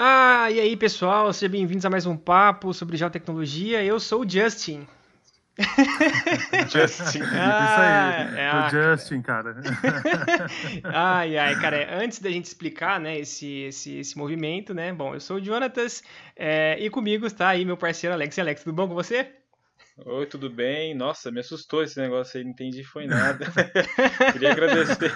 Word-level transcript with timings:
Ah, 0.00 0.50
e 0.50 0.60
aí 0.60 0.76
pessoal, 0.76 1.32
sejam 1.32 1.52
bem-vindos 1.52 1.84
a 1.84 1.90
mais 1.90 2.06
um 2.06 2.16
papo 2.16 2.72
sobre 2.72 2.96
geotecnologia. 2.96 3.84
Eu 3.84 3.98
sou 3.98 4.22
o 4.22 4.28
Justin. 4.28 4.86
Justin. 6.70 7.22
Ah, 7.22 8.26
Isso 8.26 8.34
aí, 8.34 8.40
é 8.40 8.52
o 8.54 8.70
Justin, 8.70 9.22
cara. 9.22 9.56
Ai, 10.84 11.36
ai, 11.36 11.60
cara, 11.60 11.88
antes 12.02 12.18
da 12.18 12.30
gente 12.30 12.46
explicar, 12.46 13.00
né, 13.00 13.18
esse, 13.18 13.62
esse, 13.62 13.98
esse 13.98 14.16
movimento, 14.16 14.74
né, 14.74 14.92
bom, 14.92 15.14
eu 15.14 15.20
sou 15.20 15.36
o 15.36 15.44
Jonatas 15.44 16.02
é, 16.36 16.76
e 16.78 16.90
comigo 16.90 17.26
está 17.26 17.48
aí 17.48 17.64
meu 17.64 17.76
parceiro 17.76 18.14
Alex. 18.14 18.36
E 18.36 18.40
Alex, 18.40 18.62
tudo 18.62 18.74
bom 18.74 18.88
com 18.88 18.94
você? 18.94 19.32
Oi, 20.04 20.26
tudo 20.26 20.48
bem? 20.48 20.94
Nossa, 20.94 21.30
me 21.30 21.40
assustou 21.40 21.82
esse 21.82 21.98
negócio 21.98 22.38
aí, 22.38 22.44
não 22.44 22.52
entendi 22.52 22.84
foi 22.84 23.06
nada. 23.06 23.46
Queria 24.32 24.52
agradecer 24.52 25.10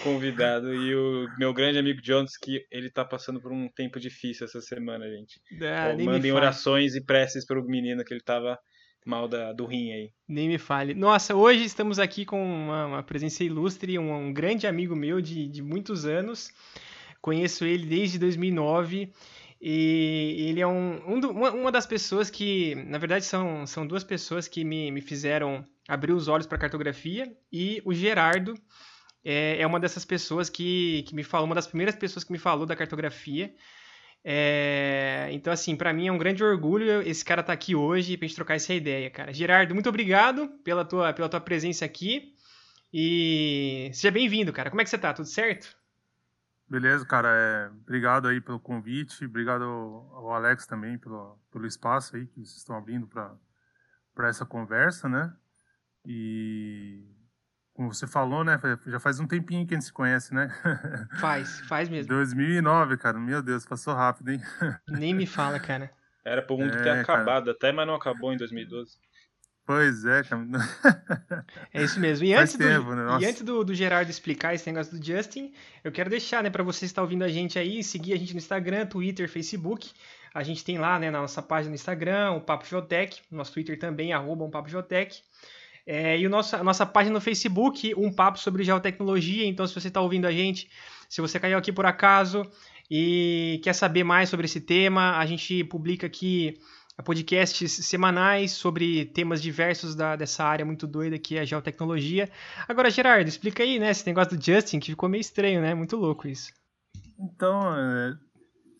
o 0.00 0.02
convidado 0.02 0.74
e 0.74 0.94
o 0.94 1.28
meu 1.38 1.52
grande 1.52 1.78
amigo 1.78 2.00
Jones, 2.00 2.38
que 2.38 2.64
ele 2.70 2.90
tá 2.90 3.04
passando 3.04 3.38
por 3.38 3.52
um 3.52 3.68
tempo 3.68 4.00
difícil 4.00 4.46
essa 4.46 4.62
semana, 4.62 5.06
gente. 5.10 5.38
Ah, 5.62 5.94
mandem 6.02 6.32
orações 6.32 6.94
e 6.94 7.04
preces 7.04 7.44
pro 7.44 7.62
menino 7.64 8.02
que 8.02 8.14
ele 8.14 8.22
tava 8.22 8.58
mal 9.04 9.28
da, 9.28 9.52
do 9.52 9.66
rim 9.66 9.92
aí. 9.92 10.10
Nem 10.28 10.48
me 10.48 10.58
fale. 10.58 10.94
Nossa, 10.94 11.34
hoje 11.34 11.64
estamos 11.64 11.98
aqui 11.98 12.24
com 12.24 12.42
uma, 12.42 12.86
uma 12.86 13.02
presença 13.02 13.44
ilustre, 13.44 13.98
um, 13.98 14.12
um 14.14 14.32
grande 14.32 14.66
amigo 14.66 14.96
meu 14.96 15.20
de, 15.20 15.48
de 15.48 15.62
muitos 15.62 16.04
anos. 16.06 16.50
Conheço 17.20 17.64
ele 17.64 17.86
desde 17.86 18.18
2009 18.18 19.10
e 19.60 20.46
ele 20.48 20.60
é 20.60 20.66
um, 20.66 21.14
um 21.14 21.20
do- 21.20 21.30
uma, 21.30 21.50
uma 21.52 21.72
das 21.72 21.86
pessoas 21.86 22.28
que, 22.30 22.74
na 22.74 22.98
verdade, 22.98 23.24
são, 23.24 23.66
são 23.66 23.86
duas 23.86 24.04
pessoas 24.04 24.46
que 24.46 24.64
me, 24.64 24.90
me 24.90 25.00
fizeram 25.00 25.64
abrir 25.88 26.12
os 26.12 26.28
olhos 26.28 26.46
para 26.46 26.58
cartografia 26.58 27.34
e 27.52 27.80
o 27.84 27.94
Gerardo 27.94 28.54
é, 29.24 29.60
é 29.60 29.66
uma 29.66 29.80
dessas 29.80 30.04
pessoas 30.04 30.50
que, 30.50 31.02
que 31.06 31.14
me 31.14 31.22
falou, 31.24 31.46
uma 31.46 31.54
das 31.54 31.66
primeiras 31.66 31.96
pessoas 31.96 32.24
que 32.24 32.32
me 32.32 32.38
falou 32.38 32.66
da 32.66 32.76
cartografia. 32.76 33.54
É, 34.26 35.28
então, 35.32 35.52
assim, 35.52 35.76
pra 35.76 35.92
mim 35.92 36.08
é 36.08 36.12
um 36.12 36.16
grande 36.16 36.42
orgulho 36.42 37.02
esse 37.02 37.22
cara 37.22 37.42
tá 37.42 37.52
aqui 37.52 37.74
hoje 37.74 38.16
pra 38.16 38.26
gente 38.26 38.36
trocar 38.36 38.54
essa 38.54 38.72
ideia, 38.72 39.10
cara. 39.10 39.34
Gerardo, 39.34 39.74
muito 39.74 39.88
obrigado 39.88 40.48
pela 40.64 40.82
tua, 40.82 41.12
pela 41.12 41.28
tua 41.28 41.40
presença 41.40 41.84
aqui. 41.84 42.34
E 42.90 43.90
seja 43.92 44.10
bem-vindo, 44.10 44.52
cara. 44.52 44.70
Como 44.70 44.80
é 44.80 44.84
que 44.84 44.88
você 44.88 44.96
tá? 44.96 45.12
Tudo 45.12 45.26
certo? 45.28 45.76
Beleza, 46.66 47.04
cara. 47.04 47.28
é, 47.28 47.68
obrigado 47.82 48.26
aí 48.26 48.40
pelo 48.40 48.58
convite. 48.58 49.26
Obrigado 49.26 49.64
ao 49.64 50.32
Alex 50.32 50.66
também 50.66 50.96
pelo, 50.96 51.38
pelo 51.50 51.66
espaço 51.66 52.16
aí 52.16 52.26
que 52.26 52.36
vocês 52.36 52.56
estão 52.56 52.76
abrindo 52.76 53.06
para 53.06 54.28
essa 54.28 54.46
conversa, 54.46 55.08
né? 55.08 55.34
E 56.06 57.04
como 57.74 57.92
você 57.92 58.06
falou, 58.06 58.44
né? 58.44 58.58
Já 58.86 59.00
faz 59.00 59.18
um 59.18 59.26
tempinho 59.26 59.66
que 59.66 59.74
a 59.74 59.76
gente 59.76 59.86
se 59.86 59.92
conhece, 59.92 60.32
né? 60.32 60.48
Faz, 61.20 61.60
faz 61.62 61.88
mesmo. 61.88 62.08
2009, 62.08 62.96
cara. 62.96 63.18
Meu 63.18 63.42
Deus, 63.42 63.66
passou 63.66 63.94
rápido, 63.94 64.30
hein? 64.30 64.40
Nem 64.88 65.12
me 65.12 65.26
fala, 65.26 65.58
cara. 65.58 65.90
Era 66.24 66.40
pro 66.40 66.56
mundo 66.56 66.72
É, 66.72 66.76
ter 66.76 66.84
cara. 66.84 67.00
acabado 67.02 67.50
até, 67.50 67.72
mas 67.72 67.86
não 67.86 67.94
acabou 67.94 68.32
em 68.32 68.36
2012. 68.36 68.96
Pois 69.66 70.04
é, 70.04 70.22
cara. 70.22 70.42
É 71.72 71.82
isso 71.82 71.98
mesmo. 71.98 72.24
E 72.24 72.34
Faz 72.34 72.54
antes, 72.54 72.56
do, 72.56 72.64
tempo, 72.64 72.94
né? 72.94 73.18
e 73.20 73.26
antes 73.26 73.42
do, 73.42 73.64
do 73.64 73.74
Gerardo 73.74 74.10
explicar 74.10 74.54
esse 74.54 74.70
negócio 74.70 74.96
do 74.96 75.04
Justin, 75.04 75.52
eu 75.82 75.90
quero 75.90 76.08
deixar, 76.08 76.42
né, 76.42 76.50
para 76.50 76.62
você 76.62 76.80
que 76.80 76.86
está 76.86 77.02
ouvindo 77.02 77.24
a 77.24 77.28
gente 77.28 77.58
aí, 77.58 77.82
seguir 77.82 78.12
a 78.12 78.16
gente 78.16 78.32
no 78.32 78.38
Instagram, 78.38 78.86
Twitter, 78.86 79.28
Facebook. 79.28 79.90
A 80.32 80.42
gente 80.42 80.64
tem 80.64 80.78
lá, 80.78 80.98
né, 80.98 81.10
na 81.10 81.20
nossa 81.20 81.42
página 81.42 81.70
no 81.70 81.74
Instagram, 81.74 82.32
o 82.32 82.40
Papo 82.40 82.66
Geotech, 82.66 83.22
nosso 83.30 83.52
Twitter 83.52 83.78
também, 83.78 84.12
arroba 84.12 84.44
um 84.44 84.50
Papo 84.50 84.68
Geotech. 84.68 85.22
É, 85.86 86.18
e 86.18 86.26
o 86.26 86.30
nosso, 86.30 86.56
a 86.56 86.64
nossa 86.64 86.86
página 86.86 87.14
no 87.14 87.20
Facebook, 87.20 87.94
um 87.96 88.12
papo 88.12 88.38
sobre 88.38 88.64
geotecnologia. 88.64 89.44
Então, 89.46 89.66
se 89.66 89.74
você 89.74 89.88
está 89.88 90.00
ouvindo 90.00 90.26
a 90.26 90.32
gente, 90.32 90.70
se 91.08 91.20
você 91.20 91.38
caiu 91.38 91.58
aqui 91.58 91.72
por 91.72 91.84
acaso 91.84 92.42
e 92.90 93.60
quer 93.62 93.74
saber 93.74 94.04
mais 94.04 94.28
sobre 94.28 94.46
esse 94.46 94.60
tema, 94.60 95.18
a 95.18 95.26
gente 95.26 95.62
publica 95.64 96.06
aqui 96.06 96.58
podcasts 97.02 97.72
semanais 97.86 98.52
sobre 98.52 99.06
temas 99.06 99.42
diversos 99.42 99.94
da, 99.94 100.14
dessa 100.14 100.44
área 100.44 100.64
muito 100.64 100.86
doida 100.86 101.18
que 101.18 101.36
é 101.36 101.40
a 101.40 101.44
geotecnologia. 101.44 102.30
Agora, 102.68 102.90
Gerardo, 102.90 103.28
explica 103.28 103.62
aí, 103.62 103.78
né, 103.78 103.90
esse 103.90 104.06
negócio 104.06 104.36
do 104.36 104.42
Justin, 104.42 104.78
que 104.78 104.92
ficou 104.92 105.08
meio 105.08 105.20
estranho, 105.20 105.60
né? 105.60 105.74
Muito 105.74 105.96
louco 105.96 106.28
isso. 106.28 106.52
Então, 107.18 107.76
é, 107.76 108.16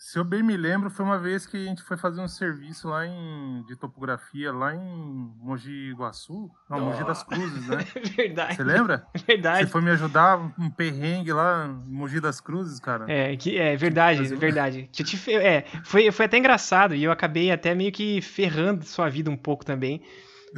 se 0.04 0.19
eu 0.19 0.25
bem 0.25 0.42
me 0.42 0.54
lembro, 0.54 0.91
foi 0.91 1.03
uma 1.03 1.19
vez 1.19 1.47
que 1.47 1.56
a 1.56 1.65
gente 1.65 1.82
foi 1.82 1.97
fazer 1.97 2.20
um 2.20 2.28
serviço 2.28 2.88
lá 2.88 3.06
em 3.06 3.65
de 3.66 3.75
topografia 3.75 4.53
lá 4.53 4.75
em 4.75 5.32
Mogi 5.41 5.94
Guaçu, 5.94 6.50
não, 6.69 6.78
Mogi 6.78 7.03
das 7.04 7.22
Cruzes, 7.22 7.66
né? 7.66 7.78
verdade. 8.15 8.54
Você 8.54 8.62
lembra? 8.62 9.06
Verdade. 9.26 9.65
Você 9.65 9.72
foi 9.72 9.81
me 9.81 9.91
ajudar 9.92 10.38
um 10.59 10.69
perrengue 10.69 11.32
lá 11.32 11.66
em 11.66 11.91
Mogi 11.91 12.20
das 12.20 12.38
Cruzes, 12.38 12.78
cara. 12.78 13.06
É, 13.09 13.34
que, 13.34 13.56
é 13.56 13.75
verdade, 13.78 14.20
Mas 14.20 14.31
verdade. 14.32 14.91
Que 14.92 15.00
eu 15.00 15.06
te 15.06 15.34
é, 15.37 15.65
foi, 15.82 16.12
foi 16.12 16.26
até 16.26 16.36
engraçado 16.36 16.94
e 16.94 17.03
eu 17.03 17.10
acabei 17.10 17.50
até 17.50 17.75
meio 17.75 17.91
que 17.91 18.21
ferrando 18.21 18.84
sua 18.84 19.09
vida 19.09 19.31
um 19.31 19.38
pouco 19.38 19.65
também, 19.65 20.03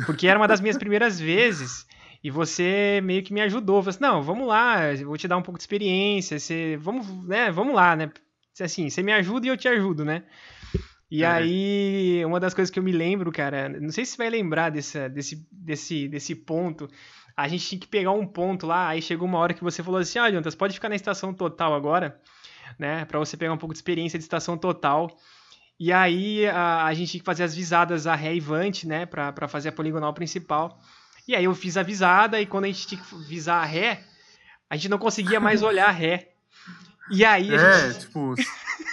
porque 0.06 0.26
era 0.26 0.40
uma 0.40 0.48
das 0.48 0.60
minhas 0.60 0.76
primeiras 0.76 1.20
vezes 1.20 1.86
e 2.22 2.32
você 2.32 3.00
meio 3.04 3.22
que 3.22 3.32
me 3.32 3.42
ajudou. 3.42 3.80
Falou 3.80 3.90
assim, 3.90 4.02
não, 4.02 4.20
vamos 4.24 4.48
lá, 4.48 4.92
eu 4.92 5.06
vou 5.06 5.16
te 5.16 5.28
dar 5.28 5.36
um 5.36 5.42
pouco 5.42 5.56
de 5.56 5.62
experiência, 5.62 6.36
você, 6.36 6.76
vamos, 6.80 7.06
né, 7.24 7.48
vamos 7.52 7.76
lá, 7.76 7.94
né? 7.94 8.10
Assim, 8.64 8.88
você 8.88 9.02
me 9.02 9.12
ajuda 9.12 9.46
e 9.46 9.48
eu 9.48 9.56
te 9.56 9.68
ajudo, 9.68 10.04
né? 10.04 10.24
E 11.10 11.22
É. 11.22 11.26
aí, 11.28 12.24
uma 12.24 12.40
das 12.40 12.52
coisas 12.52 12.70
que 12.70 12.78
eu 12.78 12.82
me 12.82 12.92
lembro, 12.92 13.30
cara, 13.30 13.68
não 13.68 13.90
sei 13.90 14.04
se 14.04 14.12
você 14.12 14.18
vai 14.18 14.30
lembrar 14.30 14.70
dessa, 14.70 15.08
desse, 15.08 15.46
desse, 15.52 16.08
desse 16.08 16.34
ponto. 16.34 16.88
A 17.36 17.46
gente 17.48 17.66
tinha 17.66 17.80
que 17.80 17.86
pegar 17.86 18.12
um 18.12 18.26
ponto 18.26 18.66
lá, 18.66 18.88
aí 18.88 19.02
chegou 19.02 19.28
uma 19.28 19.38
hora 19.38 19.54
que 19.54 19.62
você 19.62 19.82
falou 19.82 20.00
assim: 20.00 20.18
ah, 20.18 20.30
Jontas, 20.30 20.54
pode 20.54 20.74
ficar 20.74 20.88
na 20.88 20.96
estação 20.96 21.32
total 21.32 21.74
agora, 21.74 22.20
né? 22.78 23.04
Pra 23.04 23.18
você 23.18 23.36
pegar 23.36 23.52
um 23.52 23.58
pouco 23.58 23.74
de 23.74 23.78
experiência 23.78 24.18
de 24.18 24.24
estação 24.24 24.56
total. 24.56 25.16
E 25.78 25.92
aí 25.92 26.46
a, 26.46 26.86
a 26.86 26.94
gente 26.94 27.10
tinha 27.10 27.20
que 27.20 27.26
fazer 27.26 27.44
as 27.44 27.54
visadas 27.54 28.06
a 28.06 28.14
ré 28.14 28.34
e 28.34 28.40
vante, 28.40 28.88
né? 28.88 29.04
Pra, 29.04 29.32
pra 29.32 29.46
fazer 29.46 29.68
a 29.68 29.72
poligonal 29.72 30.14
principal. 30.14 30.80
E 31.28 31.36
aí 31.36 31.44
eu 31.44 31.54
fiz 31.54 31.76
a 31.76 31.82
visada, 31.82 32.40
e 32.40 32.46
quando 32.46 32.64
a 32.64 32.68
gente 32.68 32.86
tinha 32.86 33.00
que 33.00 33.14
visar 33.28 33.56
a 33.56 33.64
ré, 33.64 34.02
a 34.70 34.76
gente 34.76 34.88
não 34.88 34.98
conseguia 34.98 35.38
mais 35.38 35.62
olhar 35.62 35.88
a 35.88 35.92
ré. 35.92 36.32
E 37.10 37.24
aí 37.24 37.52
a 37.52 37.56
É, 37.56 37.88
gente. 37.92 38.00
tipo, 38.06 38.34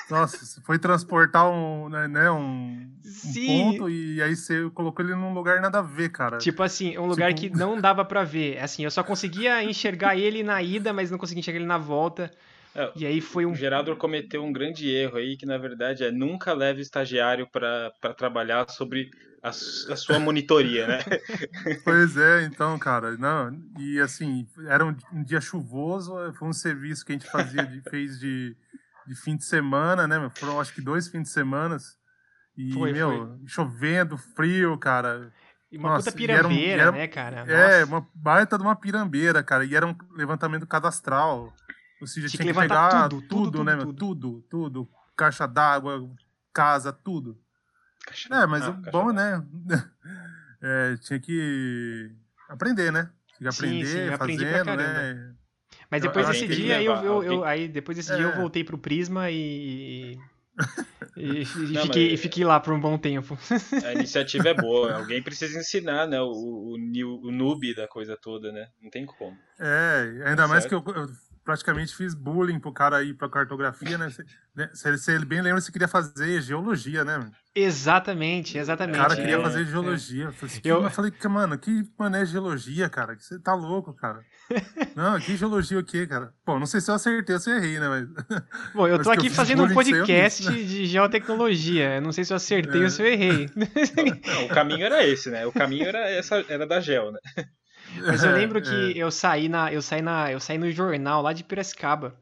nossa, 0.10 0.46
você 0.46 0.62
foi 0.62 0.78
transportar 0.78 1.50
um, 1.50 1.90
né, 1.90 2.08
né, 2.08 2.30
um, 2.32 2.38
um 2.40 2.92
Sim. 3.04 3.48
ponto 3.78 3.90
e 3.90 4.22
aí 4.22 4.36
você 4.36 4.70
colocou 4.72 5.04
ele 5.04 5.16
num 5.16 5.34
lugar 5.34 5.60
nada 5.62 5.80
a 5.80 5.82
ver, 5.82 6.10
cara. 6.10 6.38
Tipo 6.38 6.62
assim, 6.64 6.98
um 6.98 7.06
lugar 7.08 7.34
Tipo- 7.34 7.54
que 7.54 7.58
não 7.58 7.80
dava 7.80 8.06
pra 8.06 8.24
ver. 8.24 8.60
Assim, 8.60 8.84
eu 8.84 8.92
só 8.92 9.04
conseguia 9.04 9.64
enxergar 9.64 10.16
ele 10.18 10.44
na 10.44 10.62
ida, 10.62 10.94
mas 10.94 11.10
não 11.10 11.18
conseguia 11.18 11.40
enxergar 11.40 11.60
ele 11.60 11.68
na 11.68 11.78
volta. 11.78 12.30
É, 12.76 12.92
E 12.96 13.06
aí 13.06 13.22
foi 13.22 13.46
um. 13.46 13.52
O 13.52 13.56
Gerardo 13.56 13.96
cometeu 13.96 14.44
um 14.44 14.52
grande 14.52 14.90
erro 14.90 15.18
aí, 15.18 15.38
que 15.38 15.46
na 15.46 15.58
verdade 15.60 16.04
é 16.04 16.12
nunca 16.12 16.54
leve 16.54 16.82
estagiário 16.82 17.48
para 17.48 17.92
trabalhar 18.18 18.68
sobre 18.70 19.12
a, 19.44 19.50
a 19.50 19.96
sua 19.96 20.20
monitoria, 20.20 20.88
né? 20.88 21.00
Pois 21.84 22.16
é, 22.18 22.44
então, 22.44 22.80
cara, 22.80 23.18
não, 23.18 23.52
e 23.78 24.00
assim, 24.00 24.48
era 24.68 24.86
um, 24.86 24.96
um 25.12 25.24
dia 25.24 25.42
chuvoso, 25.42 26.14
foi 26.34 26.48
um 26.48 26.54
serviço 26.54 27.06
que 27.06 27.12
a 27.12 27.16
gente 27.16 27.30
fazia, 27.30 27.66
de, 27.68 27.82
fez 27.90 28.18
de, 28.20 28.56
de 29.06 29.16
fim 29.16 29.36
de 29.36 29.44
semana, 29.44 30.08
né, 30.08 30.30
foram 30.40 30.60
acho 30.62 30.74
que 30.74 30.82
dois 30.82 31.08
fins 31.10 31.24
de 31.24 31.30
semana, 31.30 31.78
e, 32.58 32.74
Foi, 32.74 32.94
meu, 32.94 33.38
chovendo, 33.46 34.18
frio, 34.18 34.78
cara, 34.78 35.32
E 35.72 35.78
uma 35.78 35.90
Nossa, 35.90 36.12
puta 36.12 36.24
era 36.32 36.48
um- 36.48 36.52
pirambeira, 36.52 36.78
e 36.78 36.80
era- 36.80 36.92
né, 36.92 37.08
cara? 37.08 37.42
é, 37.48 37.80
Nossa. 37.80 37.86
uma 37.86 38.08
baita 38.14 38.58
de 38.58 38.64
uma 38.64 38.76
pirambeira, 38.76 39.44
cara, 39.44 39.66
e 39.66 39.76
era 39.76 39.86
um 39.86 39.96
levantamento 40.12 40.66
cadastral, 40.68 41.54
ou 42.00 42.08
seja, 42.08 42.28
Tinha 42.30 42.38
tinha, 42.38 42.40
que 42.40 42.54
que, 42.54 42.60
levantar 42.60 42.78
pegar 42.78 43.10
tudo, 43.10 43.22
tudo, 43.22 43.28
tudo, 43.28 43.52
tudo, 43.52 43.64
né, 43.66 43.76
meu? 43.76 43.86
tudo. 43.88 43.98
tudo, 43.98 44.42
tudo, 44.50 44.90
caixa 45.18 45.46
d'água, 45.48 46.10
casa, 46.54 46.94
tudo. 46.94 47.38
É, 48.32 48.46
mas 48.48 48.64
Ah, 48.64 48.72
o 48.72 48.74
bom, 48.74 49.12
né? 49.12 49.44
É, 50.66 50.96
tinha 50.96 51.20
que 51.20 52.10
aprender, 52.48 52.90
né? 52.90 53.10
Tinha 53.38 53.50
que 53.50 53.56
Sim, 53.56 53.66
aprender, 53.66 53.86
sim, 53.86 54.00
eu 54.00 54.08
pra 54.08 54.18
fazendo, 54.18 54.78
né? 54.78 55.34
Mas 55.92 56.02
eu- 56.02 56.10
depois 56.10 56.26
eu 56.26 56.32
desse 56.32 56.48
que 56.48 56.56
dia, 56.56 56.82
eu, 56.82 56.94
levar 56.94 57.04
eu, 57.06 57.24
eu- 57.24 57.34
alguém- 57.34 57.44
aí 57.46 57.68
depois 57.68 57.98
desse 57.98 58.16
dia 58.16 58.24
eu 58.24 58.30
É. 58.30 58.36
voltei 58.36 58.64
pro 58.64 58.78
Prisma 58.78 59.30
e. 59.30 60.18
E, 61.18 61.42
e 61.70 61.74
Não, 61.74 61.82
fiquei, 61.82 62.06
mas- 62.06 62.14
e 62.14 62.18
fiquei 62.18 62.46
lá 62.46 62.60
por 62.62 62.74
um 62.74 62.80
bom 62.80 62.98
tempo. 62.98 63.38
A 63.84 63.92
iniciativa 63.94 64.48
é 64.50 64.54
boa, 64.54 64.94
alguém 64.96 65.22
precisa 65.22 65.60
ensinar, 65.60 66.08
né? 66.08 66.22
O, 66.22 66.32
o, 66.32 66.76
o 67.28 67.32
noob 67.32 67.76
da 67.76 67.86
coisa 67.88 68.16
toda, 68.16 68.50
né? 68.54 68.70
Não 68.82 68.90
tem 68.90 69.06
como. 69.06 69.38
É, 69.60 70.24
ainda 70.26 70.48
mais 70.48 70.66
que 70.66 70.70
Certo. 70.70 70.90
eu, 70.90 70.96
eu 70.96 71.10
praticamente 71.44 71.96
fiz 71.96 72.14
bullying 72.14 72.60
pro 72.60 72.72
cara 72.72 73.04
ir 73.04 73.14
pra 73.14 73.30
cartografia, 73.30 73.98
né? 73.98 74.10
Se, 74.74 74.98
se 74.98 75.12
ele 75.12 75.26
bem 75.26 75.42
lembra, 75.42 75.60
você 75.62 75.72
queria 75.72 75.88
fazer 75.88 76.42
geologia, 76.42 77.04
né? 77.04 77.30
Exatamente, 77.56 78.58
exatamente. 78.58 78.98
O 78.98 79.02
cara 79.02 79.16
queria 79.16 79.38
é, 79.38 79.42
fazer 79.42 79.62
é. 79.62 79.66
geologia. 79.66 80.26
Eu 80.26 80.34
falei, 80.34 80.56
assim, 80.56 80.62
Eu- 80.70 80.84
eu 80.84 80.90
falei, 80.90 81.12
mano, 81.30 81.58
que 81.58 81.84
mano 81.98 82.16
é 82.16 82.26
geologia, 82.26 82.90
cara? 82.90 83.16
Você 83.18 83.40
tá 83.40 83.54
louco, 83.54 83.94
cara. 83.94 84.22
Não, 84.96 85.20
que 85.20 85.36
geologia 85.36 85.78
o 85.78 85.84
quê, 85.84 86.08
cara? 86.08 86.34
Pô, 86.46 86.60
não 86.60 86.66
sei 86.66 86.82
se 86.82 86.90
eu 86.92 86.96
acertei 86.96 87.36
ou 87.36 87.42
se 87.42 87.50
eu 87.50 87.56
errei, 87.56 87.80
né? 87.80 87.88
Mas... 87.88 88.44
Bom, 88.74 88.88
eu 88.88 88.98
tô 89.02 89.10
eu 89.10 89.14
aqui 89.14 89.28
fiz 89.30 89.36
fazendo 89.36 89.64
um 89.64 89.68
eu 89.68 89.74
podcast 89.74 90.50
nisso, 90.50 90.68
de 90.68 90.86
geotecnologia. 90.86 91.96
Eu 91.96 92.02
não 92.02 92.12
sei 92.12 92.24
se 92.24 92.34
eu 92.34 92.38
acertei 92.38 92.82
É. 92.82 92.84
ou 92.84 92.90
se 92.90 93.02
eu 93.02 93.08
errei. 93.08 93.50
Não, 93.56 94.46
o 94.46 94.50
caminho 94.50 94.86
era 94.86 95.06
esse, 95.06 95.30
né? 95.30 95.46
O 95.46 95.52
caminho 95.52 95.88
era 95.88 96.10
essa, 96.10 96.44
era 96.48 96.66
da 96.68 96.80
Gel, 96.80 97.12
né? 97.12 97.20
Mas 98.02 98.24
eu 98.24 98.32
É, 98.32 98.34
lembro 98.34 98.60
é. 98.60 98.62
que 98.62 98.98
eu 98.98 99.12
saí 99.12 99.48
na, 99.50 99.72
eu 99.72 99.82
saí 99.82 100.02
na, 100.02 100.32
eu 100.32 100.40
saí 100.40 100.58
no 100.58 100.72
jornal 100.72 101.22
lá 101.22 101.34
de 101.34 101.44
Piracicaba, 101.44 102.16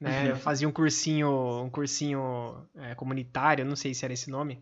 né? 0.00 0.30
Eu 0.30 0.36
fazia 0.36 0.68
um 0.68 0.72
cursinho, 0.72 1.62
um 1.64 1.70
cursinho 1.70 2.56
é, 2.76 2.94
comunitário, 2.94 3.64
não 3.64 3.76
sei 3.76 3.94
se 3.94 4.04
era 4.04 4.12
esse 4.12 4.28
nome, 4.30 4.60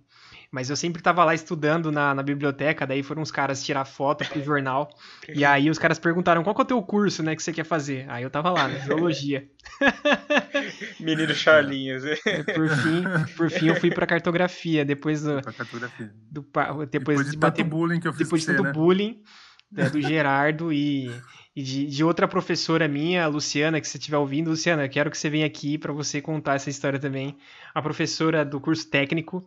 mas 0.52 0.68
eu 0.68 0.76
sempre 0.76 1.00
tava 1.00 1.24
lá 1.24 1.34
estudando 1.34 1.90
na, 1.90 2.14
na 2.14 2.22
biblioteca. 2.22 2.86
Daí 2.86 3.02
foram 3.02 3.22
uns 3.22 3.30
caras 3.30 3.62
tirar 3.64 3.86
foto 3.86 4.22
pro 4.28 4.42
jornal 4.44 4.90
e 5.32 5.42
aí 5.42 5.70
os 5.70 5.78
caras 5.78 5.98
perguntaram 5.98 6.42
qual 6.42 6.54
que 6.54 6.60
é 6.60 6.64
o 6.64 6.66
teu 6.66 6.82
curso, 6.82 7.22
né, 7.22 7.34
que 7.34 7.42
você 7.42 7.52
quer 7.54 7.64
fazer? 7.64 8.04
Aí 8.10 8.22
eu 8.22 8.28
tava 8.30 8.50
lá, 8.50 8.68
né, 8.68 8.80
geologia. 8.84 9.48
Menino 11.00 11.34
Charlinhos. 11.34 12.02
né? 12.04 12.16
Por 12.54 12.68
fim, 12.68 13.02
por 13.36 13.50
fim 13.50 13.68
eu 13.68 13.76
fui 13.76 13.90
pra 13.90 14.06
cartografia 14.06 14.84
depois 14.84 15.22
do, 15.22 15.40
Pra 15.40 15.52
cartografia. 15.52 16.12
do 16.30 16.42
depois, 16.42 16.90
Depois 16.90 17.24
de 17.26 17.30
de 17.32 17.38
tanto 17.38 17.64
bullying 17.64 18.00
que 18.00 18.08
eu 18.08 18.12
fiz 18.12 18.26
depois 18.26 18.42
de 18.42 18.46
tanto 18.48 18.62
né? 18.62 18.72
bullying 18.72 19.22
né, 19.70 19.88
do 19.88 20.00
Gerardo 20.00 20.72
e, 20.72 21.10
e 21.54 21.62
de, 21.62 21.86
de 21.86 22.04
outra 22.04 22.26
professora 22.26 22.88
minha, 22.88 23.26
Luciana, 23.26 23.80
que 23.80 23.86
você 23.86 23.98
estiver 23.98 24.16
ouvindo, 24.16 24.50
Luciana, 24.50 24.88
quero 24.88 25.10
que 25.10 25.18
você 25.18 25.30
venha 25.30 25.46
aqui 25.46 25.78
para 25.78 25.92
você 25.92 26.20
contar 26.20 26.54
essa 26.54 26.70
história 26.70 26.98
também. 26.98 27.36
A 27.74 27.80
professora 27.80 28.44
do 28.44 28.60
curso 28.60 28.88
técnico, 28.88 29.46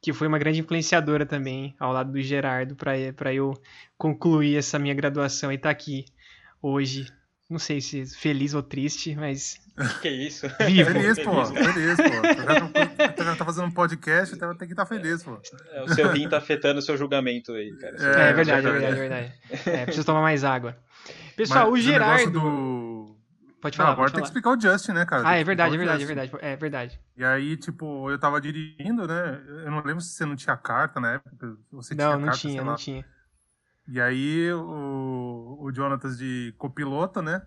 que 0.00 0.12
foi 0.12 0.26
uma 0.26 0.38
grande 0.38 0.60
influenciadora 0.60 1.24
também, 1.24 1.74
ao 1.78 1.92
lado 1.92 2.12
do 2.12 2.20
Gerardo, 2.20 2.74
para 2.74 3.32
eu 3.32 3.54
concluir 3.96 4.56
essa 4.56 4.78
minha 4.78 4.94
graduação 4.94 5.50
e 5.52 5.54
estar 5.54 5.70
aqui 5.70 6.04
hoje. 6.60 7.06
Não 7.52 7.58
sei 7.58 7.80
se 7.82 8.06
feliz 8.16 8.54
ou 8.54 8.62
triste, 8.62 9.14
mas 9.14 9.60
Que 10.00 10.08
isso? 10.08 10.46
vivo. 10.66 10.90
Feliz, 10.90 11.18
pô. 11.22 11.44
Feliz, 11.44 11.74
Feliz, 11.74 11.96
pô. 11.96 12.44
Tá- 12.44 12.64
o 13.10 13.14
cara 13.14 13.36
tá 13.36 13.44
fazendo 13.44 13.66
um 13.66 13.70
podcast, 13.70 14.34
então 14.34 14.56
tem 14.56 14.66
que 14.66 14.72
estar 14.72 14.86
feliz, 14.86 15.22
pô. 15.22 15.38
É, 15.70 15.82
o 15.82 15.88
seu 15.88 16.08
rim 16.10 16.28
tá 16.28 16.38
afetando 16.38 16.78
o 16.78 16.82
seu 16.82 16.96
julgamento 16.96 17.52
aí, 17.52 17.70
cara. 17.76 17.96
É, 17.98 18.00
é 18.00 18.12
tá 18.28 18.32
verdade, 18.32 18.66
é 18.66 18.70
verdade, 18.70 18.94
é 18.94 18.98
verdade. 18.98 19.32
É, 19.66 19.84
preciso 19.84 20.06
tomar 20.06 20.22
mais 20.22 20.44
água. 20.44 20.76
Pessoal, 21.36 21.70
Mas 21.70 21.80
o 21.80 21.82
Gerardo. 21.82 22.30
Do... 22.40 23.16
Pode 23.60 23.78
Não, 23.78 23.84
falar, 23.84 23.92
agora 23.92 24.10
pode 24.10 24.14
tem 24.14 24.22
que 24.24 24.28
falar. 24.28 24.54
explicar 24.54 24.70
o 24.70 24.72
Justin, 24.72 24.92
né, 24.92 25.04
cara? 25.06 25.22
Ah, 25.28 25.34
é 25.36 25.38
que 25.38 25.44
verdade, 25.44 25.72
é 25.72 25.74
o 25.74 25.78
verdade, 25.78 26.02
é 26.02 26.06
verdade. 26.06 26.32
É 26.40 26.56
verdade. 26.56 27.00
E 27.16 27.24
aí, 27.24 27.56
tipo, 27.56 28.10
eu 28.10 28.18
tava 28.18 28.40
dirigindo, 28.40 29.06
né? 29.06 29.40
Eu 29.64 29.70
não 29.70 29.82
lembro 29.84 30.00
se 30.00 30.08
você 30.14 30.24
não 30.26 30.34
tinha 30.34 30.56
carta 30.56 30.98
na 30.98 31.12
época. 31.14 31.56
Você 31.70 31.94
Não, 31.94 32.04
tinha 32.06 32.16
não 32.18 32.24
carta, 32.24 32.40
tinha, 32.40 32.62
não 32.62 32.70
lá. 32.72 32.76
tinha. 32.76 33.04
E 33.92 34.00
aí, 34.00 34.50
o, 34.54 35.58
o 35.60 35.70
Jonatas 35.74 36.16
de 36.16 36.54
copiloto, 36.56 37.20
né? 37.20 37.42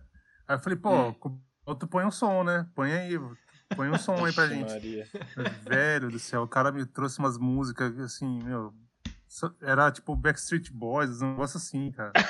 Aí 0.48 0.56
eu 0.56 0.60
falei, 0.60 0.78
pô, 0.78 0.92
Hum. 1.08 1.14
copiloto 1.14 1.88
põe 1.88 2.06
um 2.06 2.12
som, 2.12 2.44
né? 2.44 2.68
Põe 2.76 2.94
aí, 2.94 3.20
põe 3.76 3.90
um 3.90 3.98
som 3.98 4.24
aí 4.24 4.32
pra 4.32 4.46
gente. 4.48 4.72
Maria. 4.72 5.08
Velho 5.68 6.12
do 6.12 6.20
céu, 6.20 6.44
o 6.44 6.48
cara 6.48 6.72
me 6.72 6.86
trouxe 6.86 7.18
umas 7.18 7.36
músicas 7.40 7.98
assim, 8.00 8.44
meu. 8.44 8.72
Era 9.62 9.92
tipo 9.92 10.16
Backstreet 10.16 10.72
Boys, 10.72 11.22
um 11.22 11.32
negócio 11.32 11.58
assim, 11.58 11.92
cara. 11.92 12.12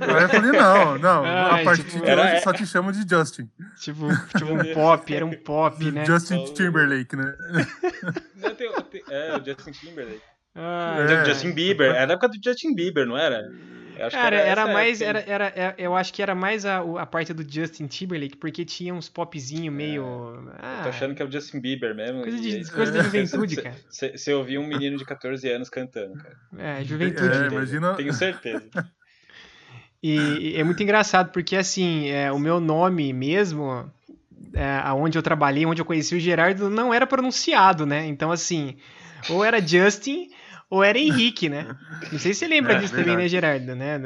Aí 0.00 0.22
eu 0.22 0.28
falei, 0.30 0.52
não, 0.52 0.96
não, 0.98 1.24
Ai, 1.24 1.60
a 1.62 1.64
partir 1.64 1.84
tipo, 1.84 2.04
de 2.04 2.08
era- 2.10 2.22
hoje 2.22 2.40
só 2.42 2.52
te 2.54 2.64
chamo 2.64 2.90
de 2.92 3.06
Justin. 3.06 3.50
Tipo, 3.80 4.06
tipo 4.38 4.46
um 4.52 4.72
pop, 4.72 5.14
era 5.14 5.26
um 5.26 5.32
pop, 5.42 5.90
né? 5.90 6.06
Justin 6.06 6.44
Timberlake, 6.54 7.16
né? 7.16 7.36
Não, 8.36 8.54
tem- 8.54 8.72
tem- 8.84 9.04
é, 9.10 9.36
o 9.36 9.44
Justin 9.44 9.72
Timberlake. 9.72 10.22
Ah, 10.56 11.06
É. 11.08 11.24
Justin 11.26 11.52
Bieber. 11.52 11.90
Era 11.94 12.06
da 12.06 12.12
época 12.14 12.28
do 12.28 12.38
Justin 12.42 12.74
Bieber, 12.74 13.06
não 13.06 13.16
era? 13.18 13.42
Eu 13.98 14.06
acho 14.06 14.16
que 14.16 14.22
Cara, 14.22 14.36
era 14.36 14.62
essa 14.62 14.72
mais. 14.72 15.00
Era, 15.00 15.24
era, 15.26 15.46
é- 15.56 15.74
eu 15.78 15.96
acho 15.96 16.12
que 16.12 16.22
era 16.22 16.34
mais 16.34 16.66
a, 16.66 16.78
a 17.00 17.06
parte 17.06 17.32
do 17.32 17.42
Justin 17.50 17.86
Timberlake, 17.86 18.36
porque 18.36 18.62
tinha 18.64 18.92
uns 18.94 19.08
popzinho 19.08 19.72
meio. 19.72 20.04
Ah, 20.58 20.80
Tô 20.82 20.90
achando 20.90 21.14
que 21.14 21.22
é 21.22 21.24
o 21.24 21.30
Justin 21.32 21.60
Bieber 21.60 21.94
mesmo. 21.94 22.20
coisa 22.22 22.36
e 22.36 22.40
de, 22.40 22.56
é 22.56 22.60
isso. 22.60 22.72
coisa 22.74 22.92
da 22.92 23.00
juventude, 23.04 23.56
cara. 23.56 23.74
cê- 23.88 24.16
Você 24.16 24.34
ouviu 24.34 24.60
um 24.60 24.66
menino 24.66 24.96
de 24.98 25.04
14 25.04 25.48
anos 25.50 25.70
cantando, 25.70 26.14
cara. 26.14 26.36
É, 26.58 26.84
juventude. 26.84 27.34
É, 27.34 27.46
imagina- 27.46 27.94
Tenho 27.94 28.12
certeza. 28.12 28.68
E, 30.02 30.52
e 30.54 30.56
é 30.60 30.62
muito 30.64 30.82
engraçado, 30.82 31.32
porque 31.32 31.56
assim, 31.56 32.08
é, 32.10 32.30
o 32.30 32.38
meu 32.38 32.60
nome 32.60 33.12
mesmo, 33.12 33.90
é, 34.52 34.80
aonde 34.84 35.16
eu 35.18 35.22
trabalhei, 35.22 35.64
onde 35.66 35.80
eu 35.80 35.86
conheci 35.86 36.14
o 36.14 36.20
Gerardo, 36.20 36.68
não 36.68 36.92
era 36.92 37.06
pronunciado, 37.06 37.86
né? 37.86 38.06
Então, 38.06 38.30
assim, 38.30 38.76
ou 39.30 39.42
era 39.44 39.60
Justin 39.66 40.28
ou 40.68 40.82
era 40.82 40.98
Henrique, 40.98 41.48
né? 41.48 41.66
Não 42.12 42.18
sei 42.18 42.32
se 42.34 42.40
você 42.40 42.48
lembra 42.48 42.74
É, 42.74 42.78
disso 42.78 42.94
também, 42.94 43.16
né, 43.16 43.28
verdade. 43.28 43.28
Gerardo? 43.28 43.74
Né? 43.76 44.00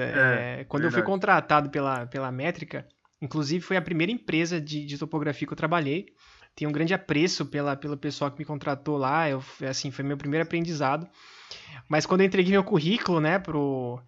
É, 0.60 0.64
quando 0.64 0.84
eu 0.84 0.90
fui 0.90 0.96
verdade. 0.96 1.12
contratado 1.12 1.70
pela, 1.70 2.06
pela 2.06 2.30
Métrica, 2.30 2.86
inclusive 3.20 3.64
foi 3.64 3.76
a 3.76 3.82
primeira 3.82 4.12
empresa 4.12 4.60
de, 4.60 4.84
de 4.84 4.98
topografia 4.98 5.46
que 5.46 5.52
eu 5.52 5.56
trabalhei. 5.56 6.06
Tenho 6.54 6.68
um 6.68 6.72
grande 6.72 6.92
apreço 6.92 7.46
pela, 7.46 7.76
pelo 7.76 7.96
pessoal 7.96 8.30
que 8.30 8.38
me 8.38 8.44
contratou 8.44 8.96
lá, 8.98 9.28
eu, 9.30 9.42
assim, 9.68 9.90
foi 9.90 10.04
meu 10.04 10.16
primeiro 10.16 10.44
aprendizado. 10.44 11.06
Mas 11.88 12.04
quando 12.06 12.20
eu 12.22 12.26
entreguei 12.26 12.52
meu 12.52 12.64
currículo, 12.64 13.20
né, 13.20 13.38
pro, 13.38 14.00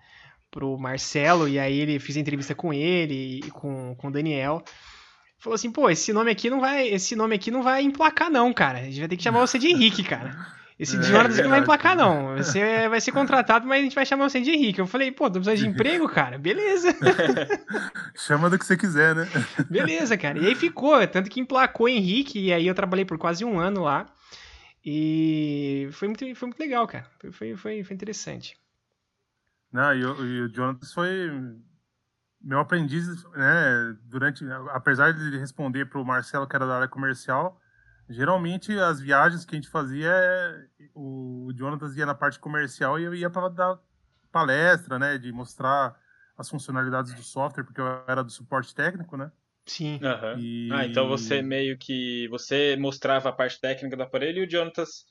pro 0.50 0.76
Marcelo, 0.76 1.48
e 1.48 1.58
aí 1.58 1.78
ele 1.78 1.98
fiz 1.98 2.16
a 2.16 2.20
entrevista 2.20 2.54
com 2.54 2.72
ele 2.72 3.38
e 3.44 3.50
com, 3.50 3.94
com 3.96 4.08
o 4.08 4.10
Daniel. 4.10 4.62
Falou 5.38 5.54
assim, 5.54 5.70
pô, 5.70 5.88
esse 5.88 6.12
nome 6.12 6.30
aqui 6.30 6.50
não 6.50 6.60
vai. 6.60 6.86
Esse 6.88 7.16
nome 7.16 7.34
aqui 7.34 7.50
não 7.50 7.62
vai 7.62 7.82
emplacar, 7.82 8.30
não, 8.30 8.52
cara. 8.52 8.78
A 8.80 8.84
gente 8.84 9.00
vai 9.00 9.08
ter 9.08 9.16
que 9.16 9.22
chamar 9.22 9.40
você 9.40 9.58
de 9.58 9.68
Henrique, 9.68 10.04
cara. 10.04 10.36
Esse 10.78 10.96
É, 10.96 11.02
Jonas 11.02 11.34
aqui 11.34 11.42
não 11.42 11.50
vai 11.50 11.60
emplacar, 11.60 11.96
não. 11.96 12.36
Você 12.36 12.88
vai 12.88 13.00
ser 13.00 13.12
contratado, 13.12 13.66
mas 13.66 13.80
a 13.80 13.82
gente 13.82 13.94
vai 13.94 14.06
chamar 14.06 14.28
você 14.28 14.40
de 14.40 14.50
Henrique. 14.50 14.80
Eu 14.80 14.86
falei, 14.86 15.12
pô, 15.12 15.30
tô 15.30 15.40
precisando 15.40 15.58
de 15.58 15.66
emprego, 15.68 16.08
cara. 16.08 16.38
Beleza. 16.38 16.88
Chama 18.16 18.50
do 18.50 18.58
que 18.58 18.66
você 18.66 18.76
quiser, 18.76 19.14
né? 19.14 19.28
Beleza, 19.70 20.16
cara. 20.16 20.38
E 20.38 20.46
aí 20.46 20.54
ficou, 20.54 21.06
tanto 21.06 21.30
que 21.30 21.40
emplacou 21.40 21.88
Henrique, 21.88 22.38
e 22.38 22.52
aí 22.52 22.66
eu 22.66 22.74
trabalhei 22.74 23.04
por 23.04 23.18
quase 23.18 23.44
um 23.44 23.58
ano 23.58 23.82
lá. 23.82 24.06
E 24.84 25.88
foi 25.92 26.08
muito, 26.08 26.34
foi 26.34 26.48
muito 26.48 26.58
legal, 26.58 26.86
cara. 26.86 27.06
Foi, 27.30 27.56
foi, 27.56 27.84
foi, 27.84 27.94
interessante. 27.94 28.56
Não, 29.72 29.94
e, 29.94 30.04
o, 30.04 30.26
e 30.26 30.40
o 30.42 30.48
Jonathan 30.48 30.86
foi 30.92 31.30
meu 32.42 32.58
aprendiz, 32.58 33.06
né? 33.30 33.96
Durante, 34.04 34.44
apesar 34.70 35.12
de 35.12 35.22
ele 35.22 35.38
responder 35.38 35.86
para 35.86 36.00
o 36.00 36.04
Marcelo, 36.04 36.46
que 36.46 36.56
era 36.56 36.66
da 36.66 36.76
área 36.76 36.88
comercial, 36.88 37.60
geralmente 38.08 38.72
as 38.78 39.00
viagens 39.00 39.44
que 39.44 39.54
a 39.54 39.56
gente 39.58 39.68
fazia, 39.68 40.08
é- 40.10 40.66
o 40.94 41.50
Jonathan 41.54 41.88
ia 41.96 42.06
na 42.06 42.14
parte 42.14 42.38
comercial 42.38 42.98
e 42.98 43.04
eu 43.04 43.14
ia 43.14 43.30
para 43.30 43.48
dar 43.48 43.78
palestra, 44.30 44.98
né? 44.98 45.18
De 45.18 45.32
mostrar 45.32 45.96
as 46.36 46.48
funcionalidades 46.48 47.14
do 47.14 47.22
software, 47.22 47.64
porque 47.64 47.80
eu 47.80 47.86
era 48.06 48.22
do 48.24 48.30
suporte 48.30 48.74
técnico, 48.74 49.16
né? 49.16 49.30
Sim. 49.66 50.00
Aham. 50.02 50.38
E... 50.38 50.68
Ah, 50.72 50.84
então 50.84 51.08
você 51.08 51.40
meio 51.42 51.78
que. 51.78 52.26
Você 52.28 52.76
mostrava 52.76 53.28
a 53.28 53.32
parte 53.32 53.60
técnica 53.60 53.96
do 53.96 54.02
aparelho 54.02 54.42
e 54.42 54.46
o 54.46 54.50
Jonatas 54.50 55.06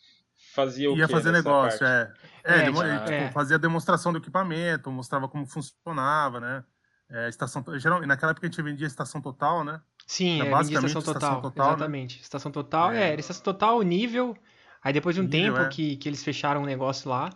fazia 0.53 0.91
o 0.91 0.97
ia 0.97 1.07
quê 1.07 1.13
fazer 1.13 1.31
negócio, 1.31 1.85
parte? 1.85 1.85
é. 1.85 2.13
É, 2.43 2.57
É, 2.57 2.63
demo- 2.63 2.81
tipo, 2.81 3.05
tipo, 3.05 3.13
é. 3.23 3.31
fazia 3.31 3.59
demonstração 3.59 4.11
do 4.11 4.17
equipamento, 4.17 4.91
mostrava 4.91 5.29
como 5.29 5.45
funcionava, 5.45 6.39
né? 6.39 6.63
É, 7.09 7.29
estação, 7.29 7.63
geral, 7.77 8.01
naquela 8.05 8.31
época 8.31 8.47
a 8.47 8.49
gente 8.49 8.61
vendia 8.61 8.87
estação 8.87 9.21
total, 9.21 9.63
né? 9.63 9.81
Sim, 10.05 10.41
É 10.41 10.45
é, 10.45 10.51
basicamente 10.51 10.61
estação 10.61 11.01
total. 11.01 11.37
estação 11.39 11.51
total, 11.51 11.77
né? 11.77 11.89
exatamente. 11.89 12.21
Estação 12.21 12.51
total, 12.51 12.91
É. 12.91 12.93
é, 12.93 13.11
era 13.13 13.19
estação 13.21 13.43
total, 13.43 13.81
nível. 13.81 14.37
Aí 14.83 14.93
depois 14.93 15.15
de 15.15 15.21
um 15.21 15.27
Nível, 15.27 15.27
tempo 15.27 15.65
é. 15.67 15.67
que, 15.67 15.97
que 15.97 16.07
eles 16.09 16.23
fecharam 16.23 16.61
um 16.63 16.65
negócio 16.65 17.09
lá. 17.09 17.29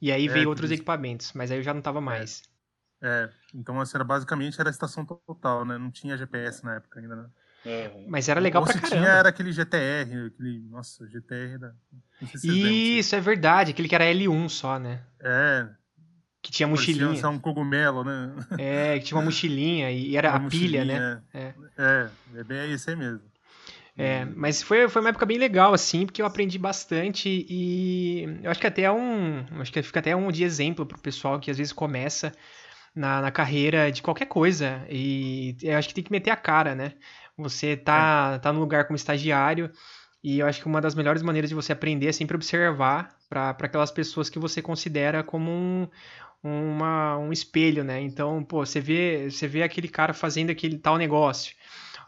E 0.00 0.10
aí 0.12 0.26
É, 0.26 0.28
veio 0.28 0.48
outros 0.48 0.70
isso. 0.70 0.72
equipamentos, 0.72 1.32
mas 1.34 1.50
aí 1.50 1.58
eu 1.58 1.62
já 1.62 1.74
não 1.74 1.82
tava 1.82 2.00
mais. 2.00 2.42
É, 3.00 3.32
então 3.54 3.80
assim, 3.80 3.96
era 3.96 4.04
basicamente 4.04 4.60
era 4.60 4.70
estação 4.70 5.04
total, 5.04 5.64
né? 5.64 5.76
Não 5.76 5.90
tinha 5.90 6.16
GPS 6.16 6.64
na 6.64 6.76
época 6.76 7.00
ainda, 7.00 7.16
né? 7.16 7.30
Aham. 7.66 8.04
Mas 8.06 8.28
era 8.28 8.40
legal 8.40 8.62
Ou 8.62 8.64
pra 8.64 8.74
se 8.74 8.80
caramba. 8.80 8.82
tinha 8.82 9.08
era 9.08 9.28
aquele 9.30 9.52
GTR, 9.52 10.26
aquele, 10.26 10.62
nossa, 10.68 11.06
GTR 11.08 11.58
da... 11.58 11.74
Não 12.20 12.28
sei 12.28 12.40
se 12.40 12.46
vocês 12.46 12.60
lembram, 12.60 12.86
Isso, 12.98 13.14
é 13.16 13.20
verdade. 13.20 13.70
Aquele 13.72 13.88
que 13.88 13.94
era 13.94 14.04
L1 14.04 14.48
só, 14.48 14.78
né? 14.78 15.02
É, 15.20 15.74
Que 16.42 16.50
tinha 16.50 16.66
mochilinha. 16.66 17.16
só 17.16 17.30
um 17.30 17.38
cogumelo, 17.38 18.02
né? 18.02 18.34
É, 18.58 18.98
que 18.98 19.06
tinha 19.06 19.18
uma 19.18 19.24
mochilinha 19.24 19.90
e 19.92 20.16
era 20.16 20.30
Uma 20.30 20.46
a 20.46 20.50
pilha, 20.50 20.84
né? 20.84 21.22
É, 21.32 21.54
é, 21.78 22.08
é 22.34 22.44
bem 22.44 22.72
isso 22.72 22.90
aí 22.90 22.96
mesmo. 22.96 23.20
É, 23.96 24.24
mas 24.24 24.62
foi, 24.62 24.88
foi 24.88 25.02
uma 25.02 25.10
época 25.10 25.26
bem 25.26 25.36
legal, 25.38 25.74
assim, 25.74 26.06
porque 26.06 26.22
eu 26.22 26.26
aprendi 26.26 26.58
bastante 26.58 27.28
e 27.28 28.40
eu 28.42 28.50
acho 28.50 28.58
que 28.58 28.66
até 28.66 28.82
é 28.82 28.92
um. 28.92 29.44
Acho 29.60 29.70
que 29.70 29.82
fica 29.82 30.00
até 30.00 30.16
um 30.16 30.32
de 30.32 30.44
exemplo 30.44 30.86
pro 30.86 30.98
pessoal 30.98 31.38
que 31.38 31.50
às 31.50 31.58
vezes 31.58 31.72
começa 31.72 32.32
na, 32.94 33.20
na 33.20 33.30
carreira 33.30 33.92
de 33.92 34.02
qualquer 34.02 34.26
coisa. 34.26 34.84
E 34.88 35.56
eu 35.62 35.76
acho 35.76 35.88
que 35.88 35.94
tem 35.94 36.04
que 36.04 36.12
meter 36.12 36.30
a 36.30 36.36
cara, 36.36 36.74
né? 36.74 36.94
Você 37.36 37.76
tá, 37.76 38.38
tá 38.38 38.52
no 38.52 38.60
lugar 38.60 38.86
como 38.86 38.96
estagiário. 38.96 39.70
E 40.24 40.38
eu 40.38 40.46
acho 40.46 40.60
que 40.60 40.66
uma 40.66 40.80
das 40.80 40.94
melhores 40.94 41.22
maneiras 41.22 41.50
de 41.50 41.54
você 41.54 41.72
aprender 41.72 42.06
é 42.06 42.12
sempre 42.12 42.36
observar 42.36 43.16
para 43.28 43.50
aquelas 43.50 43.90
pessoas 43.90 44.30
que 44.30 44.38
você 44.38 44.62
considera 44.62 45.22
como 45.22 45.50
um, 45.50 45.88
uma, 46.42 47.18
um 47.18 47.32
espelho, 47.32 47.84
né? 47.84 48.00
Então, 48.00 48.42
pô, 48.44 48.64
você 48.64 48.80
vê, 48.80 49.30
você 49.30 49.46
vê 49.46 49.62
aquele 49.62 49.88
cara 49.88 50.12
fazendo 50.12 50.50
aquele 50.50 50.78
tal 50.78 50.96
negócio. 50.98 51.54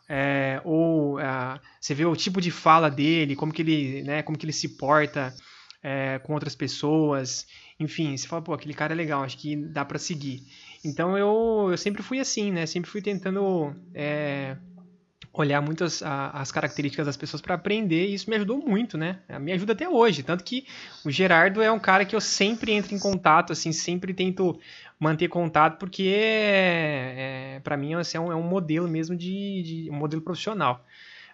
é, 0.08 0.60
ou 0.64 1.18
uh, 1.18 1.60
você 1.80 1.94
vê 1.94 2.04
o 2.04 2.16
tipo 2.16 2.40
de 2.40 2.50
fala 2.50 2.90
dele, 2.90 3.36
como 3.36 3.52
que 3.52 3.62
ele, 3.62 4.02
né, 4.02 4.22
como 4.22 4.36
que 4.36 4.44
ele 4.44 4.52
se 4.52 4.76
porta 4.76 5.34
é, 5.82 6.18
com 6.20 6.34
outras 6.34 6.54
pessoas, 6.54 7.46
enfim, 7.78 8.16
você 8.16 8.26
fala, 8.26 8.42
pô, 8.42 8.52
aquele 8.54 8.74
cara 8.74 8.92
é 8.92 8.96
legal, 8.96 9.22
acho 9.22 9.38
que 9.38 9.56
dá 9.56 9.84
para 9.84 9.98
seguir. 9.98 10.42
Então 10.84 11.16
eu, 11.16 11.68
eu 11.70 11.76
sempre 11.76 12.02
fui 12.02 12.20
assim, 12.20 12.52
né? 12.52 12.66
Sempre 12.66 12.90
fui 12.90 13.02
tentando 13.02 13.74
é, 13.94 14.56
olhar 15.32 15.60
muitas 15.60 16.02
as 16.02 16.52
características 16.52 17.06
das 17.06 17.16
pessoas 17.16 17.40
para 17.40 17.54
aprender 17.54 18.08
e 18.08 18.14
isso 18.14 18.28
me 18.28 18.36
ajudou 18.36 18.58
muito, 18.58 18.96
né? 18.96 19.18
Me 19.40 19.52
ajuda 19.52 19.72
até 19.72 19.88
hoje, 19.88 20.22
tanto 20.22 20.44
que 20.44 20.66
o 21.04 21.10
Gerardo 21.10 21.62
é 21.62 21.70
um 21.70 21.78
cara 21.78 22.04
que 22.04 22.14
eu 22.14 22.20
sempre 22.20 22.72
entro 22.72 22.94
em 22.94 22.98
contato, 22.98 23.52
assim, 23.52 23.72
sempre 23.72 24.14
tento 24.14 24.58
manter 24.98 25.28
contato 25.28 25.78
porque 25.78 26.14
é, 26.14 27.56
é 27.56 27.60
para 27.60 27.76
mim 27.76 27.94
assim, 27.94 28.16
é, 28.16 28.20
um, 28.20 28.32
é, 28.32 28.36
um, 28.36 28.42
modelo 28.42 28.88
mesmo 28.88 29.16
de, 29.16 29.62
de 29.62 29.90
um 29.90 29.94
modelo 29.94 30.22
profissional. 30.22 30.84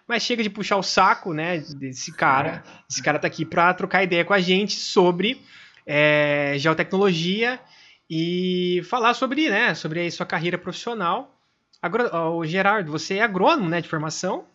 Mas 0.07 0.23
chega 0.23 0.43
de 0.43 0.49
puxar 0.49 0.77
o 0.77 0.83
saco, 0.83 1.33
né, 1.33 1.59
desse 1.59 2.11
cara. 2.11 2.63
Esse 2.89 3.01
cara 3.01 3.19
tá 3.19 3.27
aqui 3.27 3.45
para 3.45 3.73
trocar 3.73 4.03
ideia 4.03 4.25
com 4.25 4.33
a 4.33 4.39
gente 4.39 4.73
sobre 4.73 5.41
é, 5.85 6.55
geotecnologia 6.57 7.59
e 8.09 8.81
falar 8.89 9.13
sobre, 9.13 9.49
né, 9.49 9.73
sobre 9.73 10.05
a 10.05 10.11
sua 10.11 10.25
carreira 10.25 10.57
profissional 10.57 11.40
Agro... 11.81 12.15
O 12.37 12.45
Gerardo, 12.45 12.91
você 12.91 13.15
é 13.15 13.23
agrônomo, 13.23 13.69
né, 13.69 13.81
de 13.81 13.89
formação? 13.89 14.45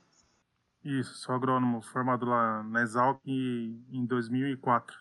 Isso, 0.85 1.15
sou 1.15 1.35
agrônomo, 1.35 1.83
formado 1.83 2.27
lá 2.27 2.63
na 2.63 2.83
Exalc 2.83 3.21
em 3.27 4.07
2004. 4.07 4.97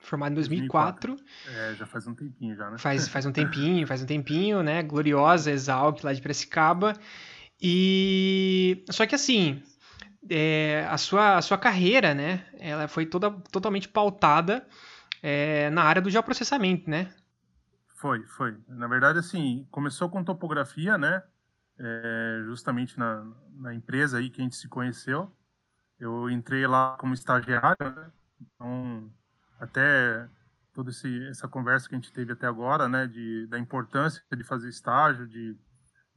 Formado 0.00 0.32
em 0.32 0.34
2004. 0.36 1.16
2004. 1.16 1.52
É, 1.52 1.74
já 1.74 1.86
faz 1.86 2.06
um 2.06 2.14
tempinho 2.14 2.54
já, 2.54 2.70
né? 2.70 2.78
Faz, 2.78 3.08
faz 3.08 3.26
um 3.26 3.32
tempinho, 3.32 3.86
faz 3.86 4.02
um 4.02 4.06
tempinho, 4.06 4.62
né? 4.62 4.82
Gloriosa 4.82 5.50
Exalc 5.50 6.04
lá 6.04 6.12
de 6.12 6.20
Piracicaba. 6.20 6.94
E 7.60 8.84
só 8.90 9.06
que 9.06 9.14
assim, 9.14 9.62
é, 10.30 10.86
a, 10.88 10.98
sua, 10.98 11.36
a 11.36 11.42
sua 11.42 11.58
carreira, 11.58 12.14
né? 12.14 12.46
Ela 12.58 12.86
foi 12.86 13.06
toda 13.06 13.30
totalmente 13.50 13.88
pautada 13.88 14.66
é, 15.22 15.70
na 15.70 15.82
área 15.82 16.02
do 16.02 16.10
geoprocessamento, 16.10 16.88
né? 16.88 17.10
Foi, 17.94 18.22
foi. 18.26 18.56
Na 18.68 18.86
verdade, 18.86 19.18
assim, 19.18 19.66
começou 19.70 20.10
com 20.10 20.22
topografia, 20.22 20.98
né? 20.98 21.22
É, 21.78 22.42
justamente 22.44 22.98
na, 22.98 23.26
na, 23.56 23.74
empresa 23.74 24.18
aí 24.18 24.30
que 24.30 24.40
a 24.40 24.44
gente 24.44 24.56
se 24.56 24.68
conheceu. 24.68 25.30
Eu 25.98 26.30
entrei 26.30 26.66
lá 26.66 26.96
como 26.98 27.14
estagiário, 27.14 27.90
né? 27.94 28.10
então 28.40 29.10
até 29.58 30.28
toda 30.72 30.90
esse, 30.90 31.26
essa 31.28 31.48
conversa 31.48 31.88
que 31.88 31.94
a 31.94 31.98
gente 31.98 32.12
teve 32.12 32.32
até 32.32 32.46
agora, 32.46 32.88
né, 32.88 33.06
de, 33.06 33.46
da 33.46 33.58
importância 33.58 34.22
de 34.36 34.42
fazer 34.42 34.68
estágio, 34.68 35.26
de, 35.26 35.56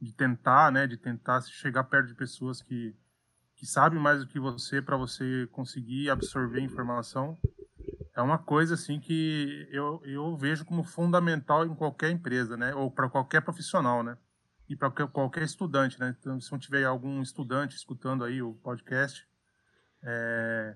de 0.02 0.14
tentar, 0.14 0.72
né, 0.72 0.88
de 0.88 0.98
tentar 0.98 1.42
chegar 1.42 1.84
perto 1.84 2.08
de 2.08 2.16
pessoas 2.16 2.62
que, 2.62 2.96
que 3.56 3.68
sabem 3.68 4.00
mais 4.00 4.20
do 4.20 4.28
que 4.28 4.40
você 4.40 4.82
para 4.82 4.98
você 4.98 5.48
conseguir 5.52 6.10
absorver 6.10 6.60
informação, 6.60 7.38
é 8.16 8.22
uma 8.22 8.40
coisa 8.40 8.74
assim 8.74 9.00
que 9.00 9.68
eu, 9.72 10.02
eu 10.04 10.36
vejo 10.36 10.66
como 10.66 10.84
fundamental 10.84 11.64
em 11.64 11.76
qualquer 11.76 12.10
empresa, 12.10 12.58
né, 12.58 12.74
ou 12.74 12.90
para 12.90 13.08
qualquer 13.08 13.42
profissional, 13.42 14.02
né 14.02 14.18
e 14.70 14.76
para 14.76 14.92
qualquer 15.08 15.44
estudante, 15.44 16.00
né? 16.00 16.16
Então, 16.20 16.40
se 16.42 16.52
não 16.52 16.60
tiver 16.60 16.84
algum 16.84 17.22
estudante 17.22 17.76
escutando 17.76 18.24
aí 18.24 18.42
o 18.42 18.54
podcast, 18.56 19.28
é, 20.04 20.76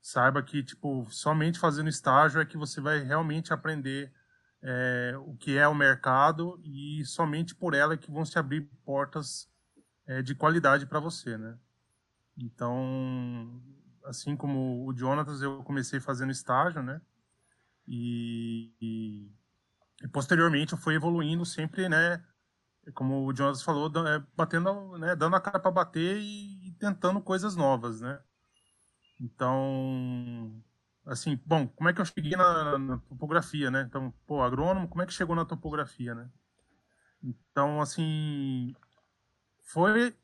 saiba 0.00 0.42
que 0.42 0.62
tipo 0.62 1.06
somente 1.10 1.58
fazendo 1.58 1.88
estágio 1.88 2.40
é 2.40 2.46
que 2.46 2.56
você 2.56 2.80
vai 2.80 3.00
realmente 3.00 3.52
aprender 3.52 4.12
é, 4.62 5.14
o 5.18 5.36
que 5.36 5.56
é 5.56 5.68
o 5.68 5.74
mercado 5.74 6.60
e 6.64 7.04
somente 7.04 7.54
por 7.54 7.74
ela 7.74 7.94
é 7.94 7.96
que 7.96 8.10
vão 8.10 8.24
se 8.24 8.38
abrir 8.38 8.62
portas 8.84 9.48
é, 10.06 10.20
de 10.22 10.34
qualidade 10.34 10.86
para 10.86 10.98
você, 10.98 11.36
né? 11.36 11.56
Então, 12.36 13.62
assim 14.04 14.36
como 14.36 14.86
o 14.86 14.96
Jonatas, 14.96 15.42
eu 15.42 15.62
comecei 15.64 16.00
fazendo 16.00 16.32
estágio, 16.32 16.82
né? 16.82 17.00
E, 17.86 18.72
e, 18.80 19.32
e 20.02 20.08
posteriormente 20.08 20.72
eu 20.72 20.78
fui 20.78 20.94
evoluindo 20.94 21.44
sempre, 21.44 21.88
né? 21.88 22.22
Como 22.94 23.26
o 23.26 23.34
Jonas 23.34 23.62
falou, 23.62 23.90
é, 24.06 24.22
batendo, 24.36 24.96
né, 24.98 25.14
dando 25.14 25.36
a 25.36 25.40
cara 25.40 25.58
para 25.58 25.70
bater 25.70 26.18
e, 26.18 26.68
e, 26.68 26.72
tentando 26.72 27.20
coisas 27.20 27.56
novas, 27.56 28.00
né? 28.00 28.20
Então, 29.20 30.62
assim, 31.06 31.40
bom, 31.44 31.66
como 31.68 31.88
é 31.88 31.92
que 31.92 32.00
eu 32.00 32.04
cheguei 32.04 32.32
na, 32.36 32.78
na, 32.78 32.98
topografia, 32.98 33.70
né? 33.70 33.82
Então, 33.88 34.12
pô, 34.26 34.42
agrônomo, 34.42 34.88
como 34.88 35.02
é 35.02 35.06
que 35.06 35.12
chegou 35.12 35.34
na 35.34 35.44
topografia, 35.44 36.14
né? 36.14 36.30
Então, 37.22 37.80
assim, 37.80 38.74
foi 39.64 40.14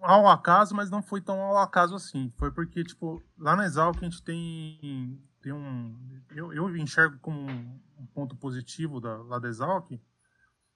ao 0.00 0.28
acaso, 0.28 0.74
mas 0.74 0.90
não 0.90 1.02
foi 1.02 1.20
tão 1.20 1.40
ao 1.40 1.58
acaso 1.58 1.94
assim. 1.94 2.32
Foi 2.36 2.50
porque, 2.50 2.82
tipo, 2.82 3.22
lá 3.38 3.54
na 3.54 3.64
Exalc 3.64 3.96
a 3.98 4.04
gente 4.04 4.22
tem, 4.22 5.22
tem 5.40 5.52
um... 5.52 5.96
Eu, 6.30 6.52
eu 6.52 6.76
enxergo 6.76 7.18
como 7.20 7.48
um 7.48 8.06
ponto 8.12 8.34
positivo 8.36 9.00
da, 9.00 9.16
lá 9.18 9.38
da 9.38 9.48
Exalc, 9.48 9.92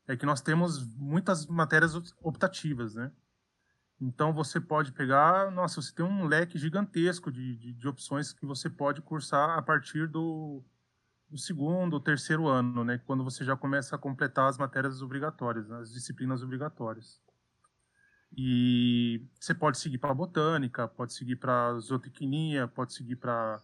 é 0.09 0.17
que 0.17 0.27
nós 0.27 0.41
temos 0.41 0.87
muitas 0.97 1.47
matérias 1.47 1.95
optativas, 2.23 2.95
né? 2.95 3.11
Então 4.01 4.33
você 4.33 4.61
pode 4.61 4.93
pegar, 4.93 5.51
nossa, 5.51 5.81
você 5.81 5.93
tem 5.95 6.05
um 6.05 6.27
leque 6.27 6.59
gigantesco 6.59 7.33
de, 7.33 7.57
de, 7.57 7.73
de 7.73 7.89
opções 7.89 8.33
que 8.33 8.45
você 8.45 8.69
pode 8.69 9.01
cursar 9.01 9.59
a 9.59 9.63
partir 9.63 10.07
do, 10.07 10.63
do 11.31 11.39
segundo 11.39 11.95
ou 11.95 12.01
terceiro 12.01 12.47
ano, 12.47 12.85
né? 12.85 12.99
Quando 12.99 13.25
você 13.25 13.45
já 13.45 13.57
começa 13.57 13.97
a 13.97 13.99
completar 13.99 14.49
as 14.49 14.59
matérias 14.59 15.01
obrigatórias, 15.01 15.71
as 15.71 15.93
disciplinas 15.93 16.43
obrigatórias. 16.43 17.21
E 18.37 19.27
você 19.41 19.55
pode 19.55 19.79
seguir 19.79 19.99
para 19.99 20.13
botânica, 20.13 20.87
pode 20.87 21.15
seguir 21.15 21.37
para 21.37 21.79
zootecnia, 21.79 22.69
pode 22.69 22.93
seguir 22.93 23.17
para 23.17 23.61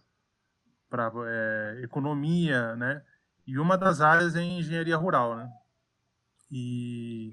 para 0.89 1.11
é, 1.25 1.81
economia, 1.83 2.75
né? 2.75 3.03
E 3.47 3.57
uma 3.57 3.75
das 3.75 3.99
áreas 3.99 4.35
é 4.35 4.43
engenharia 4.43 4.95
rural, 4.95 5.35
né? 5.35 5.51
E, 6.55 7.31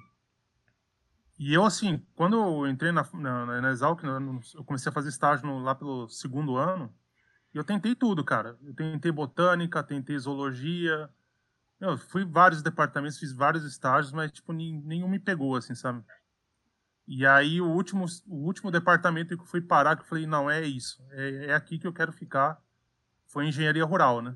e 1.38 1.52
eu, 1.52 1.62
assim, 1.62 2.02
quando 2.14 2.36
eu 2.36 2.66
entrei 2.66 2.90
na, 2.90 3.06
na, 3.12 3.60
na 3.60 3.70
Exalc, 3.70 4.02
eu 4.02 4.64
comecei 4.64 4.88
a 4.88 4.94
fazer 4.94 5.10
estágio 5.10 5.46
no, 5.46 5.58
lá 5.58 5.74
pelo 5.74 6.08
segundo 6.08 6.56
ano, 6.56 6.90
e 7.52 7.58
eu 7.58 7.64
tentei 7.64 7.94
tudo, 7.94 8.24
cara. 8.24 8.58
Eu 8.62 8.74
tentei 8.74 9.12
botânica, 9.12 9.82
tentei 9.82 10.18
zoologia, 10.18 11.10
eu 11.78 11.98
fui 11.98 12.24
vários 12.24 12.62
departamentos, 12.62 13.18
fiz 13.18 13.34
vários 13.34 13.62
estágios, 13.64 14.10
mas, 14.10 14.32
tipo, 14.32 14.54
nenhum 14.54 15.08
me 15.08 15.18
pegou, 15.18 15.54
assim, 15.54 15.74
sabe? 15.74 16.02
E 17.06 17.26
aí, 17.26 17.60
o 17.60 17.68
último, 17.68 18.06
o 18.26 18.46
último 18.46 18.70
departamento 18.70 19.36
que 19.36 19.42
eu 19.42 19.46
fui 19.46 19.60
parar, 19.60 19.96
que 19.96 20.02
eu 20.02 20.06
falei, 20.06 20.26
não, 20.26 20.48
é 20.48 20.62
isso, 20.62 21.04
é, 21.10 21.46
é 21.46 21.54
aqui 21.54 21.78
que 21.78 21.86
eu 21.86 21.92
quero 21.92 22.10
ficar, 22.12 22.58
foi 23.26 23.46
engenharia 23.46 23.84
rural, 23.84 24.22
né? 24.22 24.34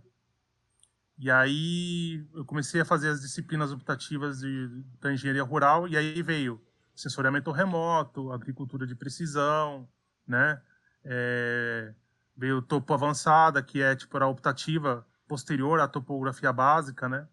E 1.19 1.31
aí 1.31 2.27
eu 2.35 2.45
comecei 2.45 2.81
a 2.81 2.85
fazer 2.85 3.09
as 3.09 3.21
disciplinas 3.21 3.73
optativas 3.73 4.41
de, 4.41 4.85
da 5.01 5.13
engenharia 5.13 5.45
rural 5.45 5.87
e 5.87 5.97
aí 5.97 6.23
veio 6.23 6.61
sensoriamento 6.95 7.51
remoto, 7.51 8.33
agricultura 8.33 8.87
de 8.87 8.95
precisão, 8.95 9.89
né? 10.27 10.61
É, 11.05 11.95
veio 12.37 12.63
topo 12.63 12.93
avançada, 12.95 13.63
que 13.63 13.81
é 13.81 13.95
tipo 13.95 14.17
a 14.17 14.27
optativa 14.27 15.07
posterior 15.29 15.81
à 15.81 15.89
topografia 15.89 16.53
básica, 16.53 17.09
né? 17.09 17.29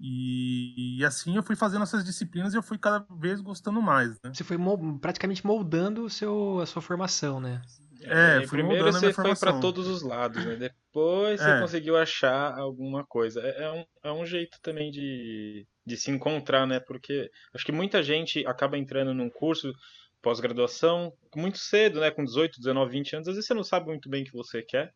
E, 0.00 0.98
e, 0.98 1.04
assim 1.04 1.36
eu 1.36 1.42
fui 1.42 1.54
fazendo 1.54 1.82
essas 1.82 2.04
disciplinas 2.04 2.52
e 2.52 2.56
eu 2.56 2.62
fui 2.62 2.76
cada 2.76 3.06
vez 3.16 3.40
gostando 3.40 3.80
mais, 3.80 4.10
né? 4.22 4.32
Você 4.32 4.42
foi 4.42 4.58
praticamente 5.00 5.46
moldando 5.46 6.04
o 6.04 6.10
seu, 6.10 6.60
a 6.60 6.66
sua 6.66 6.82
formação, 6.82 7.40
né? 7.40 7.62
É, 8.02 8.42
é 8.42 8.46
primeiro 8.46 8.84
você 8.84 9.12
foi 9.12 9.34
para 9.36 9.60
todos 9.60 9.86
os 9.86 10.02
lados, 10.02 10.44
né? 10.44 10.56
Depois 10.56 11.40
você 11.40 11.50
é. 11.50 11.60
conseguiu 11.60 11.96
achar 11.96 12.58
alguma 12.58 13.04
coisa. 13.04 13.40
É, 13.40 13.64
é, 13.64 13.70
um, 13.70 13.84
é 14.02 14.12
um 14.12 14.26
jeito 14.26 14.58
também 14.62 14.90
de, 14.90 15.66
de 15.86 15.96
se 15.96 16.10
encontrar, 16.10 16.66
né? 16.66 16.80
Porque 16.80 17.30
acho 17.54 17.64
que 17.64 17.72
muita 17.72 18.02
gente 18.02 18.46
acaba 18.46 18.78
entrando 18.78 19.14
num 19.14 19.30
curso 19.30 19.72
pós-graduação 20.20 21.12
muito 21.36 21.58
cedo, 21.58 22.00
né? 22.00 22.10
Com 22.10 22.24
18, 22.24 22.58
19, 22.58 22.90
20 22.90 23.16
anos. 23.16 23.28
Às 23.28 23.34
vezes 23.34 23.46
você 23.46 23.54
não 23.54 23.64
sabe 23.64 23.86
muito 23.86 24.08
bem 24.08 24.22
o 24.22 24.26
que 24.26 24.32
você 24.32 24.62
quer. 24.62 24.92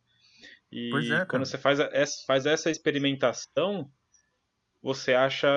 E 0.71 0.91
é, 1.11 1.25
quando 1.25 1.45
você 1.45 1.57
faz, 1.57 1.79
faz 2.25 2.45
essa 2.45 2.69
experimentação, 2.69 3.89
você 4.81 5.13
acha. 5.13 5.47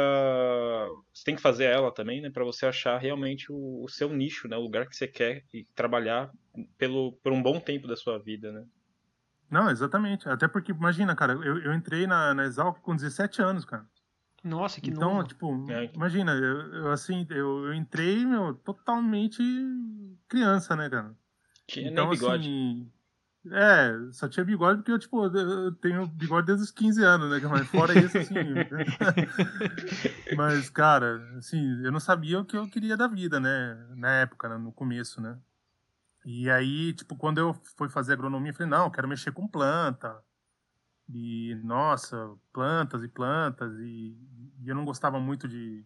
Você 1.13 1.25
tem 1.25 1.37
que 1.37 1.43
fazer 1.43 1.65
ela 1.65 1.93
também, 1.93 2.21
né? 2.21 2.31
Para 2.31 2.45
você 2.45 2.67
achar 2.67 2.99
realmente 2.99 3.51
o, 3.51 3.85
o, 3.85 3.89
seu 3.89 4.13
nicho, 4.13 4.49
né? 4.49 4.57
O 4.57 4.63
lugar 4.63 4.89
que 4.89 4.97
você 4.97 5.07
quer 5.07 5.45
e 5.53 5.65
trabalhar 5.75 6.31
pelo, 6.77 7.13
por 7.23 7.33
um 7.33 7.43
bom 7.43 7.61
tempo 7.61 7.87
da 7.87 7.97
sua 7.97 8.19
vida, 8.19 8.51
né? 8.51 8.65
Não, 9.51 9.71
exatamente. 9.71 10.29
Até 10.29 10.49
porque, 10.49 10.73
imagina, 10.73 11.15
cara, 11.15 11.35
eu, 11.35 11.59
eu 11.59 11.75
entrei 11.75 12.07
na, 12.07 12.35
na 12.35 12.45
Exalc 12.45 12.81
com 12.81 12.97
17 12.97 13.43
anos, 13.43 13.65
cara. 13.65 13.87
Nossa, 14.43 14.81
que 14.81 14.91
então, 14.91 15.15
novo. 15.15 15.29
tipo, 15.29 15.71
é. 15.71 15.91
imagina, 15.95 16.33
eu, 16.33 16.75
eu, 16.75 16.91
assim, 16.91 17.25
eu, 17.31 17.67
eu 17.67 17.75
entrei, 17.75 18.27
meu, 18.27 18.55
totalmente 18.55 19.41
criança, 20.29 20.75
né, 20.75 20.91
cara? 20.91 21.15
Tinha 21.67 21.91
então, 21.91 22.09
nem 22.09 22.19
bigode. 22.19 22.49
Assim, 22.49 22.91
é, 23.51 24.13
só 24.13 24.29
tinha 24.29 24.45
bigode 24.45 24.79
porque 24.79 24.93
eu, 24.93 24.99
tipo, 24.99 25.25
eu 25.25 25.75
tenho 25.77 26.07
bigode 26.07 26.47
desde 26.47 26.65
os 26.65 26.71
15 26.71 27.03
anos, 27.03 27.31
né? 27.31 27.49
Mas 27.49 27.67
fora 27.69 27.99
isso, 27.99 28.17
assim. 28.17 28.35
mas, 30.37 30.71
cara, 30.71 31.21
assim, 31.37 31.85
eu 31.85 31.91
não 31.91 31.99
sabia 31.99 32.39
o 32.39 32.45
que 32.45 32.57
eu 32.57 32.69
queria 32.69 32.97
da 32.97 33.09
vida, 33.09 33.41
né? 33.41 33.75
Na 33.97 34.11
época, 34.21 34.49
né? 34.49 34.57
no 34.57 34.73
começo, 34.73 35.21
né? 35.21 35.37
E 36.25 36.49
aí, 36.49 36.93
tipo, 36.93 37.17
quando 37.17 37.39
eu 37.39 37.53
fui 37.77 37.89
fazer 37.89 38.13
agronomia, 38.13 38.51
eu 38.51 38.55
falei, 38.55 38.71
não, 38.71 38.85
eu 38.85 38.91
quero 38.93 39.09
mexer 39.09 39.33
com 39.33 39.49
planta. 39.49 40.23
E, 41.09 41.57
nossa, 41.65 42.17
plantas 42.53 43.03
e 43.03 43.09
plantas. 43.09 43.77
E, 43.81 44.17
e 44.61 44.69
eu 44.69 44.77
não 44.77 44.85
gostava 44.85 45.19
muito 45.19 45.49
de, 45.49 45.85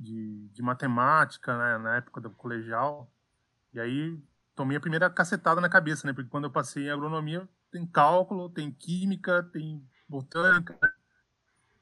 de, 0.00 0.48
de 0.48 0.62
matemática, 0.62 1.56
né, 1.58 1.76
na 1.76 1.96
época 1.96 2.18
do 2.18 2.30
colegial. 2.30 3.12
E 3.74 3.80
aí, 3.80 4.18
tomei 4.58 4.76
a 4.76 4.80
primeira 4.80 5.08
cacetada 5.08 5.60
na 5.60 5.68
cabeça, 5.68 6.04
né? 6.04 6.12
Porque 6.12 6.28
quando 6.28 6.44
eu 6.44 6.50
passei 6.50 6.86
em 6.86 6.90
agronomia, 6.90 7.48
tem 7.70 7.86
cálculo, 7.86 8.50
tem 8.50 8.72
química, 8.72 9.40
tem 9.44 9.88
botânica. 10.08 10.76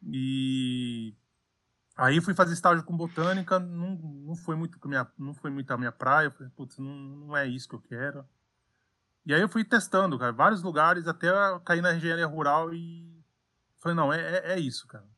E 0.02 1.14
Aí 1.96 2.20
fui 2.20 2.34
fazer 2.34 2.52
estágio 2.52 2.84
com 2.84 2.94
botânica, 2.94 3.58
não, 3.58 3.96
não 3.96 4.36
foi 4.36 4.54
muito 4.54 4.78
minha, 4.86 5.10
não 5.18 5.32
foi 5.32 5.50
muito 5.50 5.70
a 5.70 5.78
minha 5.78 5.90
praia, 5.90 6.30
falei, 6.30 6.52
putz, 6.54 6.76
não, 6.76 6.94
não 6.94 7.36
é 7.36 7.46
isso 7.46 7.66
que 7.66 7.74
eu 7.74 7.80
quero. 7.80 8.22
E 9.24 9.32
aí 9.32 9.40
eu 9.40 9.48
fui 9.48 9.64
testando, 9.64 10.18
cara, 10.18 10.30
vários 10.30 10.62
lugares 10.62 11.08
até 11.08 11.28
cair 11.64 11.80
na 11.80 11.94
engenharia 11.94 12.26
rural 12.26 12.74
e 12.74 13.24
falei, 13.78 13.96
não, 13.96 14.12
é, 14.12 14.20
é, 14.20 14.52
é 14.52 14.60
isso, 14.60 14.86
cara. 14.86 15.08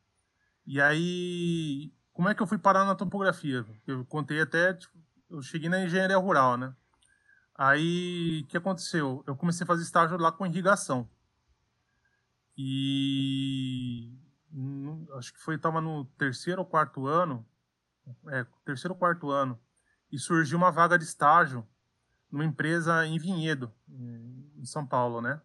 E 0.65 0.81
aí, 0.81 1.93
como 2.13 2.29
é 2.29 2.35
que 2.35 2.41
eu 2.41 2.47
fui 2.47 2.59
parar 2.59 2.85
na 2.85 2.95
topografia? 2.95 3.67
Eu 3.85 4.05
contei 4.05 4.41
até, 4.41 4.73
tipo, 4.73 4.97
eu 5.29 5.43
cheguei 5.43 5.69
na 5.69 5.83
engenharia 5.83 6.17
rural, 6.17 6.57
né? 6.57 6.73
Aí, 7.59 8.43
o 8.45 8.47
que 8.47 8.57
aconteceu? 8.57 9.25
Eu 9.27 9.35
comecei 9.35 9.65
a 9.65 9.67
fazer 9.67 9.83
estágio 9.83 10.17
lá 10.17 10.31
com 10.31 10.47
irrigação. 10.47 11.11
E 12.57 14.13
acho 15.17 15.33
que 15.33 15.41
foi 15.41 15.57
estava 15.57 15.81
no 15.81 16.05
terceiro 16.17 16.61
ou 16.61 16.67
quarto 16.67 17.09
ano, 17.09 17.45
é, 18.29 18.47
terceiro 18.65 18.95
ou 18.95 18.99
quarto 18.99 19.31
ano, 19.31 19.61
e 20.11 20.19
surgiu 20.21 20.57
uma 20.57 20.71
vaga 20.71 20.97
de 20.97 21.05
estágio 21.05 21.67
numa 22.31 22.45
empresa 22.45 23.05
em 23.05 23.19
Vinhedo, 23.19 23.73
em 23.89 24.65
São 24.65 24.87
Paulo, 24.87 25.21
né? 25.21 25.41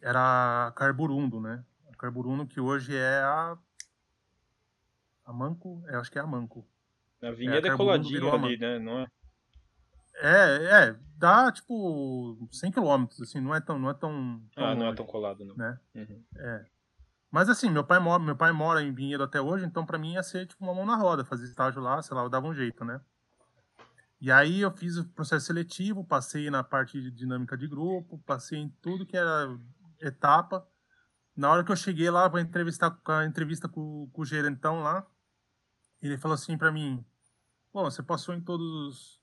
Era 0.00 0.68
a 0.68 0.72
Carburundo, 0.72 1.40
né? 1.40 1.64
A 1.90 1.96
Carburundo 1.96 2.46
que 2.46 2.60
hoje 2.60 2.94
é 2.94 3.18
a 3.18 3.58
a 5.24 5.32
Manco, 5.32 5.82
é, 5.88 5.96
acho 5.96 6.10
que 6.10 6.20
é 6.20 6.22
a 6.22 6.26
Manco. 6.26 6.64
A 7.20 7.32
Vinhedo 7.32 7.66
é, 7.66 7.70
é 7.70 7.76
coladinho 7.76 8.32
ali, 8.32 8.56
né? 8.56 8.78
Não 8.78 9.00
é? 9.00 9.06
É, 10.16 10.88
é, 10.88 10.96
dá 11.16 11.50
tipo 11.52 12.48
100 12.50 12.72
quilômetros, 12.72 13.20
assim, 13.20 13.40
não 13.40 13.54
é 13.54 13.60
tão, 13.60 13.78
não 13.78 13.90
é 13.90 13.94
tão, 13.94 14.42
tão 14.54 14.64
Ah, 14.64 14.74
não 14.74 14.86
é 14.86 14.94
tão 14.94 15.06
colado, 15.06 15.44
não. 15.44 15.56
Né? 15.56 15.78
Uhum. 15.94 16.24
É. 16.36 16.66
Mas 17.30 17.48
assim, 17.48 17.68
meu 17.68 17.84
pai 17.84 17.98
mora, 17.98 18.22
meu 18.22 18.36
pai 18.36 18.52
mora 18.52 18.82
em 18.82 18.94
Vinhedo 18.94 19.22
até 19.22 19.40
hoje, 19.40 19.64
então 19.64 19.84
para 19.84 19.98
mim 19.98 20.14
ia 20.14 20.22
ser 20.22 20.46
tipo 20.46 20.64
uma 20.64 20.74
mão 20.74 20.86
na 20.86 20.96
roda, 20.96 21.24
fazer 21.24 21.44
estágio 21.44 21.82
lá, 21.82 22.00
sei 22.00 22.16
lá, 22.16 22.22
eu 22.22 22.30
dava 22.30 22.46
um 22.46 22.54
jeito, 22.54 22.84
né? 22.84 23.00
E 24.20 24.32
aí 24.32 24.60
eu 24.60 24.70
fiz 24.70 24.96
o 24.96 25.04
processo 25.04 25.46
seletivo, 25.46 26.02
passei 26.02 26.48
na 26.48 26.64
parte 26.64 27.00
de 27.00 27.10
dinâmica 27.10 27.56
de 27.56 27.68
grupo, 27.68 28.18
passei 28.24 28.58
em 28.58 28.70
tudo 28.80 29.04
que 29.04 29.16
era 29.16 29.54
etapa. 30.00 30.66
Na 31.36 31.50
hora 31.50 31.62
que 31.62 31.70
eu 31.70 31.76
cheguei 31.76 32.08
lá 32.08 32.28
para 32.30 32.40
entrevistar 32.40 32.98
a 33.04 33.26
entrevista 33.26 33.68
com, 33.68 34.08
com 34.10 34.22
o 34.22 34.24
gerentão 34.24 34.80
lá, 34.80 35.06
ele 36.00 36.16
falou 36.16 36.34
assim 36.34 36.56
para 36.56 36.72
mim: 36.72 37.04
"Bom, 37.72 37.84
você 37.84 38.02
passou 38.02 38.34
em 38.34 38.40
todos 38.40 39.15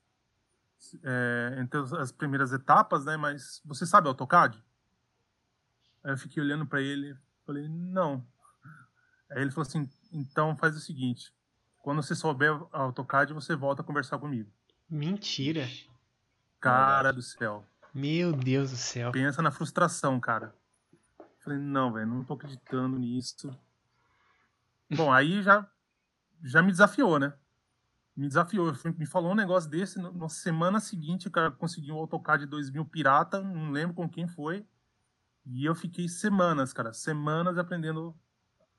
é, 1.02 1.56
entre 1.58 1.80
as 1.98 2.12
primeiras 2.12 2.52
etapas, 2.52 3.04
né? 3.04 3.16
Mas 3.16 3.60
você 3.64 3.86
sabe 3.86 4.08
AutoCAD?" 4.08 4.62
Aí 6.02 6.12
eu 6.12 6.18
fiquei 6.18 6.42
olhando 6.42 6.66
para 6.66 6.82
ele, 6.82 7.16
Falei, 7.44 7.68
não. 7.68 8.26
Aí 9.30 9.42
ele 9.42 9.50
falou 9.50 9.66
assim, 9.66 9.88
então 10.12 10.56
faz 10.56 10.76
o 10.76 10.80
seguinte, 10.80 11.32
quando 11.78 12.02
você 12.02 12.14
souber 12.14 12.50
AutoCAD, 12.72 13.34
você 13.34 13.54
volta 13.54 13.82
a 13.82 13.84
conversar 13.84 14.18
comigo. 14.18 14.50
Mentira. 14.88 15.68
Cara 16.60 17.12
do 17.12 17.20
céu. 17.20 17.64
Meu 17.92 18.32
Deus 18.32 18.70
do 18.70 18.76
céu. 18.76 19.12
Pensa 19.12 19.42
na 19.42 19.50
frustração, 19.50 20.18
cara. 20.18 20.54
Falei, 21.40 21.58
não, 21.58 21.92
velho, 21.92 22.06
não 22.06 22.24
tô 22.24 22.34
acreditando 22.34 22.98
nisso. 22.98 23.54
Bom, 24.90 25.12
aí 25.12 25.42
já, 25.42 25.68
já 26.42 26.62
me 26.62 26.70
desafiou, 26.70 27.18
né? 27.18 27.34
Me 28.16 28.28
desafiou. 28.28 28.72
Me 28.96 29.06
falou 29.06 29.32
um 29.32 29.34
negócio 29.34 29.68
desse. 29.68 29.98
Na 29.98 30.28
semana 30.28 30.80
seguinte, 30.80 31.28
o 31.28 31.30
cara 31.30 31.50
conseguiu 31.50 31.96
um 31.96 31.98
AutoCAD 31.98 32.46
2000 32.46 32.84
pirata, 32.86 33.40
não 33.42 33.70
lembro 33.70 33.94
com 33.94 34.08
quem 34.08 34.26
foi. 34.26 34.66
E 35.46 35.64
eu 35.64 35.74
fiquei 35.74 36.08
semanas, 36.08 36.72
cara, 36.72 36.92
semanas 36.92 37.58
aprendendo 37.58 38.16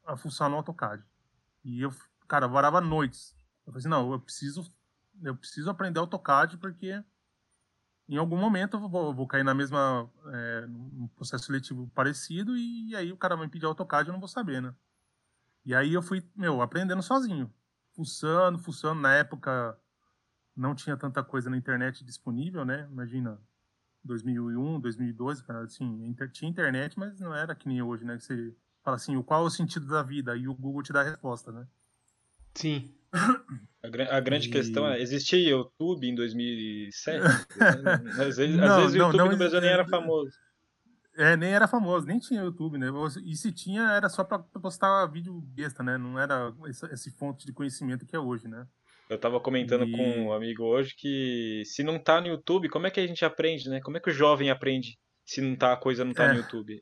a 0.05 0.17
funcionar 0.17 0.49
no 0.49 0.57
AutoCAD. 0.57 1.03
E 1.63 1.81
eu, 1.81 1.91
cara, 2.27 2.47
varava 2.47 2.81
noites. 2.81 3.35
Eu 3.65 3.73
falei 3.73 3.79
assim, 3.79 3.89
não, 3.89 4.11
eu 4.11 4.19
preciso, 4.19 4.71
eu 5.21 5.35
preciso 5.35 5.69
aprender 5.69 5.99
AutoCAD 5.99 6.57
porque 6.57 7.03
em 8.07 8.17
algum 8.17 8.37
momento 8.37 8.77
eu 8.77 8.89
vou, 8.89 9.07
eu 9.07 9.13
vou 9.13 9.27
cair 9.27 9.43
na 9.43 9.53
mesma, 9.53 10.09
é, 10.27 10.67
num 10.67 11.07
processo 11.09 11.45
seletivo 11.45 11.89
parecido 11.93 12.55
e 12.55 12.95
aí 12.95 13.11
o 13.11 13.17
cara 13.17 13.35
vai 13.35 13.45
me 13.45 13.51
pedir 13.51 13.65
AutoCAD 13.65 14.09
eu 14.09 14.13
não 14.13 14.19
vou 14.19 14.29
saber, 14.29 14.61
né? 14.61 14.73
E 15.65 15.73
aí 15.73 15.93
eu 15.93 16.01
fui, 16.01 16.23
meu, 16.35 16.61
aprendendo 16.61 17.01
sozinho. 17.01 17.51
Fuçando, 17.95 18.59
fuçando. 18.59 19.01
Na 19.01 19.13
época 19.15 19.77
não 20.55 20.75
tinha 20.75 20.95
tanta 20.95 21.23
coisa 21.23 21.49
na 21.49 21.57
internet 21.57 22.03
disponível, 22.03 22.65
né? 22.65 22.87
Imagina, 22.91 23.39
2001, 24.03 24.79
2012, 24.79 25.43
cara, 25.43 25.63
assim, 25.63 26.15
tinha 26.31 26.49
internet, 26.49 26.97
mas 26.97 27.19
não 27.19 27.33
era 27.35 27.55
que 27.55 27.67
nem 27.67 27.81
hoje, 27.81 28.05
né? 28.05 28.17
Que 28.17 28.23
você 28.23 28.55
fala 28.83 28.97
assim, 28.97 29.19
qual 29.23 29.43
é 29.43 29.47
o 29.47 29.49
sentido 29.49 29.87
da 29.87 30.03
vida? 30.03 30.35
E 30.37 30.47
o 30.47 30.53
Google 30.53 30.83
te 30.83 30.93
dá 30.93 31.01
a 31.01 31.05
resposta, 31.05 31.51
né? 31.51 31.67
Sim. 32.53 32.93
A, 33.83 34.17
a 34.17 34.19
grande 34.19 34.47
e... 34.47 34.51
questão 34.51 34.87
é, 34.87 34.99
existia 34.99 35.37
YouTube 35.37 36.09
em 36.09 36.15
2007? 36.15 37.23
às 38.19 38.35
vezes, 38.35 38.57
não, 38.57 38.65
às 38.65 38.77
vezes 38.77 38.95
o 38.95 38.97
YouTube 38.97 39.17
não, 39.19 39.29
no 39.29 39.37
Brasil 39.37 39.61
nem 39.61 39.69
era 39.69 39.87
famoso. 39.87 40.31
É, 41.17 41.37
nem 41.37 41.53
era 41.53 41.67
famoso, 41.67 42.05
nem 42.05 42.19
tinha 42.19 42.41
YouTube, 42.41 42.77
né? 42.77 42.87
E 43.23 43.35
se 43.35 43.51
tinha, 43.51 43.83
era 43.91 44.09
só 44.09 44.23
pra 44.23 44.39
postar 44.39 45.05
vídeo 45.07 45.33
besta, 45.41 45.81
né? 45.81 45.97
Não 45.97 46.19
era 46.19 46.53
esse, 46.67 46.85
esse 46.87 47.11
fonte 47.11 47.45
de 47.45 47.53
conhecimento 47.53 48.05
que 48.05 48.15
é 48.15 48.19
hoje, 48.19 48.47
né? 48.47 48.67
Eu 49.09 49.17
tava 49.17 49.39
comentando 49.39 49.85
e... 49.85 49.91
com 49.91 50.25
um 50.25 50.33
amigo 50.33 50.63
hoje 50.63 50.95
que 50.95 51.61
se 51.65 51.83
não 51.83 51.97
tá 51.99 52.19
no 52.19 52.27
YouTube, 52.27 52.69
como 52.69 52.87
é 52.87 52.91
que 52.91 52.99
a 52.99 53.07
gente 53.07 53.23
aprende, 53.23 53.69
né? 53.69 53.79
Como 53.79 53.95
é 53.97 53.99
que 53.99 54.09
o 54.09 54.13
jovem 54.13 54.49
aprende 54.49 54.97
se 55.23 55.41
não 55.41 55.55
tá, 55.55 55.73
a 55.73 55.77
coisa 55.77 56.03
não 56.03 56.13
tá 56.13 56.25
é. 56.25 56.33
no 56.33 56.39
YouTube? 56.39 56.81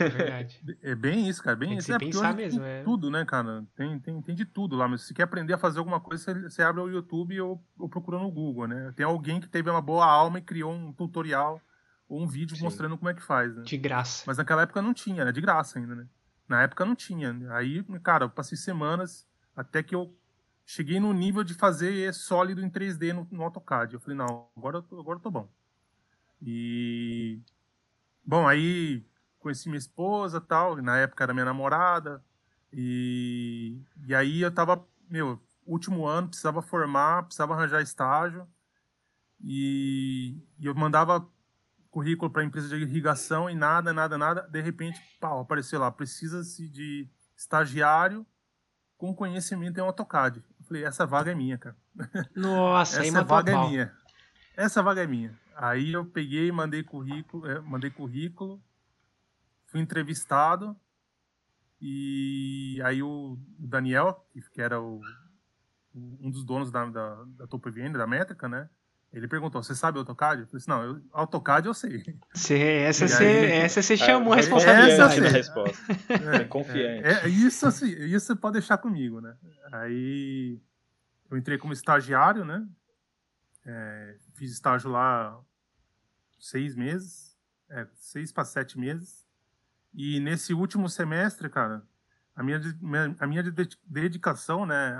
É 0.00 0.08
verdade. 0.08 0.60
é 0.82 0.94
bem 0.94 1.28
isso, 1.28 1.42
cara. 1.42 1.56
Bem 1.56 1.70
tem 1.70 1.78
isso. 1.78 1.92
É 1.92 1.98
pensar 1.98 2.34
mesmo, 2.34 2.60
tem 2.60 2.70
é. 2.70 2.82
tudo, 2.82 3.10
né, 3.10 3.24
cara? 3.24 3.64
Tem, 3.76 3.98
tem, 4.00 4.22
tem 4.22 4.34
de 4.34 4.44
tudo 4.44 4.74
lá. 4.74 4.88
Mas 4.88 5.02
se 5.02 5.14
quer 5.14 5.24
aprender 5.24 5.52
a 5.52 5.58
fazer 5.58 5.78
alguma 5.78 6.00
coisa, 6.00 6.22
você, 6.24 6.42
você 6.42 6.62
abre 6.62 6.80
o 6.80 6.88
YouTube 6.88 7.40
ou, 7.40 7.62
ou 7.78 7.88
procura 7.88 8.18
no 8.18 8.30
Google, 8.30 8.66
né? 8.66 8.92
Tem 8.96 9.04
alguém 9.04 9.40
que 9.40 9.48
teve 9.48 9.68
uma 9.68 9.82
boa 9.82 10.06
alma 10.06 10.38
e 10.38 10.42
criou 10.42 10.72
um 10.72 10.92
tutorial 10.92 11.60
ou 12.08 12.22
um 12.22 12.26
vídeo 12.26 12.56
Sim. 12.56 12.64
mostrando 12.64 12.96
como 12.96 13.10
é 13.10 13.14
que 13.14 13.22
faz, 13.22 13.54
né? 13.54 13.62
De 13.62 13.76
graça. 13.76 14.24
Mas 14.26 14.38
naquela 14.38 14.62
época 14.62 14.80
não 14.80 14.94
tinha, 14.94 15.24
né? 15.24 15.32
De 15.32 15.40
graça 15.40 15.78
ainda, 15.78 15.94
né? 15.94 16.06
Na 16.48 16.62
época 16.62 16.84
não 16.84 16.94
tinha. 16.94 17.36
Aí, 17.52 17.82
cara, 18.02 18.26
eu 18.26 18.30
passei 18.30 18.56
semanas 18.56 19.26
até 19.54 19.82
que 19.82 19.94
eu 19.94 20.16
cheguei 20.64 21.00
no 21.00 21.12
nível 21.12 21.42
de 21.42 21.54
fazer 21.54 22.12
sólido 22.14 22.60
em 22.60 22.70
3D 22.70 23.12
no, 23.12 23.26
no 23.30 23.42
AutoCAD. 23.44 23.94
Eu 23.94 24.00
falei, 24.00 24.16
não, 24.16 24.48
agora 24.56 24.78
eu 24.78 24.82
tô, 24.82 25.00
agora 25.00 25.18
eu 25.18 25.22
tô 25.22 25.30
bom. 25.30 25.48
E. 26.40 27.40
Bom, 28.24 28.46
aí 28.46 29.04
conheci 29.38 29.68
minha 29.68 29.78
esposa 29.78 30.40
tal, 30.40 30.76
na 30.76 30.98
época 30.98 31.24
era 31.24 31.32
minha 31.32 31.44
namorada. 31.44 32.22
E, 32.72 33.80
e 34.06 34.14
aí 34.14 34.42
eu 34.42 34.50
tava, 34.50 34.84
meu, 35.08 35.40
último 35.64 36.06
ano, 36.06 36.28
precisava 36.28 36.60
formar, 36.60 37.24
precisava 37.24 37.54
arranjar 37.54 37.80
estágio. 37.80 38.46
E, 39.40 40.40
e 40.58 40.66
eu 40.66 40.74
mandava 40.74 41.26
currículo 41.96 42.30
para 42.30 42.44
empresa 42.44 42.68
de 42.68 42.82
irrigação 42.82 43.48
e 43.48 43.54
nada, 43.54 43.90
nada, 43.90 44.18
nada. 44.18 44.42
De 44.42 44.60
repente, 44.60 45.00
pau, 45.18 45.40
apareceu 45.40 45.80
lá, 45.80 45.90
precisa-se 45.90 46.68
de 46.68 47.08
estagiário 47.34 48.26
com 48.98 49.14
conhecimento 49.14 49.78
em 49.78 49.80
AutoCAD. 49.80 50.44
Falei, 50.68 50.84
essa 50.84 51.06
vaga 51.06 51.32
é 51.32 51.34
minha, 51.34 51.56
cara. 51.56 51.74
Nossa, 52.36 53.02
essa 53.02 53.24
vaga 53.24 53.50
é 53.50 53.66
minha. 53.66 53.96
Essa 54.54 54.82
vaga 54.82 55.04
é 55.04 55.06
minha. 55.06 55.34
Aí 55.54 55.94
eu 55.94 56.04
peguei, 56.04 56.52
mandei 56.52 56.82
currículo, 56.82 57.46
é, 57.50 57.60
mandei 57.60 57.88
currículo, 57.88 58.62
fui 59.64 59.80
entrevistado 59.80 60.76
e 61.80 62.78
aí 62.84 63.02
o 63.02 63.38
Daniel, 63.58 64.22
que 64.52 64.60
era 64.60 64.78
o, 64.78 65.00
um 65.94 66.30
dos 66.30 66.44
donos 66.44 66.70
da, 66.70 66.84
da, 66.84 67.24
da 67.24 67.46
da 67.46 68.06
Métrica, 68.06 68.50
né? 68.50 68.68
Ele 69.16 69.26
perguntou, 69.26 69.62
você 69.62 69.74
sabe 69.74 69.98
AutoCAD? 69.98 70.42
Eu 70.42 70.46
falei 70.46 70.58
assim, 70.58 70.70
não, 70.70 70.82
eu, 70.84 71.02
AutoCAD 71.10 71.66
eu 71.66 71.72
sei. 71.72 72.04
Cê, 72.34 72.82
essa, 72.82 73.08
você, 73.08 73.46
essa 73.46 73.80
você 73.80 73.96
chamou 73.96 74.34
a 74.34 74.36
responsabilidade. 74.36 75.24
Essa, 75.24 75.36
resposta. 75.38 75.86
É, 76.10 76.36
é 76.36 76.44
confiante. 76.44 77.02
É, 77.02 77.24
é, 77.24 77.28
isso, 77.28 77.66
assim, 77.66 77.86
isso 77.86 78.26
você 78.26 78.36
pode 78.36 78.52
deixar 78.52 78.76
comigo, 78.76 79.22
né? 79.22 79.34
Aí 79.72 80.60
eu 81.30 81.38
entrei 81.38 81.56
como 81.56 81.72
estagiário, 81.72 82.44
né? 82.44 82.68
É, 83.64 84.16
fiz 84.34 84.52
estágio 84.52 84.90
lá 84.90 85.40
seis 86.38 86.76
meses, 86.76 87.34
é, 87.70 87.86
seis 87.94 88.30
para 88.30 88.44
sete 88.44 88.78
meses. 88.78 89.26
E 89.94 90.20
nesse 90.20 90.52
último 90.52 90.90
semestre, 90.90 91.48
cara, 91.48 91.82
a 92.34 92.42
minha, 92.42 92.60
a 93.18 93.26
minha 93.26 93.42
dedicação, 93.86 94.66
né, 94.66 94.94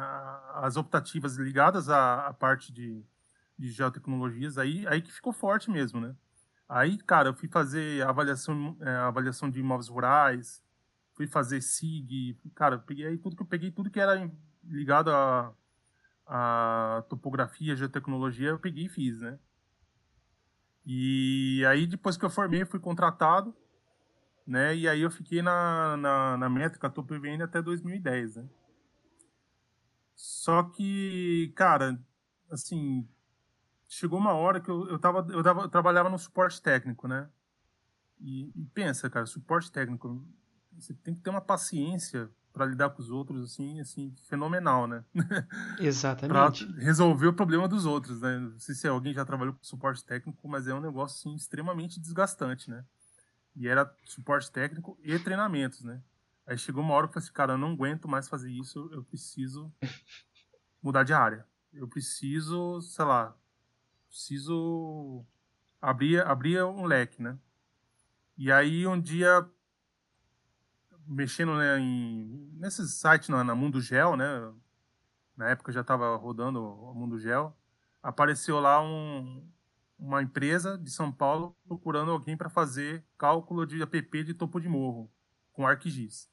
as 0.55 0.79
optativas 0.79 1.37
ligadas 1.37 1.90
à, 1.90 2.29
à 2.29 2.33
parte 2.33 2.72
de 2.72 3.05
de 3.58 3.70
geotecnologias, 3.70 4.58
aí, 4.58 4.86
aí 4.86 5.00
que 5.00 5.12
ficou 5.12 5.32
forte 5.32 5.70
mesmo, 5.70 6.00
né? 6.00 6.14
Aí, 6.68 6.98
cara, 6.98 7.28
eu 7.28 7.34
fui 7.34 7.48
fazer 7.48 8.06
avaliação, 8.06 8.76
é, 8.80 8.90
avaliação 8.90 9.48
de 9.48 9.60
imóveis 9.60 9.88
rurais, 9.88 10.62
fui 11.14 11.26
fazer 11.26 11.60
SIG, 11.62 12.38
cara, 12.54 12.78
peguei 12.78 13.16
tudo 13.18 13.36
que 13.36 13.42
eu 13.42 13.46
peguei, 13.46 13.70
tudo 13.70 13.90
que 13.90 14.00
era 14.00 14.30
ligado 14.64 15.10
a, 15.10 15.52
a 16.26 17.04
topografia, 17.08 17.76
geotecnologia, 17.76 18.48
eu 18.48 18.58
peguei 18.58 18.86
e 18.86 18.88
fiz, 18.88 19.20
né? 19.20 19.38
E 20.84 21.64
aí, 21.66 21.86
depois 21.86 22.16
que 22.16 22.24
eu 22.24 22.30
formei, 22.30 22.64
fui 22.64 22.78
contratado, 22.78 23.54
né? 24.46 24.74
E 24.76 24.88
aí 24.88 25.00
eu 25.00 25.10
fiquei 25.10 25.42
na, 25.42 25.96
na, 25.96 26.36
na 26.36 26.48
métrica 26.48 26.90
Top 26.90 27.16
VN 27.18 27.42
até 27.42 27.60
2010, 27.60 28.36
né? 28.36 28.48
Só 30.14 30.62
que, 30.62 31.52
cara, 31.56 32.00
assim, 32.50 33.06
chegou 33.88 34.18
uma 34.18 34.33
hora 34.33 34.61
que 34.61 34.70
eu, 34.70 34.88
eu, 34.88 34.99
tava, 34.99 35.27
eu, 35.31 35.42
tava, 35.42 35.62
eu 35.62 35.68
trabalhava 35.68 36.11
no 36.11 36.18
suporte 36.18 36.61
técnico, 36.61 37.07
né? 37.07 37.29
E, 38.20 38.51
e, 38.55 38.64
pensa, 38.66 39.11
cara, 39.11 39.27
suporte 39.27 39.70
técnico, 39.70 40.27
você 40.72 40.94
tem 40.94 41.14
que 41.14 41.20
ter 41.20 41.31
uma 41.31 41.40
paciência 41.40 42.31
para 42.53 42.64
lidar 42.64 42.88
com 42.90 43.03
os 43.03 43.11
outros, 43.11 43.53
assim, 43.53 43.79
assim, 43.81 44.14
fenomenal, 44.29 44.87
né? 44.87 45.05
Exatamente. 45.79 46.64
pra 46.64 46.83
resolver 46.83 47.27
o 47.27 47.35
problema 47.35 47.68
dos 47.68 47.85
outros, 47.85 48.22
né? 48.22 48.38
Não 48.38 48.59
sei 48.59 48.75
se 48.75 48.88
alguém 48.88 49.12
já 49.12 49.25
trabalhou 49.27 49.53
com 49.53 49.62
suporte 49.62 50.03
técnico, 50.03 50.49
mas 50.49 50.66
é 50.66 50.75
um 50.75 50.81
negócio, 50.81 51.18
assim, 51.18 51.37
extremamente 51.37 52.01
desgastante, 52.01 52.70
né? 52.70 52.83
E 53.55 53.68
era 53.68 53.94
suporte 54.07 54.51
técnico 54.51 54.99
e 55.03 55.18
treinamentos, 55.18 55.83
né? 55.83 56.01
Aí 56.46 56.57
chegou 56.57 56.83
uma 56.83 56.94
hora 56.94 57.07
que 57.07 57.11
eu 57.11 57.14
falei 57.14 57.27
assim, 57.27 57.35
cara, 57.35 57.53
eu 57.55 57.59
não 57.59 57.72
aguento 57.72 58.09
mais 58.09 58.29
fazer 58.29 58.51
isso, 58.51 58.88
eu 58.92 59.05
preciso 59.05 59.70
mudar 60.81 61.03
de 61.03 61.12
área. 61.12 61.44
Eu 61.72 61.88
preciso, 61.88 62.81
sei 62.81 63.05
lá, 63.05 63.37
preciso 64.08 65.24
abrir, 65.80 66.24
abrir 66.26 66.62
um 66.64 66.84
leque, 66.84 67.22
né? 67.22 67.38
E 68.36 68.52
aí 68.52 68.86
um 68.86 69.00
dia, 69.00 69.48
mexendo 71.06 71.56
né, 71.56 71.78
em, 71.78 72.50
nesses 72.54 72.94
sites 72.94 73.28
na, 73.28 73.42
na 73.42 73.54
Mundo 73.54 73.80
Gel, 73.80 74.16
né? 74.16 74.52
Na 75.36 75.50
época 75.50 75.70
eu 75.70 75.74
já 75.74 75.80
estava 75.80 76.16
rodando 76.16 76.62
o 76.62 76.94
Mundo 76.94 77.18
Gel, 77.18 77.56
apareceu 78.02 78.58
lá 78.60 78.82
um, 78.82 79.46
uma 79.98 80.22
empresa 80.22 80.78
de 80.78 80.90
São 80.90 81.12
Paulo 81.12 81.56
procurando 81.66 82.10
alguém 82.10 82.36
para 82.36 82.48
fazer 82.48 83.04
cálculo 83.18 83.66
de 83.66 83.82
app 83.82 84.24
de 84.24 84.34
topo 84.34 84.60
de 84.60 84.68
morro 84.68 85.10
com 85.52 85.66
ArcGIS. 85.66 86.30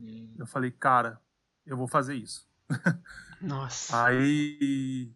Hum. 0.00 0.34
Eu 0.36 0.46
falei, 0.46 0.70
cara, 0.70 1.20
eu 1.64 1.76
vou 1.76 1.88
fazer 1.88 2.14
isso. 2.14 2.48
Nossa. 3.40 4.04
Aí 4.04 5.12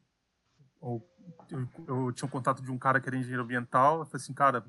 eu, 0.81 1.07
eu, 1.51 1.69
eu, 1.87 2.13
tinha 2.13 2.27
um 2.27 2.31
contato 2.31 2.63
de 2.63 2.71
um 2.71 2.79
cara 2.79 3.01
que 3.01 3.09
era 3.09 3.17
engenheiro 3.17 3.43
ambiental. 3.43 4.01
Eu 4.01 4.07
falei 4.07 4.23
assim, 4.23 4.33
cara, 4.33 4.65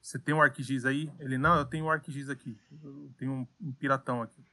você 0.00 0.18
tem 0.18 0.34
um 0.34 0.42
ArcGIS 0.42 0.84
aí? 0.84 1.10
Ele, 1.18 1.38
não, 1.38 1.56
eu 1.56 1.64
tenho 1.64 1.86
um 1.86 1.90
ArcGIS 1.90 2.28
aqui. 2.28 2.58
Eu 2.82 3.10
tenho 3.16 3.32
um, 3.32 3.46
um 3.60 3.72
piratão 3.72 4.22
aqui. 4.22 4.44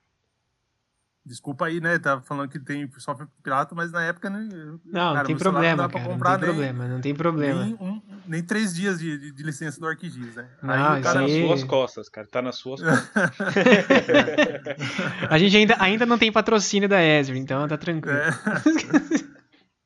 Desculpa 1.23 1.67
aí, 1.67 1.79
né? 1.79 1.99
Tava 1.99 2.19
falando 2.21 2.49
que 2.49 2.59
tem 2.59 2.89
software 2.97 3.27
pirata, 3.43 3.75
mas 3.75 3.91
na 3.91 4.03
época. 4.03 4.27
Né, 4.27 4.49
não, 4.85 4.91
cara, 4.91 5.19
não 5.19 5.25
tem 5.25 5.37
problema, 5.37 5.87
cara. 5.87 6.03
Não 6.03 6.17
tem 6.17 6.39
problema, 6.39 6.87
não 6.87 7.01
tem 7.01 7.13
problema. 7.13 7.63
Nem, 7.63 7.75
um, 7.75 8.01
nem 8.25 8.41
três 8.41 8.73
dias 8.73 8.99
de, 8.99 9.19
de, 9.19 9.31
de, 9.31 9.43
licença 9.43 9.79
do 9.79 9.85
ArcGIS, 9.85 10.35
né? 10.35 10.49
Não, 10.63 10.73
aí, 10.73 11.03
tá 11.03 11.13
nas 11.13 11.31
suas 11.31 11.63
costas, 11.63 12.09
cara. 12.09 12.25
Tá 12.25 12.41
nas 12.41 12.55
suas 12.55 12.81
costas. 12.81 13.11
a 15.29 15.37
gente 15.37 15.55
ainda, 15.55 15.75
ainda 15.77 16.07
não 16.07 16.17
tem 16.17 16.31
patrocínio 16.31 16.89
da 16.89 17.03
Esri, 17.03 17.37
então 17.37 17.67
tá 17.67 17.77
tranquilo. 17.77 18.17
É. 18.17 18.31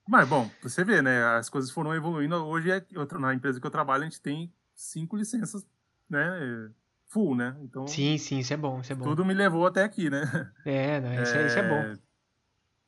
mas, 0.08 0.28
bom, 0.28 0.50
você 0.62 0.84
vê, 0.84 1.02
né? 1.02 1.24
As 1.24 1.50
coisas 1.50 1.72
foram 1.72 1.94
evoluindo. 1.94 2.36
Hoje, 2.36 2.72
é, 2.72 2.86
na 3.20 3.34
empresa 3.34 3.60
que 3.60 3.66
eu 3.66 3.72
trabalho, 3.72 4.04
a 4.04 4.06
gente 4.06 4.22
tem 4.22 4.54
cinco 4.76 5.16
licenças, 5.16 5.66
né? 6.10 6.70
full, 7.08 7.34
né? 7.34 7.56
Então, 7.62 7.88
sim, 7.88 8.18
sim, 8.18 8.40
isso 8.40 8.54
é 8.54 8.58
bom, 8.58 8.82
isso 8.82 8.92
é 8.92 8.96
bom. 8.96 9.06
Tudo 9.06 9.24
me 9.24 9.34
levou 9.34 9.66
até 9.66 9.84
aqui, 9.84 10.10
né? 10.10 10.52
É, 10.66 11.00
não, 11.00 11.24
isso, 11.24 11.36
é, 11.36 11.48
isso 11.48 11.60
é 11.60 11.70
bom. 11.70 11.76
É, 11.76 11.98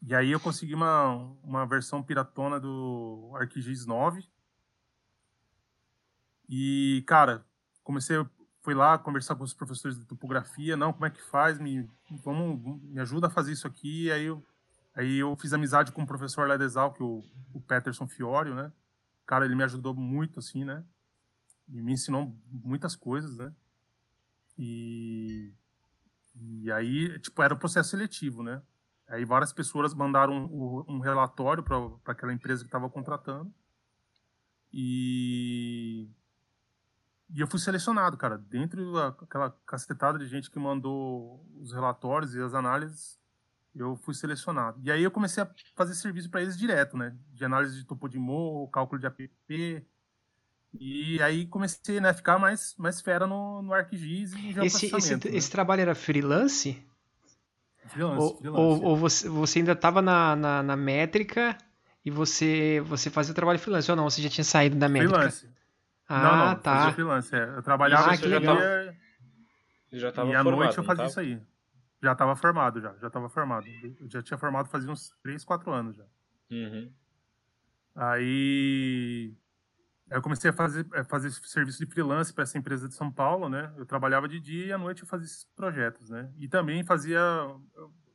e 0.02 0.16
aí 0.16 0.32
eu 0.32 0.40
consegui 0.40 0.74
uma, 0.74 1.14
uma 1.44 1.66
versão 1.66 2.04
piratona 2.04 2.60
do 2.60 3.32
ArcGIS 3.36 3.86
9. 3.86 4.28
E, 6.50 7.04
cara, 7.08 7.46
comecei, 7.84 8.18
fui 8.62 8.74
lá 8.74 8.98
conversar 8.98 9.36
com 9.36 9.44
os 9.44 9.54
professores 9.54 9.98
de 9.98 10.06
topografia, 10.06 10.78
não, 10.78 10.94
como 10.94 11.06
é 11.06 11.10
que 11.10 11.22
faz? 11.22 11.58
Me, 11.58 11.90
vamos, 12.24 12.82
me 12.84 13.00
ajuda 13.00 13.28
a 13.28 13.30
fazer 13.30 13.54
isso 13.54 13.68
aqui. 13.68 14.06
E 14.06 14.12
aí 14.12 14.26
eu, 14.26 14.44
aí 15.00 15.18
eu 15.18 15.36
fiz 15.36 15.54
amizade 15.54 15.92
com 15.92 16.02
o 16.02 16.08
professor 16.08 16.48
lá 16.48 16.58
de 16.58 16.64
Exalc, 16.64 17.00
o, 17.02 17.24
o 17.54 17.62
Peterson 17.62 18.08
Fiorio, 18.08 18.56
né? 18.56 18.72
Cara, 19.26 19.46
ele 19.46 19.56
me 19.56 19.64
ajudou 19.64 19.94
muito, 19.94 20.40
assim, 20.40 20.64
né? 20.64 20.84
E 21.70 21.82
me 21.82 21.94
ensinou 21.94 22.36
muitas 22.50 22.96
coisas, 22.96 23.38
né? 23.38 23.54
E, 24.58 25.54
e 26.36 26.72
aí, 26.72 27.20
tipo, 27.20 27.42
era 27.44 27.54
o 27.54 27.58
um 27.58 27.60
processo 27.60 27.92
seletivo, 27.92 28.42
né? 28.42 28.62
Aí 29.08 29.24
várias 29.24 29.54
pessoas 29.54 29.94
mandaram 29.94 30.34
um, 30.34 30.96
um 30.96 31.00
relatório 31.00 31.64
para 31.64 31.78
aquela 32.12 32.34
empresa 32.34 32.64
que 32.64 32.68
estava 32.68 32.90
contratando. 32.90 33.54
E, 34.74 36.10
e 37.30 37.40
eu 37.40 37.48
fui 37.48 37.60
selecionado, 37.60 38.18
cara. 38.18 38.38
Dentro 38.38 38.94
daquela 38.94 39.52
cacetada 39.66 40.18
de 40.18 40.26
gente 40.26 40.52
que 40.52 40.60
mandou 40.60 41.46
os 41.60 41.72
relatórios 41.72 42.36
e 42.36 42.42
as 42.42 42.54
análises, 42.54 43.20
eu 43.78 43.96
fui 43.98 44.14
selecionado. 44.14 44.80
E 44.84 44.92
aí 44.92 45.04
eu 45.04 45.12
comecei 45.12 45.44
a 45.44 45.50
fazer 45.76 45.94
serviço 45.94 46.30
para 46.30 46.42
eles 46.42 46.58
direto, 46.58 46.98
né? 46.98 47.16
De 47.32 47.46
análise 47.46 47.76
de 47.76 47.86
topo 47.86 48.08
de 48.08 48.18
morro, 48.18 48.68
cálculo 48.70 49.00
de 49.00 49.08
APP, 49.08 49.86
e 50.80 51.22
aí 51.22 51.46
comecei 51.46 52.00
né, 52.00 52.10
a 52.10 52.14
ficar 52.14 52.38
mais, 52.38 52.76
mais 52.78 53.02
fera 53.02 53.26
no, 53.26 53.62
no 53.62 53.74
ArcGIS 53.74 54.34
e 54.34 54.54
no 54.54 54.66
esse, 54.66 54.94
esse, 54.94 55.16
né? 55.16 55.22
esse 55.26 55.50
trabalho 55.50 55.82
era 55.82 55.96
freelance? 55.96 56.86
Freelance, 57.88 58.22
ou, 58.22 58.38
freelance. 58.38 58.62
Ou, 58.62 58.84
ou 58.84 58.98
você, 58.98 59.30
você, 59.30 59.60
ainda 59.60 59.72
estava 59.72 60.02
na, 60.02 60.36
na, 60.36 60.64
na, 60.64 60.76
métrica 60.76 61.58
e 62.04 62.12
você, 62.12 62.84
você 62.86 63.10
fazia 63.10 63.32
o 63.32 63.36
trabalho 63.36 63.60
freelance, 63.60 63.90
ou 63.90 63.98
não? 63.98 64.10
Você 64.10 64.22
já 64.22 64.30
tinha 64.30 64.44
saído 64.44 64.76
da 64.76 64.90
métrica? 64.90 65.16
Freelance. 65.16 65.50
Ah, 66.08 66.22
não, 66.22 66.38
não, 66.38 66.56
tá. 66.56 66.76
Fazia 66.76 66.94
freelance, 66.94 67.36
é. 67.36 67.44
Eu 67.56 67.64
trabalhava 67.64 68.12
ah, 68.12 68.18
que 68.18 68.28
legal. 68.28 68.58
dia 68.58 68.98
já 69.94 70.12
tava 70.12 70.30
e 70.30 70.36
à 70.36 70.44
noite 70.44 70.78
eu 70.78 70.84
fazia 70.84 71.06
tava? 71.06 71.10
isso 71.10 71.20
aí. 71.20 71.42
Já 72.02 72.12
estava 72.12 72.36
formado, 72.36 72.80
já. 72.80 72.96
Já 72.98 73.08
estava 73.08 73.30
formado. 73.30 73.68
Eu 74.00 74.10
já 74.10 74.22
tinha 74.22 74.38
formado 74.38 74.70
fazia 74.70 74.92
uns 74.92 75.10
3, 75.24 75.44
4 75.44 75.72
anos 75.72 75.96
já. 75.96 76.06
Uhum. 76.52 76.92
Aí 77.96 79.34
eu 80.10 80.22
comecei 80.22 80.50
a 80.50 80.54
fazer, 80.54 80.88
a 80.94 81.04
fazer 81.04 81.32
serviço 81.32 81.80
de 81.80 81.92
freelance 81.92 82.34
para 82.34 82.44
essa 82.44 82.58
empresa 82.58 82.88
de 82.88 82.94
São 82.94 83.12
Paulo, 83.12 83.50
né? 83.50 83.74
Eu 83.76 83.86
trabalhava 83.86 84.28
de 84.28 84.40
dia 84.40 84.68
e 84.68 84.72
à 84.72 84.78
noite 84.78 85.02
eu 85.02 85.08
fazia 85.08 85.26
esses 85.26 85.44
projetos, 85.56 86.10
né? 86.10 86.32
E 86.38 86.48
também 86.48 86.84
fazia, 86.84 87.20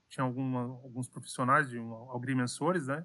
tinha 0.09 0.25
alguma, 0.25 0.61
alguns 0.61 1.09
profissionais, 1.09 1.69
de 1.69 1.79
um, 1.79 2.11
agrimensores, 2.13 2.87
né? 2.87 3.05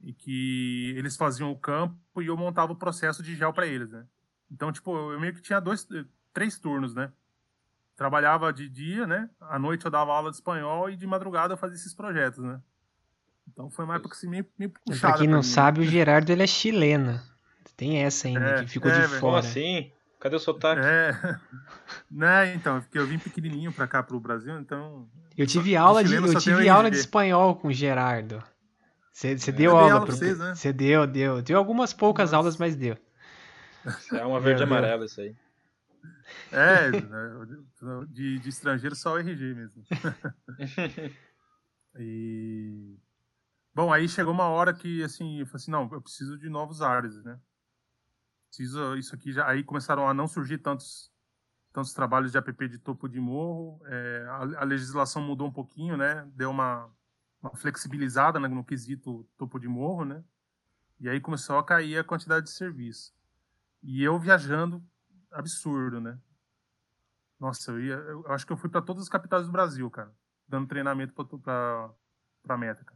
E 0.00 0.12
que 0.12 0.94
eles 0.96 1.16
faziam 1.16 1.52
o 1.52 1.58
campo 1.58 2.20
e 2.20 2.26
eu 2.26 2.36
montava 2.36 2.72
o 2.72 2.76
processo 2.76 3.22
de 3.22 3.36
gel 3.36 3.52
para 3.52 3.66
eles, 3.66 3.90
né? 3.90 4.04
Então, 4.50 4.72
tipo, 4.72 5.12
eu 5.12 5.20
meio 5.20 5.32
que 5.32 5.40
tinha 5.40 5.60
dois, 5.60 5.86
três 6.32 6.58
turnos, 6.58 6.94
né? 6.94 7.12
Trabalhava 8.02 8.52
de 8.52 8.68
dia, 8.68 9.06
né? 9.06 9.30
À 9.40 9.60
noite 9.60 9.84
eu 9.84 9.90
dava 9.90 10.12
aula 10.12 10.28
de 10.28 10.34
espanhol 10.34 10.90
e 10.90 10.96
de 10.96 11.06
madrugada 11.06 11.54
eu 11.54 11.56
fazia 11.56 11.76
esses 11.76 11.94
projetos, 11.94 12.42
né? 12.42 12.60
Então 13.48 13.70
foi 13.70 13.84
uma 13.84 13.94
época 13.94 14.16
assim 14.16 14.28
meio, 14.28 14.44
meio 14.58 14.72
puxada. 14.84 15.12
Pra 15.12 15.18
quem 15.20 15.28
não 15.28 15.38
pra 15.38 15.48
sabe, 15.48 15.82
o 15.82 15.84
Gerardo 15.84 16.32
ele 16.32 16.42
é 16.42 16.46
chileno. 16.48 17.20
Tem 17.76 18.02
essa 18.02 18.26
ainda, 18.26 18.44
é, 18.44 18.64
que 18.64 18.70
ficou 18.70 18.90
é, 18.90 19.02
de 19.02 19.06
fora. 19.06 19.20
Como 19.20 19.36
assim? 19.36 19.92
Cadê 20.18 20.34
o 20.34 20.40
sotaque? 20.40 20.82
É. 20.84 21.12
né, 22.10 22.52
então, 22.56 22.80
porque 22.80 22.98
eu 22.98 23.06
vim 23.06 23.20
pequenininho 23.20 23.72
pra 23.72 23.86
cá 23.86 24.02
pro 24.02 24.18
Brasil, 24.18 24.58
então. 24.58 25.08
Eu 25.38 25.46
tive 25.46 25.76
aula 25.76 26.02
de, 26.02 26.12
eu 26.12 26.40
tive 26.40 26.68
aula 26.68 26.90
de 26.90 26.96
espanhol 26.96 27.54
com 27.54 27.68
o 27.68 27.72
Gerardo. 27.72 28.42
Você 29.12 29.28
é, 29.28 29.52
deu 29.52 29.76
aula, 29.76 29.92
aula 29.92 30.06
pro... 30.06 30.16
vocês, 30.16 30.36
né? 30.40 30.56
Você 30.56 30.72
deu, 30.72 31.06
deu. 31.06 31.40
Deu 31.40 31.56
algumas 31.56 31.92
poucas 31.92 32.32
Nossa. 32.32 32.36
aulas, 32.36 32.56
mas 32.56 32.74
deu. 32.74 32.98
É 34.12 34.26
uma 34.26 34.40
verde 34.40 34.64
amarela 34.64 35.04
isso 35.04 35.20
aí. 35.20 35.36
É, 36.50 36.90
de, 38.08 38.38
de 38.38 38.48
estrangeiro 38.48 38.94
só 38.94 39.14
o 39.14 39.18
RG 39.18 39.54
mesmo. 39.54 39.82
e 41.98 42.98
Bom, 43.74 43.90
aí 43.90 44.06
chegou 44.06 44.34
uma 44.34 44.48
hora 44.48 44.74
que, 44.74 45.02
assim, 45.02 45.40
eu 45.40 45.46
falei 45.46 45.62
assim, 45.62 45.70
não, 45.70 45.88
eu 45.90 46.02
preciso 46.02 46.36
de 46.36 46.50
novos 46.50 46.82
ares, 46.82 47.22
né? 47.24 47.40
Preciso, 48.48 48.96
isso 48.96 49.14
aqui 49.14 49.32
já... 49.32 49.48
Aí 49.48 49.64
começaram 49.64 50.06
a 50.06 50.12
não 50.12 50.28
surgir 50.28 50.58
tantos, 50.58 51.10
tantos 51.72 51.94
trabalhos 51.94 52.32
de 52.32 52.38
app 52.38 52.68
de 52.68 52.78
topo 52.78 53.08
de 53.08 53.18
morro, 53.18 53.80
é, 53.86 54.26
a, 54.28 54.60
a, 54.60 54.64
legislação 54.64 55.22
mudou 55.22 55.48
um 55.48 55.52
pouquinho, 55.52 55.96
né? 55.96 56.30
Deu 56.34 56.50
uma, 56.50 56.90
uma 57.40 57.56
flexibilizada 57.56 58.38
no, 58.38 58.46
no 58.46 58.64
quesito 58.64 59.26
topo 59.38 59.58
de 59.58 59.68
morro, 59.68 60.04
né? 60.04 60.22
E 61.00 61.08
aí 61.08 61.18
começou 61.18 61.56
a 61.56 61.64
cair 61.64 61.96
a 61.96 62.04
quantidade 62.04 62.44
de 62.44 62.52
serviço. 62.52 63.14
E 63.82 64.02
eu 64.02 64.18
viajando, 64.18 64.84
absurdo, 65.32 66.00
né? 66.00 66.18
Nossa, 67.38 67.72
eu, 67.72 67.80
ia, 67.80 67.94
eu 67.94 68.24
acho 68.28 68.46
que 68.46 68.52
eu 68.52 68.56
fui 68.56 68.70
para 68.70 68.82
todas 68.82 69.02
as 69.02 69.08
capitais 69.08 69.46
do 69.46 69.52
Brasil, 69.52 69.90
cara, 69.90 70.12
dando 70.46 70.68
treinamento 70.68 71.12
para 71.12 71.90
para 72.42 72.56
métrica. 72.56 72.94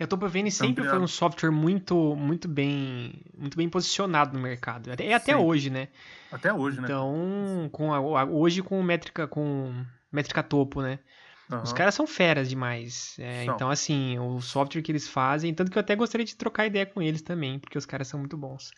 A 0.00 0.06
TopVN 0.06 0.50
sempre 0.50 0.84
foi 0.84 0.98
um 0.98 1.06
software 1.06 1.50
muito, 1.50 2.16
muito 2.16 2.48
bem, 2.48 3.24
muito 3.36 3.56
bem 3.56 3.68
posicionado 3.68 4.36
no 4.36 4.42
mercado. 4.42 4.90
É 4.90 5.14
até 5.14 5.36
Sim. 5.36 5.40
hoje, 5.40 5.70
né? 5.70 5.88
Até 6.32 6.52
hoje, 6.52 6.80
então, 6.80 7.12
né? 7.12 7.64
Então, 7.64 7.68
com 7.70 7.94
a, 7.94 8.24
hoje 8.24 8.62
com 8.62 8.82
métrica 8.82 9.28
com 9.28 9.84
métrica 10.10 10.42
topo, 10.42 10.82
né? 10.82 10.98
Uhum. 11.50 11.62
Os 11.62 11.72
caras 11.72 11.94
são 11.94 12.06
feras 12.06 12.48
demais. 12.48 13.16
É, 13.18 13.44
então, 13.44 13.70
assim, 13.70 14.18
o 14.18 14.40
software 14.40 14.82
que 14.82 14.92
eles 14.92 15.08
fazem, 15.08 15.54
tanto 15.54 15.70
que 15.70 15.78
eu 15.78 15.80
até 15.80 15.96
gostaria 15.96 16.24
de 16.24 16.36
trocar 16.36 16.66
ideia 16.66 16.84
com 16.84 17.00
eles 17.00 17.22
também, 17.22 17.58
porque 17.58 17.78
os 17.78 17.86
caras 17.86 18.06
são 18.06 18.20
muito 18.20 18.36
bons. 18.36 18.70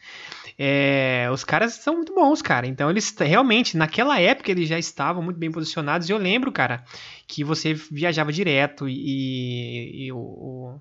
É, 0.56 1.28
os 1.32 1.42
caras 1.42 1.74
são 1.74 1.96
muito 1.96 2.14
bons, 2.14 2.40
cara. 2.40 2.68
Então, 2.68 2.88
eles 2.88 3.12
realmente, 3.18 3.76
naquela 3.76 4.20
época, 4.20 4.52
eles 4.52 4.68
já 4.68 4.78
estavam 4.78 5.20
muito 5.20 5.36
bem 5.36 5.50
posicionados. 5.50 6.08
E 6.08 6.12
eu 6.12 6.18
lembro, 6.18 6.52
cara, 6.52 6.84
que 7.26 7.42
você 7.42 7.74
viajava 7.74 8.32
direto 8.32 8.88
e, 8.88 10.06
e 10.06 10.12
o, 10.12 10.18
o, 10.18 10.80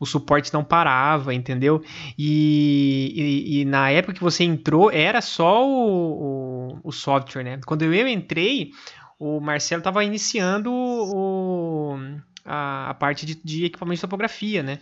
o, 0.00 0.06
suporte 0.06 0.52
não 0.52 0.64
parava, 0.64 1.32
entendeu? 1.32 1.82
E, 2.18 3.12
e, 3.14 3.60
e, 3.60 3.64
na 3.64 3.90
época 3.90 4.14
que 4.14 4.20
você 4.20 4.42
entrou, 4.42 4.90
era 4.90 5.20
só 5.20 5.64
o, 5.64 6.80
o 6.82 6.90
software, 6.90 7.44
né? 7.44 7.60
Quando 7.64 7.82
eu 7.82 8.08
entrei 8.08 8.72
o 9.18 9.40
Marcelo 9.40 9.80
estava 9.80 10.04
iniciando 10.04 10.70
o, 10.72 11.96
a, 12.44 12.90
a, 12.90 12.94
parte 12.94 13.26
de, 13.26 13.34
de, 13.34 13.64
equipamento 13.64 13.96
de 13.96 14.02
topografia, 14.02 14.62
né? 14.62 14.80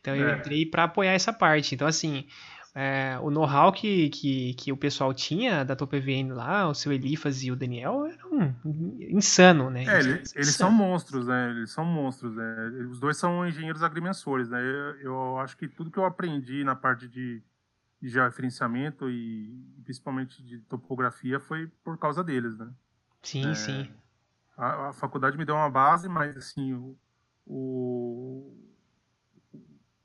Então 0.00 0.14
eu 0.16 0.28
é. 0.28 0.36
entrei 0.36 0.66
para 0.66 0.84
apoiar 0.84 1.12
essa 1.12 1.32
parte. 1.32 1.74
Então, 1.74 1.86
assim, 1.86 2.26
é, 2.74 3.18
o 3.22 3.30
know-how 3.30 3.72
que, 3.72 4.08
que, 4.10 4.54
que 4.54 4.72
o 4.72 4.76
pessoal 4.76 5.12
tinha 5.14 5.64
da 5.64 5.74
TopVN 5.74 6.32
lá, 6.32 6.68
o 6.68 6.74
seu 6.74 6.92
Elifas 6.92 7.42
e 7.42 7.50
o 7.50 7.56
Daniel, 7.56 8.06
era 8.06 8.26
um, 8.26 8.96
insano, 9.10 9.70
né? 9.70 9.84
É, 9.84 10.00
eles, 10.00 10.34
eles 10.34 10.54
são 10.54 10.70
monstros, 10.70 11.26
né? 11.26 11.50
Eles 11.50 11.70
são 11.70 11.84
monstros, 11.84 12.34
né? 12.34 12.70
Os 12.90 13.00
dois 13.00 13.16
são 13.16 13.46
engenheiros 13.46 13.82
agrimensores, 13.82 14.48
né? 14.48 14.60
Eu, 14.60 15.00
eu 15.00 15.38
acho 15.38 15.56
que 15.56 15.68
tudo 15.68 15.90
que 15.90 15.98
eu 15.98 16.04
aprendi 16.04 16.62
na 16.64 16.74
parte 16.74 17.08
de, 17.08 17.42
de 18.00 18.08
georreferenciamento 18.08 19.08
e 19.08 19.52
principalmente 19.84 20.42
de 20.42 20.58
topografia 20.60 21.40
foi 21.40 21.68
por 21.84 21.96
causa 21.98 22.22
deles, 22.22 22.56
né? 22.58 22.68
Sim, 23.28 23.50
é, 23.50 23.54
sim. 23.54 23.88
A, 24.56 24.88
a, 24.88 24.92
faculdade 24.94 25.36
me 25.36 25.44
deu 25.44 25.54
uma 25.54 25.68
base, 25.68 26.08
mas 26.08 26.34
assim, 26.34 26.72
o, 26.72 26.96
o, 27.46 28.56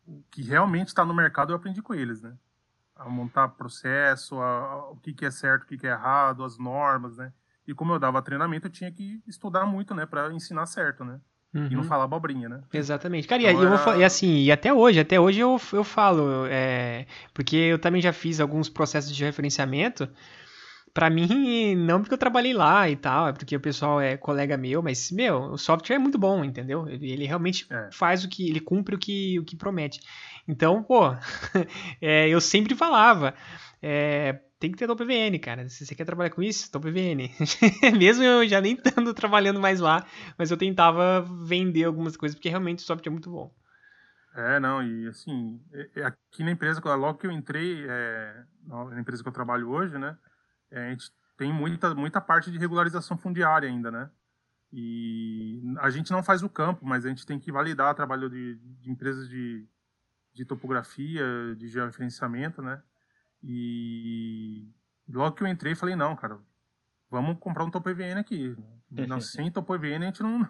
o 0.06 0.24
que 0.30 0.42
realmente 0.42 0.90
está 0.90 1.06
no 1.06 1.14
mercado 1.14 1.54
eu 1.54 1.56
aprendi 1.56 1.82
com 1.82 1.94
eles, 1.94 2.22
né? 2.22 2.34
A 2.96 3.08
montar 3.08 3.48
processo, 3.50 4.40
a, 4.40 4.58
a, 4.58 4.92
o 4.92 4.98
que, 4.98 5.14
que 5.14 5.26
é 5.26 5.32
certo, 5.32 5.64
o 5.64 5.66
que, 5.68 5.78
que 5.78 5.88
é 5.88 5.92
errado, 5.92 6.44
as 6.44 6.58
normas, 6.58 7.16
né? 7.16 7.32
E 7.66 7.74
como 7.74 7.94
eu 7.94 8.00
dava 8.00 8.22
treinamento, 8.22 8.68
eu 8.68 8.72
tinha 8.72 8.92
que 8.92 9.22
estudar 9.26 9.66
muito, 9.66 9.96
né, 9.96 10.06
para 10.06 10.32
ensinar 10.34 10.66
certo, 10.66 11.06
né? 11.06 11.18
Uhum. 11.54 11.68
E 11.68 11.70
não 11.76 11.82
uhum. 11.82 11.88
falar 11.88 12.04
abobrinha, 12.04 12.50
né? 12.50 12.62
Exatamente. 12.74 13.26
Cara, 13.26 13.42
então, 13.42 13.62
e, 13.62 13.66
eu 13.66 13.78
vou, 13.78 13.96
e 13.96 14.04
assim, 14.04 14.44
e 14.44 14.52
até 14.52 14.74
hoje, 14.74 15.00
até 15.00 15.18
hoje 15.18 15.40
eu, 15.40 15.62
eu 15.72 15.84
falo, 15.84 16.46
é, 16.48 17.06
porque 17.34 17.56
eu 17.56 17.80
também 17.80 18.02
já 18.02 18.12
fiz 18.12 18.42
alguns 18.42 18.68
processos 18.68 19.16
de 19.16 19.24
referenciamento, 19.24 20.10
Pra 20.94 21.10
mim, 21.10 21.76
não 21.76 22.02
porque 22.02 22.14
eu 22.14 22.20
trabalhei 22.20 22.54
lá 22.54 22.88
e 22.88 22.96
tal, 22.96 23.30
é 23.30 23.34
porque 23.34 23.56
o 23.56 23.60
pessoal 23.60 24.00
é 24.00 24.16
colega 24.16 24.56
meu, 24.56 24.84
mas, 24.84 25.10
meu, 25.12 25.54
o 25.54 25.58
software 25.58 25.96
é 25.96 26.00
muito 26.00 26.20
bom, 26.20 26.44
entendeu? 26.44 26.88
Ele, 26.88 27.12
ele 27.12 27.26
realmente 27.26 27.66
é. 27.72 27.90
faz 27.92 28.24
o 28.24 28.30
que, 28.30 28.48
ele 28.48 28.60
cumpre 28.60 28.94
o 28.94 29.00
que, 29.00 29.40
o 29.40 29.44
que 29.44 29.56
promete. 29.56 30.00
Então, 30.48 30.84
pô, 30.84 31.02
é, 32.00 32.30
eu 32.30 32.40
sempre 32.40 32.76
falava, 32.76 33.34
é, 33.82 34.40
tem 34.60 34.72
que 34.72 34.78
ter 34.78 34.88
TopVN, 34.88 35.38
cara. 35.40 35.68
Se 35.68 35.86
você 35.86 35.96
quer 35.96 36.06
trabalhar 36.06 36.30
com 36.30 36.44
isso, 36.44 36.72
TopVN. 36.72 37.30
Mesmo 37.98 38.24
eu 38.24 38.48
já 38.48 38.62
nem 38.62 38.76
estando 38.76 39.14
trabalhando 39.14 39.60
mais 39.60 39.80
lá, 39.80 40.06
mas 40.38 40.52
eu 40.52 40.58
tentava 40.58 41.22
vender 41.22 41.86
algumas 41.86 42.16
coisas, 42.16 42.36
porque 42.36 42.50
realmente 42.50 42.80
o 42.80 42.82
software 42.84 43.10
é 43.10 43.12
muito 43.12 43.30
bom. 43.32 43.54
É, 44.36 44.60
não, 44.60 44.82
e 44.82 45.08
assim, 45.08 45.60
é, 45.74 45.90
é, 46.02 46.06
aqui 46.06 46.44
na 46.44 46.52
empresa, 46.52 46.82
logo 46.96 47.20
que 47.20 47.28
eu 47.28 47.32
entrei, 47.32 47.86
é, 47.88 48.44
na 48.68 49.00
empresa 49.00 49.22
que 49.22 49.30
eu 49.30 49.34
trabalho 49.34 49.70
hoje, 49.70 49.98
né, 49.98 50.18
a 50.74 50.90
gente 50.90 51.12
tem 51.38 51.52
muita, 51.52 51.94
muita 51.96 52.22
parte 52.22 52.52
de 52.52 52.58
regularização 52.58 53.18
fundiária 53.18 53.68
ainda, 53.68 53.92
né? 53.92 54.10
E 54.72 55.62
a 55.80 55.90
gente 55.90 56.12
não 56.12 56.24
faz 56.24 56.42
o 56.42 56.50
campo, 56.50 56.86
mas 56.86 57.06
a 57.06 57.10
gente 57.10 57.26
tem 57.26 57.40
que 57.40 57.52
validar 57.52 57.92
o 57.92 57.96
trabalho 57.96 58.30
de, 58.30 58.56
de 58.56 58.90
empresas 58.90 59.30
de, 59.30 59.68
de 60.34 60.46
topografia, 60.46 61.24
de 61.56 61.68
georreferenciamento, 61.68 62.62
né? 62.62 62.82
E 63.44 64.68
logo 65.08 65.36
que 65.36 65.44
eu 65.44 65.48
entrei, 65.48 65.76
falei, 65.76 65.96
não, 65.96 66.16
cara, 66.16 66.40
vamos 67.10 67.38
comprar 67.40 67.64
um 67.64 67.70
TopVN 67.70 68.20
aqui. 68.20 68.56
Não, 69.08 69.20
sem 69.20 69.52
TopVN 69.52 70.04
a 70.04 70.06
gente 70.06 70.22
não 70.22 70.48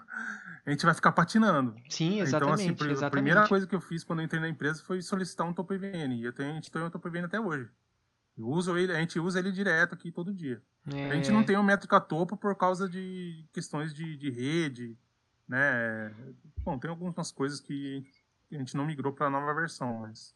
a 0.66 0.70
gente 0.70 0.86
vai 0.86 0.94
ficar 0.94 1.12
patinando. 1.12 1.76
Sim, 1.90 2.20
exatamente. 2.20 2.70
Então, 2.70 2.92
assim, 2.92 3.06
a 3.06 3.10
primeira 3.10 3.48
coisa 3.48 3.68
que 3.68 3.76
eu 3.76 3.82
fiz 3.82 4.04
quando 4.04 4.20
eu 4.20 4.26
entrei 4.26 4.42
na 4.42 4.50
empresa 4.50 4.84
foi 4.84 5.02
solicitar 5.02 5.48
um 5.48 5.54
TopVN. 5.54 6.14
E 6.16 6.24
eu 6.24 6.34
tenho, 6.34 6.52
a 6.52 6.54
gente 6.56 6.72
tem 6.72 6.82
um 6.82 6.90
TopVN 6.90 7.26
até 7.26 7.40
hoje. 7.40 7.70
Eu 8.38 8.48
uso 8.48 8.78
ele, 8.78 8.92
a 8.92 9.00
gente 9.00 9.20
usa 9.20 9.40
ele 9.40 9.52
direto 9.52 9.94
aqui 9.94 10.12
todo 10.12 10.34
dia. 10.34 10.62
É. 10.92 11.12
A 11.12 11.16
gente 11.16 11.32
não 11.32 11.44
tem 11.44 11.58
um 11.58 11.64
métrica 11.64 12.00
topo 12.00 12.36
por 12.36 12.56
causa 12.56 12.90
de 12.90 13.46
questões 13.54 13.94
de, 13.94 14.18
de 14.18 14.30
rede, 14.30 14.98
né? 15.48 16.14
Bom, 16.64 16.78
tem 16.80 16.90
algumas 16.90 17.32
coisas 17.32 17.60
que 17.60 18.06
a 18.52 18.58
gente 18.58 18.76
não 18.76 18.86
migrou 18.86 19.14
para 19.14 19.28
a 19.28 19.30
nova 19.30 19.54
versão, 19.54 20.00
mas 20.00 20.36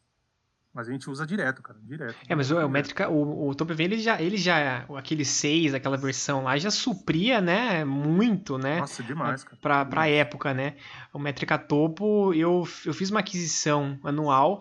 mas 0.72 0.88
a 0.88 0.92
gente 0.92 1.10
usa 1.10 1.26
direto, 1.26 1.60
cara, 1.60 1.78
direto. 1.82 2.14
É, 2.28 2.36
mas 2.36 2.52
o, 2.52 2.58
o 2.58 2.68
métrica, 2.68 3.08
o, 3.08 3.48
o 3.48 3.54
TopV 3.54 3.82
ele 3.82 3.98
já, 3.98 4.22
ele 4.22 4.36
já, 4.36 4.84
aquele 4.96 5.24
6, 5.24 5.74
aquela 5.74 5.96
versão 5.96 6.44
lá 6.44 6.56
já 6.56 6.70
supria, 6.70 7.40
né, 7.40 7.84
muito, 7.84 8.56
né? 8.58 8.78
Nossa, 8.78 9.02
demais, 9.02 9.42
cara. 9.42 9.56
Pra, 9.60 9.84
pra 9.84 10.08
época, 10.08 10.54
né? 10.54 10.76
O 11.12 11.18
métrica 11.18 11.58
topo, 11.58 12.32
eu, 12.34 12.68
eu 12.84 12.94
fiz 12.94 13.10
uma 13.10 13.20
aquisição 13.20 13.98
anual 14.04 14.60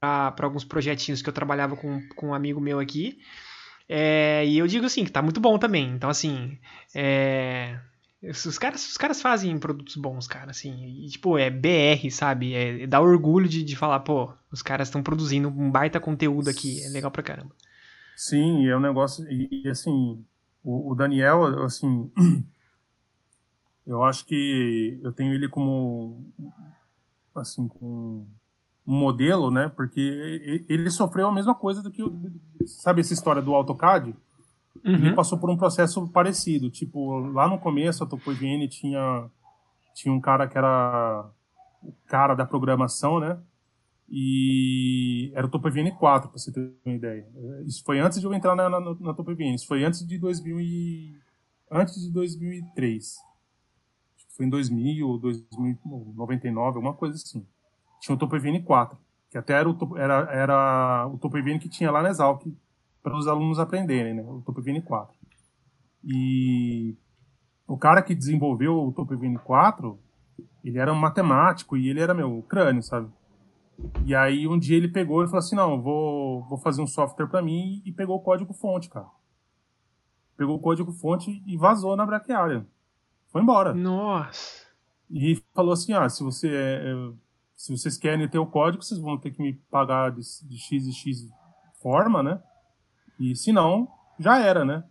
para 0.00 0.46
alguns 0.46 0.64
projetinhos 0.64 1.20
que 1.20 1.28
eu 1.28 1.32
trabalhava 1.32 1.76
com, 1.76 2.00
com 2.16 2.28
um 2.28 2.34
amigo 2.34 2.60
meu 2.60 2.78
aqui. 2.78 3.18
É, 3.88 4.46
e 4.46 4.56
eu 4.56 4.66
digo 4.66 4.86
assim, 4.86 5.04
que 5.04 5.12
tá 5.12 5.20
muito 5.20 5.40
bom 5.40 5.58
também. 5.58 5.90
Então, 5.90 6.08
assim, 6.08 6.58
é, 6.94 7.78
os, 8.22 8.58
caras, 8.58 8.88
os 8.88 8.96
caras 8.96 9.20
fazem 9.20 9.58
produtos 9.58 9.96
bons, 9.96 10.26
cara, 10.26 10.50
assim. 10.52 11.04
E, 11.04 11.08
tipo, 11.08 11.36
é 11.36 11.50
BR, 11.50 12.10
sabe? 12.10 12.54
É, 12.54 12.86
dá 12.86 13.00
orgulho 13.00 13.48
de, 13.48 13.62
de 13.62 13.76
falar, 13.76 14.00
pô, 14.00 14.32
os 14.50 14.62
caras 14.62 14.88
estão 14.88 15.02
produzindo 15.02 15.48
um 15.48 15.70
baita 15.70 16.00
conteúdo 16.00 16.48
aqui. 16.48 16.82
É 16.82 16.88
legal 16.88 17.10
pra 17.10 17.22
caramba. 17.22 17.54
Sim, 18.16 18.66
é 18.66 18.76
um 18.76 18.80
negócio. 18.80 19.30
E, 19.30 19.64
e 19.64 19.68
assim, 19.68 20.24
o, 20.62 20.92
o 20.92 20.94
Daniel, 20.94 21.62
assim. 21.64 22.10
Eu 23.86 24.04
acho 24.04 24.24
que 24.24 25.00
eu 25.02 25.10
tenho 25.10 25.34
ele 25.34 25.48
como. 25.48 26.24
Assim, 27.34 27.66
com 27.66 28.24
um 28.90 28.98
modelo, 28.98 29.52
né? 29.52 29.68
Porque 29.68 30.64
ele 30.68 30.90
sofreu 30.90 31.28
a 31.28 31.32
mesma 31.32 31.54
coisa 31.54 31.80
do 31.80 31.92
que 31.92 32.02
sabe 32.66 33.00
essa 33.00 33.14
história 33.14 33.40
do 33.40 33.54
AutoCAD? 33.54 34.16
Uhum. 34.84 34.94
Ele 34.94 35.14
passou 35.14 35.38
por 35.38 35.48
um 35.48 35.56
processo 35.56 36.08
parecido, 36.08 36.68
tipo 36.68 37.20
lá 37.28 37.46
no 37.46 37.58
começo 37.58 38.02
a 38.02 38.06
TopoIGN 38.06 38.66
tinha 38.66 39.30
tinha 39.94 40.12
um 40.12 40.20
cara 40.20 40.48
que 40.48 40.58
era 40.58 41.30
o 41.84 41.92
cara 42.08 42.34
da 42.34 42.44
programação, 42.44 43.20
né? 43.20 43.38
E 44.08 45.30
era 45.36 45.46
o 45.46 45.50
TopoIGN 45.50 45.92
4, 45.92 46.28
para 46.28 46.38
você 46.38 46.50
ter 46.50 46.72
uma 46.84 46.96
ideia. 46.96 47.24
Isso 47.64 47.84
foi 47.84 48.00
antes 48.00 48.18
de 48.18 48.26
eu 48.26 48.34
entrar 48.34 48.56
na, 48.56 48.68
na, 48.68 48.80
na 48.80 49.14
isso 49.54 49.68
foi 49.68 49.84
antes 49.84 50.04
de 50.04 50.18
2000 50.18 50.60
e 50.60 51.16
antes 51.70 51.94
de 51.94 52.10
2003. 52.10 53.18
Acho 54.16 54.26
que 54.26 54.34
foi 54.34 54.46
em 54.46 54.50
2000 54.50 55.18
2099, 55.18 56.76
alguma 56.76 56.94
coisa 56.94 57.14
assim 57.14 57.46
tinha 58.00 58.14
o 58.14 58.18
TopoEVN 58.18 58.62
4, 58.62 58.98
que 59.30 59.38
até 59.38 59.52
era 59.52 59.68
o, 59.68 59.98
era, 59.98 60.14
era 60.32 61.06
o 61.06 61.18
TopoEVN 61.18 61.58
que 61.58 61.68
tinha 61.68 61.90
lá 61.90 62.02
na 62.02 62.08
Exalc 62.08 62.42
para 63.02 63.16
os 63.16 63.28
alunos 63.28 63.58
aprenderem, 63.58 64.14
né? 64.14 64.22
O 64.22 64.42
TopoEVN 64.42 64.80
4. 64.80 65.14
E 66.02 66.96
o 67.66 67.76
cara 67.76 68.02
que 68.02 68.14
desenvolveu 68.14 68.74
o 68.74 68.92
TopoEVN 68.92 69.36
4, 69.36 69.98
ele 70.64 70.78
era 70.78 70.92
um 70.92 70.98
matemático 70.98 71.76
e 71.76 71.88
ele 71.88 72.00
era 72.00 72.14
meu 72.14 72.42
crânio, 72.48 72.82
sabe? 72.82 73.08
E 74.04 74.14
aí 74.14 74.46
um 74.48 74.58
dia 74.58 74.76
ele 74.76 74.88
pegou 74.88 75.22
e 75.22 75.26
falou 75.26 75.38
assim, 75.38 75.56
não, 75.56 75.80
vou, 75.80 76.42
vou 76.48 76.58
fazer 76.58 76.82
um 76.82 76.86
software 76.86 77.28
para 77.28 77.42
mim 77.42 77.82
e 77.84 77.92
pegou 77.92 78.16
o 78.16 78.22
código 78.22 78.52
fonte, 78.52 78.88
cara. 78.88 79.08
Pegou 80.36 80.56
o 80.56 80.60
código 80.60 80.92
fonte 80.92 81.42
e 81.46 81.56
vazou 81.56 81.96
na 81.96 82.06
braquiária. 82.06 82.66
Foi 83.28 83.42
embora. 83.42 83.74
Nossa. 83.74 84.66
E 85.10 85.42
falou 85.54 85.72
assim, 85.72 85.92
ah, 85.92 86.08
se 86.08 86.22
você 86.22 86.48
é, 86.48 86.92
é 86.92 87.12
se 87.60 87.76
vocês 87.76 87.98
querem 87.98 88.26
ter 88.26 88.38
o 88.38 88.46
código, 88.46 88.82
vocês 88.82 88.98
vão 88.98 89.18
ter 89.18 89.32
que 89.32 89.42
me 89.42 89.52
pagar 89.70 90.12
de, 90.12 90.22
de 90.48 90.56
X 90.56 90.86
e 90.86 90.92
X 90.94 91.28
forma, 91.82 92.22
né? 92.22 92.42
E 93.18 93.36
se 93.36 93.52
não, 93.52 93.86
já 94.18 94.38
era, 94.38 94.64
né? 94.64 94.82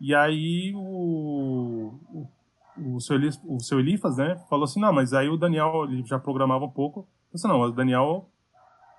E 0.00 0.14
aí 0.14 0.72
o, 0.76 1.98
o, 2.14 2.94
o, 2.94 3.00
seu, 3.00 3.18
o 3.48 3.58
seu 3.58 3.80
Elifas, 3.80 4.16
né, 4.16 4.36
falou 4.48 4.62
assim, 4.62 4.78
não, 4.78 4.92
mas 4.92 5.12
aí 5.12 5.28
o 5.28 5.36
Daniel, 5.36 5.86
ele 5.90 6.04
já 6.04 6.16
programava 6.16 6.64
um 6.64 6.70
pouco. 6.70 7.00
Eu 7.00 7.34
disse, 7.34 7.48
não, 7.48 7.60
o 7.60 7.72
Daniel 7.72 8.30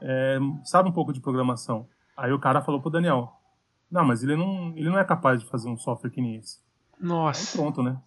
é, 0.01 0.37
sabe 0.65 0.89
um 0.89 0.93
pouco 0.93 1.13
de 1.13 1.21
programação. 1.21 1.87
Aí 2.17 2.33
o 2.33 2.39
cara 2.39 2.61
falou 2.61 2.81
pro 2.81 2.91
Daniel, 2.91 3.31
não, 3.89 4.03
mas 4.03 4.23
ele 4.23 4.35
não, 4.35 4.73
ele 4.75 4.89
não 4.89 4.99
é 4.99 5.05
capaz 5.05 5.39
de 5.39 5.47
fazer 5.47 5.69
um 5.69 5.77
software 5.77 6.09
que 6.09 6.19
nem 6.19 6.35
esse. 6.35 6.59
Nossa. 6.99 7.39
Aí 7.39 7.63
pronto, 7.63 7.81
né? 7.81 7.97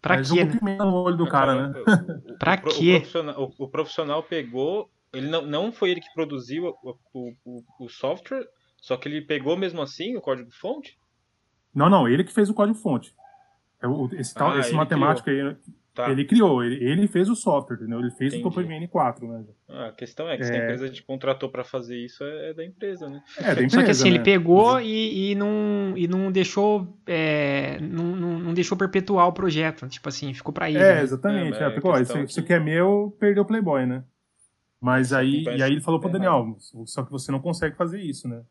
Pra 0.00 0.22
quê? 0.22 0.44
Né? 0.44 0.56
pimenta 0.58 0.84
no 0.84 0.94
olho 0.94 1.16
do 1.16 1.28
cara, 1.28 1.68
né? 1.68 1.82
pra 2.38 2.54
o, 2.54 2.68
quê? 2.68 2.96
O 2.96 3.00
profissional, 3.00 3.42
o, 3.42 3.64
o 3.64 3.68
profissional 3.68 4.22
pegou 4.22 4.90
ele 5.16 5.28
não, 5.28 5.42
não 5.42 5.72
foi 5.72 5.90
ele 5.90 6.00
que 6.00 6.12
produziu 6.12 6.76
o, 6.82 6.98
o, 7.14 7.32
o, 7.44 7.64
o 7.80 7.88
software, 7.88 8.46
só 8.76 8.96
que 8.96 9.08
ele 9.08 9.22
pegou 9.22 9.56
mesmo 9.56 9.80
assim 9.80 10.16
o 10.16 10.20
código-fonte? 10.20 10.98
Não, 11.74 11.88
não, 11.88 12.06
ele 12.08 12.22
que 12.22 12.32
fez 12.32 12.50
o 12.50 12.54
código-fonte. 12.54 13.14
É 13.82 14.20
esse, 14.20 14.34
tal, 14.34 14.52
ah, 14.52 14.58
esse 14.58 14.72
matemático 14.72 15.24
criou. 15.24 15.50
aí, 15.50 15.56
tá. 15.96 16.10
ele 16.10 16.24
criou, 16.24 16.62
ele, 16.62 16.84
ele, 16.84 17.08
fez 17.08 17.28
o 17.28 17.34
software, 17.34 17.76
entendeu? 17.76 17.98
Ele 17.98 18.10
fez 18.10 18.32
Entendi. 18.32 18.46
o 18.46 18.50
TOPMN 18.50 18.86
4, 18.86 19.26
né? 19.26 19.44
Ah, 19.68 19.86
a 19.86 19.92
questão 19.92 20.28
é 20.28 20.36
que 20.36 20.42
é... 20.42 20.46
se 20.46 20.52
a 20.52 20.56
empresa 20.56 20.90
te 20.90 21.02
contratou 21.02 21.48
para 21.48 21.64
fazer 21.64 21.96
isso, 21.96 22.22
é, 22.22 22.50
é, 22.50 22.54
da 22.54 22.64
empresa, 22.64 23.08
né? 23.08 23.22
É, 23.38 23.42
da 23.42 23.50
empresa, 23.52 23.70
Só 23.70 23.82
que 23.82 23.90
assim, 23.90 24.10
né? 24.10 24.16
ele 24.16 24.18
pegou 24.20 24.80
e, 24.80 25.32
e, 25.32 25.34
não, 25.34 25.94
e 25.96 26.06
não 26.06 26.30
deixou 26.30 26.96
é, 27.06 27.80
não, 27.80 28.04
não, 28.14 28.38
não, 28.38 28.54
deixou 28.54 28.76
perpetuar 28.76 29.26
o 29.26 29.32
projeto, 29.32 29.88
tipo 29.88 30.08
assim, 30.08 30.32
ficou 30.34 30.52
para 30.52 30.68
ele. 30.68 30.78
É, 30.78 30.96
né? 30.96 31.02
exatamente. 31.02 31.58
É, 31.58 31.64
é, 31.64 31.70
porque, 31.70 31.88
ó, 31.88 31.98
isso, 31.98 32.18
isso 32.18 32.40
aqui 32.40 32.52
é 32.52 32.60
meu, 32.60 33.16
perdeu 33.18 33.42
o 33.42 33.46
Playboy, 33.46 33.86
né? 33.86 34.04
Mas 34.80 35.12
aí, 35.12 35.44
e 35.44 35.62
aí 35.62 35.72
ele 35.72 35.80
falou 35.80 35.98
pro 35.98 36.10
Daniel, 36.10 36.56
só 36.84 37.02
que 37.02 37.10
você 37.10 37.32
não 37.32 37.40
consegue 37.40 37.74
fazer 37.74 38.00
isso, 38.00 38.28
né? 38.28 38.42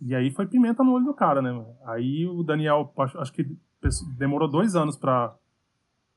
E 0.00 0.14
aí 0.14 0.30
foi 0.30 0.46
pimenta 0.46 0.82
no 0.82 0.92
olho 0.92 1.04
do 1.04 1.14
cara, 1.14 1.42
né? 1.42 1.50
Aí 1.86 2.26
o 2.26 2.42
Daniel, 2.42 2.92
acho 3.18 3.32
que 3.32 3.44
demorou 4.16 4.48
dois 4.48 4.74
anos 4.76 4.96
para 4.96 5.34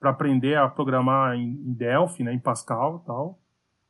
para 0.05 0.11
aprender 0.11 0.55
a 0.55 0.69
programar 0.69 1.35
em, 1.35 1.47
em, 1.47 1.73
Delphi, 1.73 2.23
né, 2.23 2.31
em 2.31 2.39
Pascal 2.39 3.01
e 3.01 3.07
tal. 3.07 3.39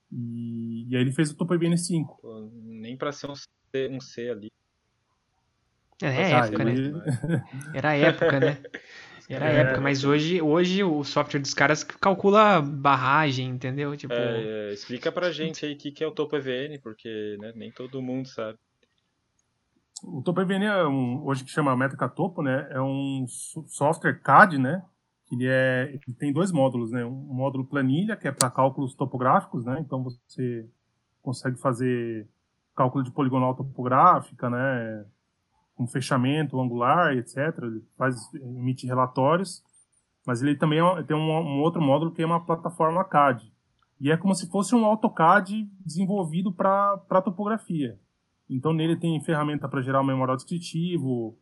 E, 0.10 0.88
e 0.90 0.96
aí 0.96 1.02
ele 1.02 1.12
fez 1.12 1.30
o 1.30 1.36
TOPVN 1.36 1.76
5. 1.76 2.20
Pô, 2.22 2.50
nem 2.64 2.96
para 2.96 3.12
ser 3.12 3.30
um 3.30 3.36
C, 3.36 3.90
um 3.92 4.00
C 4.00 4.30
ali. 4.30 4.52
É, 6.02 6.08
é 6.08 6.32
época, 6.32 6.62
ele... 6.62 6.92
né? 6.92 7.44
Era 7.76 7.90
a 7.90 7.96
época, 7.96 8.40
né? 8.40 8.64
Era 9.28 9.46
a 9.46 9.50
é, 9.50 9.60
época, 9.62 9.82
mas 9.82 10.06
hoje, 10.06 10.42
hoje 10.42 10.84
o 10.84 11.04
software 11.04 11.42
dos 11.42 11.54
caras 11.54 11.84
calcula 11.84 12.62
barragem, 12.62 13.50
entendeu? 13.50 13.98
Tipo... 13.98 14.14
É, 14.14 14.70
é, 14.70 14.74
explica 14.74 15.12
pra 15.12 15.32
gente 15.32 15.66
aí 15.66 15.74
o 15.74 15.78
que, 15.78 15.92
que 15.92 16.04
é 16.04 16.08
o 16.08 16.12
TOPVN, 16.12 16.80
porque 16.82 17.36
né, 17.42 17.52
nem 17.56 17.72
todo 17.72 18.02
mundo 18.02 18.28
sabe. 18.28 18.58
O 20.04 20.22
TopoEVN 20.22 20.64
é 20.66 20.88
um, 20.88 21.26
hoje 21.26 21.44
que 21.44 21.50
chama 21.50 21.76
Métrica 21.76 22.08
Topo, 22.08 22.44
né? 22.44 22.68
É 22.70 22.80
um 22.80 23.26
software 23.28 24.22
CAD, 24.22 24.60
né? 24.60 24.84
Ele, 25.32 25.48
é, 25.48 25.90
ele 25.90 26.16
tem 26.18 26.32
dois 26.32 26.52
módulos, 26.52 26.92
né? 26.92 27.04
Um 27.04 27.34
módulo 27.34 27.66
planilha, 27.66 28.16
que 28.16 28.28
é 28.28 28.32
para 28.32 28.50
cálculos 28.50 28.94
topográficos, 28.94 29.66
né? 29.66 29.78
Então 29.80 30.04
você 30.04 30.70
consegue 31.22 31.58
fazer 31.58 32.28
cálculo 32.76 33.04
de 33.04 33.12
poligonal 33.12 33.56
topográfica, 33.56 34.50
né? 34.50 35.06
Com 35.76 35.88
fechamento 35.88 36.60
angular, 36.60 37.18
etc. 37.18 37.38
Ele 37.64 37.84
faz, 37.98 38.16
emite 38.36 38.86
relatórios. 38.86 39.64
Mas 40.26 40.42
ele 40.42 40.56
também 40.56 40.80
é, 40.80 41.04
tem 41.04 41.16
um, 41.16 41.22
um 41.22 41.62
outro 41.62 41.82
módulo 41.82 42.12
que 42.12 42.22
é 42.22 42.26
uma 42.26 42.44
plataforma 42.44 43.04
CAD. 43.04 43.52
E 44.00 44.12
é 44.12 44.18
como 44.18 44.36
se 44.36 44.50
fosse 44.50 44.76
um 44.76 44.86
AutoCAD 44.86 45.70
desenvolvido 45.80 46.52
para 46.52 47.22
topografia. 47.24 48.00
Então 48.50 48.74
nele 48.74 48.96
tem 48.96 49.20
ferramenta 49.22 49.68
para 49.68 49.82
gerar 49.82 50.02
um 50.02 50.06
memorial 50.06 50.36
descritivo, 50.36 51.38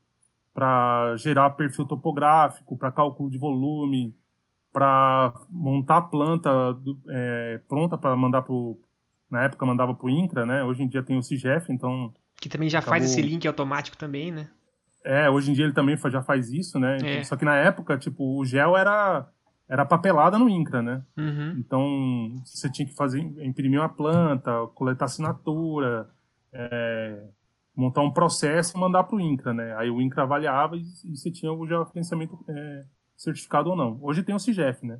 para 0.54 1.16
gerar 1.18 1.50
perfil 1.52 1.86
topográfico, 1.86 2.78
para 2.78 2.92
cálculo 2.92 3.30
de 3.30 3.38
volume, 3.38 4.16
para 4.72 5.34
montar 5.50 5.98
a 5.98 6.02
planta 6.02 6.50
é, 7.10 7.60
pronta 7.68 7.98
para 7.98 8.16
mandar 8.16 8.42
para 8.42 8.56
na 9.30 9.44
época 9.46 9.66
mandava 9.66 9.96
para 9.96 10.06
o 10.06 10.10
INCRA, 10.10 10.46
né? 10.46 10.64
Hoje 10.64 10.84
em 10.84 10.88
dia 10.88 11.02
tem 11.02 11.18
o 11.18 11.24
CIGEF, 11.24 11.72
então 11.72 12.14
que 12.40 12.50
também 12.50 12.70
já 12.70 12.80
acabou... 12.80 13.00
faz 13.00 13.06
esse 13.06 13.22
link 13.22 13.48
automático 13.48 13.98
também, 13.98 14.32
né? 14.32 14.50
É, 15.04 15.30
hoje 15.30 15.52
em 15.52 15.54
dia 15.54 15.66
ele 15.66 15.74
também 15.74 15.98
já 15.98 16.22
faz 16.22 16.52
isso, 16.52 16.80
né? 16.80 16.98
É. 17.04 17.24
Só 17.24 17.36
que 17.36 17.46
na 17.46 17.56
época, 17.56 17.98
tipo, 17.98 18.40
o 18.40 18.46
gel 18.46 18.78
era 18.78 19.28
era 19.68 19.86
papelada 19.86 20.38
no 20.38 20.50
INCRA, 20.50 20.82
né? 20.82 21.02
Uhum. 21.18 21.56
Então 21.58 22.42
você 22.46 22.70
tinha 22.70 22.88
que 22.88 22.94
fazer 22.94 23.20
imprimir 23.20 23.80
uma 23.80 23.90
planta, 23.90 24.52
coletar 24.76 25.06
assinatura, 25.06 26.10
é, 26.52 27.24
montar 27.76 28.02
um 28.02 28.12
processo 28.12 28.78
e 28.78 28.80
mandar 28.80 29.04
para 29.04 29.16
o 29.16 29.22
INCRA, 29.22 29.54
né? 29.54 29.76
Aí 29.78 29.90
o 29.90 30.02
INCRA 30.02 30.24
avaliava 30.24 30.76
e, 30.78 30.82
e 30.82 31.18
você 31.18 31.32
tinha 31.32 31.52
o 31.52 31.68
geofinanciamento 31.68 32.38
é, 32.48 32.86
certificado 33.18 33.70
ou 33.70 33.76
não. 33.76 33.98
Hoje 34.02 34.24
tem 34.24 34.36
o 34.36 34.40
CIGEF, 34.40 34.86
né? 34.86 35.00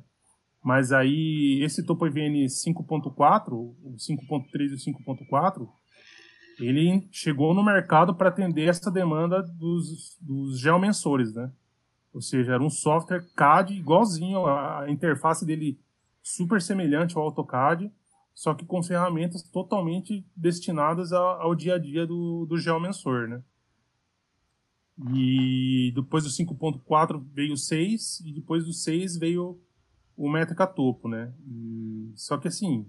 Mas 0.62 0.92
aí 0.92 1.60
esse 1.62 1.84
Topo 1.84 2.06
IVN 2.06 2.46
5.4, 2.46 3.52
o 3.52 3.96
5.3 3.96 4.70
e 4.70 4.74
o 4.74 4.94
5.4, 5.28 5.68
ele 6.58 7.06
chegou 7.12 7.52
no 7.54 7.64
mercado 7.64 8.14
para 8.14 8.28
atender 8.28 8.68
essa 8.68 8.90
demanda 8.90 9.42
dos, 9.42 10.16
dos 10.20 10.58
geomensores, 10.58 11.34
né? 11.34 11.52
Ou 12.12 12.20
seja, 12.20 12.54
era 12.54 12.62
um 12.62 12.70
software 12.70 13.26
CAD 13.34 13.74
igualzinho, 13.74 14.46
a 14.46 14.86
interface 14.88 15.44
dele 15.44 15.78
super 16.22 16.62
semelhante 16.62 17.16
ao 17.16 17.24
AutoCAD, 17.24 17.92
só 18.34 18.52
que 18.52 18.66
com 18.66 18.82
ferramentas 18.82 19.42
totalmente 19.42 20.26
destinadas 20.36 21.12
ao 21.12 21.54
dia 21.54 21.76
a 21.76 21.78
dia 21.78 22.06
do, 22.06 22.44
do 22.46 22.58
geomensor, 22.58 23.28
né? 23.28 23.42
E 25.12 25.92
depois 25.94 26.24
do 26.24 26.30
5.4 26.30 27.24
veio 27.32 27.54
o 27.54 27.56
6 27.56 28.20
e 28.20 28.32
depois 28.32 28.64
do 28.64 28.72
6 28.72 29.16
veio 29.18 29.60
o 30.16 30.28
Métrica 30.28 30.66
Topo, 30.66 31.08
né? 31.08 31.32
E, 31.46 32.12
só 32.14 32.36
que 32.36 32.48
assim, 32.48 32.86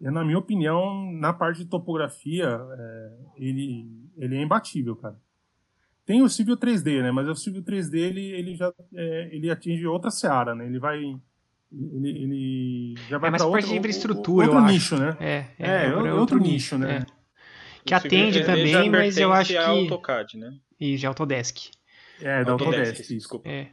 é, 0.00 0.10
na 0.10 0.24
minha 0.24 0.38
opinião, 0.38 1.12
na 1.12 1.32
parte 1.32 1.58
de 1.58 1.66
topografia, 1.66 2.46
é, 2.46 3.18
ele, 3.36 3.90
ele 4.16 4.36
é 4.36 4.42
imbatível, 4.42 4.96
cara. 4.96 5.18
Tem 6.06 6.22
o 6.22 6.28
Civil 6.28 6.56
3D, 6.56 7.02
né? 7.02 7.10
Mas 7.10 7.28
o 7.28 7.34
Civil 7.34 7.62
3D 7.62 7.98
ele, 7.98 8.24
ele 8.32 8.54
já 8.54 8.72
é, 8.94 9.28
ele 9.34 9.50
atinge 9.50 9.86
outra 9.86 10.10
seara, 10.10 10.54
né? 10.54 10.66
Ele 10.66 10.78
vai 10.78 11.20
ele, 11.72 12.08
ele 12.08 12.94
já 13.08 13.18
vai 13.18 13.30
é, 13.30 13.36
para 13.36 13.46
outro, 13.46 13.74
infraestrutura, 13.74 14.46
outro 14.46 14.64
nicho, 14.64 14.96
né? 14.96 15.16
É, 15.20 15.44
é, 15.58 15.70
é, 15.70 15.86
é 15.86 15.94
outro, 15.94 16.18
outro, 16.18 16.38
nicho, 16.38 16.78
né? 16.78 17.06
É. 17.06 17.18
Que 17.84 17.94
atende 17.94 18.44
também, 18.44 18.90
mas 18.90 19.16
eu 19.16 19.32
acho 19.32 19.52
que 19.52 19.56
AutoCAD, 19.56 20.38
né? 20.38 20.54
E 20.80 20.96
de 20.96 21.06
Autodesk. 21.06 21.70
É, 22.20 22.44
da 22.44 22.52
Autodesk, 22.52 22.78
Autodesk 22.78 23.14
desculpa. 23.14 23.48
É. 23.48 23.68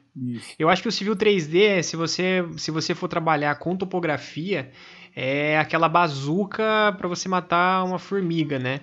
Eu 0.59 0.69
acho 0.69 0.81
que 0.81 0.87
o 0.87 0.91
Civil 0.91 1.15
3D, 1.15 1.81
se 1.81 1.95
você, 1.95 2.45
se 2.57 2.71
você 2.71 2.93
for 2.93 3.07
trabalhar 3.07 3.55
com 3.55 3.75
topografia, 3.75 4.71
é 5.15 5.57
aquela 5.57 5.89
bazuca 5.89 6.93
para 6.97 7.07
você 7.07 7.27
matar 7.27 7.83
uma 7.83 7.97
formiga, 7.97 8.59
né? 8.59 8.81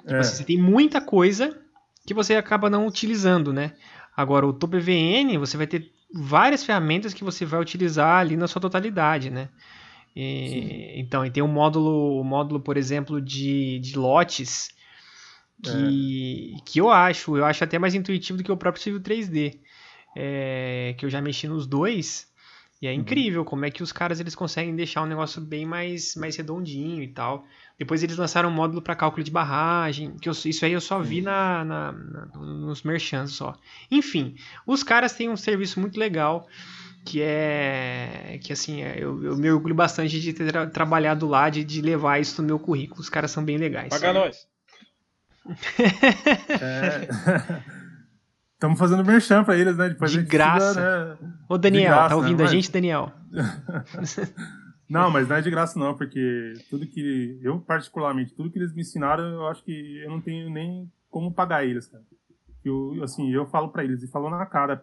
Tipo 0.00 0.14
é. 0.14 0.18
assim, 0.18 0.36
você 0.36 0.44
tem 0.44 0.58
muita 0.58 1.00
coisa 1.00 1.58
que 2.06 2.14
você 2.14 2.34
acaba 2.34 2.68
não 2.68 2.86
utilizando, 2.86 3.52
né? 3.52 3.72
Agora, 4.16 4.46
o 4.46 4.52
TopVN, 4.52 5.38
você 5.38 5.56
vai 5.56 5.66
ter 5.66 5.92
várias 6.12 6.64
ferramentas 6.64 7.12
que 7.12 7.24
você 7.24 7.44
vai 7.44 7.60
utilizar 7.60 8.18
ali 8.18 8.36
na 8.36 8.46
sua 8.46 8.60
totalidade, 8.60 9.30
né? 9.30 9.48
E, 10.14 10.98
então, 10.98 11.24
e 11.24 11.30
tem 11.30 11.42
um 11.42 11.48
módulo, 11.48 12.20
um 12.20 12.24
módulo, 12.24 12.60
por 12.60 12.76
exemplo, 12.76 13.20
de, 13.20 13.78
de 13.78 13.96
lotes 13.96 14.70
que, 15.62 16.54
é. 16.56 16.60
que 16.64 16.80
eu 16.80 16.90
acho, 16.90 17.36
eu 17.36 17.44
acho 17.44 17.62
até 17.64 17.78
mais 17.78 17.94
intuitivo 17.94 18.38
do 18.38 18.44
que 18.44 18.52
o 18.52 18.56
próprio 18.56 18.82
Civil 18.82 19.00
3D, 19.00 19.58
é, 20.16 20.94
que 20.98 21.04
eu 21.04 21.10
já 21.10 21.20
mexi 21.20 21.46
nos 21.46 21.66
dois. 21.66 22.27
E 22.80 22.86
é 22.86 22.92
uhum. 22.92 22.98
incrível 22.98 23.44
como 23.44 23.64
é 23.64 23.70
que 23.70 23.82
os 23.82 23.90
caras 23.90 24.20
eles 24.20 24.34
conseguem 24.34 24.74
deixar 24.74 25.02
um 25.02 25.06
negócio 25.06 25.40
bem 25.40 25.66
mais, 25.66 26.14
mais 26.14 26.36
redondinho 26.36 27.02
e 27.02 27.08
tal. 27.08 27.44
Depois 27.76 28.02
eles 28.02 28.16
lançaram 28.16 28.48
um 28.48 28.52
módulo 28.52 28.80
para 28.80 28.94
cálculo 28.94 29.24
de 29.24 29.30
barragem, 29.30 30.16
que 30.16 30.28
eu, 30.28 30.32
isso 30.32 30.64
aí 30.64 30.72
eu 30.72 30.80
só 30.80 31.00
vi 31.00 31.20
na, 31.20 31.64
na, 31.64 31.92
na, 31.92 32.26
nos 32.36 32.82
merchants 32.82 33.32
só. 33.32 33.56
Enfim, 33.90 34.36
os 34.66 34.82
caras 34.82 35.12
têm 35.12 35.28
um 35.28 35.36
serviço 35.36 35.80
muito 35.80 35.98
legal 35.98 36.46
que 37.04 37.22
é 37.22 38.38
que 38.42 38.52
assim 38.52 38.82
é, 38.82 38.96
eu, 38.98 39.24
eu 39.24 39.36
me 39.36 39.50
orgulho 39.50 39.74
bastante 39.74 40.20
de 40.20 40.32
ter 40.32 40.50
tra 40.50 40.66
trabalhado 40.66 41.26
lá, 41.26 41.48
de, 41.48 41.64
de 41.64 41.80
levar 41.80 42.20
isso 42.20 42.42
no 42.42 42.46
meu 42.46 42.58
currículo. 42.58 43.00
Os 43.00 43.08
caras 43.08 43.30
são 43.30 43.44
bem 43.44 43.56
legais. 43.56 43.88
Paga 43.88 44.12
nós. 44.12 44.46
Estamos 48.58 48.76
fazendo 48.76 49.04
merchan 49.04 49.44
para 49.44 49.56
eles, 49.56 49.76
né? 49.76 49.88
Depois 49.88 50.10
de 50.10 50.20
graça. 50.20 51.16
né? 51.20 51.30
Ô 51.48 51.56
Daniel, 51.56 51.94
graça, 51.94 52.08
tá 52.08 52.16
ouvindo 52.16 52.38
né? 52.38 52.44
a 52.44 52.48
gente, 52.48 52.72
Daniel? 52.72 53.12
Não, 54.90 55.12
mas 55.12 55.28
não 55.28 55.36
é 55.36 55.42
de 55.42 55.50
graça 55.50 55.78
não, 55.78 55.94
porque 55.94 56.54
tudo 56.70 56.86
que 56.86 57.38
eu 57.42 57.60
particularmente, 57.60 58.32
tudo 58.34 58.50
que 58.50 58.58
eles 58.58 58.72
me 58.72 58.80
ensinaram, 58.80 59.22
eu 59.22 59.46
acho 59.46 59.62
que 59.62 59.98
eu 60.02 60.08
não 60.08 60.18
tenho 60.18 60.48
nem 60.48 60.90
como 61.10 61.30
pagar 61.30 61.62
eles, 61.62 61.86
cara. 61.86 62.02
Eu, 62.64 63.04
assim, 63.04 63.30
eu 63.30 63.44
falo 63.44 63.68
para 63.68 63.84
eles 63.84 64.02
e 64.02 64.08
falo 64.08 64.30
na 64.30 64.46
cara, 64.46 64.82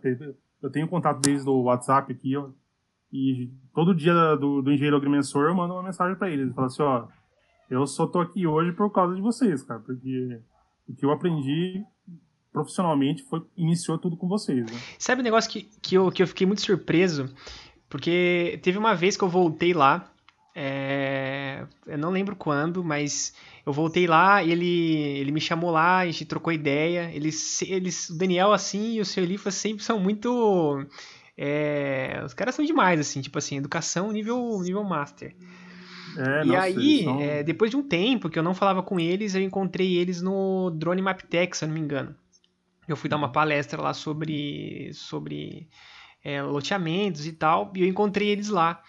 eu 0.61 0.69
tenho 0.69 0.87
contato 0.87 1.19
desde 1.21 1.49
o 1.49 1.63
WhatsApp 1.63 2.13
aqui, 2.13 2.33
eu, 2.33 2.53
e 3.11 3.51
todo 3.73 3.95
dia 3.95 4.35
do, 4.35 4.61
do 4.61 4.71
engenheiro 4.71 4.95
agrimensor 4.95 5.47
eu 5.47 5.55
mando 5.55 5.73
uma 5.73 5.81
mensagem 5.81 6.15
para 6.15 6.29
eles, 6.29 6.49
eu 6.49 6.53
falo 6.53 6.67
assim, 6.67 6.83
ó, 6.83 7.07
eu 7.67 7.87
só 7.87 8.05
tô 8.05 8.19
aqui 8.19 8.45
hoje 8.45 8.73
por 8.73 8.91
causa 8.91 9.15
de 9.15 9.21
vocês, 9.21 9.63
cara, 9.63 9.79
porque 9.79 10.39
o 10.87 10.93
que 10.93 11.03
eu 11.03 11.11
aprendi 11.11 11.83
profissionalmente 12.55 13.21
foi 13.23 13.41
iniciou 13.57 13.97
tudo 13.97 14.15
com 14.15 14.29
vocês, 14.29 14.65
né? 14.65 14.79
Sabe 14.97 15.19
um 15.19 15.23
negócio 15.25 15.51
que, 15.51 15.69
que, 15.81 15.95
eu, 15.95 16.09
que 16.09 16.23
eu 16.23 16.27
fiquei 16.27 16.47
muito 16.47 16.61
surpreso? 16.61 17.29
Porque 17.89 18.57
teve 18.63 18.77
uma 18.77 18.95
vez 18.95 19.17
que 19.17 19.23
eu 19.25 19.29
voltei 19.29 19.73
lá, 19.73 20.09
é, 20.55 21.65
eu 21.85 21.97
não 21.97 22.09
lembro 22.11 22.33
quando, 22.33 22.81
mas 22.81 23.33
eu 23.65 23.73
voltei 23.73 24.07
lá 24.07 24.41
e 24.41 24.53
ele, 24.53 25.19
ele 25.19 25.31
me 25.33 25.41
chamou 25.41 25.69
lá, 25.69 25.97
a 25.97 26.05
gente 26.05 26.23
trocou 26.23 26.53
ideia. 26.53 27.11
Eles, 27.13 27.61
eles, 27.63 28.09
o 28.09 28.17
Daniel 28.17 28.53
assim 28.53 28.93
e 28.93 29.01
o 29.01 29.05
seu 29.05 29.23
Elifas 29.25 29.55
sempre 29.55 29.83
são 29.83 29.99
muito. 29.99 30.85
É, 31.37 32.21
os 32.25 32.33
caras 32.33 32.55
são 32.55 32.63
demais, 32.63 33.01
assim, 33.01 33.19
tipo 33.19 33.37
assim, 33.37 33.57
educação 33.57 34.13
nível, 34.13 34.61
nível 34.61 34.83
master. 34.85 35.35
É, 36.17 36.43
e 36.43 36.47
nossa, 36.47 36.61
aí, 36.61 37.03
são... 37.03 37.21
é, 37.21 37.43
depois 37.43 37.69
de 37.69 37.75
um 37.75 37.83
tempo 37.83 38.29
que 38.29 38.39
eu 38.39 38.43
não 38.43 38.53
falava 38.53 38.81
com 38.81 38.97
eles, 38.97 39.35
eu 39.35 39.41
encontrei 39.41 39.97
eles 39.97 40.21
no 40.21 40.71
Drone 40.71 41.01
Maptech, 41.01 41.57
se 41.57 41.65
eu 41.65 41.67
não 41.67 41.75
me 41.75 41.81
engano. 41.81 42.15
Eu 42.87 42.95
fui 42.95 43.09
dar 43.09 43.17
uma 43.17 43.31
palestra 43.31 43.81
lá 43.81 43.93
sobre, 43.93 44.91
sobre 44.93 45.67
é, 46.23 46.41
loteamentos 46.41 47.25
e 47.25 47.31
tal, 47.31 47.71
e 47.75 47.81
eu 47.81 47.87
encontrei 47.87 48.29
eles 48.29 48.49
lá. 48.49 48.81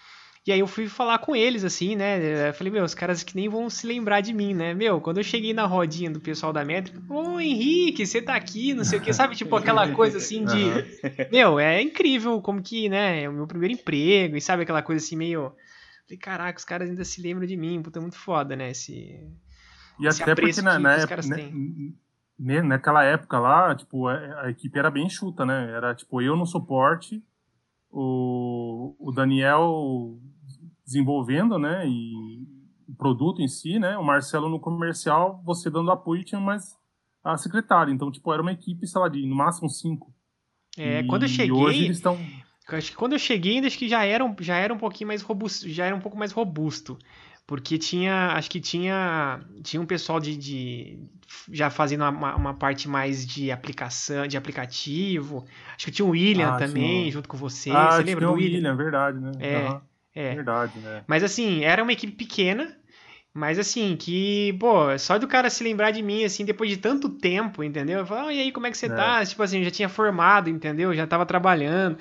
E 0.46 0.52
aí 0.52 0.60
eu 0.60 0.66
fui 0.68 0.88
falar 0.88 1.18
com 1.18 1.34
eles, 1.34 1.64
assim, 1.64 1.96
né? 1.96 2.48
Eu 2.50 2.54
falei, 2.54 2.72
meu, 2.72 2.84
os 2.84 2.94
caras 2.94 3.24
que 3.24 3.34
nem 3.34 3.48
vão 3.48 3.68
se 3.68 3.84
lembrar 3.84 4.20
de 4.20 4.32
mim, 4.32 4.54
né? 4.54 4.74
Meu, 4.74 5.00
quando 5.00 5.16
eu 5.16 5.24
cheguei 5.24 5.52
na 5.52 5.66
rodinha 5.66 6.08
do 6.08 6.20
pessoal 6.20 6.52
da 6.52 6.64
métrica, 6.64 7.02
ô 7.12 7.40
Henrique, 7.40 8.06
você 8.06 8.22
tá 8.22 8.36
aqui, 8.36 8.72
não 8.72 8.84
sei 8.84 9.00
o 9.00 9.02
que, 9.02 9.12
sabe? 9.12 9.34
Tipo 9.34 9.56
aquela 9.56 9.90
coisa 9.92 10.18
assim 10.18 10.44
de. 10.44 10.54
Meu, 11.32 11.58
é 11.58 11.82
incrível 11.82 12.40
como 12.40 12.62
que, 12.62 12.88
né? 12.88 13.24
É 13.24 13.28
o 13.28 13.32
meu 13.32 13.46
primeiro 13.48 13.74
emprego, 13.74 14.36
e 14.36 14.40
sabe 14.40 14.62
aquela 14.62 14.82
coisa 14.82 15.04
assim 15.04 15.16
meio. 15.16 15.52
Falei, 16.04 16.18
caraca, 16.18 16.58
os 16.58 16.64
caras 16.64 16.88
ainda 16.88 17.04
se 17.04 17.20
lembram 17.20 17.44
de 17.44 17.56
mim, 17.56 17.82
puta, 17.82 17.98
é 17.98 18.02
muito 18.02 18.16
foda, 18.16 18.54
né? 18.54 18.70
Esse. 18.70 19.18
E 19.98 20.06
esse 20.06 20.22
até 20.22 20.32
porque 20.36 20.62
na, 20.62 20.78
na 20.78 20.94
época, 20.94 21.22
né, 21.26 21.50
naquela 22.38 23.02
época 23.02 23.38
lá, 23.38 23.74
tipo, 23.74 24.08
a, 24.08 24.42
a 24.42 24.50
equipe 24.50 24.78
era 24.78 24.90
bem 24.90 25.08
chuta, 25.08 25.44
né? 25.44 25.70
Era 25.70 25.94
tipo 25.94 26.20
eu 26.20 26.36
no 26.36 26.46
suporte, 26.46 27.22
o, 27.90 28.94
o 28.98 29.12
Daniel 29.12 30.18
desenvolvendo, 30.84 31.58
né, 31.58 31.84
e 31.86 32.46
o 32.88 32.94
produto 32.96 33.42
em 33.42 33.48
si, 33.48 33.78
né, 33.78 33.98
o 33.98 34.04
Marcelo 34.04 34.48
no 34.48 34.60
comercial, 34.60 35.42
você 35.44 35.68
dando 35.68 35.90
apoio 35.90 36.24
tinha 36.24 36.40
mais 36.40 36.76
a 37.24 37.36
secretária, 37.36 37.90
então, 37.90 38.12
tipo, 38.12 38.32
era 38.32 38.40
uma 38.40 38.52
equipe, 38.52 38.86
sei 38.86 39.00
lá, 39.00 39.08
de 39.08 39.26
no 39.26 39.34
máximo 39.34 39.68
cinco. 39.68 40.14
É, 40.78 41.00
e 41.00 41.06
quando 41.08 41.24
eu 41.24 41.28
cheguei, 41.28 41.50
hoje 41.50 41.84
eles 41.84 41.96
estão... 41.96 42.16
Acho 42.68 42.90
que 42.90 42.96
quando 42.96 43.14
eu 43.14 43.18
cheguei, 43.18 43.58
acho 43.58 43.78
que 43.78 43.88
já 43.88 44.04
era, 44.04 44.24
já 44.40 44.56
era 44.56 44.72
um 44.72 44.78
pouquinho 44.78 45.08
mais 45.08 45.22
robusto, 45.22 45.68
já 45.68 45.86
era 45.86 45.96
um 45.96 46.00
pouco 46.00 46.16
mais 46.16 46.30
robusto, 46.30 46.96
porque 47.46 47.78
tinha, 47.78 48.32
acho 48.32 48.50
que 48.50 48.60
tinha, 48.60 49.40
tinha 49.62 49.80
um 49.80 49.86
pessoal 49.86 50.18
de, 50.18 50.36
de 50.36 50.98
já 51.52 51.70
fazendo 51.70 52.02
uma, 52.04 52.34
uma, 52.34 52.54
parte 52.54 52.88
mais 52.88 53.24
de 53.24 53.52
aplicação, 53.52 54.26
de 54.26 54.36
aplicativo. 54.36 55.46
Acho 55.76 55.86
que 55.86 55.92
tinha 55.92 56.06
o 56.06 56.10
William 56.10 56.54
ah, 56.54 56.56
também, 56.58 57.02
tinha... 57.02 57.12
junto 57.12 57.28
com 57.28 57.36
você. 57.36 57.70
Ah, 57.70 57.92
você 57.92 58.02
lembra 58.02 58.26
do 58.26 58.32
William? 58.32 58.56
William? 58.56 58.76
Verdade, 58.76 59.18
né? 59.20 59.32
É. 59.38 59.68
Uhum. 59.68 59.80
É. 60.14 60.34
Verdade, 60.34 60.78
né? 60.80 61.04
Mas 61.06 61.22
assim, 61.22 61.62
era 61.62 61.82
uma 61.82 61.92
equipe 61.92 62.12
pequena, 62.12 62.74
mas 63.32 63.58
assim, 63.58 63.94
que, 63.96 64.56
pô, 64.58 64.98
só 64.98 65.18
do 65.18 65.28
cara 65.28 65.50
se 65.50 65.62
lembrar 65.62 65.90
de 65.90 66.02
mim, 66.02 66.24
assim, 66.24 66.44
depois 66.44 66.70
de 66.70 66.78
tanto 66.78 67.10
tempo, 67.10 67.62
entendeu? 67.62 67.98
Eu 68.00 68.06
falo, 68.06 68.28
oh, 68.28 68.30
e 68.30 68.40
aí, 68.40 68.50
como 68.50 68.66
é 68.66 68.70
que 68.70 68.78
você 68.78 68.86
é. 68.86 68.88
tá? 68.88 69.24
Tipo 69.24 69.42
assim, 69.42 69.58
eu 69.58 69.64
já 69.64 69.70
tinha 69.70 69.88
formado, 69.88 70.48
entendeu? 70.48 70.94
Já 70.94 71.06
tava 71.06 71.26
trabalhando. 71.26 71.98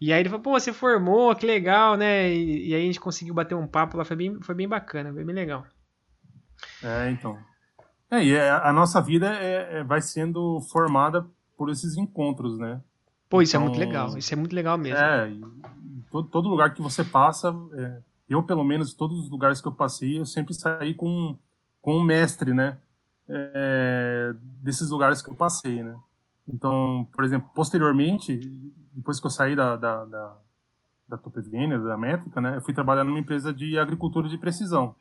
E 0.00 0.12
aí 0.12 0.20
ele 0.20 0.28
falou, 0.28 0.42
pô, 0.42 0.52
você 0.52 0.72
formou, 0.72 1.34
que 1.34 1.46
legal, 1.46 1.96
né? 1.96 2.32
E, 2.32 2.68
e 2.68 2.74
aí 2.74 2.82
a 2.82 2.86
gente 2.86 3.00
conseguiu 3.00 3.34
bater 3.34 3.54
um 3.54 3.66
papo 3.66 3.96
lá, 3.96 4.04
foi 4.04 4.16
bem, 4.16 4.40
foi 4.40 4.54
bem 4.54 4.68
bacana, 4.68 5.12
foi 5.12 5.24
bem 5.24 5.34
legal. 5.34 5.64
É, 6.82 7.10
então. 7.10 7.38
É, 8.10 8.22
e 8.22 8.34
é, 8.34 8.50
a 8.50 8.72
nossa 8.72 9.00
vida 9.00 9.34
é, 9.34 9.78
é, 9.78 9.84
vai 9.84 10.00
sendo 10.00 10.60
formada 10.70 11.26
por 11.56 11.70
esses 11.70 11.96
encontros, 11.96 12.58
né? 12.58 12.80
Pô, 13.28 13.42
isso 13.42 13.56
então, 13.56 13.62
é 13.62 13.64
muito 13.64 13.76
então, 13.76 13.88
legal, 13.88 14.18
isso 14.18 14.32
é 14.32 14.36
muito 14.36 14.54
legal 14.54 14.78
mesmo. 14.78 14.98
É, 14.98 15.32
todo, 16.10 16.28
todo 16.28 16.48
lugar 16.48 16.74
que 16.74 16.82
você 16.82 17.02
passa, 17.02 17.54
é, 17.72 17.98
eu 18.28 18.42
pelo 18.42 18.64
menos, 18.64 18.94
todos 18.94 19.18
os 19.18 19.30
lugares 19.30 19.60
que 19.60 19.68
eu 19.68 19.72
passei, 19.72 20.18
eu 20.18 20.26
sempre 20.26 20.54
saí 20.54 20.94
com, 20.94 21.36
com 21.80 21.96
um 21.96 22.02
mestre, 22.02 22.52
né? 22.52 22.78
É, 23.28 24.34
desses 24.62 24.90
lugares 24.90 25.22
que 25.22 25.30
eu 25.30 25.34
passei, 25.34 25.82
né? 25.82 25.96
Então, 26.46 27.08
por 27.12 27.24
exemplo, 27.24 27.50
posteriormente, 27.54 28.38
depois 28.94 29.20
que 29.20 29.26
eu 29.26 29.30
saí 29.30 29.56
da, 29.56 29.76
da, 29.76 30.04
da, 30.04 30.36
da 31.08 31.18
Topevene, 31.18 31.78
da 31.78 31.96
Métrica, 31.96 32.40
né? 32.40 32.56
Eu 32.56 32.62
fui 32.62 32.72
trabalhar 32.72 33.04
numa 33.04 33.18
empresa 33.18 33.52
de 33.52 33.78
agricultura 33.78 34.28
de 34.28 34.38
precisão. 34.38 34.94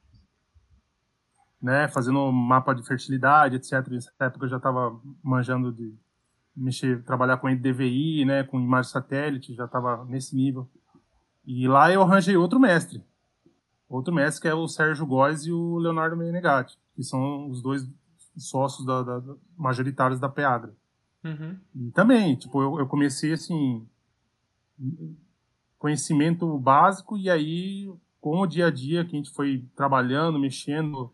Né, 1.61 1.87
fazendo 1.87 2.29
mapa 2.29 2.73
de 2.73 2.85
fertilidade, 2.85 3.55
etc. 3.55 3.87
Nessa 3.87 4.11
época 4.19 4.43
eu 4.43 4.49
já 4.49 4.57
estava 4.57 4.99
manjando 5.23 5.71
de 5.71 5.97
mexer, 6.53 7.01
trabalhar 7.03 7.37
com 7.37 7.55
DVI, 7.55 8.25
né, 8.25 8.43
com 8.43 8.59
imagem 8.59 8.91
satélite, 8.91 9.55
já 9.55 9.63
estava 9.63 10.03
nesse 10.03 10.35
nível. 10.35 10.69
E 11.45 11.65
lá 11.65 11.89
eu 11.89 12.01
arranjei 12.01 12.35
outro 12.35 12.59
mestre. 12.59 13.01
Outro 13.87 14.13
mestre 14.13 14.41
que 14.41 14.47
é 14.49 14.53
o 14.53 14.67
Sérgio 14.67 15.05
Góes 15.05 15.45
e 15.45 15.53
o 15.53 15.77
Leonardo 15.77 16.17
Menegatti, 16.17 16.77
que 16.95 17.03
são 17.03 17.49
os 17.49 17.61
dois 17.61 17.87
sócios 18.35 18.85
da, 18.85 19.03
da, 19.03 19.35
majoritários 19.57 20.19
da 20.19 20.27
Peagra. 20.27 20.75
Uhum. 21.23 21.57
E 21.75 21.91
também, 21.91 22.35
tipo, 22.35 22.61
eu, 22.61 22.79
eu, 22.79 22.87
comecei 22.87 23.33
assim, 23.33 23.87
conhecimento 25.79 26.57
básico 26.57 27.17
e 27.17 27.29
aí 27.29 27.91
com 28.19 28.39
o 28.39 28.47
dia 28.47 28.67
a 28.67 28.71
dia 28.71 29.03
que 29.03 29.15
a 29.15 29.17
gente 29.17 29.31
foi 29.31 29.65
trabalhando, 29.75 30.39
mexendo, 30.39 31.11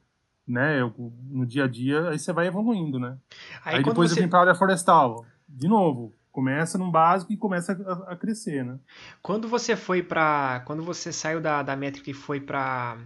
né, 0.47 0.81
eu, 0.81 0.93
no 1.29 1.45
dia 1.45 1.65
a 1.65 1.67
dia, 1.67 2.09
aí 2.09 2.19
você 2.19 2.31
vai 2.31 2.47
evoluindo, 2.47 2.99
né? 2.99 3.17
Aí, 3.63 3.77
aí 3.77 3.83
depois 3.83 4.11
você... 4.11 4.19
eu 4.19 4.23
vim 4.23 4.29
para 4.29 4.39
a 4.39 4.41
área 4.41 4.55
florestal, 4.55 5.25
de 5.47 5.67
novo, 5.67 6.13
começa 6.31 6.77
no 6.77 6.91
básico 6.91 7.33
e 7.33 7.37
começa 7.37 7.73
a, 7.73 8.13
a 8.13 8.15
crescer, 8.15 8.63
né? 8.63 8.79
Quando 9.21 9.47
você 9.47 9.75
foi 9.75 10.03
para, 10.03 10.61
quando 10.65 10.83
você 10.83 11.11
saiu 11.11 11.41
da, 11.41 11.63
da 11.63 11.75
métrica 11.75 12.11
e 12.11 12.13
foi 12.13 12.39
para 12.39 12.97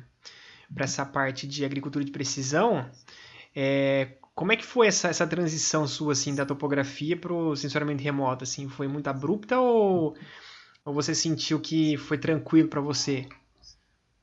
para 0.73 0.85
essa 0.85 1.05
parte 1.05 1.47
de 1.47 1.63
agricultura 1.63 2.03
de 2.03 2.11
precisão, 2.11 2.89
é, 3.55 4.17
como 4.35 4.51
é 4.51 4.55
que 4.55 4.65
foi 4.65 4.87
essa, 4.87 5.07
essa 5.07 5.27
transição 5.27 5.87
sua 5.87 6.13
assim 6.13 6.33
da 6.33 6.45
topografia 6.45 7.15
para 7.15 7.33
o 7.33 7.55
sensoramento 7.55 8.03
remoto? 8.03 8.43
Assim, 8.43 8.67
foi 8.67 8.87
muito 8.87 9.07
abrupta 9.07 9.59
ou, 9.59 10.15
ou 10.83 10.93
você 10.93 11.13
sentiu 11.13 11.59
que 11.59 11.97
foi 11.97 12.17
tranquilo 12.17 12.67
para 12.67 12.81
você? 12.81 13.27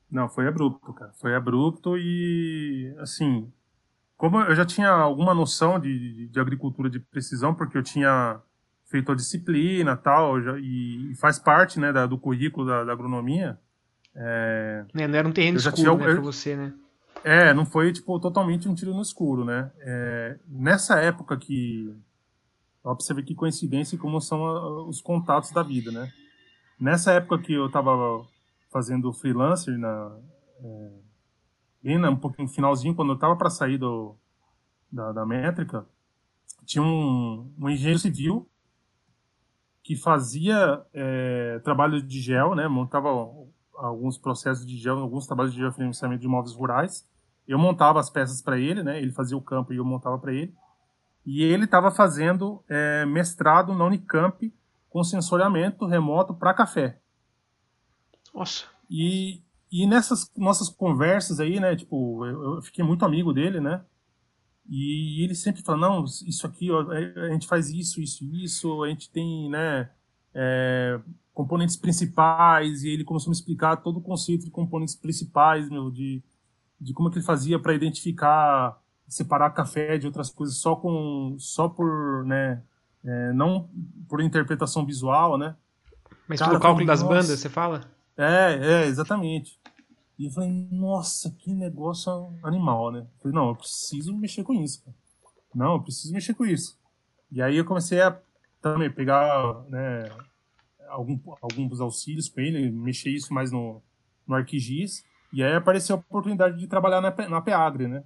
Não, 0.09 0.27
foi 0.27 0.47
abrupto, 0.47 0.93
cara. 0.93 1.13
Foi 1.13 1.33
abrupto 1.33 1.97
e 1.97 2.93
assim, 2.99 3.51
como 4.17 4.39
eu 4.41 4.53
já 4.53 4.65
tinha 4.65 4.89
alguma 4.89 5.33
noção 5.33 5.79
de, 5.79 5.97
de, 5.97 6.27
de 6.27 6.39
agricultura 6.39 6.89
de 6.89 6.99
precisão, 6.99 7.55
porque 7.55 7.77
eu 7.77 7.83
tinha 7.83 8.41
feito 8.85 9.11
a 9.11 9.15
disciplina 9.15 9.95
tal, 9.95 10.41
já, 10.41 10.59
e, 10.59 11.11
e 11.11 11.15
faz 11.15 11.39
parte 11.39 11.79
né, 11.79 11.93
da, 11.93 12.05
do 12.05 12.17
currículo 12.17 12.67
da, 12.67 12.83
da 12.83 12.91
agronomia. 12.91 13.57
É, 14.13 14.85
é, 14.93 15.07
não 15.07 15.17
era 15.17 15.27
um 15.27 15.31
terreno 15.31 15.57
escuro 15.57 15.75
tinha, 15.77 15.95
né, 15.95 16.11
eu, 16.11 16.15
pra 16.15 16.21
você, 16.21 16.57
né? 16.57 16.73
É, 17.23 17.53
não 17.53 17.65
foi 17.65 17.91
tipo 17.91 18.19
totalmente 18.19 18.67
um 18.67 18.73
tiro 18.73 18.93
no 18.93 19.01
escuro, 19.01 19.45
né? 19.45 19.71
É, 19.79 20.39
nessa 20.47 20.99
época 20.99 21.37
que. 21.37 21.95
Ver 23.13 23.23
que 23.23 23.35
coincidência 23.35 23.95
e 23.95 23.99
como 23.99 24.19
são 24.19 24.43
a, 24.43 24.83
os 24.87 25.01
contatos 25.01 25.51
da 25.51 25.61
vida, 25.61 25.91
né? 25.91 26.11
Nessa 26.79 27.11
época 27.11 27.37
que 27.37 27.53
eu 27.53 27.69
tava 27.69 28.25
fazendo 28.71 29.13
freelancer 29.13 29.77
na. 29.77 30.17
É, 30.63 30.91
bem 31.83 32.03
um 32.05 32.15
pouquinho 32.15 32.47
no 32.47 32.53
finalzinho, 32.53 32.95
quando 32.95 33.13
eu 33.13 33.19
tava 33.19 33.35
para 33.35 33.51
sair 33.51 33.77
do, 33.77 34.15
da, 34.91 35.11
da 35.11 35.25
métrica, 35.25 35.85
tinha 36.65 36.83
um, 36.83 37.51
um 37.59 37.69
engenheiro 37.69 37.99
civil 37.99 38.47
que 39.83 39.95
fazia 39.95 40.83
é, 40.93 41.59
trabalho 41.63 42.01
de 42.01 42.19
gel, 42.19 42.55
né? 42.55 42.67
Montava 42.67 43.09
alguns 43.75 44.17
processos 44.17 44.65
de 44.65 44.77
gel, 44.77 44.99
alguns 44.99 45.25
trabalhos 45.27 45.53
de 45.53 45.59
geofinanciamento 45.59 46.21
de 46.21 46.27
imóveis 46.27 46.55
rurais. 46.55 47.07
Eu 47.47 47.57
montava 47.59 47.99
as 47.99 48.09
peças 48.09 48.41
para 48.41 48.59
ele, 48.59 48.83
né? 48.83 49.01
Ele 49.01 49.11
fazia 49.11 49.37
o 49.37 49.41
campo 49.41 49.73
e 49.73 49.77
eu 49.77 49.85
montava 49.85 50.17
para 50.17 50.33
ele. 50.33 50.53
E 51.25 51.43
ele 51.43 51.65
estava 51.65 51.91
fazendo 51.91 52.63
é, 52.67 53.05
mestrado 53.05 53.73
na 53.73 53.85
Unicamp 53.85 54.53
com 54.89 55.03
sensoriamento 55.03 55.85
remoto 55.85 56.33
para 56.33 56.53
café. 56.53 56.99
Nossa. 58.33 58.65
E, 58.89 59.41
e 59.71 59.85
nessas 59.85 60.31
nossas 60.35 60.69
conversas 60.69 61.39
aí, 61.39 61.59
né? 61.59 61.75
Tipo, 61.75 62.25
eu, 62.25 62.55
eu 62.55 62.61
fiquei 62.61 62.83
muito 62.83 63.05
amigo 63.05 63.33
dele, 63.33 63.59
né? 63.59 63.83
E 64.69 65.23
ele 65.23 65.35
sempre 65.35 65.61
fala, 65.61 65.77
não, 65.77 66.05
isso 66.05 66.47
aqui, 66.47 66.71
ó, 66.71 66.93
é, 66.93 67.27
a 67.27 67.33
gente 67.33 67.47
faz 67.47 67.69
isso, 67.69 68.01
isso, 68.01 68.23
isso, 68.33 68.83
a 68.83 68.89
gente 68.89 69.09
tem, 69.09 69.49
né, 69.49 69.89
é, 70.33 70.99
componentes 71.33 71.75
principais, 71.75 72.83
e 72.83 72.89
ele 72.89 73.03
começou 73.03 73.29
a 73.29 73.31
me 73.31 73.35
explicar 73.35 73.77
todo 73.77 73.97
o 73.97 74.01
conceito 74.01 74.45
de 74.45 74.51
componentes 74.51 74.95
principais, 74.95 75.69
meu, 75.69 75.91
de, 75.91 76.23
de 76.81 76.93
como 76.93 77.07
é 77.07 77.11
que 77.11 77.19
ele 77.19 77.25
fazia 77.25 77.59
para 77.59 77.75
identificar, 77.75 78.81
separar 79.07 79.51
café 79.51 79.99
de 79.99 80.07
outras 80.07 80.31
coisas 80.31 80.57
só 80.57 80.75
com, 80.75 81.35
só 81.37 81.69
por, 81.69 82.25
né, 82.25 82.63
é, 83.05 83.31
não 83.33 83.69
por 84.09 84.19
interpretação 84.19 84.83
visual, 84.83 85.37
né. 85.37 85.55
Mas 86.27 86.39
Cara, 86.39 86.51
pelo 86.51 86.61
cálculo 86.61 86.87
das 86.87 87.03
bandas, 87.03 87.27
você 87.27 87.49
fala? 87.49 87.81
É, 88.17 88.83
é, 88.83 88.85
exatamente. 88.87 89.59
E 90.17 90.25
eu 90.25 90.31
falei, 90.31 90.49
nossa, 90.71 91.29
que 91.31 91.53
negócio 91.53 92.33
animal, 92.43 92.91
né? 92.91 92.99
Eu 92.99 93.21
falei, 93.21 93.35
não, 93.35 93.49
eu 93.49 93.55
preciso 93.55 94.15
mexer 94.15 94.43
com 94.43 94.53
isso. 94.53 94.83
Cara. 94.83 94.95
Não, 95.53 95.73
eu 95.73 95.81
preciso 95.81 96.13
mexer 96.13 96.33
com 96.33 96.45
isso. 96.45 96.77
E 97.31 97.41
aí 97.41 97.57
eu 97.57 97.65
comecei 97.65 98.01
a 98.01 98.19
também 98.61 98.91
pegar 98.91 99.63
né, 99.69 100.03
algum, 100.89 101.19
alguns 101.41 101.79
auxílios 101.81 102.29
com 102.29 102.39
ele, 102.39 102.69
mexer 102.71 103.09
isso 103.09 103.33
mais 103.33 103.51
no, 103.51 103.81
no 104.27 104.35
ArcGIS. 104.35 105.03
E 105.33 105.43
aí 105.43 105.53
apareceu 105.53 105.95
a 105.95 105.99
oportunidade 105.99 106.57
de 106.57 106.67
trabalhar 106.67 107.01
na, 107.01 107.29
na 107.29 107.41
Peagre, 107.41 107.87
né? 107.87 108.03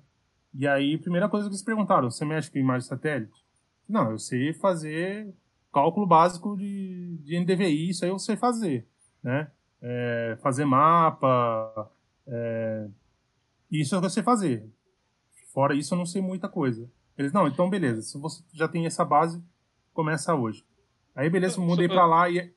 E 0.54 0.68
aí, 0.68 0.96
a 0.96 1.00
primeira 1.00 1.28
coisa 1.28 1.48
que 1.48 1.54
eles 1.54 1.64
perguntaram, 1.64 2.10
você 2.10 2.24
mexe 2.24 2.50
com 2.50 2.58
imagem 2.58 2.88
satélite? 2.88 3.44
Não, 3.88 4.12
eu 4.12 4.20
sei 4.20 4.54
fazer 4.54 5.34
cálculo 5.74 6.08
básico 6.08 6.56
de, 6.56 7.18
de 7.18 7.38
NDVI, 7.38 7.90
isso 7.90 8.06
aí 8.06 8.10
eu 8.10 8.18
sei 8.18 8.38
fazer, 8.38 8.88
né? 9.22 9.52
É, 9.82 10.38
fazer 10.42 10.64
mapa, 10.64 11.92
é, 12.26 12.88
Isso 13.70 13.96
eu 13.96 14.10
sei 14.10 14.24
fazer. 14.24 14.66
Fora 15.54 15.76
isso, 15.76 15.94
eu 15.94 15.98
não 15.98 16.06
sei 16.06 16.22
muita 16.22 16.48
coisa. 16.48 16.90
Eles, 17.18 17.34
não, 17.34 17.48
então 17.48 17.70
beleza, 17.70 18.02
se 18.02 18.18
você 18.18 18.42
já 18.54 18.68
tem 18.68 18.86
essa 18.86 19.04
base, 19.04 19.44
começa 19.94 20.34
hoje. 20.34 20.66
Aí 21.14 21.30
beleza, 21.30 21.60
mudei 21.60 21.88
para 21.88 22.06
lá 22.06 22.30
e. 22.30 22.54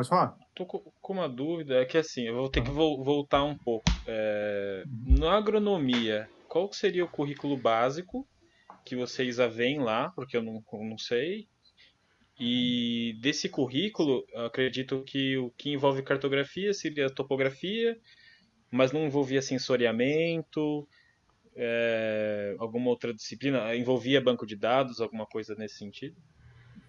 Pode 0.00 0.08
falar? 0.08 0.34
Tô 0.54 0.64
com 0.64 1.12
uma 1.12 1.28
dúvida, 1.28 1.82
é 1.82 1.84
que 1.84 1.98
assim, 1.98 2.22
eu 2.22 2.34
vou 2.34 2.50
ter 2.50 2.62
que 2.62 2.70
voltar 2.70 3.44
um 3.44 3.54
pouco. 3.58 3.86
É... 4.06 4.82
Na 5.06 5.36
agronomia, 5.36 6.26
qual 6.48 6.72
seria 6.72 7.04
o 7.04 7.10
currículo 7.10 7.54
básico 7.58 8.26
que 8.86 8.96
vocês 8.96 9.36
veem 9.54 9.78
lá, 9.78 10.10
porque 10.16 10.38
eu 10.38 10.42
não, 10.42 10.62
não 10.72 10.96
sei. 10.96 11.46
E 12.38 13.14
desse 13.20 13.50
currículo, 13.50 14.24
acredito 14.36 15.04
que 15.04 15.36
o 15.36 15.50
que 15.50 15.70
envolve 15.70 16.02
cartografia 16.02 16.72
seria 16.72 17.14
topografia, 17.14 17.94
mas 18.72 18.92
não 18.92 19.04
envolvia 19.04 19.42
sensoriamento, 19.42 20.88
é, 21.54 22.56
alguma 22.58 22.88
outra 22.88 23.12
disciplina? 23.12 23.76
Envolvia 23.76 24.18
banco 24.18 24.46
de 24.46 24.56
dados, 24.56 24.98
alguma 24.98 25.26
coisa 25.26 25.54
nesse 25.56 25.76
sentido? 25.76 26.16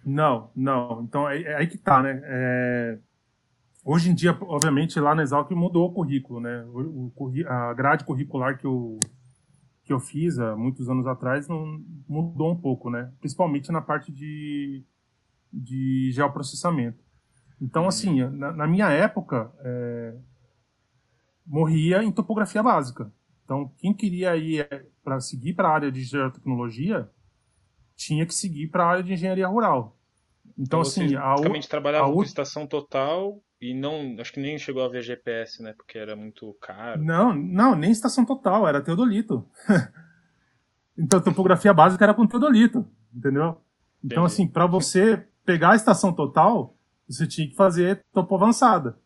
Não, 0.04 0.50
não. 0.54 1.02
Então 1.02 1.28
é, 1.28 1.42
é 1.42 1.56
aí 1.56 1.66
que 1.66 1.78
tá, 1.78 2.02
né? 2.02 2.20
É... 2.24 2.98
Hoje 3.84 4.10
em 4.10 4.14
dia, 4.14 4.36
obviamente, 4.42 4.98
lá 5.00 5.14
na 5.14 5.22
Exalc 5.22 5.50
mudou 5.52 5.88
o 5.88 5.92
currículo, 5.92 6.40
né? 6.40 6.64
O, 6.66 7.12
o, 7.16 7.32
a 7.48 7.74
grade 7.74 8.04
curricular 8.04 8.56
que 8.58 8.64
eu, 8.64 9.00
que 9.84 9.92
eu 9.92 9.98
fiz 9.98 10.38
há 10.38 10.56
muitos 10.56 10.88
anos 10.88 11.06
atrás 11.06 11.48
não, 11.48 11.80
mudou 12.08 12.52
um 12.52 12.56
pouco, 12.56 12.90
né? 12.90 13.12
Principalmente 13.18 13.72
na 13.72 13.80
parte 13.80 14.12
de, 14.12 14.84
de 15.52 16.10
geoprocessamento. 16.12 17.02
Então, 17.60 17.86
assim, 17.86 18.22
na, 18.30 18.52
na 18.52 18.66
minha 18.66 18.88
época, 18.90 19.52
é, 19.60 20.16
morria 21.46 22.02
em 22.02 22.12
topografia 22.12 22.62
básica. 22.62 23.12
Então, 23.44 23.72
quem 23.78 23.92
queria 23.92 24.36
ir 24.36 24.60
é, 24.60 24.86
para 25.02 25.20
seguir 25.20 25.54
para 25.54 25.68
a 25.68 25.74
área 25.74 25.92
de 25.92 26.02
geotecnologia 26.02 27.10
tinha 28.02 28.26
que 28.26 28.34
seguir 28.34 28.68
para 28.68 28.84
a 28.84 28.88
área 28.88 29.02
de 29.02 29.12
engenharia 29.12 29.46
rural. 29.46 29.96
Então, 30.58 30.64
então 30.64 30.80
assim, 30.80 31.14
a 31.14 31.30
basicamente 31.30 31.68
trabalhava 31.68 32.08
a 32.08 32.12
com 32.12 32.22
estação 32.22 32.66
total 32.66 33.40
e 33.60 33.74
não, 33.74 34.16
acho 34.18 34.32
que 34.32 34.40
nem 34.40 34.58
chegou 34.58 34.84
a 34.84 34.88
ver 34.88 35.02
GPS, 35.02 35.62
né? 35.62 35.72
Porque 35.72 35.96
era 35.96 36.16
muito 36.16 36.52
caro. 36.60 37.02
Não, 37.02 37.32
não, 37.32 37.74
nem 37.74 37.90
estação 37.90 38.24
total, 38.24 38.66
era 38.66 38.82
teodolito. 38.82 39.48
então, 40.98 41.20
topografia 41.20 41.72
básica 41.72 42.04
era 42.04 42.14
com 42.14 42.26
teodolito, 42.26 42.86
entendeu? 43.14 43.60
Então, 44.04 44.24
Entendi. 44.24 44.26
assim, 44.26 44.48
para 44.48 44.66
você 44.66 45.24
pegar 45.44 45.70
a 45.70 45.76
estação 45.76 46.12
total, 46.12 46.76
você 47.08 47.26
tinha 47.26 47.48
que 47.48 47.54
fazer 47.54 48.02
topo 48.12 48.34
avançada, 48.34 48.98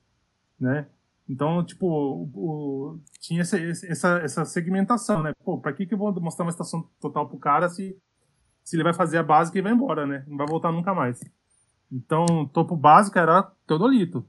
né? 0.58 0.86
Então, 1.28 1.64
tipo, 1.64 1.86
o, 1.86 2.30
o, 2.34 3.00
tinha 3.20 3.42
essa, 3.42 3.58
essa, 3.58 4.18
essa 4.18 4.44
segmentação, 4.44 5.22
né? 5.22 5.32
Pô, 5.44 5.60
pra 5.60 5.72
que, 5.72 5.84
que 5.84 5.94
eu 5.94 5.98
vou 5.98 6.18
mostrar 6.20 6.44
uma 6.44 6.50
estação 6.50 6.88
total 7.00 7.28
pro 7.28 7.38
cara 7.38 7.68
se, 7.68 7.98
se 8.66 8.74
ele 8.74 8.82
vai 8.82 8.92
fazer 8.92 9.18
a 9.18 9.22
básica 9.22 9.58
e 9.58 9.62
vai 9.62 9.72
embora, 9.72 10.04
né? 10.04 10.24
Não 10.26 10.36
vai 10.36 10.46
voltar 10.46 10.72
nunca 10.72 10.92
mais. 10.92 11.22
Então, 11.90 12.26
topo 12.52 12.76
básico 12.76 13.18
era 13.18 13.44
teodolito, 13.66 14.26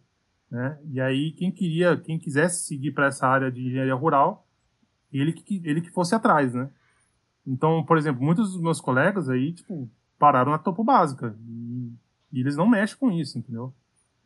né? 0.52 0.78
E 0.92 1.02
aí, 1.02 1.32
quem 1.32 1.52
queria, 1.52 1.98
quem 1.98 2.20
quisesse 2.20 2.68
seguir 2.68 2.92
para 2.92 3.08
essa 3.08 3.28
área 3.28 3.52
de 3.52 3.66
engenharia 3.66 3.96
rural, 3.96 4.48
ele 5.12 5.34
que, 5.34 5.62
ele 5.66 5.82
que 5.82 5.90
fosse 5.90 6.14
atrás, 6.14 6.54
né? 6.54 6.70
Então, 7.46 7.84
por 7.84 7.98
exemplo, 7.98 8.24
muitos 8.24 8.52
dos 8.52 8.62
meus 8.62 8.80
colegas 8.80 9.28
aí, 9.28 9.54
tipo, 9.54 9.90
pararam 10.20 10.52
na 10.52 10.60
topo 10.60 10.84
básica. 10.84 11.36
E, 11.48 11.92
e 12.32 12.40
eles 12.42 12.56
não 12.56 12.68
mexem 12.68 12.98
com 12.98 13.12
isso, 13.12 13.40
entendeu? 13.40 13.74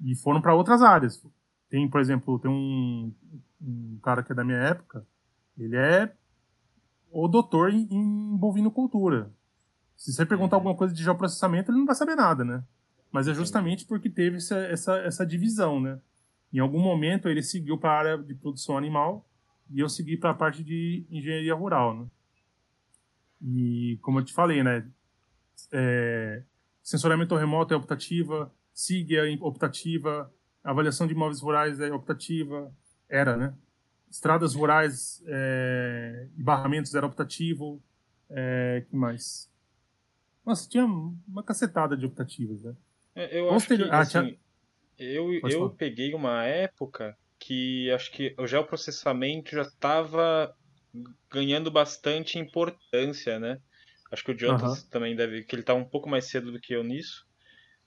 E 0.03 0.14
foram 0.16 0.41
para 0.41 0.53
outras 0.53 0.82
áreas 0.82 1.24
tem, 1.72 1.89
por 1.89 2.01
exemplo, 2.01 2.38
tem 2.38 2.51
um, 2.51 3.14
um 3.62 3.97
cara 4.03 4.22
que 4.22 4.34
é 4.34 4.36
da 4.36 4.43
minha 4.43 4.57
época, 4.57 5.07
ele 5.57 5.78
é 5.78 6.14
o 7.09 7.30
doutor 7.30 7.74
em, 7.74 7.88
em 7.89 8.36
bovinocultura. 8.36 9.32
Se 10.02 10.12
você 10.12 10.26
perguntar 10.26 10.56
alguma 10.56 10.76
coisa 10.76 10.91
de 10.91 11.04
geoprocessamento, 11.04 11.70
ele 11.70 11.78
não 11.78 11.86
vai 11.86 11.93
saber 11.93 12.16
nada, 12.16 12.43
né? 12.43 12.64
Mas 13.12 13.28
é 13.28 13.36
justamente 13.36 13.86
porque 13.86 14.10
teve 14.10 14.38
essa, 14.38 14.58
essa, 14.58 14.97
essa 14.97 15.24
divisão, 15.24 15.80
né? 15.80 16.02
Em 16.52 16.58
algum 16.58 16.80
momento 16.80 17.30
ele 17.30 17.43
seguiu 17.43 17.78
para 17.78 17.91
a 17.91 17.99
área 17.99 18.18
de 18.18 18.34
produção 18.34 18.76
animal 18.76 19.30
e 19.70 19.80
eu 19.80 19.88
segui 19.88 20.18
para 20.18 20.32
a 20.32 20.34
parte 20.34 20.64
de 20.64 21.06
engenharia 21.08 21.54
rural, 21.54 21.95
né? 21.95 22.08
E 23.43 23.99
como 24.02 24.18
eu 24.18 24.26
te 24.26 24.34
falei, 24.34 24.64
né? 24.64 24.89
É, 25.72 26.41
sensoriamento 26.82 27.36
remoto 27.36 27.72
é 27.72 27.78
optativa, 27.78 28.52
SIG 28.74 29.18
é 29.18 29.38
optativa, 29.39 30.34
avaliação 30.64 31.06
de 31.06 31.14
imóveis 31.14 31.41
rurais 31.41 31.80
é 31.80 31.93
optativa, 31.93 32.74
era, 33.08 33.38
né? 33.38 33.54
Estradas 34.10 34.56
rurais 34.56 35.22
é, 35.28 36.28
e 36.36 36.41
barramentos 36.41 36.95
era 36.95 37.06
optativo. 37.06 37.80
É, 38.32 38.84
que 38.89 38.95
mais? 38.95 39.51
Nossa, 40.46 40.68
tinha 40.68 40.86
uma 40.86 41.44
cacetada 41.44 41.96
de 41.96 42.06
optativas, 42.06 42.64
né? 42.64 42.76
É, 43.16 43.39
eu 43.39 43.54
acho 43.54 43.68
que, 43.68 43.84
ah, 43.84 44.00
assim, 44.00 44.38
eu, 44.98 45.34
eu 45.50 45.70
peguei 45.72 46.14
uma 46.14 46.46
época 46.46 47.18
que 47.39 47.89
acho 47.92 48.12
que 48.12 48.36
o 48.38 48.48
geoprocessamento 48.48 49.52
já 49.52 49.64
estava 49.64 50.56
ganhando 51.30 51.72
bastante 51.72 52.38
importância, 52.38 53.39
né? 53.39 53.60
Acho 54.12 54.24
que 54.24 54.32
o 54.32 54.38
Jonas 54.38 54.84
também 54.84 55.16
deve, 55.16 55.44
que 55.44 55.56
ele 55.56 55.62
está 55.62 55.74
um 55.74 55.86
pouco 55.86 56.10
mais 56.10 56.26
cedo 56.26 56.52
do 56.52 56.60
que 56.60 56.74
eu 56.74 56.84
nisso. 56.84 57.26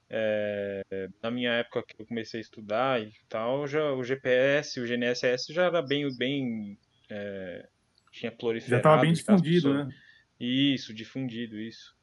É, 0.08 1.08
na 1.22 1.30
minha 1.30 1.52
época 1.52 1.82
que 1.86 2.00
eu 2.00 2.06
comecei 2.06 2.40
a 2.40 2.42
estudar 2.42 3.02
e 3.02 3.12
tal, 3.28 3.66
já, 3.66 3.92
o 3.92 4.02
GPS, 4.02 4.80
o 4.80 4.86
GNSS 4.86 5.52
já 5.52 5.64
era 5.64 5.82
bem, 5.82 6.08
bem 6.16 6.78
é, 7.10 7.68
tinha 8.10 8.32
proliferado. 8.32 8.70
Já 8.70 8.76
estava 8.76 9.02
bem 9.02 9.12
difundido, 9.12 9.74
né? 9.74 9.94
Isso, 10.38 10.94
difundido, 10.94 11.60
isso. 11.60 11.93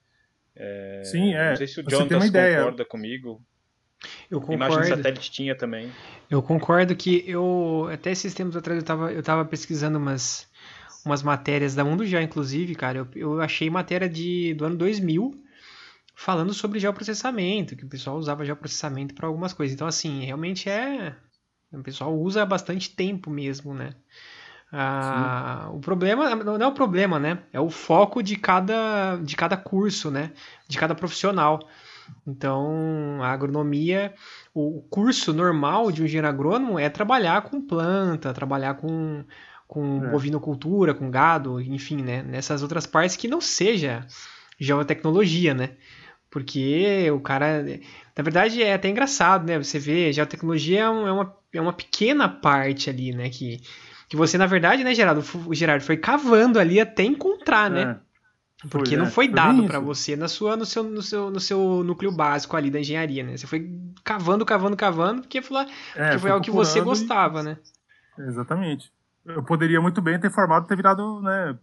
É, 0.55 1.01
Sim, 1.05 1.33
é. 1.33 1.49
Não 1.51 1.55
sei 1.57 1.67
se 1.67 1.79
o 1.79 1.83
Jonathan 1.89 2.19
concorda 2.19 2.85
comigo. 2.85 3.41
Eu 4.29 4.39
concordo. 4.41 4.73
Imagem 4.73 4.81
de 4.81 4.89
satélite 4.89 5.31
tinha 5.31 5.55
também. 5.55 5.91
Eu 6.29 6.41
concordo 6.41 6.95
que 6.95 7.23
eu, 7.27 7.87
até 7.91 8.11
esses 8.11 8.33
tempos 8.33 8.55
atrás, 8.55 8.77
eu 8.77 8.81
estava 8.81 9.11
eu 9.11 9.21
tava 9.21 9.45
pesquisando 9.45 9.97
umas, 9.97 10.49
umas 11.05 11.21
matérias 11.21 11.75
da 11.75 11.83
Mundo 11.83 12.05
Já, 12.05 12.21
inclusive, 12.21 12.73
cara. 12.75 12.99
Eu, 12.99 13.07
eu 13.15 13.41
achei 13.41 13.69
matéria 13.69 14.09
de, 14.09 14.53
do 14.55 14.65
ano 14.65 14.75
2000 14.75 15.43
falando 16.15 16.53
sobre 16.53 16.79
geoprocessamento, 16.79 17.75
que 17.75 17.85
o 17.85 17.89
pessoal 17.89 18.17
usava 18.17 18.45
geoprocessamento 18.45 19.13
para 19.13 19.27
algumas 19.27 19.53
coisas. 19.53 19.73
Então, 19.73 19.87
assim, 19.87 20.23
realmente 20.23 20.69
é. 20.69 21.15
O 21.71 21.81
pessoal 21.81 22.17
usa 22.17 22.43
há 22.43 22.45
bastante 22.45 22.93
tempo 22.95 23.29
mesmo, 23.29 23.73
né? 23.73 23.95
Ah, 24.71 25.69
o 25.73 25.79
problema 25.79 26.33
não 26.35 26.55
é 26.55 26.67
o 26.67 26.71
problema, 26.71 27.19
né? 27.19 27.39
É 27.51 27.59
o 27.59 27.69
foco 27.69 28.23
de 28.23 28.37
cada, 28.37 29.17
de 29.17 29.35
cada 29.35 29.57
curso, 29.57 30.09
né? 30.09 30.31
De 30.67 30.77
cada 30.77 30.95
profissional. 30.95 31.59
Então, 32.25 33.19
a 33.21 33.29
agronomia, 33.29 34.13
o 34.53 34.81
curso 34.89 35.33
normal 35.33 35.91
de 35.91 36.01
um 36.01 36.05
engenheiro 36.05 36.27
agrônomo 36.27 36.79
é 36.79 36.89
trabalhar 36.89 37.41
com 37.43 37.61
planta, 37.61 38.33
trabalhar 38.33 38.75
com, 38.75 39.25
com 39.67 40.05
é. 40.05 40.09
bovinocultura, 40.09 40.93
com 40.93 41.11
gado, 41.11 41.59
enfim, 41.59 42.01
né? 42.01 42.23
Nessas 42.23 42.61
outras 42.61 42.85
partes 42.85 43.17
que 43.17 43.27
não 43.27 43.41
seja 43.41 44.05
geotecnologia, 44.57 45.53
né? 45.53 45.71
Porque 46.29 47.11
o 47.11 47.19
cara. 47.19 47.63
Na 48.15 48.23
verdade, 48.23 48.63
é 48.63 48.73
até 48.73 48.87
engraçado, 48.87 49.45
né? 49.45 49.57
Você 49.57 49.77
vê, 49.79 50.13
já 50.13 50.23
a 50.23 50.27
tecnologia 50.27 50.79
é, 50.79 50.83
é, 50.83 50.89
uma, 50.89 51.35
é 51.53 51.61
uma 51.61 51.73
pequena 51.73 52.29
parte 52.29 52.89
ali, 52.89 53.11
né? 53.11 53.29
Que, 53.29 53.59
que 54.11 54.17
você, 54.17 54.37
na 54.37 54.45
verdade, 54.45 54.83
né, 54.83 54.93
Gerardo? 54.93 55.23
O 55.47 55.55
Gerardo 55.55 55.85
foi 55.85 55.95
cavando 55.95 56.59
ali 56.59 56.81
até 56.81 57.01
encontrar, 57.01 57.71
né? 57.71 57.81
É. 58.63 58.67
Porque 58.67 58.89
foi, 58.89 58.97
não 58.97 59.05
foi 59.05 59.27
dado 59.29 59.65
para 59.65 59.79
você 59.79 60.17
na 60.17 60.27
sua, 60.27 60.57
no, 60.57 60.65
seu, 60.65 60.83
no, 60.83 61.01
seu, 61.01 61.31
no 61.31 61.39
seu 61.39 61.81
núcleo 61.81 62.11
básico 62.11 62.57
ali 62.57 62.69
da 62.69 62.81
engenharia, 62.81 63.23
né? 63.23 63.37
Você 63.37 63.47
foi 63.47 63.71
cavando, 64.03 64.45
cavando, 64.45 64.75
cavando, 64.75 65.21
porque, 65.21 65.41
falou, 65.41 65.63
é, 65.95 66.07
porque 66.07 66.19
foi 66.19 66.29
algo 66.29 66.43
que 66.43 66.51
você 66.51 66.81
gostava, 66.81 67.39
e... 67.39 67.43
né? 67.43 67.57
Exatamente. 68.19 68.91
Eu 69.25 69.43
poderia 69.43 69.79
muito 69.79 70.01
bem 70.01 70.19
ter 70.19 70.29
formado, 70.29 70.67
ter 70.67 70.75
virado, 70.75 71.21
né? 71.21 71.57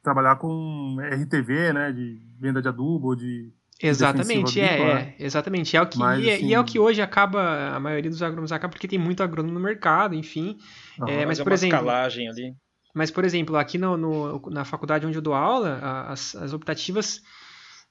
Trabalhar 0.00 0.36
com 0.36 0.96
RTV, 1.00 1.72
né? 1.72 1.90
De 1.90 2.22
venda 2.38 2.62
de 2.62 2.68
adubo, 2.68 3.16
de 3.16 3.52
Exatamente, 3.82 4.60
é, 4.60 4.64
é, 4.64 5.14
exatamente. 5.18 5.76
É 5.76 5.82
o 5.82 5.86
que, 5.86 5.98
Mas, 5.98 6.24
e, 6.24 6.30
assim... 6.30 6.46
e, 6.46 6.54
é 6.54 6.60
o 6.60 6.64
que 6.64 6.78
hoje 6.78 7.02
acaba, 7.02 7.74
a 7.74 7.80
maioria 7.80 8.10
dos 8.10 8.22
agrônomos 8.22 8.52
acaba 8.52 8.70
porque 8.72 8.86
tem 8.86 8.98
muito 8.98 9.22
agrônomo 9.22 9.52
no 9.52 9.60
mercado, 9.60 10.14
enfim. 10.14 10.56
Uhum, 10.98 11.08
é, 11.08 11.26
mas, 11.26 11.40
por 11.40 11.52
exemplo. 11.52 11.76
Escalagem 11.76 12.28
ali. 12.28 12.54
Mas, 12.94 13.10
por 13.10 13.24
exemplo, 13.24 13.56
aqui 13.56 13.76
no, 13.76 13.96
no, 13.96 14.50
na 14.50 14.64
faculdade 14.64 15.04
onde 15.04 15.18
eu 15.18 15.22
dou 15.22 15.34
aula, 15.34 16.06
as, 16.08 16.36
as 16.36 16.52
optativas 16.52 17.20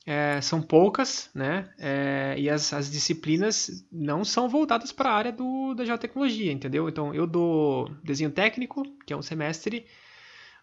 é, 0.05 0.39
são 0.39 0.61
poucas, 0.61 1.29
né? 1.35 1.69
É, 1.77 2.35
e 2.37 2.49
as, 2.49 2.71
as 2.73 2.89
disciplinas 2.89 3.85
não 3.91 4.23
são 4.23 4.47
voltadas 4.47 4.93
para 4.93 5.09
a 5.09 5.13
área 5.13 5.31
do, 5.31 5.73
da 5.73 5.83
geotecnologia, 5.83 6.51
entendeu? 6.51 6.87
Então, 6.87 7.13
eu 7.13 7.27
dou 7.27 7.89
desenho 8.01 8.31
técnico, 8.31 8.83
que 9.05 9.11
é 9.11 9.17
um 9.17 9.21
semestre, 9.21 9.85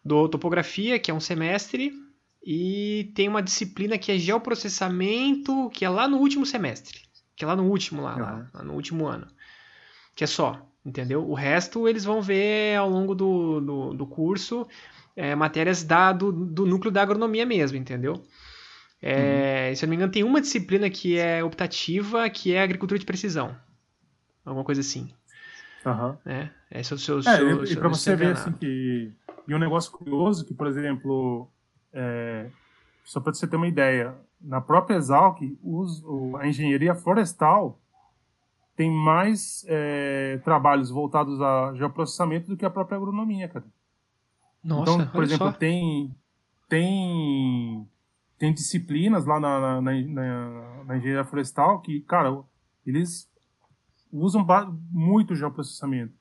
dou 0.03 0.27
topografia, 0.27 0.99
que 0.99 1.11
é 1.11 1.15
um 1.15 1.21
semestre, 1.21 1.93
e 2.43 3.13
tem 3.15 3.29
uma 3.29 3.43
disciplina 3.43 3.99
que 3.99 4.13
é 4.13 4.19
geoprocessamento, 4.19 5.71
que 5.71 5.85
é 5.85 5.89
lá 5.89 6.09
no 6.09 6.19
último 6.19 6.47
semestre. 6.47 7.01
Que 7.37 7.45
é 7.45 7.47
lá 7.47 7.57
no 7.57 7.65
último, 7.65 8.03
lá, 8.03 8.15
uhum. 8.15 8.21
lá, 8.21 8.51
lá 8.55 8.63
no 8.63 8.75
último 8.75 9.07
ano. 9.07 9.27
Que 10.15 10.25
é 10.25 10.27
só, 10.27 10.67
entendeu? 10.85 11.29
O 11.29 11.35
resto 11.35 11.89
eles 11.89 12.05
vão 12.05 12.21
ver 12.21 12.77
ao 12.77 12.89
longo 12.89 13.15
do, 13.15 13.61
do, 13.61 13.95
do 13.95 14.07
curso. 14.07 14.67
é, 15.17 15.35
matérias 15.35 15.83
da, 15.83 16.13
do, 16.13 16.33
do 16.33 16.67
núcleo 16.67 16.91
da 16.91 17.03
agronomia 17.03 17.45
mesmo, 17.45 17.77
entendeu? 17.77 18.23
É, 19.03 19.69
uhum. 19.69 19.77
Se 19.77 19.85
eu 19.85 19.87
não 19.87 19.91
me 19.91 19.97
engano, 19.97 20.13
tem 20.13 20.25
uma 20.25 20.41
disciplina 20.41 20.89
que 20.91 21.19
é 21.19 21.43
optativa, 21.43 22.29
que 22.29 22.55
é 22.55 22.63
agricultura 22.63 22.99
de 22.99 23.07
precisão. 23.07 23.57
Alguma 24.45 24.65
coisa 24.65 24.81
assim. 24.81 25.11
Uhum. 25.85 26.17
É, 26.27 26.51
é, 26.71 26.83
seu, 26.83 26.99
seu, 26.99 27.19
é 27.21 27.23
seu, 27.23 27.65
e, 27.65 27.73
e 27.73 27.77
para 27.77 27.89
você 27.89 28.15
ver 28.15 28.33
assim 28.33 28.53
que 28.53 29.13
e 29.49 29.55
um 29.55 29.59
negócio 29.59 29.91
curioso 29.91 30.45
que 30.45 30.53
por 30.53 30.67
exemplo 30.67 31.51
é, 31.93 32.51
só 33.05 33.21
para 33.21 33.33
você 33.33 33.47
ter 33.47 33.57
uma 33.57 33.69
ideia 33.69 34.15
na 34.41 34.61
própria 34.61 34.97
Exalc 34.97 35.41
os, 35.63 36.03
a 36.41 36.47
engenharia 36.47 36.95
florestal 36.95 37.79
tem 38.77 38.91
mais 38.91 39.65
é, 39.69 40.41
trabalhos 40.45 40.91
voltados 40.91 41.41
a 41.41 41.75
geoprocessamento 41.75 42.49
do 42.49 42.57
que 42.57 42.65
a 42.65 42.71
própria 42.71 42.97
agronomia 42.97 43.49
cara 43.49 43.67
Nossa, 44.63 44.93
então 44.93 45.07
por 45.09 45.23
exemplo 45.23 45.49
só. 45.49 45.53
tem 45.53 46.15
tem 46.69 47.87
tem 48.39 48.55
disciplinas 48.55 49.27
lá 49.27 49.39
na, 49.39 49.81
na, 49.81 49.93
na, 49.93 50.85
na 50.85 50.97
engenharia 50.97 51.25
florestal 51.25 51.81
que 51.81 52.01
cara 52.01 52.43
eles 52.87 53.31
usam 54.13 54.45
muito 54.91 55.35
geoprocessamento. 55.35 56.15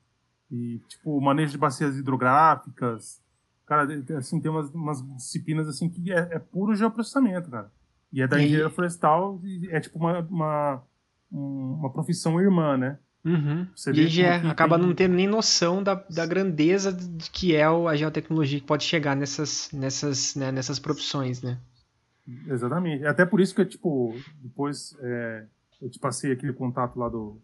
E, 0.50 0.80
tipo, 0.88 1.20
manejo 1.20 1.52
de 1.52 1.58
bacias 1.58 1.96
hidrográficas. 1.96 3.22
Cara, 3.70 3.86
assim, 4.18 4.40
tem 4.40 4.50
umas, 4.50 4.68
umas 4.74 5.00
disciplinas, 5.14 5.68
assim, 5.68 5.88
que 5.88 6.10
é, 6.10 6.28
é 6.32 6.38
puro 6.40 6.74
geoprocessamento, 6.74 7.48
cara. 7.48 7.70
E 8.12 8.20
é 8.20 8.26
da 8.26 8.36
e 8.40 8.46
engenharia 8.46 8.68
florestal, 8.68 9.40
é 9.70 9.78
tipo 9.78 9.96
uma, 9.96 10.18
uma, 10.28 10.82
uma 11.30 11.92
profissão 11.92 12.40
irmã, 12.40 12.76
né? 12.76 12.98
Uhum. 13.24 13.68
Você 13.72 13.92
e 13.92 14.24
acaba 14.26 14.76
tem... 14.76 14.88
não 14.88 14.92
tendo 14.92 15.14
nem 15.14 15.28
noção 15.28 15.84
da, 15.84 15.94
da 15.94 16.26
grandeza 16.26 16.92
de 16.92 17.30
que 17.30 17.54
é 17.54 17.62
a 17.62 17.94
geotecnologia 17.94 18.58
que 18.58 18.66
pode 18.66 18.82
chegar 18.82 19.14
nessas, 19.14 19.70
nessas, 19.72 20.34
né, 20.34 20.50
nessas 20.50 20.80
profissões, 20.80 21.40
né? 21.40 21.56
Exatamente. 22.48 23.06
Até 23.06 23.24
por 23.24 23.40
isso 23.40 23.54
que, 23.54 23.64
tipo, 23.64 24.16
depois 24.42 24.96
é, 24.98 25.46
eu 25.80 25.88
te 25.88 26.00
passei 26.00 26.32
aquele 26.32 26.54
contato 26.54 26.98
lá 26.98 27.08
do, 27.08 27.40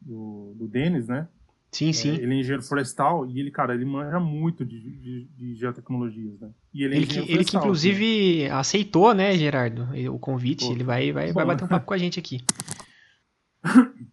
do, 0.00 0.54
do 0.56 0.66
Denis, 0.66 1.06
né? 1.06 1.28
Sim, 1.70 1.92
sim. 1.92 2.10
É, 2.10 2.14
ele 2.14 2.34
é 2.34 2.38
engenheiro 2.38 2.62
florestal 2.62 3.26
e 3.26 3.38
ele, 3.38 3.50
cara, 3.50 3.74
ele 3.74 3.84
manja 3.84 4.18
muito 4.18 4.64
de, 4.64 4.80
de, 4.80 5.24
de 5.26 5.54
geotecnologias, 5.54 6.40
né? 6.40 6.50
E 6.74 6.82
ele, 6.82 6.94
é 6.94 6.98
ele, 6.98 7.06
que, 7.06 7.18
ele 7.18 7.44
que, 7.44 7.56
inclusive, 7.56 8.42
né? 8.44 8.50
aceitou, 8.50 9.14
né, 9.14 9.36
Gerardo, 9.36 9.88
o 10.12 10.18
convite. 10.18 10.66
Pô, 10.66 10.72
ele 10.72 10.82
vai, 10.82 11.12
vai, 11.12 11.32
vai 11.32 11.46
bater 11.46 11.64
um 11.64 11.68
papo 11.68 11.86
com 11.86 11.94
a 11.94 11.98
gente 11.98 12.18
aqui. 12.18 12.40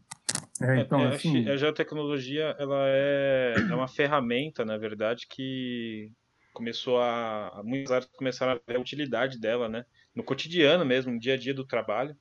É, 0.60 0.80
então, 0.80 1.00
é, 1.00 1.10
assim... 1.10 1.48
A 1.48 1.56
geotecnologia, 1.56 2.56
ela 2.58 2.88
é, 2.88 3.54
é 3.70 3.76
uma 3.76 3.88
ferramenta, 3.88 4.66
na 4.66 4.76
verdade, 4.76 5.28
que 5.30 6.12
começou 6.52 7.00
a... 7.00 7.62
Muitas 7.64 7.92
áreas 7.92 8.10
começaram 8.18 8.54
a 8.54 8.60
ver 8.68 8.76
a 8.76 8.80
utilidade 8.80 9.40
dela, 9.40 9.70
né? 9.70 9.86
No 10.16 10.24
cotidiano 10.24 10.84
mesmo, 10.84 11.12
no 11.12 11.20
dia 11.20 11.36
a 11.36 11.38
dia 11.38 11.54
do 11.54 11.64
trabalho 11.64 12.18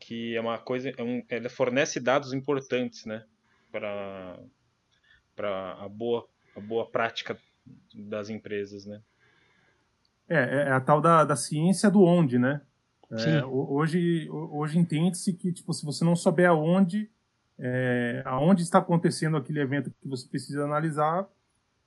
que 0.00 0.36
é 0.36 0.40
uma 0.40 0.58
coisa, 0.58 0.92
é 0.96 1.02
um, 1.02 1.24
ela 1.28 1.48
fornece 1.48 1.98
dados 1.98 2.32
importantes, 2.32 3.04
né, 3.06 3.24
para 3.74 4.38
para 5.34 5.72
a 5.84 5.88
boa 5.88 6.28
a 6.56 6.60
boa 6.60 6.88
prática 6.88 7.36
das 7.92 8.30
empresas, 8.30 8.86
né? 8.86 9.02
É, 10.28 10.36
é, 10.36 10.56
é 10.68 10.70
a 10.70 10.80
tal 10.80 11.00
da, 11.00 11.24
da 11.24 11.34
ciência 11.34 11.90
do 11.90 12.02
onde, 12.02 12.38
né? 12.38 12.60
É, 13.10 13.44
hoje 13.44 14.28
hoje 14.30 14.78
entende-se 14.78 15.32
que 15.32 15.52
tipo 15.52 15.72
se 15.72 15.84
você 15.84 16.04
não 16.04 16.14
souber 16.14 16.48
aonde 16.48 17.10
é, 17.58 18.22
aonde 18.24 18.62
está 18.62 18.78
acontecendo 18.78 19.36
aquele 19.36 19.60
evento 19.60 19.92
que 20.00 20.08
você 20.08 20.26
precisa 20.28 20.64
analisar, 20.64 21.28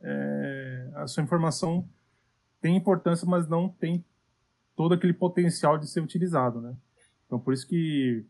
é, 0.01 0.89
a 0.95 1.07
sua 1.07 1.23
informação 1.23 1.87
tem 2.61 2.75
importância, 2.75 3.27
mas 3.27 3.47
não 3.47 3.69
tem 3.69 4.03
todo 4.75 4.93
aquele 4.93 5.13
potencial 5.13 5.77
de 5.77 5.87
ser 5.87 6.01
utilizado, 6.01 6.61
né? 6.61 6.75
Então, 7.25 7.39
por 7.39 7.53
isso 7.53 7.67
que 7.67 8.25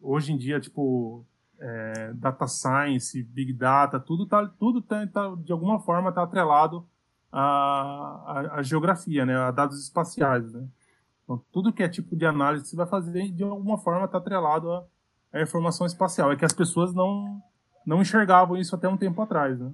hoje 0.00 0.32
em 0.32 0.36
dia, 0.36 0.60
tipo, 0.60 1.26
é, 1.60 2.12
data 2.14 2.46
science, 2.46 3.22
big 3.22 3.52
data, 3.52 4.00
tudo 4.00 4.26
tá, 4.26 4.46
tudo 4.58 4.80
tá, 4.80 5.06
tá 5.06 5.34
de 5.36 5.52
alguma 5.52 5.78
forma 5.78 6.08
está 6.08 6.22
atrelado 6.22 6.88
à, 7.30 7.40
à, 7.40 8.54
à, 8.58 8.62
geografia, 8.62 9.26
né, 9.26 9.36
a 9.36 9.50
dados 9.50 9.82
espaciais, 9.82 10.52
né. 10.52 10.66
Então, 11.24 11.44
tudo 11.52 11.72
que 11.72 11.82
é 11.82 11.88
tipo 11.88 12.16
de 12.16 12.26
análise 12.26 12.64
que 12.64 12.70
você 12.70 12.76
vai 12.76 12.86
fazer, 12.86 13.30
de 13.30 13.44
alguma 13.44 13.78
forma 13.78 14.06
está 14.06 14.18
atrelado 14.18 14.72
à, 14.72 14.84
à, 15.32 15.42
informação 15.42 15.86
espacial. 15.86 16.32
É 16.32 16.36
que 16.36 16.44
as 16.44 16.52
pessoas 16.52 16.92
não, 16.92 17.40
não 17.86 18.02
enxergavam 18.02 18.56
isso 18.56 18.74
até 18.74 18.88
um 18.88 18.96
tempo 18.96 19.20
atrás, 19.22 19.58
né. 19.58 19.70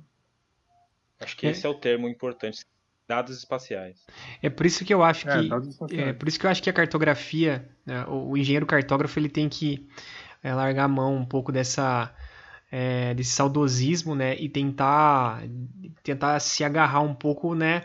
Acho 1.18 1.36
que 1.36 1.46
esse 1.46 1.64
é 1.64 1.68
o 1.68 1.74
termo 1.74 2.08
importante 2.08 2.66
Dados 3.08 3.38
espaciais. 3.38 4.04
É 4.42 4.50
por 4.50 4.66
isso 4.66 4.84
que 4.84 4.92
eu 4.92 5.00
acho 5.00 5.28
é, 5.28 5.40
que 5.88 6.00
é, 6.00 6.12
por 6.12 6.26
isso 6.26 6.40
que 6.40 6.44
eu 6.44 6.50
acho 6.50 6.60
que 6.60 6.68
a 6.68 6.72
cartografia, 6.72 7.68
né, 7.84 8.04
o, 8.06 8.30
o, 8.30 8.36
engenheiro 8.36 8.66
cartógrafo, 8.66 9.16
ele 9.16 9.28
tem 9.28 9.48
que 9.48 9.86
é, 10.46 10.54
largar 10.54 10.84
a 10.84 10.88
mão 10.88 11.16
um 11.16 11.24
pouco 11.24 11.50
dessa 11.50 12.14
é, 12.70 13.14
desse 13.14 13.30
saudosismo, 13.30 14.14
né, 14.14 14.36
e 14.38 14.48
tentar 14.48 15.42
tentar 16.04 16.38
se 16.40 16.62
agarrar 16.62 17.00
um 17.00 17.14
pouco, 17.14 17.54
né, 17.54 17.84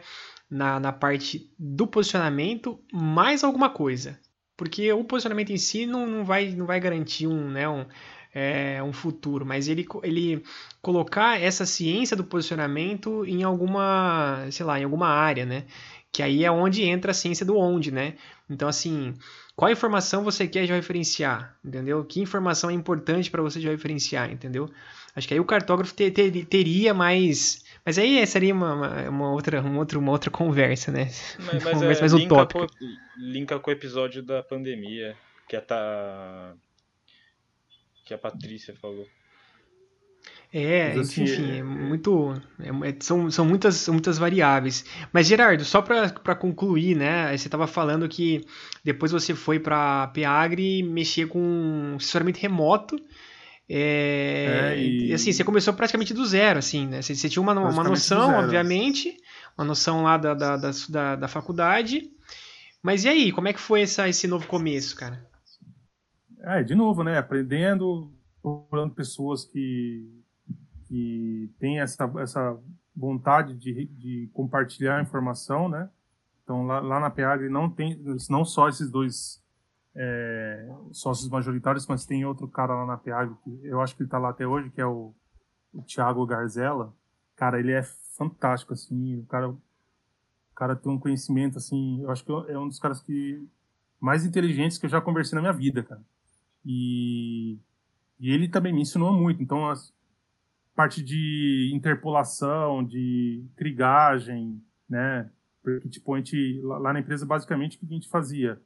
na, 0.49 0.79
na 0.79 0.91
parte 0.91 1.51
do 1.57 1.87
posicionamento 1.87 2.79
mais 2.93 3.43
alguma 3.43 3.69
coisa, 3.69 4.19
porque 4.55 4.93
o 4.93 5.03
posicionamento 5.03 5.51
em 5.51 5.57
si 5.57 5.87
não, 5.87 6.05
não 6.05 6.23
vai 6.23 6.51
não 6.51 6.67
vai 6.67 6.79
garantir 6.79 7.25
um, 7.25 7.49
né, 7.49 7.67
um 7.67 7.85
é, 8.33 8.81
um 8.81 8.93
futuro, 8.93 9.45
mas 9.45 9.67
ele, 9.67 9.85
ele 10.03 10.43
colocar 10.81 11.41
essa 11.41 11.65
ciência 11.65 12.15
do 12.15 12.23
posicionamento 12.23 13.25
em 13.25 13.43
alguma, 13.43 14.47
sei 14.51 14.65
lá, 14.65 14.79
em 14.79 14.83
alguma 14.83 15.07
área, 15.07 15.45
né? 15.45 15.65
Que 16.11 16.21
aí 16.21 16.43
é 16.43 16.51
onde 16.51 16.83
entra 16.83 17.11
a 17.11 17.13
ciência 17.13 17.45
do 17.45 17.57
onde, 17.57 17.91
né? 17.91 18.15
Então, 18.49 18.67
assim, 18.67 19.13
qual 19.55 19.71
informação 19.71 20.23
você 20.23 20.47
quer 20.47 20.65
referenciar, 20.65 21.57
entendeu? 21.63 22.03
Que 22.03 22.19
informação 22.19 22.69
é 22.69 22.73
importante 22.73 23.31
para 23.31 23.41
você 23.41 23.59
referenciar, 23.59 24.29
entendeu? 24.29 24.69
Acho 25.15 25.27
que 25.27 25.33
aí 25.33 25.39
o 25.39 25.45
cartógrafo 25.45 25.93
ter, 25.93 26.11
ter, 26.11 26.45
teria 26.45 26.93
mais... 26.93 27.63
Mas 27.85 27.97
aí 27.97 28.25
seria 28.27 28.53
uma, 28.53 28.73
uma, 28.73 29.09
uma, 29.09 29.31
outra, 29.31 29.61
uma, 29.61 29.79
outra, 29.79 29.97
uma 29.97 30.11
outra 30.11 30.29
conversa, 30.29 30.91
né? 30.91 31.05
Mas, 31.39 31.63
mas 31.63 31.63
conversa 31.71 31.99
é, 31.99 32.01
mais 32.01 32.13
linka 32.13 32.33
utópica. 32.33 32.67
Com, 32.67 32.85
linka 33.17 33.59
com 33.59 33.69
o 33.69 33.73
episódio 33.73 34.21
da 34.21 34.43
pandemia, 34.43 35.15
que 35.47 35.55
é 35.55 35.61
tá 35.61 36.53
que 38.05 38.13
a 38.13 38.17
Patrícia 38.17 38.75
falou. 38.75 39.07
É, 40.53 40.91
assim, 40.99 41.23
enfim, 41.23 41.59
é 41.59 41.63
muito. 41.63 42.33
É, 42.59 42.89
é, 42.89 42.95
são, 42.99 43.31
são 43.31 43.45
muitas, 43.45 43.87
muitas 43.87 44.17
variáveis. 44.17 44.83
Mas, 45.13 45.27
Gerardo, 45.27 45.63
só 45.63 45.81
para 45.81 46.35
concluir, 46.35 46.95
né? 46.95 47.35
Você 47.37 47.47
estava 47.47 47.67
falando 47.67 48.07
que 48.09 48.45
depois 48.83 49.13
você 49.13 49.33
foi 49.33 49.59
para 49.59 50.07
Peagre 50.07 50.83
mexer 50.83 51.27
com 51.27 51.93
assessoramento 51.95 52.39
remoto. 52.39 52.97
É, 53.69 54.73
é, 54.73 54.83
e... 54.83 55.13
assim, 55.13 55.31
você 55.31 55.45
começou 55.45 55.73
praticamente 55.73 56.13
do 56.13 56.25
zero, 56.25 56.59
assim, 56.59 56.85
né? 56.85 57.01
Você, 57.01 57.15
você 57.15 57.29
tinha 57.29 57.41
uma, 57.41 57.53
uma 57.53 57.83
noção, 57.85 58.35
obviamente, 58.35 59.15
uma 59.57 59.63
noção 59.63 60.03
lá 60.03 60.17
da, 60.17 60.33
da, 60.33 60.57
da, 60.57 61.15
da, 61.15 61.27
faculdade. 61.29 62.11
Mas 62.83 63.05
e 63.05 63.07
aí, 63.07 63.31
como 63.31 63.47
é 63.47 63.53
que 63.53 63.59
foi 63.61 63.83
essa, 63.83 64.09
esse 64.09 64.27
novo 64.27 64.45
começo, 64.47 64.97
cara? 64.97 65.25
É, 66.41 66.61
de 66.61 66.75
novo, 66.75 67.05
né? 67.05 67.17
Aprendendo, 67.17 68.11
procurando 68.41 68.93
pessoas 68.93 69.45
que, 69.45 70.20
que 70.91 71.49
têm 71.57 71.79
essa, 71.79 72.03
essa 72.19 72.59
vontade 72.93 73.55
de, 73.55 73.85
de 73.85 74.29
compartilhar 74.33 75.01
informação, 75.01 75.69
né? 75.69 75.89
Então, 76.43 76.65
lá, 76.65 76.81
lá 76.81 76.99
na 76.99 77.09
PEAGRE 77.09 77.47
não 77.47 77.69
tem, 77.69 77.97
não 78.29 78.43
só 78.43 78.67
esses 78.67 78.91
dois 78.91 79.41
é, 79.95 80.69
sócios 80.91 81.29
majoritários, 81.29 81.87
mas 81.87 82.05
tem 82.05 82.25
outro 82.25 82.45
cara 82.45 82.75
lá 82.75 82.85
na 82.85 82.97
PEAGRE, 82.97 83.37
que 83.41 83.59
eu 83.63 83.79
acho 83.79 83.95
que 83.95 84.01
ele 84.01 84.07
está 84.07 84.17
lá 84.17 84.31
até 84.31 84.45
hoje, 84.45 84.69
que 84.69 84.81
é 84.81 84.85
o, 84.85 85.15
o 85.73 85.81
Thiago 85.81 86.25
Garzella. 86.25 86.93
Cara, 87.37 87.57
ele 87.57 87.71
é 87.71 87.83
fantástico, 88.17 88.73
assim, 88.73 89.17
o 89.17 89.25
cara, 89.27 89.47
o 89.47 89.61
cara 90.53 90.75
tem 90.75 90.91
um 90.91 90.99
conhecimento, 90.99 91.57
assim, 91.57 92.01
eu 92.03 92.11
acho 92.11 92.25
que 92.25 92.33
é 92.51 92.59
um 92.59 92.67
dos 92.67 92.79
caras 92.79 93.01
que 93.01 93.47
mais 93.97 94.25
inteligentes 94.25 94.77
que 94.77 94.87
eu 94.87 94.89
já 94.89 94.99
conversei 94.99 95.37
na 95.37 95.41
minha 95.41 95.53
vida, 95.53 95.83
cara. 95.83 96.03
E, 96.65 97.57
e 98.19 98.29
ele 98.29 98.49
também 98.49 98.73
me 98.73 98.81
ensinou 98.81 99.13
muito. 99.13 99.41
Então, 99.41 99.69
a 99.69 99.75
parte 100.81 101.03
de 101.03 101.71
interpolação, 101.75 102.83
de 102.83 103.47
trigagem, 103.55 104.59
né? 104.89 105.29
Porque, 105.61 105.87
tipo, 105.89 106.15
a 106.15 106.17
gente, 106.17 106.59
lá 106.63 106.91
na 106.91 106.99
empresa, 106.99 107.23
basicamente, 107.23 107.77
o 107.77 107.79
que 107.79 107.85
a 107.85 107.93
gente 107.93 108.09
fazia? 108.09 108.59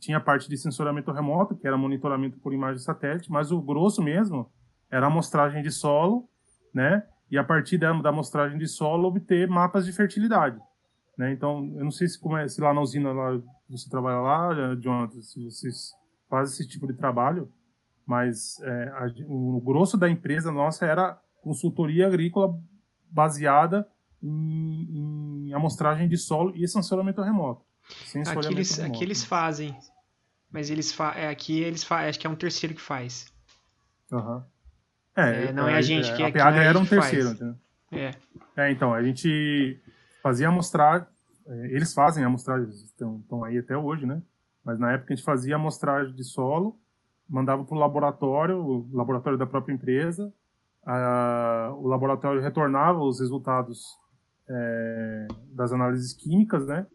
Tinha 0.00 0.16
a 0.16 0.20
parte 0.20 0.48
de 0.48 0.56
sensoramento 0.56 1.12
remoto, 1.12 1.54
que 1.54 1.68
era 1.68 1.78
monitoramento 1.78 2.40
por 2.40 2.52
imagem 2.52 2.82
satélite, 2.82 3.30
mas 3.30 3.52
o 3.52 3.62
grosso 3.62 4.02
mesmo 4.02 4.50
era 4.90 5.06
a 5.06 5.08
amostragem 5.08 5.62
de 5.62 5.70
solo, 5.70 6.28
né? 6.74 7.06
E 7.30 7.38
a 7.38 7.44
partir 7.44 7.78
da, 7.78 7.92
da 7.92 8.08
amostragem 8.08 8.58
de 8.58 8.66
solo, 8.66 9.06
obter 9.06 9.48
mapas 9.48 9.86
de 9.86 9.92
fertilidade. 9.92 10.58
Né? 11.16 11.32
Então, 11.32 11.72
eu 11.76 11.84
não 11.84 11.92
sei 11.92 12.08
se, 12.08 12.18
como 12.18 12.36
é, 12.36 12.48
se 12.48 12.60
lá 12.60 12.74
na 12.74 12.80
usina 12.80 13.12
lá, 13.12 13.40
você 13.68 13.88
trabalha 13.88 14.18
lá, 14.18 14.74
Jonathan, 14.74 15.22
se 15.22 15.44
vocês 15.44 15.92
faz 16.28 16.50
esse 16.52 16.66
tipo 16.66 16.88
de 16.88 16.94
trabalho, 16.94 17.48
mas 18.04 18.60
é, 18.60 18.88
a, 18.88 19.06
o 19.28 19.60
grosso 19.60 19.96
da 19.96 20.10
empresa 20.10 20.50
nossa 20.50 20.84
era 20.84 21.16
consultoria 21.42 22.06
agrícola 22.06 22.58
baseada 23.10 23.88
em, 24.22 25.46
em 25.48 25.54
amostragem 25.54 26.08
de 26.08 26.16
solo 26.16 26.52
e 26.54 26.66
sensoramento 26.68 27.22
remoto. 27.22 27.64
Aqui 28.26 28.46
eles, 28.48 28.76
remoto. 28.76 28.94
aqui 28.94 29.04
eles 29.04 29.24
fazem, 29.24 29.76
mas 30.50 30.70
eles 30.70 30.92
fa 30.92 31.14
é, 31.16 31.28
aqui 31.28 31.60
eles 31.60 31.82
fa 31.82 32.08
acho 32.08 32.18
que 32.18 32.26
é 32.26 32.30
um 32.30 32.36
terceiro 32.36 32.74
que 32.74 32.80
faz. 32.80 33.32
Uhum. 34.12 34.42
É, 35.16 35.46
é, 35.46 35.52
não 35.52 35.68
é, 35.68 35.74
a 35.74 35.82
gente 35.82 36.12
que 36.14 36.22
é, 36.22 36.26
A 36.26 36.32
PA 36.32 36.54
era 36.56 36.78
um 36.78 36.86
terceiro? 36.86 37.56
É. 37.90 38.14
É, 38.56 38.70
então, 38.70 38.94
a 38.94 39.02
gente 39.02 39.80
fazia 40.22 40.48
amostragem, 40.48 41.06
é, 41.46 41.66
eles 41.66 41.92
fazem 41.92 42.24
amostragens, 42.24 42.82
estão, 42.82 43.18
estão 43.18 43.44
aí 43.44 43.58
até 43.58 43.76
hoje, 43.76 44.06
né? 44.06 44.22
Mas 44.64 44.78
na 44.78 44.92
época 44.92 45.12
a 45.12 45.16
gente 45.16 45.24
fazia 45.24 45.56
amostragem 45.56 46.14
de 46.14 46.22
solo, 46.22 46.78
mandava 47.28 47.64
para 47.64 47.74
o 47.74 47.78
laboratório, 47.78 48.58
o 48.58 48.88
laboratório 48.92 49.38
da 49.38 49.46
própria 49.46 49.72
empresa, 49.72 50.32
a, 50.84 51.72
o 51.76 51.86
laboratório 51.86 52.40
retornava 52.40 53.00
os 53.00 53.20
resultados 53.20 53.84
é, 54.48 55.28
das 55.52 55.72
análises 55.72 56.12
químicas, 56.12 56.66
né? 56.66 56.86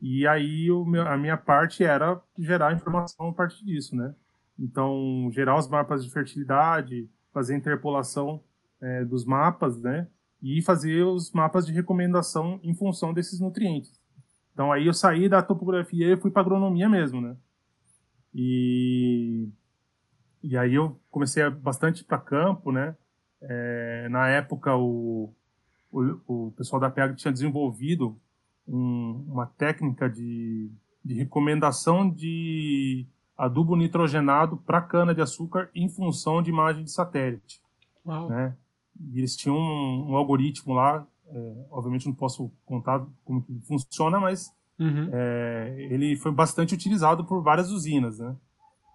E 0.00 0.26
aí 0.26 0.68
meu, 0.86 1.06
a 1.06 1.16
minha 1.16 1.36
parte 1.36 1.84
era 1.84 2.20
gerar 2.38 2.74
informação 2.74 3.28
a 3.28 3.32
partir 3.32 3.64
disso, 3.64 3.96
né? 3.96 4.14
Então, 4.58 5.30
gerar 5.32 5.56
os 5.56 5.68
mapas 5.68 6.04
de 6.04 6.10
fertilidade, 6.10 7.08
fazer 7.32 7.54
a 7.54 7.56
interpolação 7.56 8.42
é, 8.80 9.04
dos 9.04 9.24
mapas, 9.24 9.80
né? 9.80 10.08
E 10.42 10.60
fazer 10.62 11.04
os 11.04 11.32
mapas 11.32 11.66
de 11.66 11.72
recomendação 11.72 12.60
em 12.62 12.74
função 12.74 13.14
desses 13.14 13.40
nutrientes. 13.40 14.00
Então, 14.52 14.70
aí 14.70 14.86
eu 14.86 14.92
saí 14.92 15.28
da 15.28 15.42
topografia 15.42 16.12
e 16.12 16.16
fui 16.16 16.30
para 16.30 16.42
agronomia 16.42 16.88
mesmo, 16.88 17.20
né? 17.20 17.36
E, 18.34 19.48
e 20.42 20.56
aí 20.56 20.74
eu 20.74 21.00
comecei 21.10 21.48
bastante 21.48 22.04
para 22.04 22.18
campo, 22.18 22.70
né? 22.72 22.96
É, 23.42 24.08
na 24.08 24.28
época, 24.28 24.76
o, 24.76 25.32
o, 25.90 26.20
o 26.26 26.52
pessoal 26.56 26.80
da 26.80 26.90
PEG 26.90 27.16
tinha 27.16 27.32
desenvolvido 27.32 28.16
um, 28.66 29.24
uma 29.28 29.46
técnica 29.46 30.08
de, 30.08 30.70
de 31.04 31.14
recomendação 31.14 32.08
de 32.08 33.06
adubo 33.36 33.74
nitrogenado 33.74 34.56
para 34.58 34.80
cana-de-açúcar 34.80 35.68
em 35.74 35.88
função 35.88 36.42
de 36.42 36.50
imagem 36.50 36.84
de 36.84 36.90
satélite. 36.90 37.60
Uau. 38.06 38.28
Né? 38.28 38.56
E 39.12 39.18
eles 39.18 39.36
tinham 39.36 39.56
um, 39.56 40.12
um 40.12 40.16
algoritmo 40.16 40.74
lá, 40.74 41.06
é, 41.28 41.54
obviamente 41.70 42.06
não 42.06 42.14
posso 42.14 42.50
contar 42.64 43.04
como 43.24 43.42
que 43.42 43.58
funciona, 43.66 44.20
mas 44.20 44.54
uhum. 44.78 45.08
é, 45.12 45.74
ele 45.90 46.16
foi 46.16 46.30
bastante 46.30 46.74
utilizado 46.74 47.24
por 47.24 47.42
várias 47.42 47.70
usinas. 47.70 48.18
Né? 48.18 48.36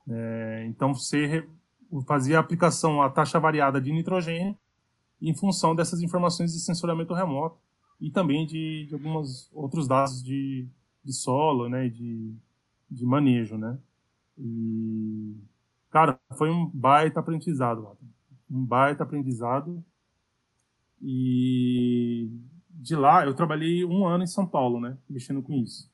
É, 0.10 0.66
então 0.68 0.94
você 0.94 1.48
fazia 2.06 2.38
a 2.38 2.42
aplicação 2.42 3.02
a 3.02 3.10
taxa 3.10 3.40
variada 3.40 3.80
de 3.80 3.92
nitrogênio 3.92 4.58
em 5.22 5.34
função 5.34 5.76
dessas 5.76 6.02
informações 6.02 6.54
de 6.54 6.60
sensoramento 6.60 7.14
remoto 7.14 7.58
e 8.00 8.12
também 8.12 8.46
de, 8.46 8.86
de 8.88 8.94
alguns 8.94 9.50
outros 9.54 9.88
dados 9.88 10.24
de, 10.24 10.68
de 11.04 11.14
solo, 11.14 11.68
né, 11.68 11.90
de, 11.90 12.34
de 12.90 13.06
manejo, 13.06 13.58
né. 13.58 13.78
E, 14.38 15.36
cara, 15.90 16.20
foi 16.38 16.50
um 16.52 16.70
baita 16.70 17.20
aprendizado, 17.20 17.98
um 18.50 18.64
baita 18.64 19.04
aprendizado. 19.04 19.84
E 21.02 22.30
de 22.70 22.96
lá 22.96 23.26
eu 23.26 23.34
trabalhei 23.34 23.84
um 23.84 24.06
ano 24.06 24.24
em 24.24 24.28
São 24.28 24.46
Paulo, 24.46 24.80
né, 24.80 24.98
mexendo 25.10 25.42
com 25.42 25.54
isso. 25.54 25.92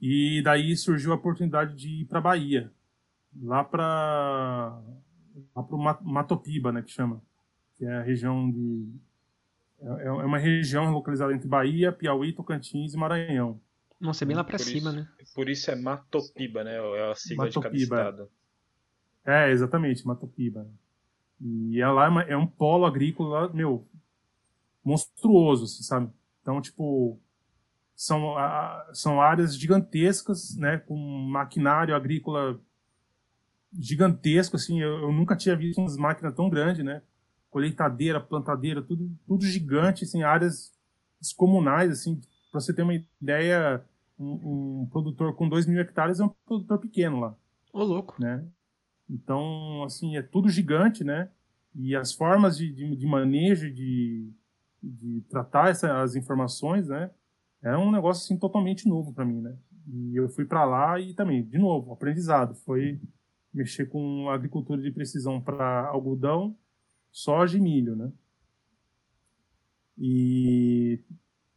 E 0.00 0.42
daí 0.42 0.76
surgiu 0.76 1.12
a 1.12 1.16
oportunidade 1.16 1.76
de 1.76 2.02
ir 2.02 2.04
para 2.06 2.20
Bahia, 2.20 2.72
lá 3.40 3.64
para 3.64 4.80
lá 5.54 5.62
pro 5.62 5.78
Matopiba, 6.02 6.72
né, 6.72 6.82
que 6.82 6.90
chama, 6.90 7.22
que 7.76 7.84
é 7.84 7.96
a 7.96 8.02
região 8.02 8.50
de 8.50 8.88
é, 9.80 10.06
é 10.06 10.10
uma 10.10 10.38
região 10.38 10.90
localizada 10.90 11.32
entre 11.32 11.48
Bahia, 11.48 11.92
Piauí, 11.92 12.32
Tocantins 12.32 12.94
e 12.94 12.96
Maranhão. 12.96 13.60
Nossa, 14.00 14.24
é 14.24 14.26
bem 14.26 14.36
lá 14.36 14.42
pra 14.42 14.58
por 14.58 14.64
cima, 14.64 14.90
isso, 14.90 14.98
né? 14.98 15.08
Por 15.34 15.48
isso 15.48 15.70
é 15.70 15.76
Matopiba, 15.76 16.64
né? 16.64 16.74
É 16.74 17.10
a 17.10 17.14
sigla 17.14 17.46
Matopiba. 17.46 17.76
de 17.76 17.88
cada 17.88 18.10
estado. 18.10 18.30
É, 19.24 19.50
exatamente, 19.50 20.06
Matopiba. 20.06 20.66
E 21.40 21.80
é 21.80 21.88
lá 21.88 22.22
é 22.24 22.36
um 22.36 22.46
polo 22.46 22.84
agrícola, 22.84 23.48
meu, 23.52 23.86
monstruoso, 24.84 25.64
assim, 25.64 25.82
sabe? 25.82 26.10
Então, 26.40 26.60
tipo, 26.60 27.18
são, 27.94 28.34
são 28.92 29.20
áreas 29.20 29.56
gigantescas, 29.56 30.56
né? 30.56 30.78
Com 30.78 30.96
maquinário 30.96 31.94
agrícola 31.94 32.60
gigantesco, 33.78 34.56
assim. 34.56 34.80
Eu, 34.80 35.02
eu 35.02 35.12
nunca 35.12 35.36
tinha 35.36 35.56
visto 35.56 35.78
umas 35.78 35.96
máquinas 35.96 36.34
tão 36.34 36.48
grandes, 36.48 36.84
né? 36.84 37.02
colheitadeira, 37.52 38.18
plantadeira, 38.18 38.80
tudo, 38.82 39.14
tudo 39.26 39.44
gigante, 39.44 40.04
assim, 40.04 40.22
áreas 40.22 40.72
descomunais, 41.20 41.90
assim, 41.90 42.18
para 42.50 42.60
você 42.60 42.72
ter 42.72 42.82
uma 42.82 42.94
ideia, 42.94 43.84
um, 44.18 44.80
um, 44.80 44.88
produtor 44.90 45.36
com 45.36 45.46
2 45.46 45.66
mil 45.66 45.78
hectares 45.78 46.18
é 46.18 46.24
um 46.24 46.30
produtor 46.46 46.78
pequeno 46.78 47.20
lá. 47.20 47.36
Ô, 47.70 47.84
louco. 47.84 48.16
Né? 48.18 48.42
Então, 49.08 49.84
assim, 49.84 50.16
é 50.16 50.22
tudo 50.22 50.48
gigante, 50.48 51.04
né? 51.04 51.28
E 51.74 51.94
as 51.94 52.12
formas 52.12 52.56
de, 52.56 52.72
de, 52.72 52.96
de 52.96 53.06
manejo, 53.06 53.70
de, 53.70 54.30
de 54.82 55.20
tratar 55.28 55.68
essa, 55.68 56.00
as 56.00 56.16
informações, 56.16 56.88
né? 56.88 57.10
É 57.62 57.76
um 57.76 57.92
negócio, 57.92 58.24
assim, 58.24 58.38
totalmente 58.38 58.88
novo 58.88 59.12
para 59.12 59.26
mim, 59.26 59.42
né? 59.42 59.54
E 59.86 60.16
eu 60.16 60.28
fui 60.30 60.46
para 60.46 60.64
lá 60.64 60.98
e 60.98 61.12
também, 61.12 61.44
de 61.44 61.58
novo, 61.58 61.92
aprendizado. 61.92 62.54
Foi 62.54 62.98
mexer 63.52 63.86
com 63.86 64.28
agricultura 64.30 64.80
de 64.80 64.90
precisão 64.90 65.40
para 65.40 65.86
algodão, 65.86 66.56
soja 67.10 67.58
e 67.58 67.60
milho, 67.60 67.94
né? 67.94 68.12
E 69.98 71.00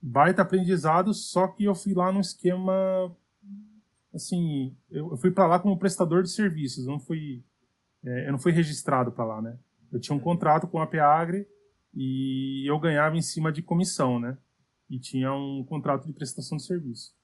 baita 0.02 0.42
aprendizado, 0.42 1.14
só 1.14 1.48
que 1.48 1.64
eu 1.64 1.74
fui 1.74 1.94
lá 1.94 2.12
num 2.12 2.20
esquema 2.20 3.16
assim, 4.14 4.76
eu 4.90 5.18
fui 5.18 5.32
para 5.32 5.48
lá 5.48 5.60
como 5.60 5.78
prestador 5.78 6.24
de 6.24 6.30
serviços, 6.30 6.86
não 6.86 7.00
fui 7.00 7.44
é, 8.04 8.28
eu 8.28 8.32
não 8.32 8.40
fui 8.40 8.52
registrado 8.52 9.12
para 9.12 9.26
lá, 9.26 9.42
né? 9.42 9.58
Eu 9.92 10.00
tinha 10.00 10.16
um 10.16 10.20
contrato 10.20 10.68
com 10.68 10.80
a 10.80 10.88
Peagre 10.88 11.48
e 11.94 12.70
eu 12.70 12.80
ganhava 12.80 13.18
em 13.18 13.22
cima 13.22 13.52
de 13.52 13.64
comissão, 13.64 14.20
né? 14.20 14.38
E 14.90 15.00
tinha 15.00 15.34
um 15.34 15.64
contrato 15.64 16.06
de 16.06 16.14
prestação 16.14 16.58
de 16.58 16.66
serviço. 16.66 17.16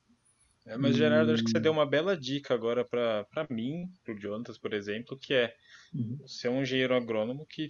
É, 0.66 0.78
mas, 0.78 0.96
Gerardo, 0.96 1.32
acho 1.32 1.44
que 1.44 1.52
você 1.52 1.60
deu 1.60 1.72
uma 1.72 1.86
bela 1.86 2.16
dica 2.16 2.54
agora 2.54 2.86
para 2.86 3.48
mim, 3.50 3.90
para 4.04 4.14
o 4.14 4.20
Jonatas, 4.20 4.58
por 4.58 4.74
exemplo, 4.74 5.18
que 5.18 5.34
é 5.34 5.54
uhum. 5.94 6.20
ser 6.28 6.50
um 6.50 6.62
engenheiro 6.62 6.96
agrônomo 6.96 7.46
que 7.46 7.70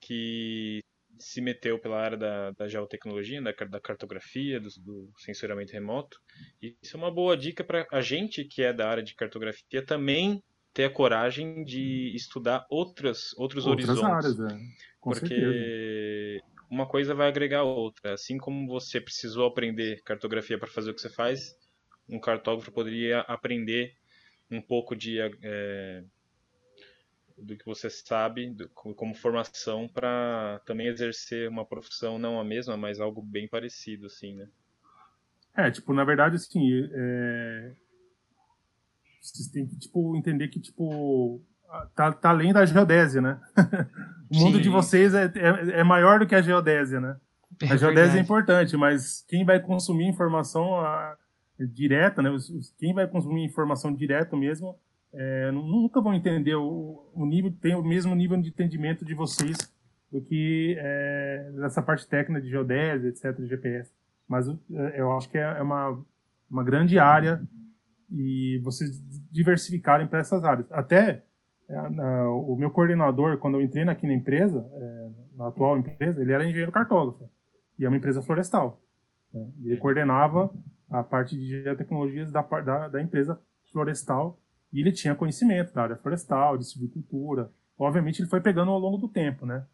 que 0.00 0.84
se 1.18 1.40
meteu 1.40 1.78
pela 1.78 2.00
área 2.00 2.16
da, 2.16 2.50
da 2.52 2.68
geotecnologia, 2.68 3.42
da, 3.42 3.52
da 3.52 3.80
cartografia, 3.80 4.60
do, 4.60 4.68
do, 4.78 5.10
sensoramento 5.18 5.72
remoto. 5.72 6.20
E 6.62 6.76
isso 6.80 6.96
é 6.96 7.00
uma 7.00 7.10
boa 7.10 7.36
dica 7.36 7.64
para 7.64 7.86
a 7.90 8.00
gente 8.00 8.44
que 8.44 8.62
é 8.62 8.72
da 8.72 8.88
área 8.88 9.02
de 9.02 9.14
cartografia 9.14 9.84
também 9.84 10.42
ter 10.72 10.84
a 10.84 10.90
coragem 10.90 11.64
de 11.64 12.12
estudar 12.14 12.64
outras, 12.70 13.36
outros 13.36 13.66
Outras 13.66 13.88
horizontes. 13.88 14.38
Áreas, 14.38 14.52
é. 14.52 14.58
Com 15.00 15.10
porque 15.10 15.28
certeza. 15.28 16.44
uma 16.70 16.86
coisa 16.86 17.14
vai 17.14 17.28
agregar 17.28 17.60
a 17.60 17.64
outra. 17.64 18.14
Assim 18.14 18.38
como 18.38 18.68
você 18.68 19.00
precisou 19.00 19.46
aprender 19.46 20.00
cartografia 20.04 20.58
para 20.58 20.68
fazer 20.68 20.92
o 20.92 20.94
que 20.94 21.00
você 21.00 21.10
faz, 21.10 21.56
um 22.08 22.18
cartógrafo 22.18 22.72
poderia 22.72 23.20
aprender 23.20 23.94
um 24.50 24.60
pouco 24.60 24.96
de 24.96 25.18
é, 25.42 26.02
do 27.42 27.56
que 27.56 27.64
você 27.64 27.88
sabe 27.88 28.50
do, 28.50 28.68
como 28.70 29.14
formação 29.14 29.88
para 29.88 30.60
também 30.66 30.88
exercer 30.88 31.48
uma 31.48 31.64
profissão 31.64 32.18
não 32.18 32.40
a 32.40 32.44
mesma, 32.44 32.76
mas 32.76 33.00
algo 33.00 33.22
bem 33.22 33.48
parecido, 33.48 34.06
assim, 34.06 34.34
né? 34.34 34.48
É, 35.56 35.70
tipo, 35.70 35.92
na 35.92 36.04
verdade, 36.04 36.36
assim, 36.36 36.88
é... 36.92 37.72
vocês 39.20 39.48
têm 39.48 39.66
que, 39.66 39.76
tipo, 39.78 40.16
entender 40.16 40.48
que, 40.48 40.60
tipo, 40.60 41.42
tá, 41.94 42.12
tá 42.12 42.30
além 42.30 42.52
da 42.52 42.64
geodésia, 42.64 43.20
né? 43.20 43.40
o 44.30 44.34
Sim. 44.34 44.40
mundo 44.40 44.60
de 44.60 44.68
vocês 44.68 45.14
é, 45.14 45.24
é, 45.24 45.80
é, 45.80 45.84
maior 45.84 46.20
do 46.20 46.26
que 46.26 46.34
a 46.34 46.42
geodésia, 46.42 47.00
né? 47.00 47.16
É 47.62 47.72
a 47.72 47.76
geodésia 47.76 48.18
é 48.18 48.22
importante, 48.22 48.76
mas 48.76 49.24
quem 49.28 49.44
vai 49.44 49.58
consumir 49.58 50.06
informação 50.06 50.76
a, 50.76 51.16
direta, 51.66 52.22
né? 52.22 52.30
Quem 52.78 52.94
vai 52.94 53.06
consumir 53.06 53.44
informação 53.44 53.92
direta 53.92 54.36
mesmo 54.36 54.76
é, 55.12 55.50
nunca 55.50 56.00
vão 56.00 56.14
entender 56.14 56.54
o, 56.54 57.10
o, 57.14 57.24
nível, 57.24 57.52
tem 57.60 57.74
o 57.74 57.82
mesmo 57.82 58.14
nível 58.14 58.40
de 58.40 58.48
entendimento 58.48 59.04
de 59.04 59.14
vocês 59.14 59.56
do 60.10 60.20
que 60.20 60.76
é, 60.78 61.50
nessa 61.54 61.82
parte 61.82 62.06
técnica 62.06 62.40
de 62.40 62.50
geodésia, 62.50 63.08
etc, 63.08 63.36
de 63.36 63.46
GPS. 63.46 63.92
Mas 64.26 64.48
é, 64.48 65.00
eu 65.00 65.12
acho 65.16 65.28
que 65.30 65.38
é, 65.38 65.42
é 65.42 65.62
uma, 65.62 65.98
uma 66.50 66.62
grande 66.62 66.98
área 66.98 67.42
e 68.10 68.60
vocês 68.62 69.00
diversificarem 69.30 70.06
para 70.06 70.20
essas 70.20 70.44
áreas. 70.44 70.70
Até 70.70 71.22
é, 71.68 71.80
o 72.24 72.56
meu 72.56 72.70
coordenador, 72.70 73.38
quando 73.38 73.58
eu 73.58 73.62
entrei 73.62 73.84
aqui 73.84 74.06
na 74.06 74.14
empresa, 74.14 74.66
na 75.36 75.48
atual 75.48 75.78
empresa, 75.78 76.20
ele 76.20 76.32
era 76.32 76.44
engenheiro 76.44 76.72
cartógrafo 76.72 77.30
e 77.78 77.84
é 77.84 77.88
uma 77.88 77.96
empresa 77.96 78.22
florestal. 78.22 78.80
Né? 79.32 79.46
Ele 79.64 79.76
coordenava 79.76 80.50
a 80.90 81.02
parte 81.02 81.36
de 81.36 81.62
geotecnologias 81.62 82.30
da, 82.32 82.42
da, 82.42 82.88
da 82.88 83.02
empresa 83.02 83.40
florestal 83.70 84.40
e 84.72 84.80
ele 84.80 84.92
tinha 84.92 85.14
conhecimento 85.14 85.72
da 85.72 85.82
área 85.82 85.96
florestal, 85.96 86.58
de 86.58 86.64
silvicultura. 86.64 87.50
Obviamente 87.78 88.20
ele 88.20 88.28
foi 88.28 88.40
pegando 88.40 88.70
ao 88.70 88.78
longo 88.78 88.98
do 88.98 89.08
tempo, 89.08 89.46
né? 89.46 89.66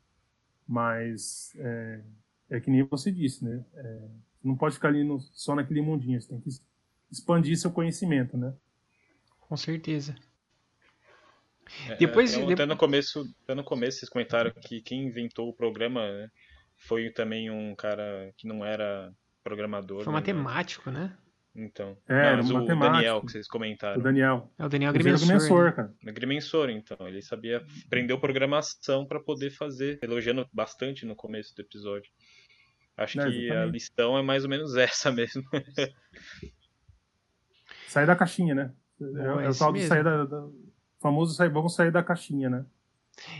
Mas 0.66 1.52
é, 1.56 2.00
é 2.50 2.60
que 2.60 2.70
nem 2.70 2.82
você 2.84 3.10
disse, 3.10 3.44
né? 3.44 3.64
É, 3.74 4.08
não 4.42 4.56
pode 4.56 4.74
ficar 4.74 4.88
ali 4.88 5.02
no, 5.04 5.20
só 5.20 5.54
naquele 5.54 5.80
mundinho, 5.80 6.20
você 6.20 6.28
tem 6.28 6.40
que 6.40 6.50
expandir 7.10 7.56
seu 7.56 7.70
conhecimento, 7.70 8.36
né? 8.36 8.54
Com 9.40 9.56
certeza. 9.56 10.14
É, 11.88 11.96
Depois, 11.96 12.34
até, 12.34 12.52
até, 12.52 12.66
no 12.66 12.76
começo, 12.76 13.24
até 13.42 13.54
no 13.54 13.64
começo 13.64 13.98
vocês 13.98 14.08
comentaram 14.08 14.52
que 14.52 14.80
quem 14.80 15.06
inventou 15.06 15.48
o 15.48 15.54
programa 15.54 16.00
né, 16.00 16.30
foi 16.76 17.10
também 17.10 17.50
um 17.50 17.74
cara 17.74 18.32
que 18.36 18.46
não 18.46 18.64
era 18.64 19.12
programador. 19.44 20.02
Foi 20.02 20.12
né, 20.12 20.18
matemático, 20.18 20.90
né? 20.90 21.16
Então. 21.54 21.96
É, 22.08 22.34
não, 22.42 22.64
o 22.64 22.66
Daniel 22.66 23.20
que 23.20 23.30
vocês 23.30 23.46
comentaram. 23.46 24.00
O 24.00 24.02
Daniel. 24.02 24.50
É 24.58 24.64
o 24.64 24.68
Daniel 24.68 24.90
Agrimensor. 24.90 25.24
Agrimensor, 25.28 25.72
cara. 25.72 25.94
Agrimensor, 26.08 26.70
então. 26.70 27.06
Ele 27.06 27.22
sabia, 27.22 27.64
aprendeu 27.86 28.18
programação 28.18 29.06
para 29.06 29.20
poder 29.20 29.50
fazer, 29.50 30.00
elogiando 30.02 30.48
bastante 30.52 31.06
no 31.06 31.14
começo 31.14 31.54
do 31.54 31.62
episódio. 31.62 32.10
Acho 32.96 33.20
é, 33.20 33.30
que 33.30 33.50
a 33.50 33.66
lição 33.66 34.18
é 34.18 34.22
mais 34.22 34.42
ou 34.42 34.50
menos 34.50 34.74
essa 34.76 35.12
mesmo. 35.12 35.44
sair 37.86 38.06
da 38.06 38.16
caixinha, 38.16 38.54
né? 38.54 38.72
é, 39.00 39.44
é 39.44 39.48
o 39.48 39.54
tal 39.56 39.72
de 39.72 39.86
sair 39.86 40.02
da, 40.02 40.24
da 40.24 40.48
famoso 41.04 41.34
sair, 41.34 41.50
vamos 41.50 41.74
sair 41.74 41.90
da 41.90 42.02
caixinha, 42.02 42.48
né? 42.48 42.64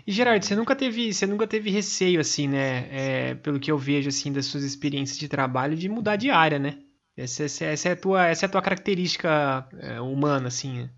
E 0.07 0.13
Gerardo, 0.13 0.45
você 0.45 0.55
nunca 0.55 0.77
teve, 0.77 1.13
você 1.13 1.27
nunca 1.27 1.47
teve 1.47 1.71
receio 1.71 2.21
assim, 2.21 2.49
né? 2.49 2.89
É, 2.91 3.35
pelo 3.35 3.61
que 3.61 3.71
eu 3.71 3.79
vejo 3.79 4.09
assim 4.09 4.33
das 4.33 4.47
suas 4.47 4.65
experiências 4.65 5.19
de 5.19 5.29
trabalho, 5.29 5.77
de 5.77 5.89
mudar 5.89 6.17
de 6.17 6.31
área, 6.31 6.59
né? 6.59 6.79
Essa, 7.17 7.45
essa, 7.45 7.65
essa 7.65 7.89
é 7.89 7.93
a 7.93 7.97
tua, 7.97 8.27
essa 8.27 8.47
é 8.47 8.49
a 8.49 8.51
tua 8.51 8.63
característica 8.63 9.69
é, 9.79 10.01
humana, 10.01 10.49
assim. 10.49 10.83
Né? 10.83 10.91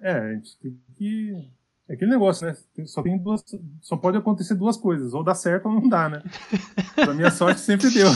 É, 0.00 0.12
a 0.12 0.34
gente 0.34 0.56
tem 0.58 0.80
que 0.96 1.52
é 1.88 1.94
aquele 1.94 2.10
negócio, 2.12 2.46
né? 2.46 2.56
Só 2.86 3.02
tem 3.02 3.18
duas, 3.18 3.44
só 3.80 3.96
pode 3.96 4.16
acontecer 4.16 4.54
duas 4.54 4.76
coisas, 4.76 5.12
ou 5.12 5.22
dá 5.22 5.34
certo 5.34 5.66
ou 5.66 5.74
não 5.74 5.88
dá, 5.88 6.08
né? 6.08 6.22
pra 6.94 7.12
minha 7.12 7.30
sorte 7.30 7.60
sempre 7.60 7.90
deu, 7.90 8.08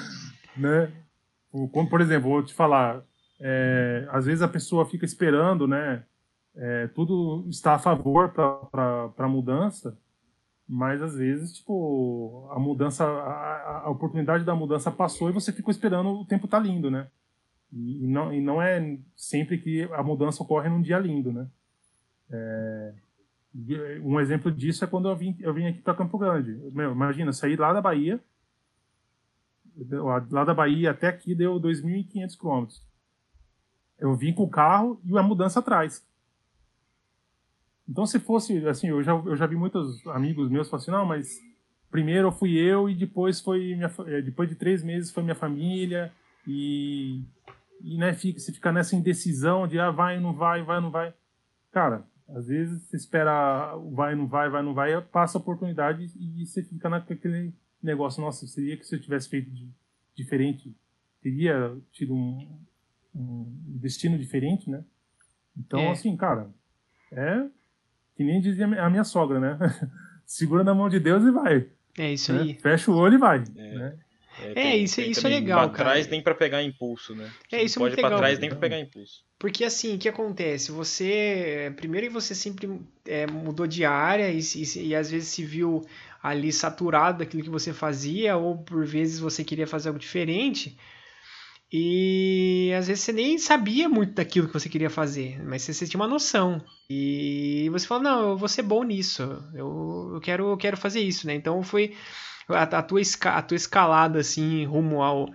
né? 0.56 0.92
Como 1.50 1.88
por 1.88 2.00
exemplo, 2.00 2.28
vou 2.28 2.42
te 2.42 2.52
falar, 2.52 3.02
é, 3.40 4.06
às 4.10 4.26
vezes 4.26 4.42
a 4.42 4.48
pessoa 4.48 4.84
fica 4.84 5.04
esperando, 5.04 5.66
né? 5.66 6.02
É, 6.56 6.86
tudo 6.88 7.46
está 7.48 7.74
a 7.74 7.78
favor 7.78 8.30
para 8.30 9.12
a 9.18 9.28
mudança, 9.28 9.98
mas 10.68 11.02
às 11.02 11.16
vezes, 11.16 11.52
tipo, 11.54 12.48
a 12.50 12.58
mudança, 12.58 13.04
a, 13.04 13.82
a, 13.84 13.90
oportunidade 13.90 14.44
da 14.44 14.54
mudança 14.54 14.90
passou 14.90 15.28
e 15.28 15.32
você 15.32 15.52
ficou 15.52 15.70
esperando 15.70 16.10
o 16.10 16.24
tempo 16.24 16.48
tá 16.48 16.58
lindo, 16.58 16.90
né? 16.90 17.08
E, 17.72 18.06
não, 18.06 18.32
e 18.32 18.40
não 18.40 18.62
é 18.62 18.98
sempre 19.16 19.58
que 19.58 19.82
a 19.92 20.02
mudança 20.02 20.42
ocorre 20.42 20.68
num 20.68 20.80
dia 20.80 20.98
lindo, 20.98 21.32
né? 21.32 21.48
É, 22.30 22.94
um 24.02 24.18
exemplo 24.20 24.50
disso 24.50 24.84
é 24.84 24.86
quando 24.86 25.08
eu 25.08 25.16
vim, 25.16 25.36
eu 25.40 25.52
vim 25.52 25.66
aqui 25.66 25.80
para 25.80 25.94
Campo 25.94 26.18
Grande. 26.18 26.52
Meu, 26.72 26.92
imagina, 26.92 27.32
sair 27.32 27.58
lá 27.58 27.72
da 27.72 27.82
Bahia, 27.82 28.20
lá 30.30 30.44
da 30.44 30.54
Bahia 30.54 30.92
até 30.92 31.08
aqui 31.08 31.34
deu 31.34 31.60
2.500 31.60 32.38
quilômetros. 32.38 32.82
Eu 33.98 34.14
vim 34.14 34.32
com 34.32 34.44
o 34.44 34.50
carro 34.50 35.00
e 35.04 35.16
a 35.18 35.22
mudança 35.22 35.60
atrás. 35.60 36.04
Então, 37.88 38.06
se 38.06 38.18
fosse, 38.18 38.66
assim, 38.66 38.88
eu 38.88 39.02
já, 39.02 39.12
eu 39.12 39.36
já 39.36 39.46
vi 39.46 39.56
muitos 39.56 40.06
amigos 40.08 40.50
meus 40.50 40.68
falando 40.68 40.82
assim, 40.82 40.90
não, 40.90 41.04
mas 41.04 41.38
primeiro 41.90 42.32
fui 42.32 42.56
eu 42.56 42.88
e 42.88 42.94
depois 42.94 43.40
foi 43.40 43.74
minha, 43.74 43.92
eh, 44.06 44.22
depois 44.22 44.48
de 44.48 44.54
três 44.54 44.82
meses 44.82 45.10
foi 45.10 45.22
minha 45.22 45.34
família 45.34 46.10
e, 46.46 47.22
e 47.82 47.98
né, 47.98 48.14
fica, 48.14 48.40
se 48.40 48.52
fica 48.52 48.72
nessa 48.72 48.96
indecisão 48.96 49.68
de, 49.68 49.78
ah, 49.78 49.90
vai, 49.90 50.18
não 50.18 50.32
vai, 50.32 50.62
vai, 50.62 50.80
não 50.80 50.90
vai. 50.90 51.14
Cara, 51.70 52.04
às 52.28 52.46
vezes 52.46 52.82
você 52.82 52.96
espera 52.96 53.76
vai, 53.92 54.14
não 54.14 54.26
vai, 54.26 54.48
vai, 54.48 54.62
não 54.62 54.72
vai, 54.72 55.00
passa 55.02 55.36
a 55.36 55.40
oportunidade 55.40 56.10
e 56.18 56.46
você 56.46 56.62
fica 56.62 56.88
naquele 56.88 57.52
negócio, 57.82 58.22
nossa, 58.22 58.46
seria 58.46 58.76
que 58.78 58.86
se 58.86 58.94
eu 58.94 59.00
tivesse 59.00 59.28
feito 59.28 59.50
diferente, 60.16 60.74
teria 61.20 61.76
tido 61.92 62.14
um, 62.14 62.58
um 63.14 63.78
destino 63.78 64.18
diferente, 64.18 64.70
né? 64.70 64.82
Então, 65.56 65.80
é. 65.80 65.90
assim, 65.90 66.16
cara, 66.16 66.48
é 67.12 67.46
que 68.16 68.24
nem 68.24 68.40
dizia 68.40 68.66
a 68.66 68.90
minha 68.90 69.04
sogra, 69.04 69.40
né? 69.40 69.58
Segura 70.26 70.64
na 70.64 70.74
mão 70.74 70.88
de 70.88 70.98
Deus 70.98 71.22
e 71.24 71.30
vai. 71.30 71.66
É 71.98 72.12
isso 72.12 72.32
né? 72.32 72.42
aí. 72.42 72.54
Fecha 72.54 72.90
o 72.90 72.96
olho 72.96 73.14
e 73.14 73.18
vai. 73.18 73.44
É. 73.56 73.74
Né? 73.74 73.98
É, 74.40 74.50
é, 74.50 74.54
tem, 74.54 74.82
isso, 74.82 74.96
tem 74.96 75.10
isso 75.10 75.26
é 75.26 75.30
legal, 75.30 75.70
pra 75.70 75.84
trás 75.84 76.08
nem 76.08 76.20
para 76.20 76.34
pegar 76.34 76.62
impulso, 76.62 77.14
né? 77.14 77.30
É, 77.52 77.62
isso 77.62 77.78
pode 77.78 77.94
é 77.94 77.96
muito 77.96 77.96
legal. 77.96 78.10
pra 78.10 78.18
trás 78.18 78.38
nem 78.38 78.50
para 78.50 78.58
pegar 78.58 78.80
impulso. 78.80 79.22
Porque 79.38 79.64
assim, 79.64 79.94
o 79.94 79.98
que 79.98 80.08
acontece? 80.08 80.72
Você, 80.72 81.72
primeiro 81.76 82.08
que 82.08 82.12
você 82.12 82.34
sempre 82.34 82.80
é, 83.06 83.26
mudou 83.26 83.66
de 83.66 83.84
área 83.84 84.30
e, 84.30 84.40
e, 84.40 84.88
e, 84.88 84.94
às 84.94 85.10
vezes 85.10 85.28
se 85.28 85.44
viu 85.44 85.84
ali 86.22 86.52
saturado 86.52 87.18
daquilo 87.18 87.44
que 87.44 87.50
você 87.50 87.72
fazia, 87.72 88.36
ou 88.36 88.58
por 88.58 88.84
vezes 88.84 89.20
você 89.20 89.44
queria 89.44 89.66
fazer 89.66 89.88
algo 89.88 90.00
diferente. 90.00 90.76
E 91.76 92.72
às 92.78 92.86
vezes 92.86 93.02
você 93.02 93.12
nem 93.12 93.36
sabia 93.36 93.88
muito 93.88 94.12
daquilo 94.12 94.46
que 94.46 94.54
você 94.54 94.68
queria 94.68 94.88
fazer, 94.88 95.44
mas 95.44 95.62
você, 95.62 95.74
você 95.74 95.88
tinha 95.88 96.00
uma 96.00 96.06
noção. 96.06 96.64
E 96.88 97.68
você 97.72 97.84
falou, 97.84 98.04
não, 98.04 98.30
eu 98.30 98.36
vou 98.36 98.46
ser 98.46 98.62
bom 98.62 98.84
nisso, 98.84 99.24
eu, 99.52 100.12
eu, 100.14 100.20
quero, 100.20 100.50
eu 100.50 100.56
quero 100.56 100.76
fazer 100.76 101.00
isso, 101.00 101.26
né? 101.26 101.34
Então 101.34 101.64
foi 101.64 101.92
a, 102.48 102.62
a, 102.62 102.80
tua, 102.80 103.00
a 103.24 103.42
tua 103.42 103.56
escalada 103.56 104.20
assim 104.20 104.64
rumo 104.64 105.02
ao 105.02 105.28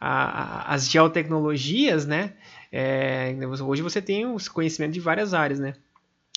a, 0.00 0.74
as 0.74 0.90
geotecnologias, 0.90 2.04
né? 2.04 2.32
É, 2.72 3.32
hoje 3.64 3.80
você 3.80 4.02
tem 4.02 4.26
os 4.26 4.48
conhecimento 4.48 4.92
de 4.92 4.98
várias 4.98 5.34
áreas, 5.34 5.60
né? 5.60 5.74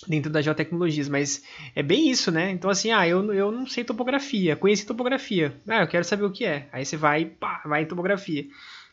Dentro 0.08 0.32
das 0.32 0.46
geotecnologias, 0.46 1.10
mas 1.10 1.44
é 1.76 1.82
bem 1.82 2.12
isso, 2.12 2.32
né? 2.32 2.52
Então, 2.52 2.70
assim, 2.70 2.92
ah, 2.92 3.08
eu, 3.08 3.34
eu 3.34 3.52
não 3.52 3.66
sei 3.66 3.84
topografia, 3.84 4.56
conheci 4.56 4.86
topografia, 4.86 5.60
ah, 5.68 5.82
eu 5.82 5.88
quero 5.88 6.06
saber 6.06 6.26
o 6.26 6.32
que 6.32 6.46
é. 6.46 6.70
Aí 6.72 6.86
você 6.86 6.96
vai, 6.96 7.26
pá, 7.26 7.64
vai 7.66 7.82
em 7.82 7.88
topografia. 7.88 8.46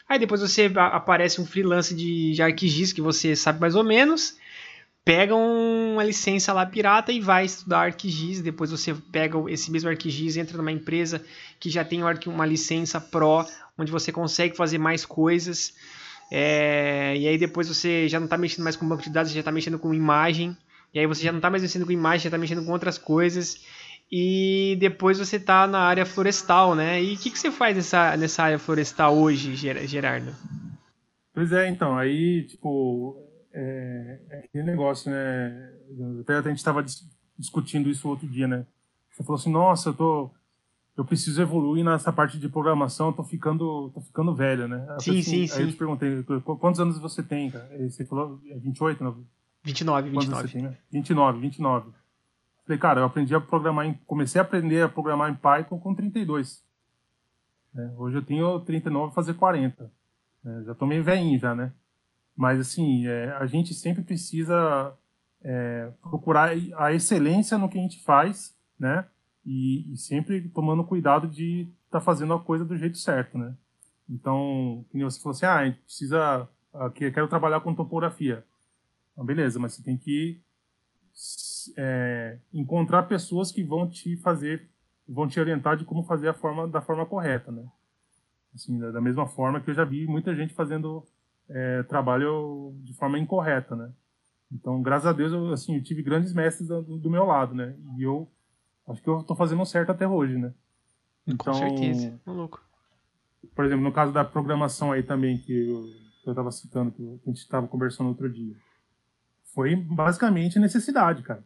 Aí 0.08 0.18
depois 0.18 0.40
você 0.40 0.70
aparece 0.76 1.40
um 1.40 1.46
freelance 1.46 1.94
de, 1.94 2.40
ArcGIS 2.40 2.92
que 2.92 3.00
você 3.00 3.34
sabe 3.34 3.60
mais 3.60 3.74
ou 3.74 3.82
menos, 3.82 4.36
pega 5.04 5.34
uma 5.34 6.04
licença 6.04 6.52
lá 6.52 6.64
pirata 6.64 7.10
e 7.10 7.20
vai 7.20 7.44
estudar 7.44 7.80
ArcGIS. 7.80 8.40
Depois 8.40 8.70
você 8.70 8.94
pega 9.10 9.36
esse 9.48 9.70
mesmo 9.70 9.88
ArcGIS, 9.88 10.36
entra 10.36 10.56
numa 10.56 10.70
empresa 10.70 11.24
que 11.58 11.68
já 11.68 11.84
tem 11.84 12.02
uma 12.26 12.46
licença 12.46 13.00
Pro, 13.00 13.44
onde 13.76 13.90
você 13.90 14.12
consegue 14.12 14.56
fazer 14.56 14.78
mais 14.78 15.04
coisas. 15.04 15.74
É, 16.30 17.14
e 17.16 17.26
aí 17.26 17.38
depois 17.38 17.68
você 17.68 18.08
já 18.08 18.20
não 18.20 18.26
está 18.26 18.38
mexendo 18.38 18.64
mais 18.64 18.76
com 18.76 18.88
banco 18.88 19.02
de 19.02 19.10
dados, 19.10 19.30
você 19.30 19.36
já 19.36 19.40
está 19.40 19.52
mexendo 19.52 19.78
com 19.78 19.92
imagem. 19.92 20.56
E 20.94 21.00
aí 21.00 21.06
você 21.06 21.24
já 21.24 21.32
não 21.32 21.40
está 21.40 21.50
mais 21.50 21.62
mexendo 21.62 21.84
com 21.84 21.92
imagem, 21.92 22.20
já 22.20 22.28
está 22.28 22.38
mexendo 22.38 22.64
com 22.64 22.70
outras 22.70 22.96
coisas 22.96 23.60
e 24.10 24.76
depois 24.78 25.18
você 25.18 25.38
tá 25.38 25.66
na 25.66 25.80
área 25.80 26.06
florestal, 26.06 26.74
né? 26.74 27.02
E 27.02 27.14
o 27.14 27.18
que, 27.18 27.30
que 27.30 27.38
você 27.38 27.50
faz 27.50 27.76
nessa, 27.76 28.16
nessa 28.16 28.42
área 28.44 28.58
florestal 28.58 29.16
hoje, 29.16 29.56
Gerardo? 29.56 30.32
Pois 31.34 31.52
é, 31.52 31.68
então, 31.68 31.98
aí, 31.98 32.44
tipo, 32.44 33.16
é, 33.52 34.20
é 34.30 34.38
aquele 34.38 34.64
negócio, 34.64 35.10
né? 35.10 35.72
Até 36.20 36.36
a 36.36 36.42
gente 36.42 36.58
estava 36.58 36.84
discutindo 37.38 37.90
isso 37.90 38.08
outro 38.08 38.28
dia, 38.28 38.46
né? 38.46 38.64
Você 39.10 39.22
falou 39.22 39.38
assim, 39.38 39.50
nossa, 39.50 39.88
eu 39.88 39.94
tô. 39.94 40.30
Eu 40.96 41.04
preciso 41.04 41.42
evoluir 41.42 41.84
nessa 41.84 42.10
parte 42.10 42.38
de 42.38 42.48
programação, 42.48 43.12
tô 43.12 43.22
ficando, 43.22 43.90
tô 43.90 44.00
ficando 44.00 44.34
velho, 44.34 44.66
né? 44.66 44.86
sim, 44.98 45.20
sim, 45.20 45.42
aí 45.42 45.48
sim. 45.48 45.62
eu 45.62 45.70
te 45.70 45.76
perguntei, 45.76 46.22
quantos 46.58 46.80
anos 46.80 46.98
você 46.98 47.22
tem, 47.22 47.50
cara? 47.50 47.68
você 47.86 48.02
falou, 48.06 48.40
é 48.48 48.58
28, 48.58 49.04
não? 49.04 49.22
29, 49.62 50.08
29. 50.08 50.26
Quantos 50.26 50.50
você 50.50 50.58
tem, 50.58 50.62
né? 50.62 50.78
29, 50.90 51.38
29. 51.38 51.90
Falei, 52.66 52.78
cara, 52.80 53.00
eu 53.00 53.04
aprendi 53.04 53.32
a 53.32 53.40
programar, 53.40 53.86
em, 53.86 53.94
comecei 54.06 54.40
a 54.40 54.42
aprender 54.42 54.82
a 54.82 54.88
programar 54.88 55.30
em 55.30 55.36
Python 55.36 55.78
com 55.78 55.94
32. 55.94 56.64
É, 57.76 57.90
hoje 57.96 58.16
eu 58.16 58.22
tenho 58.24 58.58
39 58.60 59.14
fazer 59.14 59.34
40. 59.34 59.88
É, 60.44 60.62
já 60.64 60.74
tô 60.74 60.84
meio 60.84 61.04
velhinho 61.04 61.38
já, 61.38 61.54
né? 61.54 61.72
Mas 62.36 62.58
assim, 62.58 63.06
é, 63.06 63.30
a 63.36 63.46
gente 63.46 63.72
sempre 63.72 64.02
precisa 64.02 64.92
é, 65.44 65.92
procurar 66.02 66.50
a 66.76 66.92
excelência 66.92 67.56
no 67.56 67.68
que 67.68 67.78
a 67.78 67.82
gente 67.82 68.02
faz, 68.02 68.56
né? 68.76 69.06
E, 69.44 69.92
e 69.92 69.96
sempre 69.96 70.48
tomando 70.48 70.82
cuidado 70.82 71.28
de 71.28 71.68
estar 71.84 72.00
tá 72.00 72.04
fazendo 72.04 72.34
a 72.34 72.40
coisa 72.40 72.64
do 72.64 72.76
jeito 72.76 72.98
certo, 72.98 73.38
né? 73.38 73.54
Então, 74.10 74.84
que 74.90 75.04
você 75.04 75.20
falou 75.20 75.36
assim, 75.36 75.46
ah, 75.46 75.56
a 75.58 75.66
gente 75.66 75.78
precisa, 75.82 76.48
aqui, 76.74 77.12
quero 77.12 77.28
trabalhar 77.28 77.60
com 77.60 77.74
topografia. 77.74 78.44
Então, 79.12 79.24
beleza, 79.24 79.60
mas 79.60 79.74
você 79.74 79.84
tem 79.84 79.96
que 79.96 80.40
é, 81.76 82.38
encontrar 82.52 83.04
pessoas 83.04 83.50
que 83.50 83.62
vão 83.62 83.88
te 83.88 84.16
fazer, 84.16 84.68
vão 85.08 85.26
te 85.26 85.38
orientar 85.40 85.76
de 85.76 85.84
como 85.84 86.02
fazer 86.02 86.28
a 86.28 86.34
forma 86.34 86.66
da 86.66 86.80
forma 86.80 87.06
correta, 87.06 87.50
né? 87.50 87.64
Assim, 88.54 88.78
da, 88.78 88.90
da 88.90 89.00
mesma 89.00 89.26
forma 89.26 89.60
que 89.60 89.70
eu 89.70 89.74
já 89.74 89.84
vi 89.84 90.06
muita 90.06 90.34
gente 90.34 90.54
fazendo 90.54 91.04
é, 91.48 91.82
trabalho 91.84 92.74
de 92.82 92.94
forma 92.94 93.18
incorreta, 93.18 93.76
né? 93.76 93.92
Então, 94.50 94.80
graças 94.80 95.06
a 95.06 95.12
Deus, 95.12 95.32
eu, 95.32 95.52
assim, 95.52 95.76
eu 95.76 95.82
tive 95.82 96.02
grandes 96.02 96.32
mestres 96.32 96.68
do, 96.68 96.98
do 96.98 97.10
meu 97.10 97.24
lado, 97.24 97.54
né? 97.54 97.76
E 97.98 98.02
eu 98.02 98.28
acho 98.88 99.02
que 99.02 99.08
eu 99.08 99.20
estou 99.20 99.36
fazendo 99.36 99.64
certo 99.66 99.90
até 99.90 100.06
hoje, 100.06 100.36
né? 100.38 100.54
Então, 101.26 101.52
Com 101.52 101.58
certeza. 101.58 102.20
Por 103.54 103.64
exemplo, 103.64 103.84
no 103.84 103.92
caso 103.92 104.12
da 104.12 104.24
programação 104.24 104.92
aí 104.92 105.02
também, 105.02 105.38
que 105.38 105.52
eu 106.24 106.32
estava 106.32 106.50
citando, 106.50 106.92
que 106.92 107.02
a 107.02 107.28
gente 107.28 107.38
estava 107.38 107.66
conversando 107.66 108.08
outro 108.08 108.30
dia 108.30 108.54
foi 109.56 109.74
basicamente 109.74 110.58
necessidade, 110.58 111.22
cara. 111.22 111.42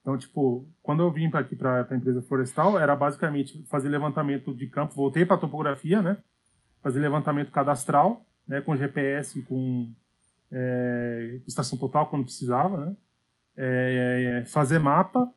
Então, 0.00 0.16
tipo, 0.16 0.66
quando 0.82 1.02
eu 1.02 1.12
vim 1.12 1.30
aqui 1.34 1.54
para 1.54 1.86
a 1.88 1.94
empresa 1.94 2.22
florestal, 2.22 2.78
era 2.78 2.96
basicamente 2.96 3.62
fazer 3.66 3.88
levantamento 3.88 4.54
de 4.54 4.66
campo, 4.66 4.94
voltei 4.94 5.26
para 5.26 5.36
topografia, 5.36 6.00
né? 6.00 6.18
Fazer 6.82 7.00
levantamento 7.00 7.50
cadastral, 7.50 8.24
né? 8.48 8.60
Com 8.62 8.76
GPS, 8.76 9.42
com 9.42 9.92
é, 10.50 11.40
estação 11.46 11.78
total 11.78 12.08
quando 12.08 12.24
precisava, 12.24 12.86
né? 12.86 12.96
É, 13.56 14.44
fazer 14.46 14.78
mapa 14.78 15.30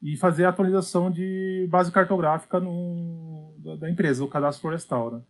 e 0.00 0.16
fazer 0.16 0.46
atualização 0.46 1.10
de 1.10 1.68
base 1.70 1.92
cartográfica 1.92 2.58
no, 2.58 3.54
da, 3.58 3.76
da 3.76 3.90
empresa, 3.90 4.24
o 4.24 4.28
cadastro 4.28 4.62
florestal, 4.62 5.12
né? 5.12 5.22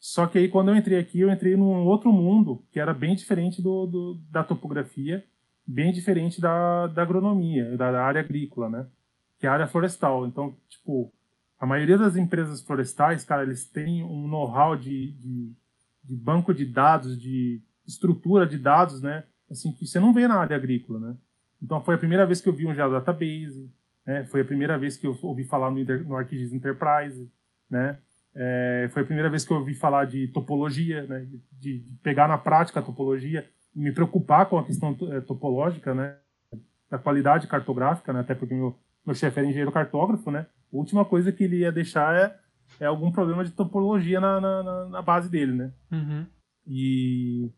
Só 0.00 0.26
que 0.26 0.38
aí 0.38 0.48
quando 0.48 0.70
eu 0.70 0.76
entrei 0.76 0.98
aqui, 0.98 1.20
eu 1.20 1.30
entrei 1.30 1.56
num 1.56 1.84
outro 1.84 2.12
mundo 2.12 2.64
que 2.70 2.80
era 2.80 2.94
bem 2.94 3.14
diferente 3.14 3.60
do, 3.60 3.86
do 3.86 4.14
da 4.30 4.42
topografia, 4.42 5.24
bem 5.68 5.92
diferente 5.92 6.40
da, 6.40 6.86
da 6.86 7.02
agronomia, 7.02 7.76
da, 7.76 8.02
área 8.02 8.22
agrícola, 8.22 8.70
né? 8.70 8.86
Que 9.38 9.46
é 9.46 9.50
a 9.50 9.52
área 9.52 9.66
florestal. 9.66 10.26
Então, 10.26 10.56
tipo, 10.66 11.12
a 11.60 11.66
maioria 11.66 11.98
das 11.98 12.16
empresas 12.16 12.62
florestais, 12.62 13.22
cara, 13.22 13.42
eles 13.42 13.66
têm 13.66 14.02
um 14.02 14.26
know-how 14.26 14.74
de, 14.74 15.12
de, 15.12 15.52
de, 16.02 16.16
banco 16.16 16.54
de 16.54 16.64
dados, 16.64 17.20
de 17.20 17.60
estrutura 17.86 18.46
de 18.46 18.56
dados, 18.56 19.02
né? 19.02 19.24
Assim, 19.50 19.70
que 19.72 19.86
você 19.86 20.00
não 20.00 20.14
vê 20.14 20.26
na 20.26 20.36
área 20.36 20.56
agrícola, 20.56 20.98
né? 20.98 21.16
Então, 21.62 21.82
foi 21.82 21.96
a 21.96 21.98
primeira 21.98 22.24
vez 22.24 22.40
que 22.40 22.48
eu 22.48 22.52
vi 22.52 22.66
um 22.66 22.74
geodatabase, 22.74 23.70
né? 24.06 24.24
Foi 24.24 24.40
a 24.40 24.44
primeira 24.44 24.78
vez 24.78 24.96
que 24.96 25.06
eu 25.06 25.18
ouvi 25.22 25.44
falar 25.44 25.70
no, 25.70 25.84
no 25.84 26.16
ArcGIS 26.16 26.54
Enterprise, 26.54 27.30
né? 27.68 27.98
É, 28.34 28.88
foi 28.92 29.02
a 29.02 29.04
primeira 29.04 29.28
vez 29.28 29.44
que 29.44 29.52
eu 29.52 29.56
ouvi 29.58 29.74
falar 29.74 30.04
de 30.04 30.28
topologia, 30.28 31.02
né? 31.06 31.26
de, 31.52 31.80
de 31.80 31.92
pegar 32.02 32.28
na 32.28 32.38
prática 32.38 32.78
a 32.78 32.82
topologia, 32.82 33.48
me 33.78 33.92
preocupar 33.92 34.46
com 34.46 34.58
a 34.58 34.64
questão 34.64 34.96
é, 35.12 35.20
topológica, 35.20 35.94
né? 35.94 36.18
da 36.90 36.98
qualidade 36.98 37.46
cartográfica, 37.46 38.12
né? 38.12 38.20
até 38.20 38.34
porque 38.34 38.54
meu, 38.54 38.78
meu 39.04 39.14
chefe 39.14 39.38
era 39.38 39.46
engenheiro 39.46 39.72
cartógrafo, 39.72 40.30
né? 40.30 40.46
A 40.72 40.76
última 40.76 41.04
coisa 41.04 41.30
que 41.30 41.44
ele 41.44 41.58
ia 41.58 41.72
deixar 41.72 42.14
é, 42.16 42.38
é 42.80 42.86
algum 42.86 43.12
problema 43.12 43.44
de 43.44 43.50
topologia 43.50 44.20
na, 44.20 44.40
na, 44.40 44.84
na 44.86 45.02
base 45.02 45.28
dele, 45.28 45.52
né? 45.52 45.72
Uhum. 45.92 46.26
E, 46.66 47.50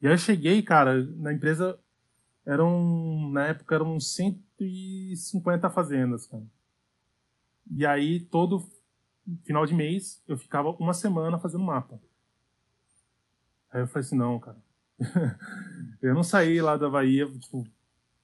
e 0.00 0.06
aí 0.06 0.12
eu 0.12 0.18
cheguei, 0.18 0.62
cara, 0.62 1.04
na 1.16 1.32
empresa 1.32 1.78
eram, 2.46 3.30
na 3.30 3.48
época 3.48 3.74
eram 3.74 3.98
150 3.98 5.70
fazendas, 5.70 6.26
cara. 6.26 6.44
E 7.72 7.84
aí 7.86 8.20
todo 8.20 8.64
final 9.44 9.66
de 9.66 9.74
mês, 9.74 10.22
eu 10.26 10.36
ficava 10.36 10.70
uma 10.70 10.94
semana 10.94 11.38
fazendo 11.38 11.64
mapa. 11.64 12.00
Aí 13.72 13.80
eu 13.80 13.86
falei 13.86 14.06
assim, 14.06 14.16
não, 14.16 14.38
cara. 14.38 14.58
eu 16.02 16.14
não 16.14 16.22
saí 16.22 16.60
lá 16.60 16.76
da 16.76 16.88
Bahia, 16.88 17.26
tipo, 17.26 17.66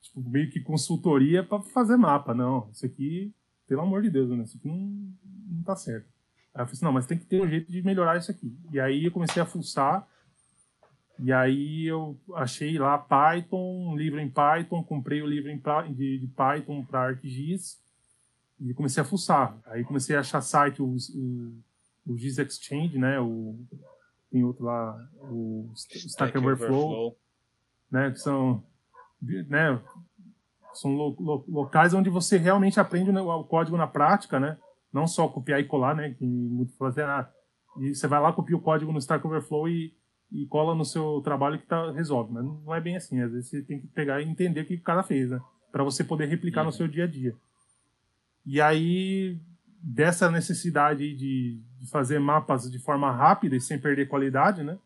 tipo 0.00 0.28
meio 0.28 0.50
que 0.50 0.60
consultoria 0.60 1.42
para 1.42 1.62
fazer 1.62 1.96
mapa, 1.96 2.34
não. 2.34 2.68
Isso 2.72 2.86
aqui, 2.86 3.34
pelo 3.66 3.82
amor 3.82 4.02
de 4.02 4.10
Deus, 4.10 4.30
né? 4.30 4.44
Isso 4.44 4.56
aqui 4.56 4.68
não, 4.68 5.12
não 5.50 5.62
tá 5.62 5.74
certo. 5.74 6.06
Aí 6.54 6.62
eu 6.62 6.66
falei 6.66 6.72
assim, 6.72 6.84
não, 6.84 6.92
mas 6.92 7.06
tem 7.06 7.18
que 7.18 7.26
ter 7.26 7.42
um 7.42 7.48
jeito 7.48 7.70
de 7.70 7.82
melhorar 7.82 8.16
isso 8.16 8.30
aqui. 8.30 8.56
E 8.72 8.80
aí 8.80 9.04
eu 9.04 9.10
comecei 9.10 9.42
a 9.42 9.46
fuçar, 9.46 10.06
e 11.18 11.32
aí 11.32 11.86
eu 11.86 12.18
achei 12.34 12.78
lá 12.78 12.98
Python, 12.98 13.90
um 13.90 13.96
livro 13.96 14.20
em 14.20 14.28
Python, 14.28 14.82
comprei 14.82 15.22
o 15.22 15.26
livro 15.26 15.50
de, 15.94 16.18
de 16.18 16.26
Python 16.28 16.84
para 16.84 17.08
ArcGIS, 17.08 17.80
e 18.60 18.72
comecei 18.74 19.02
a 19.02 19.06
fuçar. 19.06 19.58
Aí 19.66 19.84
comecei 19.84 20.16
a 20.16 20.20
achar 20.20 20.40
site, 20.40 20.80
o, 20.80 20.96
o, 21.14 21.62
o 22.06 22.16
Giz 22.16 22.38
Exchange, 22.38 22.98
né? 22.98 23.20
O, 23.20 23.58
tem 24.36 24.44
outro 24.44 24.66
lá, 24.66 24.94
o 25.30 25.70
Stack 25.74 26.36
Overflow, 26.36 27.16
né? 27.90 28.10
Que 28.10 28.18
são, 28.18 28.62
né? 29.22 29.80
São 30.74 30.94
lo, 30.94 31.16
lo, 31.18 31.44
locais 31.48 31.94
onde 31.94 32.10
você 32.10 32.36
realmente 32.36 32.78
aprende 32.78 33.10
o 33.10 33.44
código 33.44 33.78
na 33.78 33.86
prática, 33.86 34.38
né? 34.38 34.58
Não 34.92 35.06
só 35.06 35.26
copiar 35.26 35.58
e 35.58 35.64
colar, 35.64 35.94
né? 35.94 36.10
Que 36.10 36.26
muito 36.26 36.76
fazer 36.76 37.04
ah, 37.04 37.30
e 37.78 37.94
você 37.94 38.06
vai 38.06 38.20
lá 38.20 38.30
copia 38.30 38.56
o 38.56 38.60
código 38.60 38.92
no 38.92 38.98
Stack 38.98 39.26
Overflow 39.26 39.68
e, 39.70 39.94
e 40.30 40.46
cola 40.46 40.74
no 40.74 40.84
seu 40.84 41.22
trabalho 41.24 41.58
que 41.58 41.66
tá 41.66 41.90
resolve, 41.92 42.32
mas 42.32 42.44
não 42.44 42.74
é 42.74 42.80
bem 42.80 42.96
assim. 42.96 43.22
Às 43.22 43.32
vezes 43.32 43.48
você 43.48 43.62
tem 43.62 43.80
que 43.80 43.86
pegar 43.86 44.20
e 44.20 44.28
entender 44.28 44.60
o 44.60 44.66
que 44.66 44.74
o 44.74 44.82
cara 44.82 45.02
fez, 45.02 45.30
né? 45.30 45.40
Para 45.72 45.82
você 45.82 46.04
poder 46.04 46.26
replicar 46.26 46.60
uhum. 46.60 46.66
no 46.66 46.72
seu 46.72 46.86
dia 46.86 47.04
a 47.04 47.06
dia. 47.06 47.34
E 48.44 48.60
aí, 48.60 49.40
dessa 49.88 50.28
necessidade 50.28 51.14
de, 51.14 51.62
de, 51.78 51.90
fazer 51.90 52.18
mapas 52.18 52.68
de 52.68 52.78
forma 52.80 53.12
rápida 53.12 53.54
e 53.54 53.60
sem 53.60 53.78
perder 53.78 54.08
qualidade, 54.08 54.64
né? 54.64 54.76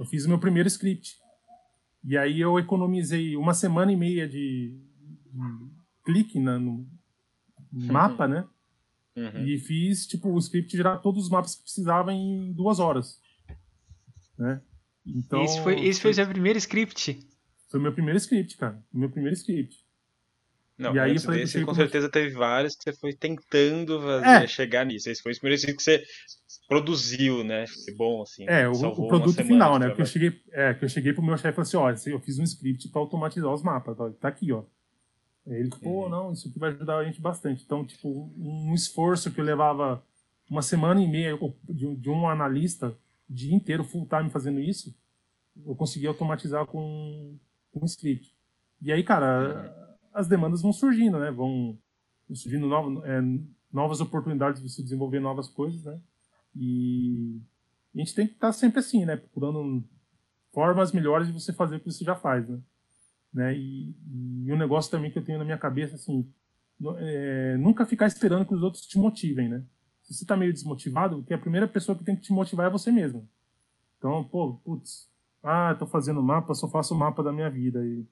Eu 0.00 0.06
fiz 0.06 0.24
o 0.24 0.28
meu 0.30 0.38
primeiro 0.38 0.66
script. 0.66 1.18
E 2.02 2.16
aí 2.16 2.40
eu 2.40 2.58
economizei 2.58 3.36
uma 3.36 3.52
semana 3.52 3.92
e 3.92 3.96
meia 3.96 4.26
de, 4.26 4.74
de 5.30 5.70
clique 6.04 6.40
na, 6.40 6.58
no 6.58 6.88
mapa, 7.70 8.26
né? 8.26 8.48
Uhum. 9.14 9.44
E 9.44 9.58
fiz, 9.58 10.06
tipo, 10.06 10.30
o 10.30 10.38
script 10.38 10.74
gerar 10.74 10.98
todos 10.98 11.24
os 11.24 11.30
mapas 11.30 11.54
que 11.54 11.62
precisava 11.62 12.14
em 12.14 12.50
duas 12.54 12.80
horas. 12.80 13.20
Né? 14.38 14.60
Então, 15.06 15.44
esse 15.44 15.62
foi, 15.62 15.84
esse 15.84 16.00
foi 16.00 16.12
o 16.12 16.14
seu 16.14 16.26
primeiro 16.26 16.58
script? 16.58 17.20
Foi 17.70 17.78
o 17.78 17.82
meu 17.82 17.92
primeiro 17.92 18.16
script, 18.18 18.56
cara. 18.56 18.82
O 18.92 18.98
meu 18.98 19.10
primeiro 19.10 19.36
script. 19.36 19.83
Não, 20.76 20.94
e 20.94 20.98
aí 20.98 21.12
antes 21.12 21.24
desse, 21.24 21.64
com 21.64 21.74
certeza 21.74 22.08
teve 22.08 22.34
vários 22.34 22.74
que 22.74 22.82
você 22.82 22.92
foi 22.92 23.12
tentando 23.12 24.00
fazer, 24.00 24.44
é. 24.44 24.46
chegar 24.46 24.84
nisso. 24.84 25.08
Esse 25.08 25.22
foi 25.22 25.32
o 25.32 25.38
primeiro 25.38 25.62
que 25.62 25.82
você 25.82 26.02
produziu, 26.66 27.44
né? 27.44 27.64
Foi 27.66 27.94
bom, 27.94 28.22
assim. 28.22 28.44
É, 28.48 28.68
o, 28.68 28.72
o 28.72 29.08
produto 29.08 29.44
final, 29.44 29.78
né? 29.78 29.94
Que 29.94 30.02
eu, 30.02 30.06
cheguei, 30.06 30.40
é, 30.52 30.74
que 30.74 30.84
eu 30.84 30.88
cheguei 30.88 31.12
pro 31.12 31.22
meu 31.22 31.36
chefe 31.36 31.50
e 31.50 31.64
falei 31.64 31.68
assim, 31.68 31.76
olha, 31.76 32.14
eu 32.14 32.20
fiz 32.20 32.38
um 32.40 32.42
script 32.42 32.88
para 32.88 33.00
automatizar 33.00 33.52
os 33.52 33.62
mapas, 33.62 33.96
tá, 33.96 34.10
tá 34.20 34.28
aqui, 34.28 34.50
ó. 34.50 34.64
Ele, 35.46 35.68
pô, 35.68 36.04
uhum. 36.04 36.08
não, 36.08 36.32
isso 36.32 36.48
aqui 36.48 36.58
vai 36.58 36.70
ajudar 36.70 36.98
a 36.98 37.04
gente 37.04 37.20
bastante. 37.20 37.62
Então, 37.64 37.84
tipo, 37.84 38.32
um 38.36 38.74
esforço 38.74 39.30
que 39.30 39.40
eu 39.40 39.44
levava 39.44 40.02
uma 40.50 40.62
semana 40.62 41.00
e 41.00 41.06
meia 41.06 41.38
de, 41.68 41.94
de 41.96 42.10
um 42.10 42.26
analista, 42.28 42.96
o 43.28 43.32
dia 43.32 43.54
inteiro, 43.54 43.84
full 43.84 44.08
time 44.08 44.30
fazendo 44.30 44.58
isso, 44.58 44.92
eu 45.64 45.76
consegui 45.76 46.06
automatizar 46.06 46.66
com, 46.66 47.38
com 47.70 47.80
um 47.80 47.84
script. 47.84 48.34
E 48.82 48.90
aí, 48.90 49.04
cara, 49.04 49.76
uhum 49.78 49.83
as 50.14 50.28
demandas 50.28 50.62
vão 50.62 50.72
surgindo, 50.72 51.18
né? 51.18 51.30
Vão 51.30 51.76
surgindo 52.32 52.66
novas, 52.68 53.04
é, 53.04 53.20
novas 53.72 54.00
oportunidades 54.00 54.62
de 54.62 54.70
se 54.70 54.82
desenvolver 54.82 55.18
novas 55.18 55.48
coisas, 55.48 55.84
né? 55.84 56.00
E 56.54 57.40
a 57.94 57.98
gente 57.98 58.14
tem 58.14 58.26
que 58.28 58.34
estar 58.34 58.52
sempre 58.52 58.78
assim, 58.78 59.04
né? 59.04 59.16
Procurando 59.16 59.84
formas 60.52 60.92
melhores 60.92 61.26
de 61.26 61.32
você 61.32 61.52
fazer 61.52 61.76
o 61.76 61.80
que 61.80 61.90
você 61.90 62.04
já 62.04 62.14
faz, 62.14 62.48
né? 62.48 62.60
né? 63.32 63.56
E, 63.56 63.94
e 64.46 64.52
um 64.52 64.56
negócio 64.56 64.90
também 64.90 65.10
que 65.10 65.18
eu 65.18 65.24
tenho 65.24 65.38
na 65.38 65.44
minha 65.44 65.58
cabeça, 65.58 65.96
assim, 65.96 66.32
é, 66.98 67.56
nunca 67.56 67.84
ficar 67.84 68.06
esperando 68.06 68.46
que 68.46 68.54
os 68.54 68.62
outros 68.62 68.86
te 68.86 68.96
motivem, 68.96 69.48
né? 69.48 69.64
Se 70.02 70.14
você 70.14 70.24
tá 70.24 70.36
meio 70.36 70.52
desmotivado, 70.52 71.24
que 71.24 71.34
a 71.34 71.38
primeira 71.38 71.66
pessoa 71.66 71.98
que 71.98 72.04
tem 72.04 72.14
que 72.14 72.22
te 72.22 72.32
motivar 72.32 72.68
é 72.68 72.70
você 72.70 72.92
mesmo. 72.92 73.28
Então, 73.98 74.22
pô, 74.22 74.54
putz, 74.64 75.10
ah, 75.42 75.74
tô 75.74 75.86
fazendo 75.86 76.22
mapa, 76.22 76.54
só 76.54 76.68
faço 76.68 76.94
o 76.94 76.98
mapa 76.98 77.22
da 77.22 77.32
minha 77.32 77.50
vida. 77.50 77.84
E 77.84 78.06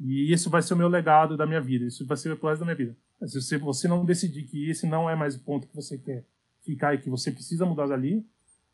e 0.00 0.32
isso 0.32 0.48
vai 0.48 0.62
ser 0.62 0.72
o 0.72 0.76
meu 0.76 0.88
legado 0.88 1.36
da 1.36 1.46
minha 1.46 1.60
vida, 1.60 1.84
isso 1.84 2.06
vai 2.06 2.16
ser 2.16 2.30
o 2.30 2.46
resto 2.46 2.60
da 2.60 2.64
minha 2.64 2.74
vida. 2.74 2.96
Se 3.26 3.58
você 3.58 3.86
não 3.86 4.02
decidir 4.02 4.44
que 4.44 4.70
esse 4.70 4.86
não 4.86 5.10
é 5.10 5.14
mais 5.14 5.36
o 5.36 5.40
ponto 5.40 5.68
que 5.68 5.76
você 5.76 5.98
quer 5.98 6.24
ficar 6.62 6.94
e 6.94 6.98
que 6.98 7.10
você 7.10 7.30
precisa 7.30 7.66
mudar 7.66 7.86
dali, 7.86 8.26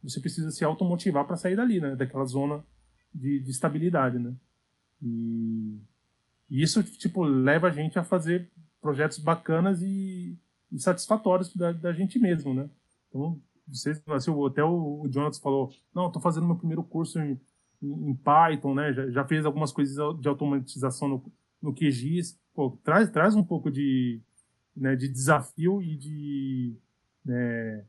você 0.02 0.20
precisa 0.20 0.52
se 0.52 0.64
automotivar 0.64 1.26
para 1.26 1.36
sair 1.36 1.56
dali, 1.56 1.80
né? 1.80 1.96
Daquela 1.96 2.24
zona 2.24 2.64
de, 3.12 3.40
de 3.40 3.50
estabilidade, 3.50 4.20
né? 4.20 4.32
E, 5.02 5.80
e, 6.48 6.62
isso, 6.62 6.80
tipo, 6.84 7.24
leva 7.24 7.66
a 7.66 7.72
gente 7.72 7.98
a 7.98 8.04
fazer 8.04 8.48
projetos 8.80 9.18
bacanas 9.18 9.82
e, 9.82 10.38
e 10.70 10.78
satisfatórios 10.78 11.54
da, 11.56 11.72
da, 11.72 11.92
gente 11.92 12.20
mesmo, 12.20 12.54
né? 12.54 12.70
Então, 13.08 13.40
vocês, 13.66 14.00
assim, 14.06 14.30
até 14.46 14.62
o, 14.62 15.02
o 15.02 15.08
Jonathan 15.08 15.40
falou, 15.40 15.72
não, 15.92 16.06
estou 16.06 16.22
fazendo 16.22 16.46
meu 16.46 16.56
primeiro 16.56 16.84
curso 16.84 17.18
em 17.18 17.40
em 17.82 18.14
Python, 18.14 18.74
né? 18.74 18.92
Já, 18.92 19.10
já, 19.10 19.24
fez 19.24 19.44
algumas 19.44 19.72
coisas 19.72 19.96
de 20.20 20.28
automatização 20.28 21.08
no, 21.08 21.32
no 21.62 21.74
QGIS. 21.74 22.38
Pô, 22.54 22.78
traz, 22.82 23.10
traz 23.10 23.34
um 23.34 23.44
pouco 23.44 23.70
de, 23.70 24.20
né, 24.76 24.96
de 24.96 25.08
desafio 25.08 25.82
e 25.82 25.96
de 25.96 26.76
né, 27.24 27.84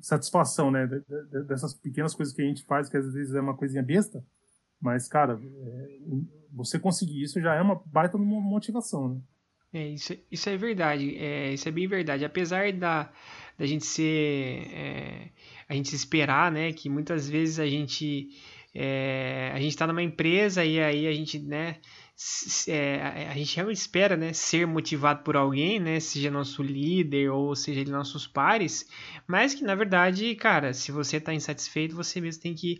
satisfação, 0.00 0.70
né? 0.70 0.86
Dessas 1.46 1.74
pequenas 1.74 2.14
coisas 2.14 2.34
que 2.34 2.42
a 2.42 2.44
gente 2.44 2.64
faz, 2.64 2.88
que 2.88 2.96
às 2.96 3.12
vezes 3.12 3.34
é 3.34 3.40
uma 3.40 3.56
coisinha 3.56 3.82
besta, 3.82 4.24
mas, 4.80 5.08
cara, 5.08 5.40
é, 5.42 5.98
você 6.52 6.78
conseguir 6.78 7.22
isso 7.22 7.40
já 7.40 7.54
é 7.54 7.62
uma 7.62 7.80
baita 7.86 8.18
motivação, 8.18 9.14
né? 9.14 9.20
É, 9.72 9.88
isso, 9.88 10.16
isso 10.30 10.48
é 10.48 10.56
verdade, 10.56 11.16
é, 11.16 11.52
isso 11.52 11.68
é 11.68 11.72
bem 11.72 11.86
verdade. 11.86 12.24
Apesar 12.24 12.72
da, 12.72 13.12
da 13.58 13.66
gente 13.66 13.84
ser. 13.84 14.68
É, 14.72 15.28
a 15.68 15.74
gente 15.74 15.94
esperar, 15.94 16.50
né? 16.52 16.72
Que 16.72 16.88
muitas 16.88 17.28
vezes 17.28 17.58
a 17.58 17.66
gente. 17.66 18.28
É, 18.74 19.50
a 19.54 19.58
gente 19.58 19.70
está 19.70 19.86
numa 19.86 20.02
empresa 20.02 20.64
e 20.64 20.80
aí 20.80 21.06
a 21.06 21.12
gente, 21.12 21.38
né? 21.38 21.76
É, 22.68 23.28
a 23.30 23.34
gente 23.34 23.54
realmente 23.54 23.78
espera, 23.78 24.16
né? 24.16 24.32
Ser 24.32 24.66
motivado 24.66 25.22
por 25.22 25.36
alguém, 25.36 25.78
né? 25.78 26.00
Seja 26.00 26.30
nosso 26.30 26.62
líder 26.62 27.30
ou 27.30 27.54
seja 27.54 27.84
nossos 27.90 28.26
pares, 28.26 28.88
mas 29.26 29.54
que 29.54 29.62
na 29.64 29.74
verdade, 29.74 30.34
cara, 30.34 30.72
se 30.72 30.92
você 30.92 31.18
está 31.18 31.34
insatisfeito, 31.34 31.94
você 31.94 32.20
mesmo 32.20 32.42
tem 32.42 32.54
que 32.54 32.78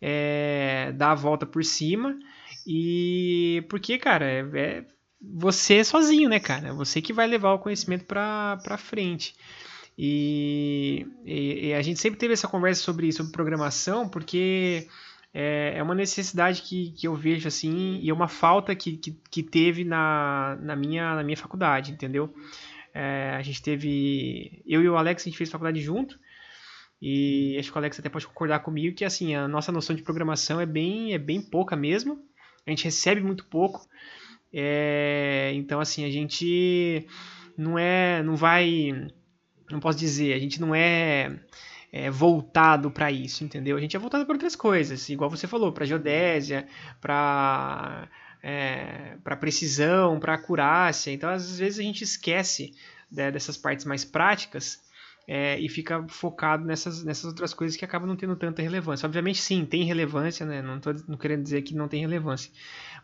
é, 0.00 0.92
dar 0.96 1.12
a 1.12 1.14
volta 1.14 1.46
por 1.46 1.64
cima 1.64 2.18
E 2.66 3.64
porque, 3.68 3.98
cara, 3.98 4.26
é, 4.26 4.40
é 4.54 4.84
você 5.20 5.82
sozinho, 5.84 6.28
né, 6.28 6.38
cara? 6.40 6.74
Você 6.74 7.00
que 7.00 7.12
vai 7.12 7.26
levar 7.26 7.52
o 7.54 7.58
conhecimento 7.58 8.04
para 8.04 8.78
frente. 8.78 9.34
E, 9.98 11.06
e, 11.24 11.68
e, 11.68 11.74
a 11.74 11.80
gente 11.80 11.98
sempre 12.00 12.18
teve 12.18 12.34
essa 12.34 12.46
conversa 12.46 12.82
sobre, 12.82 13.10
sobre 13.12 13.32
programação, 13.32 14.08
porque 14.08 14.86
é, 15.32 15.74
é 15.76 15.82
uma 15.82 15.94
necessidade 15.94 16.62
que, 16.62 16.92
que 16.92 17.08
eu 17.08 17.14
vejo 17.14 17.48
assim, 17.48 17.98
e 18.02 18.10
é 18.10 18.12
uma 18.12 18.28
falta 18.28 18.74
que, 18.74 18.98
que, 18.98 19.18
que 19.30 19.42
teve 19.42 19.84
na, 19.84 20.58
na, 20.60 20.76
minha, 20.76 21.14
na 21.14 21.24
minha 21.24 21.36
faculdade, 21.36 21.92
entendeu? 21.92 22.34
É, 22.92 23.34
a 23.36 23.42
gente 23.42 23.62
teve. 23.62 24.62
Eu 24.66 24.82
e 24.82 24.88
o 24.88 24.96
Alex, 24.96 25.22
a 25.22 25.24
gente 25.26 25.36
fez 25.36 25.50
faculdade 25.50 25.80
junto. 25.80 26.18
E 27.00 27.56
acho 27.58 27.70
que 27.70 27.76
o 27.76 27.78
Alex 27.78 27.98
até 27.98 28.08
pode 28.08 28.26
concordar 28.26 28.60
comigo 28.60 28.96
que 28.96 29.04
assim, 29.04 29.34
a 29.34 29.46
nossa 29.46 29.70
noção 29.70 29.94
de 29.94 30.02
programação 30.02 30.58
é 30.58 30.64
bem, 30.64 31.12
é 31.12 31.18
bem 31.18 31.42
pouca 31.42 31.76
mesmo. 31.76 32.24
A 32.66 32.70
gente 32.70 32.84
recebe 32.84 33.20
muito 33.20 33.44
pouco. 33.46 33.86
É, 34.52 35.52
então, 35.54 35.80
assim, 35.80 36.04
a 36.04 36.10
gente 36.10 37.06
não 37.56 37.78
é. 37.78 38.22
não 38.22 38.34
vai 38.34 39.08
não 39.70 39.80
posso 39.80 39.98
dizer, 39.98 40.34
a 40.34 40.38
gente 40.38 40.60
não 40.60 40.74
é, 40.74 41.38
é 41.92 42.10
voltado 42.10 42.90
para 42.90 43.10
isso, 43.10 43.44
entendeu? 43.44 43.76
A 43.76 43.80
gente 43.80 43.96
é 43.96 43.98
voltado 43.98 44.24
para 44.24 44.34
outras 44.34 44.56
coisas, 44.56 45.08
igual 45.08 45.30
você 45.30 45.46
falou, 45.46 45.72
para 45.72 45.84
geodésia, 45.84 46.66
para 47.00 48.08
é, 48.42 49.16
para 49.24 49.36
precisão, 49.36 50.20
para 50.20 50.34
acurácia. 50.34 51.10
Então, 51.10 51.28
às 51.28 51.58
vezes 51.58 51.80
a 51.80 51.82
gente 51.82 52.04
esquece 52.04 52.72
né, 53.10 53.30
dessas 53.30 53.56
partes 53.56 53.84
mais 53.84 54.04
práticas 54.04 54.80
é, 55.26 55.58
e 55.58 55.68
fica 55.68 56.06
focado 56.08 56.64
nessas, 56.64 57.02
nessas 57.02 57.24
outras 57.24 57.52
coisas 57.52 57.76
que 57.76 57.84
acabam 57.84 58.08
não 58.08 58.16
tendo 58.16 58.36
tanta 58.36 58.62
relevância. 58.62 59.06
Obviamente, 59.06 59.40
sim, 59.40 59.64
tem 59.64 59.82
relevância, 59.82 60.46
né? 60.46 60.62
Não 60.62 60.76
estou 60.76 60.94
querendo 61.18 61.42
dizer 61.42 61.62
que 61.62 61.74
não 61.74 61.88
tem 61.88 62.00
relevância, 62.00 62.52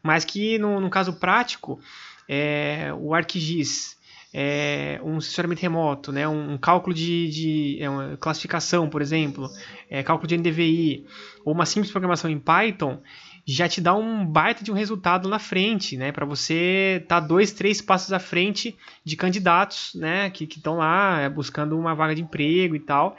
mas 0.03 0.25
que 0.25 0.59
no, 0.59 0.79
no 0.79 0.89
caso 0.89 1.15
prático, 1.15 1.81
é, 2.29 2.93
o 2.97 3.13
ArcGIS 3.13 3.97
é, 4.35 4.99
um 5.05 5.21
sensoramento 5.21 5.61
remoto, 5.61 6.11
né, 6.11 6.27
um, 6.27 6.57
cálculo 6.57 6.95
de, 6.95 7.29
de 7.29 7.79
é 7.83 8.17
classificação, 8.17 8.89
por 8.89 9.03
exemplo, 9.03 9.49
é, 9.91 10.03
cálculo 10.03 10.27
de 10.27 10.39
NDVI, 10.39 11.07
ou 11.45 11.53
uma 11.53 11.67
simples 11.67 11.91
programação 11.91 12.31
em 12.31 12.39
Python, 12.39 13.03
já 13.45 13.69
te 13.69 13.81
dá 13.81 13.95
um 13.95 14.25
baita 14.25 14.63
de 14.63 14.71
um 14.71 14.75
resultado 14.75 15.29
na 15.29 15.39
frente, 15.39 15.97
né, 15.97 16.13
para 16.13 16.25
você 16.25 17.01
estar 17.03 17.21
tá 17.21 17.27
dois, 17.27 17.53
três 17.53 17.83
passos 17.83 18.13
à 18.13 18.19
frente 18.19 18.77
de 19.05 19.17
candidatos, 19.17 19.93
né, 19.95 20.31
que 20.31 20.45
estão 20.45 20.79
lá 20.79 21.21
é, 21.21 21.29
buscando 21.29 21.79
uma 21.79 21.95
vaga 21.95 22.15
de 22.15 22.23
emprego 22.23 22.75
e 22.75 22.81
tal, 22.81 23.17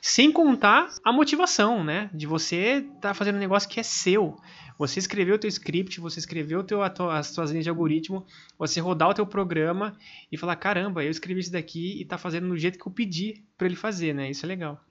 sem 0.00 0.30
contar 0.30 0.88
a 1.02 1.12
motivação, 1.12 1.82
né, 1.82 2.10
de 2.12 2.26
você 2.26 2.84
estar 2.86 3.08
tá 3.08 3.14
fazendo 3.14 3.36
um 3.36 3.40
negócio 3.40 3.68
que 3.68 3.80
é 3.80 3.82
seu, 3.82 4.36
você 4.78 4.98
escreveu 4.98 5.36
o 5.36 5.38
teu 5.38 5.48
script, 5.48 6.00
você 6.00 6.18
escreveu 6.18 6.64
teu, 6.64 6.82
as 6.82 7.32
tuas 7.32 7.50
linhas 7.50 7.64
de 7.64 7.70
algoritmo, 7.70 8.26
você 8.58 8.80
rodar 8.80 9.08
o 9.08 9.14
teu 9.14 9.26
programa 9.26 9.96
e 10.30 10.36
falar, 10.36 10.56
caramba, 10.56 11.04
eu 11.04 11.10
escrevi 11.10 11.40
isso 11.40 11.52
daqui 11.52 12.00
e 12.00 12.04
tá 12.04 12.18
fazendo 12.18 12.48
do 12.48 12.56
jeito 12.56 12.78
que 12.78 12.86
eu 12.86 12.92
pedi 12.92 13.44
para 13.56 13.66
ele 13.66 13.76
fazer, 13.76 14.12
né? 14.12 14.30
Isso 14.30 14.44
é 14.44 14.48
legal. 14.48 14.82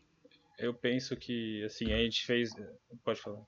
Eu 0.57 0.73
penso 0.73 1.15
que, 1.15 1.63
assim, 1.65 1.91
a 1.91 1.97
gente 1.97 2.25
fez... 2.25 2.51
Pode 3.03 3.19
falar. 3.19 3.41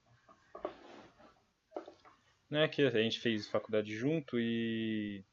Não 2.49 2.59
é 2.59 2.67
que 2.67 2.81
a 2.81 3.01
gente 3.01 3.19
fez 3.19 3.47
faculdade 3.47 3.95
junto 3.95 4.39
e... 4.39 5.23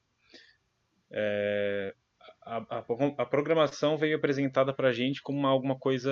É, 1.11 1.95
a, 2.41 2.57
a, 2.57 2.85
a, 3.19 3.27
programação 3.27 3.99
veio 3.99 4.17
apresentada 4.17 4.73
para 4.73 4.89
a 4.89 4.93
gente 4.93 5.21
como 5.21 5.39
uma, 5.39 5.49
alguma 5.49 5.79
coisa 5.79 6.11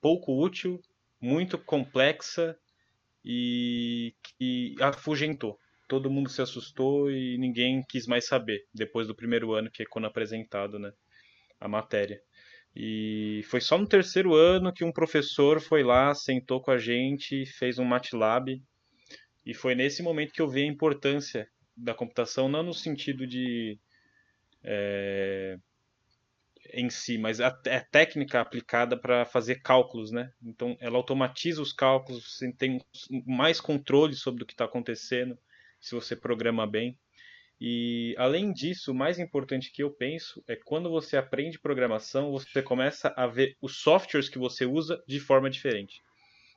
pouco 0.00 0.32
útil, 0.42 0.80
muito 1.20 1.58
complexa 1.58 2.56
e 3.24 4.14
que 4.22 4.74
afugentou. 4.80 5.58
Todo 5.88 6.10
mundo 6.10 6.28
se 6.28 6.42
assustou 6.42 7.10
e 7.10 7.38
ninguém 7.38 7.82
quis 7.88 8.06
mais 8.06 8.26
saber 8.26 8.64
depois 8.72 9.06
do 9.06 9.14
primeiro 9.14 9.52
ano, 9.52 9.70
que 9.70 9.82
é 9.82 9.86
quando 9.86 10.06
apresentado 10.06 10.78
né, 10.78 10.92
a 11.60 11.68
matéria. 11.68 12.20
E 12.76 13.42
foi 13.44 13.60
só 13.60 13.78
no 13.78 13.86
terceiro 13.86 14.34
ano 14.34 14.72
que 14.72 14.84
um 14.84 14.92
professor 14.92 15.60
foi 15.60 15.82
lá, 15.82 16.14
sentou 16.14 16.60
com 16.60 16.70
a 16.70 16.78
gente, 16.78 17.46
fez 17.46 17.78
um 17.78 17.84
MATLAB. 17.84 18.60
E 19.46 19.54
foi 19.54 19.74
nesse 19.74 20.02
momento 20.02 20.32
que 20.32 20.42
eu 20.42 20.48
vi 20.48 20.62
a 20.62 20.66
importância 20.66 21.48
da 21.76 21.94
computação, 21.94 22.48
não 22.48 22.62
no 22.62 22.74
sentido 22.74 23.26
de 23.26 23.78
é, 24.62 25.58
em 26.72 26.88
si, 26.90 27.18
mas 27.18 27.40
a, 27.40 27.48
a 27.48 27.80
técnica 27.80 28.40
aplicada 28.40 28.96
para 28.96 29.24
fazer 29.24 29.60
cálculos, 29.62 30.10
né? 30.10 30.32
Então, 30.42 30.76
ela 30.80 30.96
automatiza 30.96 31.60
os 31.60 31.72
cálculos, 31.72 32.36
você 32.36 32.52
tem 32.52 32.80
mais 33.26 33.60
controle 33.60 34.14
sobre 34.14 34.42
o 34.42 34.46
que 34.46 34.54
está 34.54 34.64
acontecendo 34.64 35.38
se 35.80 35.94
você 35.94 36.16
programa 36.16 36.66
bem. 36.66 36.98
E 37.60 38.14
além 38.18 38.52
disso, 38.52 38.92
o 38.92 38.94
mais 38.94 39.18
importante 39.18 39.70
que 39.72 39.82
eu 39.82 39.90
penso 39.90 40.42
é 40.48 40.56
quando 40.56 40.90
você 40.90 41.16
aprende 41.16 41.58
programação, 41.58 42.30
você 42.32 42.62
começa 42.62 43.12
a 43.16 43.26
ver 43.26 43.56
os 43.60 43.78
softwares 43.78 44.28
que 44.28 44.38
você 44.38 44.66
usa 44.66 45.02
de 45.06 45.20
forma 45.20 45.48
diferente. 45.48 46.02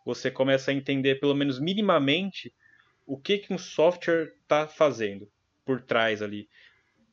Você 0.06 0.32
começa 0.32 0.72
a 0.72 0.74
entender, 0.74 1.20
pelo 1.20 1.36
menos 1.36 1.60
minimamente, 1.60 2.54
o 3.06 3.18
que, 3.18 3.38
que 3.38 3.54
um 3.54 3.58
software 3.58 4.34
está 4.42 4.68
fazendo 4.68 5.30
por 5.66 5.82
trás 5.82 6.22
ali. 6.22 6.48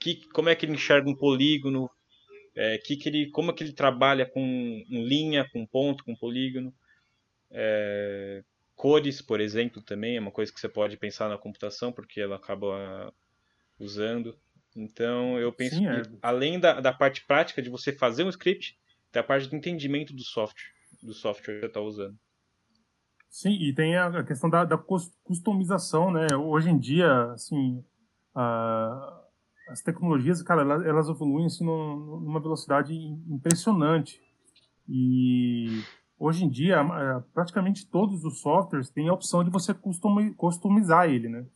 Que, 0.01 0.27
como 0.29 0.49
é 0.49 0.55
que 0.55 0.65
ele 0.65 0.75
enxerga 0.75 1.09
um 1.09 1.17
polígono, 1.17 1.91
é, 2.55 2.79
que 2.79 2.97
que 2.97 3.09
ele, 3.09 3.31
como 3.31 3.51
é 3.51 3.55
que 3.55 3.65
ele 3.65 3.73
trabalha 3.73 4.25
com 4.25 4.85
linha, 4.89 5.49
com 5.53 5.67
ponto, 5.67 6.05
com 6.05 6.15
polígono. 6.15 6.73
É, 7.51 8.43
cores, 8.77 9.21
por 9.21 9.41
exemplo, 9.41 9.83
também 9.83 10.17
é 10.17 10.21
uma 10.21 10.31
coisa 10.31 10.53
que 10.53 10.61
você 10.61 10.69
pode 10.69 10.97
pensar 10.97 11.29
na 11.29 11.39
computação, 11.39 11.93
porque 11.93 12.21
ela 12.21 12.37
acaba 12.37 13.13
usando. 13.79 14.37
Então, 14.77 15.39
eu 15.39 15.53
penso 15.53 15.77
Sim, 15.77 15.83
que, 15.83 15.89
é. 15.89 16.03
além 16.21 16.59
da, 16.59 16.81
da 16.81 16.93
parte 16.93 17.25
prática 17.25 17.63
de 17.63 17.71
você 17.71 17.93
fazer 17.93 18.25
um 18.25 18.29
script, 18.29 18.79
tem 19.13 19.21
a 19.21 19.25
parte 19.25 19.49
de 19.49 19.55
entendimento 19.55 20.13
do 20.13 20.23
software, 20.23 20.73
do 21.03 21.15
software 21.15 21.55
que 21.55 21.61
você 21.61 21.67
está 21.67 21.81
usando. 21.81 22.19
Sim, 23.29 23.53
e 23.53 23.73
tem 23.73 23.97
a 23.97 24.23
questão 24.23 24.49
da, 24.49 24.65
da 24.65 24.79
customização, 25.25 26.11
né? 26.13 26.27
Hoje 26.37 26.71
em 26.71 26.79
dia, 26.79 27.33
assim, 27.33 27.85
a, 28.35 29.24
as 29.69 29.81
tecnologias, 29.81 30.43
cara, 30.43 30.63
elas, 30.63 30.85
elas 30.85 31.09
evoluem 31.09 31.47
assim, 31.47 31.65
numa 31.65 32.41
velocidade 32.41 32.95
impressionante. 32.95 34.21
E 34.89 35.83
hoje 36.19 36.45
em 36.45 36.49
dia, 36.49 36.77
praticamente 37.33 37.87
todos 37.87 38.25
os 38.25 38.41
softwares 38.41 38.91
têm 38.91 39.09
a 39.09 39.15
opção 39.15 39.43
de 39.43 39.51
você 39.51 39.75
customizar 40.37 41.09
ele, 41.09 41.29
né? 41.29 41.47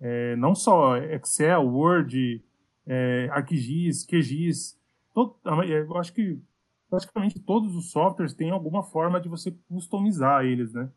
É, 0.00 0.36
não 0.36 0.54
só 0.54 0.96
Excel, 0.96 1.66
Word, 1.66 2.42
é, 2.86 3.28
ArcGIS, 3.32 4.06
QGIS, 4.06 4.78
todo, 5.12 5.36
eu 5.66 5.96
acho 5.98 6.12
que 6.12 6.40
praticamente 6.88 7.38
todos 7.38 7.74
os 7.76 7.90
softwares 7.90 8.34
têm 8.34 8.50
alguma 8.50 8.82
forma 8.82 9.20
de 9.20 9.28
você 9.28 9.54
customizar 9.68 10.44
eles, 10.44 10.72
né? 10.72 10.90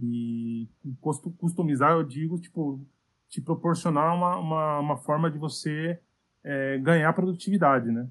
E 0.00 0.68
customizar, 1.38 1.92
eu 1.92 2.04
digo, 2.04 2.38
tipo, 2.38 2.80
te 3.28 3.40
proporcionar 3.40 4.14
uma, 4.14 4.36
uma, 4.36 4.78
uma 4.80 4.96
forma 4.96 5.30
de 5.30 5.38
você 5.38 5.98
é, 6.42 6.78
ganhar 6.78 7.12
produtividade, 7.12 7.90
né? 7.90 8.08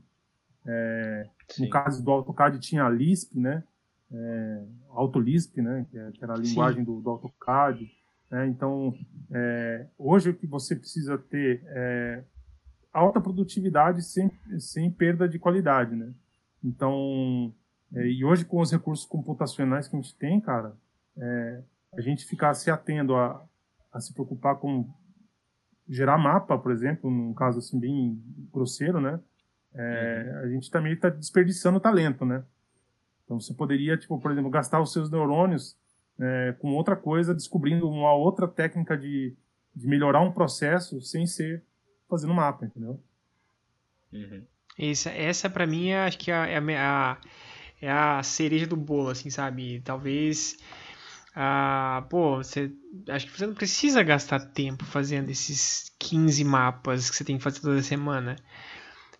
É, 0.66 1.30
no 1.60 1.70
caso 1.70 2.04
do 2.04 2.12
AutoCAD 2.12 2.60
tinha 2.60 2.84
a 2.84 2.90
Lisp, 2.90 3.38
né? 3.38 3.64
É, 4.12 4.64
AutoLisp, 4.90 5.58
né? 5.58 5.86
É, 5.94 6.12
que, 6.12 6.24
era 6.24 6.34
a 6.34 6.38
linguagem 6.38 6.84
do, 6.84 7.02
do, 7.02 7.10
AutoCAD. 7.10 7.90
Né? 8.30 8.48
Então, 8.48 8.94
é, 9.32 9.88
hoje 9.98 10.30
o 10.30 10.34
que 10.34 10.46
você 10.46 10.76
precisa 10.76 11.18
ter 11.18 11.64
é 11.68 12.24
alta 12.94 13.22
produtividade 13.22 14.04
sem, 14.04 14.30
sem 14.60 14.90
perda 14.92 15.28
de 15.28 15.40
qualidade, 15.40 15.96
né? 15.96 16.12
Então, 16.64 17.54
é, 17.94 18.08
e 18.08 18.26
hoje 18.26 18.44
com 18.44 18.60
os 18.60 18.72
recursos 18.72 19.06
computacionais 19.06 19.88
que 19.88 19.96
a 19.96 20.02
gente 20.02 20.16
tem, 20.16 20.40
cara, 20.42 20.76
é, 21.18 21.62
a 21.94 22.02
gente 22.02 22.26
ficar 22.26 22.54
se 22.54 22.70
atendo 22.70 23.16
a, 23.16 23.44
a 23.92 24.00
se 24.00 24.14
preocupar 24.14 24.58
com 24.58 24.90
gerar 25.90 26.18
mapa, 26.18 26.58
por 26.58 26.72
exemplo, 26.72 27.10
num 27.10 27.34
caso 27.34 27.60
assim 27.60 27.80
bem 27.80 28.22
grosseiro, 28.52 29.00
né? 29.00 29.20
É, 29.74 30.32
uhum. 30.34 30.40
A 30.40 30.48
gente 30.50 30.72
também 30.72 30.94
está 30.94 31.10
desperdiçando 31.10 31.80
talento, 31.80 32.26
né? 32.26 32.44
Então 33.24 33.40
você 33.40 33.54
poderia, 33.54 33.98
tipo, 33.98 34.20
por 34.20 34.32
exemplo, 34.32 34.50
gastar 34.50 34.82
os 34.82 34.94
seus 34.94 35.10
neurônios 35.10 35.78
é, 36.20 36.56
com 36.60 36.74
outra 36.74 36.96
coisa, 36.96 37.34
descobrindo 37.34 37.90
uma 37.90 38.14
outra 38.14 38.48
técnica 38.48 38.98
de, 38.98 39.36
de 39.76 39.88
melhorar 39.88 40.22
um 40.22 40.32
processo 40.32 41.02
sem 41.02 41.28
ser 41.28 41.64
fazendo 42.10 42.34
mapa, 42.34 42.66
entendeu? 42.66 43.00
Uhum. 44.12 44.44
Essa, 44.80 45.10
essa 45.10 45.50
para 45.50 45.68
mim, 45.68 45.92
acho 45.92 46.18
que 46.18 46.32
é, 46.32 46.54
é 46.54 46.78
a, 46.78 47.18
é 47.82 47.92
a 47.92 48.24
cereja 48.24 48.66
do 48.66 48.78
bolo, 48.78 49.10
assim, 49.10 49.30
sabe? 49.30 49.82
Talvez 49.82 50.58
ah, 51.40 52.04
pô, 52.10 52.38
você 52.38 52.72
acho 53.10 53.28
que 53.28 53.38
você 53.38 53.46
não 53.46 53.54
precisa 53.54 54.02
gastar 54.02 54.40
tempo 54.40 54.84
fazendo 54.84 55.30
esses 55.30 55.92
15 56.00 56.44
mapas 56.44 57.12
que 57.12 57.16
você 57.16 57.24
tem 57.24 57.38
que 57.38 57.44
fazer 57.44 57.60
toda 57.60 57.84
semana. 57.84 58.36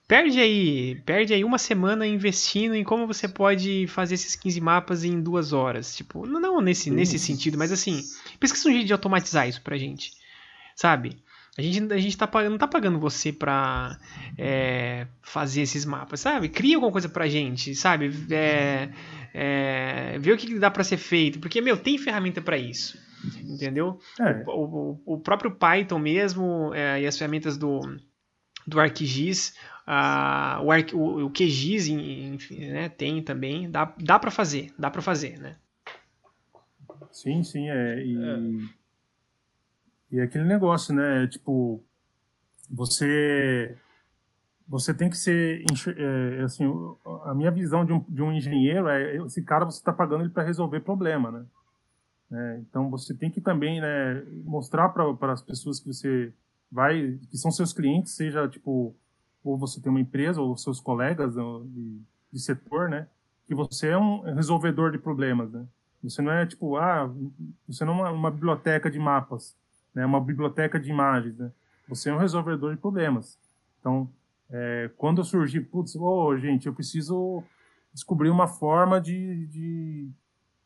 Perde 0.08 0.40
aí, 0.40 0.96
perde 1.06 1.32
aí 1.32 1.44
uma 1.44 1.60
semana 1.60 2.08
investindo 2.08 2.74
em 2.74 2.84
como 2.84 3.06
você 3.06 3.28
pode 3.28 3.86
fazer 3.86 4.16
esses 4.16 4.36
15 4.36 4.60
mapas 4.60 5.04
em 5.04 5.22
duas 5.22 5.54
horas. 5.54 5.96
Tipo, 5.96 6.26
não, 6.26 6.40
não 6.40 6.60
nesse, 6.60 6.90
nesse 6.90 7.20
sentido, 7.20 7.56
mas 7.56 7.72
assim, 7.72 8.02
pesquisa 8.40 8.68
um 8.68 8.72
jeito 8.72 8.88
de 8.88 8.94
automatizar 8.94 9.48
isso 9.48 9.62
pra 9.62 9.78
gente. 9.78 10.12
sabe? 10.76 11.18
A 11.58 11.62
gente, 11.62 11.92
a 11.92 11.98
gente 11.98 12.16
tá 12.16 12.28
pagando, 12.28 12.52
não 12.52 12.58
tá 12.60 12.68
pagando 12.68 13.00
você 13.00 13.34
pra 13.34 13.98
é, 14.38 15.08
fazer 15.24 15.62
esses 15.62 15.86
mapas, 15.86 16.20
sabe? 16.20 16.50
Cria 16.50 16.76
alguma 16.76 16.92
coisa 16.92 17.10
pra 17.10 17.28
gente, 17.28 17.74
sabe? 17.74 18.12
É, 18.30 18.90
é, 19.34 20.20
ver 20.20 20.34
o 20.34 20.38
que 20.38 20.60
dá 20.60 20.70
para 20.70 20.84
ser 20.84 20.98
feito, 20.98 21.40
porque, 21.40 21.60
meu, 21.60 21.76
tem 21.76 21.98
ferramenta 21.98 22.42
para 22.42 22.60
isso, 22.60 23.00
entendeu? 23.44 24.00
É. 24.20 24.44
O, 24.46 25.00
o, 25.06 25.16
o, 25.16 25.20
próprio 25.20 25.50
Python 25.50 25.98
mesmo 25.98 26.72
é, 26.76 27.02
e 27.02 27.08
as 27.08 27.18
ferramentas 27.18 27.58
do, 27.58 27.82
do 28.68 28.80
ArcGIS, 28.80 29.56
a, 29.88 30.62
o, 30.64 30.72
Arc, 30.72 30.94
o, 30.94 31.26
o 31.26 31.32
QGIS, 31.32 31.88
enfim, 31.88 32.68
né, 32.68 32.88
tem 32.88 33.24
também, 33.24 33.68
dá, 33.72 33.92
dá 33.98 34.20
para 34.20 34.30
fazer, 34.30 34.72
dá 34.78 34.92
para 34.92 35.02
fazer, 35.02 35.40
né? 35.40 35.56
Sim, 37.12 37.42
sim, 37.42 37.68
é, 37.68 38.06
e, 38.06 38.16
é. 38.16 38.38
E 40.12 40.20
é 40.20 40.24
aquele 40.24 40.46
negócio, 40.46 40.94
né, 40.94 41.28
tipo, 41.28 41.84
você 42.70 43.78
você 44.68 44.94
tem 44.94 45.10
que 45.10 45.18
ser 45.18 45.64
é, 45.98 46.42
assim 46.44 46.66
a 47.26 47.34
minha 47.34 47.50
visão 47.50 47.86
de 47.86 47.94
um, 47.94 48.04
de 48.08 48.22
um 48.22 48.34
engenheiro 48.34 48.90
é 48.90 49.16
esse 49.16 49.42
cara 49.42 49.64
você 49.64 49.78
está 49.78 49.94
pagando 49.94 50.24
ele 50.24 50.30
para 50.30 50.44
resolver 50.44 50.82
problema 50.82 51.32
né? 51.32 51.46
É, 52.30 52.60
então 52.60 52.90
você 52.90 53.14
tem 53.14 53.32
que 53.32 53.40
também 53.40 53.80
né, 53.80 54.22
mostrar 54.44 54.90
para 54.90 55.32
as 55.32 55.42
pessoas 55.42 55.80
que 55.80 55.88
você 55.88 56.34
vai 56.70 57.18
que 57.30 57.38
são 57.38 57.50
seus 57.50 57.72
clientes 57.72 58.14
seja 58.14 58.48
tipo 58.50 58.94
ou 59.42 59.58
você 59.58 59.80
tem 59.80 59.90
uma 59.90 60.02
empresa 60.02 60.42
ou 60.42 60.58
seus 60.58 60.82
colegas 60.82 61.36
de, 61.36 62.02
de 62.34 62.40
setor 62.40 62.90
né? 62.90 63.08
Que 63.46 63.56
você 63.56 63.88
é 63.88 63.98
um 63.98 64.20
resolvedor 64.34 64.92
de 64.92 64.98
problemas 64.98 65.50
né? 65.50 65.66
Você 66.04 66.22
não 66.22 66.34
é 66.34 66.46
tipo 66.46 66.76
ah 66.76 67.10
você 67.66 67.86
não 67.86 68.06
é 68.06 68.12
uma 68.12 68.30
biblioteca 68.30 68.92
de 68.92 69.00
mapas 69.00 69.56
né? 69.98 70.06
Uma 70.06 70.22
biblioteca 70.22 70.80
de 70.80 70.92
imagens 70.92 71.36
né? 71.36 71.52
Você 71.90 72.10
é 72.12 72.14
um 72.14 72.20
resolvedor 72.20 72.76
de 72.76 72.80
problemas. 72.80 73.40
Então 73.80 74.08
é, 74.48 74.92
quando 74.96 75.22
eu 75.22 75.24
surgi, 75.26 75.60
putz, 75.60 75.96
oh, 75.96 76.38
gente, 76.38 76.68
eu 76.68 76.74
preciso 76.74 77.44
descobrir 77.92 78.30
uma 78.30 78.48
forma 78.48 79.02
de, 79.02 79.48
de, 79.48 80.12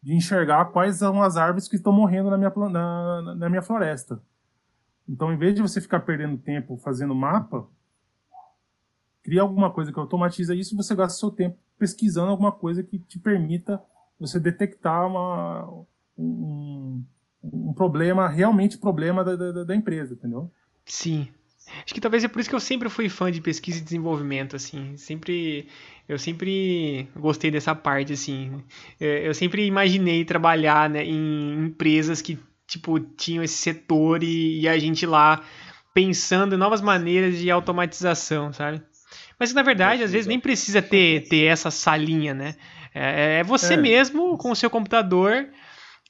de, 0.03 0.13
enxergar 0.13 0.65
quais 0.65 0.97
são 0.97 1.23
as 1.23 1.37
árvores 1.37 1.69
que 1.69 1.77
estão 1.77 1.93
morrendo 1.93 2.29
na 2.29 2.37
minha, 2.37 2.51
na, 2.69 3.35
na 3.35 3.49
minha 3.49 3.61
floresta. 3.61 4.21
Então, 5.07 5.31
em 5.33 5.37
vez 5.37 5.55
de 5.55 5.61
você 5.61 5.79
ficar 5.79 6.01
perdendo 6.01 6.37
tempo 6.37 6.77
fazendo 6.77 7.15
mapa, 7.15 7.65
cria 9.23 9.41
alguma 9.41 9.71
coisa 9.71 9.93
que 9.93 9.99
automatiza 9.99 10.53
isso 10.53 10.75
você 10.75 10.93
gasta 10.93 11.17
seu 11.17 11.31
tempo 11.31 11.57
pesquisando 11.79 12.31
alguma 12.31 12.51
coisa 12.51 12.83
que 12.83 12.99
te 12.99 13.17
permita 13.17 13.81
você 14.19 14.39
detectar 14.39 15.07
uma, 15.07 15.85
um, 16.17 17.03
um 17.43 17.73
problema, 17.73 18.27
realmente 18.27 18.77
problema 18.77 19.23
da, 19.23 19.35
da, 19.35 19.63
da 19.63 19.76
empresa, 19.76 20.13
entendeu? 20.13 20.51
Sim, 20.85 21.27
Acho 21.85 21.93
que 21.93 22.01
talvez 22.01 22.23
é 22.23 22.27
por 22.27 22.39
isso 22.39 22.49
que 22.49 22.55
eu 22.55 22.59
sempre 22.59 22.89
fui 22.89 23.07
fã 23.09 23.31
de 23.31 23.41
pesquisa 23.41 23.80
e 23.80 23.81
desenvolvimento, 23.81 24.55
assim. 24.55 24.95
Sempre, 24.97 25.68
eu 26.07 26.19
sempre 26.19 27.07
gostei 27.15 27.49
dessa 27.49 27.73
parte, 27.73 28.13
assim. 28.13 28.61
É, 28.99 29.27
eu 29.27 29.34
sempre 29.34 29.65
imaginei 29.65 30.26
trabalhar 30.26 30.89
né, 30.89 31.03
em 31.03 31.65
empresas 31.65 32.22
que, 32.22 32.38
tipo, 32.68 32.99
tinham 32.99 33.43
esse 33.43 33.57
setor 33.57 34.23
e, 34.23 34.61
e 34.61 34.68
a 34.68 34.77
gente 34.77 35.05
lá 35.05 35.41
pensando 35.93 36.55
em 36.55 36.57
novas 36.57 36.81
maneiras 36.81 37.38
de 37.38 37.49
automatização, 37.49 38.51
sabe? 38.53 38.81
Mas 39.39 39.53
na 39.53 39.63
verdade, 39.63 40.03
às 40.03 40.11
vezes 40.11 40.27
nem 40.27 40.39
precisa 40.39 40.81
ter, 40.81 41.27
ter 41.27 41.45
essa 41.45 41.72
salinha, 41.72 42.34
né? 42.34 42.55
É, 42.93 43.39
é 43.39 43.43
você 43.43 43.73
é. 43.73 43.77
mesmo 43.77 44.38
com 44.38 44.51
o 44.51 44.55
seu 44.55 44.69
computador 44.69 45.47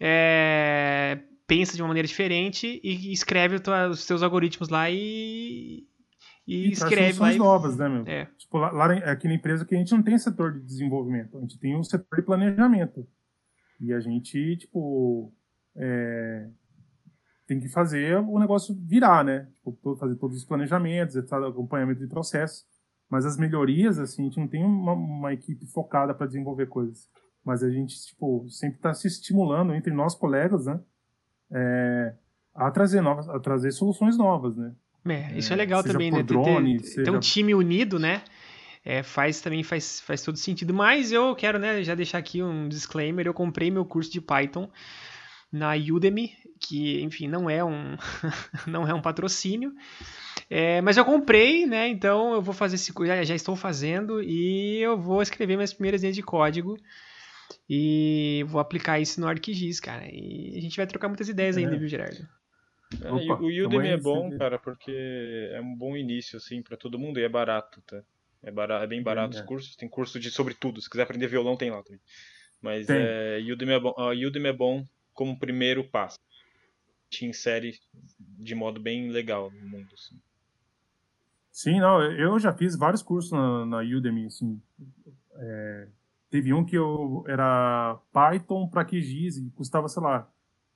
é, 0.04 1.20
pensa 1.46 1.76
de 1.76 1.82
uma 1.84 1.90
maneira 1.90 2.08
diferente 2.08 2.82
e 2.84 3.14
escreve 3.14 3.58
os 3.92 4.00
seus 4.00 4.24
algoritmos 4.24 4.68
lá 4.68 4.90
e, 4.90 5.86
e, 6.48 6.70
e 6.70 6.72
escreve 6.72 7.20
lá. 7.20 7.32
E... 7.32 7.38
novas, 7.38 7.78
né, 7.78 7.88
meu? 7.88 8.04
É. 8.08 8.26
Tipo, 8.36 8.58
lá, 8.58 8.72
lá, 8.72 8.94
aqui 9.12 9.28
na 9.28 9.36
empresa 9.36 9.64
que 9.64 9.76
a 9.76 9.78
gente 9.78 9.92
não 9.92 10.02
tem 10.02 10.18
setor 10.18 10.54
de 10.54 10.66
desenvolvimento, 10.66 11.38
a 11.38 11.42
gente 11.42 11.60
tem 11.60 11.78
um 11.78 11.84
setor 11.84 12.20
de 12.20 12.26
planejamento. 12.26 13.08
E 13.80 13.94
a 13.94 14.00
gente, 14.00 14.58
tipo, 14.58 15.32
é, 15.76 16.48
tem 17.48 17.60
que 17.60 17.70
fazer 17.70 18.18
o 18.18 18.40
negócio 18.40 18.76
virar, 18.76 19.24
né? 19.24 19.48
Tipo, 19.64 19.96
fazer 19.98 20.16
todos 20.16 20.38
os 20.38 20.46
planejamentos, 20.46 21.16
acompanhamento 21.16 22.00
de 22.00 22.08
processo. 22.08 22.66
Mas 23.08 23.26
as 23.26 23.38
melhorias, 23.38 24.00
assim, 24.00 24.24
a 24.24 24.26
gente 24.26 24.40
não 24.40 24.48
tem 24.48 24.64
uma, 24.64 24.94
uma 24.94 25.34
equipe 25.34 25.68
focada 25.68 26.14
para 26.14 26.28
desenvolver 26.28 26.68
coisas. 26.68 27.08
Mas 27.44 27.64
a 27.64 27.70
gente, 27.70 27.96
tipo, 28.06 28.46
sempre 28.50 28.78
está 28.78 28.94
se 28.94 29.08
estimulando 29.08 29.74
entre 29.74 29.92
nós 29.94 30.14
colegas, 30.16 30.66
né? 30.66 30.80
é, 31.52 32.14
a 32.56 32.72
trazer 32.72 33.02
novas, 33.02 33.28
a 33.30 33.40
trazer 33.40 33.72
soluções 33.72 34.18
novas, 34.18 34.56
né? 34.56 34.72
É, 35.06 35.38
isso 35.38 35.52
é, 35.52 35.56
é 35.56 35.58
legal 35.58 35.84
também, 35.84 36.12
né? 36.12 36.24
Drone, 36.24 36.78
ter, 36.78 36.86
seja... 36.86 37.04
ter, 37.04 37.12
um 37.12 37.20
time 37.20 37.54
unido, 37.54 38.00
né? 38.00 38.22
É, 38.84 39.04
faz 39.04 39.42
também 39.42 39.64
faz, 39.64 40.00
faz 40.02 40.24
todo 40.24 40.38
sentido. 40.38 40.74
Mas 40.74 41.12
eu 41.12 41.36
quero, 41.36 41.60
né, 41.60 41.84
já 41.84 41.94
deixar 41.94 42.18
aqui 42.18 42.42
um 42.42 42.68
disclaimer. 42.68 43.28
Eu 43.28 43.34
comprei 43.34 43.70
meu 43.70 43.86
curso 43.86 44.12
de 44.12 44.22
Python 44.22 44.70
na 45.52 45.74
Udemy, 45.76 46.32
que, 46.60 47.02
enfim, 47.04 47.28
não 47.28 47.50
é 47.50 47.64
um 47.64 47.98
não 48.66 48.88
é 48.88 48.94
um 48.94 49.02
patrocínio. 49.02 49.74
É, 50.50 50.82
mas 50.82 50.98
eu 50.98 51.06
comprei, 51.06 51.66
né? 51.66 51.88
Então 51.88 52.34
eu 52.34 52.42
vou 52.42 52.54
fazer 52.54 52.76
esse 52.76 52.92
já, 53.06 53.24
já 53.24 53.36
estou 53.36 53.56
fazendo 53.56 54.22
e 54.22 54.80
eu 54.82 55.00
vou 55.00 55.22
escrever 55.22 55.56
minhas 55.56 55.74
primeiras 55.74 56.02
linhas 56.02 56.16
de 56.16 56.24
código 56.24 56.78
e 57.70 58.44
vou 58.48 58.60
aplicar 58.60 59.00
isso 59.00 59.20
no 59.20 59.28
ArcGIS, 59.28 59.80
cara. 59.80 60.06
E 60.12 60.56
a 60.58 60.62
gente 60.62 60.78
vai 60.78 60.88
trocar 60.88 61.08
muitas 61.08 61.30
ideias 61.30 61.58
ainda, 61.58 61.76
é. 61.76 61.78
viu, 61.78 61.88
Gerardo? 61.88 62.28
É, 63.02 63.12
Opa, 63.12 63.42
o 63.42 63.48
Udemy 63.48 63.88
é 63.88 63.98
bom, 63.98 64.38
cara, 64.38 64.60
porque 64.60 64.92
é 65.54 65.62
um 65.62 65.76
bom 65.76 65.96
início, 65.96 66.38
assim, 66.38 66.62
para 66.62 66.76
todo 66.76 67.00
mundo 67.00 67.20
e 67.20 67.24
é 67.24 67.30
barato, 67.30 67.82
tá? 67.84 68.04
É, 68.44 68.52
barato, 68.52 68.84
é 68.84 68.88
bem 68.88 69.02
barato 69.02 69.38
é. 69.38 69.40
os 69.40 69.46
cursos. 69.46 69.76
Tem 69.76 69.88
curso 69.88 70.20
de 70.20 70.32
sobre 70.32 70.54
tudo. 70.54 70.82
Se 70.82 70.90
quiser 70.90 71.04
aprender 71.04 71.28
violão, 71.28 71.56
tem 71.56 71.70
lá 71.70 71.82
também. 71.84 72.02
Mas 72.62 72.90
é, 72.90 73.40
Udemy, 73.40 73.74
é 73.74 73.80
bom, 73.80 73.94
a 73.98 74.10
Udemy 74.10 74.50
é 74.50 74.54
bom 74.54 74.86
como 75.14 75.40
primeiro 75.40 75.84
passo. 75.84 76.20
Te 77.10 77.26
insere 77.26 77.80
de 78.20 78.56
modo 78.56 78.80
bem 78.80 79.10
legal 79.10 79.52
no 79.52 79.70
mundo, 79.70 79.94
assim. 79.94 80.20
Sim, 81.52 81.80
não, 81.80 82.02
eu 82.02 82.40
já 82.40 82.54
fiz 82.54 82.78
vários 82.78 83.04
cursos 83.04 83.32
na, 83.32 83.66
na 83.66 83.78
Udemy, 83.80 84.26
assim. 84.28 84.62
É, 85.36 85.88
Teve 86.32 86.54
um 86.54 86.64
que 86.64 86.78
eu 86.78 87.26
era 87.28 88.00
Python 88.14 88.66
para 88.66 88.86
QGIS 88.86 89.38
e 89.38 89.50
custava, 89.52 89.90
sei 89.90 90.02
lá, 90.02 90.28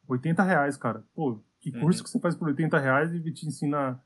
80 0.06 0.44
reais, 0.44 0.76
cara. 0.76 1.02
Pô, 1.16 1.40
que 1.62 1.72
uhum. 1.72 1.80
curso 1.80 2.00
uhum. 2.00 2.04
que 2.04 2.10
você 2.10 2.20
faz 2.20 2.36
por 2.36 2.50
80 2.50 2.78
reais 2.78 3.14
e 3.14 3.32
te 3.32 3.48
ensina 3.48 3.98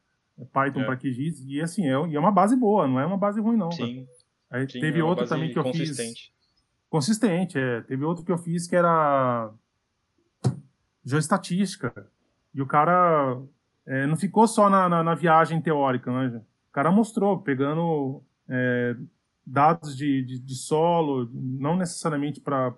Python 0.54 0.82
é. 0.82 0.86
para 0.86 0.96
QGIS? 0.96 1.44
E 1.48 1.60
assim, 1.60 1.88
é, 1.88 2.08
e 2.08 2.16
é 2.16 2.20
uma 2.20 2.32
base 2.32 2.56
boa, 2.56 2.88
não 2.88 3.00
é 3.00 3.06
uma 3.06 3.18
base 3.18 3.42
ruim, 3.42 3.58
não. 3.58 3.72
Sim. 3.72 4.08
Aí 4.48 4.70
Sim, 4.70 4.80
teve 4.80 5.00
é 5.00 5.04
outro 5.04 5.28
também 5.28 5.52
que 5.52 5.58
eu 5.58 5.64
consistente. 5.64 6.22
fiz. 6.22 6.40
Consistente, 6.88 7.58
é. 7.58 7.82
Teve 7.82 8.06
outro 8.06 8.24
que 8.24 8.32
eu 8.32 8.38
fiz 8.38 8.68
que 8.68 8.76
era 8.76 9.52
geoestatística. 11.04 11.92
E 12.54 12.62
o 12.62 12.68
cara 12.68 13.42
é, 13.88 14.06
não 14.06 14.16
ficou 14.16 14.48
só 14.48 14.70
na, 14.70 14.88
na, 14.88 15.04
na, 15.04 15.16
viagem 15.16 15.60
teórica, 15.60 16.12
né? 16.12 16.38
O 16.70 16.72
cara 16.72 16.92
mostrou, 16.92 17.42
pegando 17.42 18.22
é, 18.48 18.96
dados 19.50 19.96
de, 19.96 20.24
de, 20.24 20.40
de 20.40 20.56
solo, 20.56 21.30
não 21.34 21.76
necessariamente 21.76 22.40
para 22.40 22.74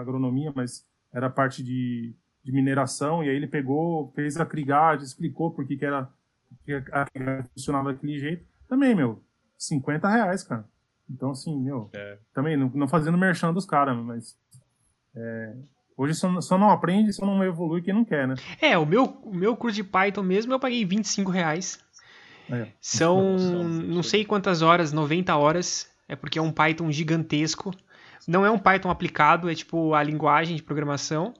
agronomia, 0.00 0.52
mas 0.54 0.86
era 1.12 1.30
parte 1.30 1.62
de, 1.62 2.14
de 2.44 2.52
mineração, 2.52 3.24
e 3.24 3.28
aí 3.28 3.36
ele 3.36 3.46
pegou, 3.46 4.12
fez 4.14 4.36
a 4.36 4.46
crigagem, 4.46 5.04
explicou 5.04 5.50
por 5.50 5.66
que, 5.66 5.76
que 5.76 5.84
era 5.84 6.08
que 6.64 6.72
a 6.74 7.06
funcionava 7.52 7.92
daquele 7.92 8.18
jeito. 8.18 8.44
Também, 8.68 8.94
meu, 8.94 9.22
50 9.56 10.08
reais, 10.08 10.42
cara. 10.42 10.64
Então, 11.08 11.30
assim, 11.30 11.58
meu, 11.58 11.90
é. 11.92 12.18
também 12.32 12.56
não, 12.56 12.70
não 12.70 12.88
fazendo 12.88 13.18
merchan 13.18 13.52
dos 13.52 13.66
caras, 13.66 13.96
mas 13.96 14.36
é, 15.14 15.56
hoje 15.96 16.14
só, 16.14 16.40
só, 16.40 16.56
não 16.56 16.70
aprende, 16.70 17.12
só 17.12 17.26
não 17.26 17.42
evolui 17.42 17.82
quem 17.82 17.94
não 17.94 18.04
quer, 18.04 18.28
né? 18.28 18.34
É, 18.60 18.78
o 18.78 18.86
meu, 18.86 19.04
o 19.04 19.34
meu 19.34 19.56
curso 19.56 19.76
de 19.76 19.84
Python 19.84 20.22
mesmo 20.22 20.52
eu 20.52 20.60
paguei 20.60 20.84
25 20.84 21.30
reais. 21.30 21.80
É. 22.48 22.68
São 22.80 23.36
não 23.38 24.02
sei 24.02 24.24
quantas 24.24 24.62
horas, 24.62 24.92
90 24.92 25.36
horas 25.36 25.89
é 26.10 26.16
porque 26.16 26.40
é 26.40 26.42
um 26.42 26.50
Python 26.50 26.90
gigantesco. 26.90 27.72
Não 28.26 28.44
é 28.44 28.50
um 28.50 28.58
Python 28.58 28.90
aplicado, 28.90 29.48
é 29.48 29.54
tipo 29.54 29.94
a 29.94 30.02
linguagem 30.02 30.56
de 30.56 30.62
programação. 30.62 31.32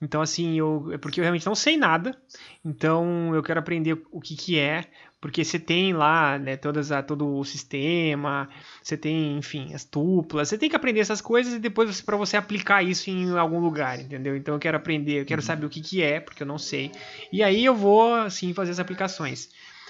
Então, 0.00 0.22
assim, 0.22 0.56
eu, 0.56 0.90
é 0.92 0.98
porque 0.98 1.18
eu 1.18 1.22
realmente 1.22 1.46
não 1.46 1.54
sei 1.54 1.76
nada. 1.76 2.16
Então, 2.64 3.34
eu 3.34 3.42
quero 3.42 3.58
aprender 3.58 4.00
o 4.12 4.20
que, 4.20 4.36
que 4.36 4.58
é. 4.58 4.84
Porque 5.20 5.44
você 5.44 5.58
tem 5.58 5.92
lá 5.92 6.38
né, 6.38 6.56
todas 6.56 6.92
a, 6.92 7.02
todo 7.02 7.26
o 7.26 7.44
sistema, 7.44 8.48
você 8.82 8.96
tem, 8.96 9.36
enfim, 9.36 9.74
as 9.74 9.82
tuplas. 9.82 10.48
Você 10.48 10.58
tem 10.58 10.68
que 10.68 10.76
aprender 10.76 11.00
essas 11.00 11.20
coisas 11.20 11.54
e 11.54 11.58
depois 11.58 12.00
para 12.02 12.16
você 12.16 12.36
aplicar 12.36 12.82
isso 12.84 13.10
em 13.10 13.36
algum 13.36 13.58
lugar, 13.58 13.98
entendeu? 13.98 14.36
Então, 14.36 14.54
eu 14.54 14.60
quero 14.60 14.76
aprender, 14.76 15.22
eu 15.22 15.24
quero 15.24 15.40
uhum. 15.40 15.46
saber 15.46 15.66
o 15.66 15.70
que, 15.70 15.80
que 15.80 16.02
é, 16.02 16.20
porque 16.20 16.42
eu 16.42 16.46
não 16.46 16.58
sei. 16.58 16.92
E 17.32 17.42
aí 17.42 17.64
eu 17.64 17.74
vou, 17.74 18.14
assim, 18.14 18.54
fazer 18.54 18.70
as 18.70 18.78
aplicações. 18.78 19.48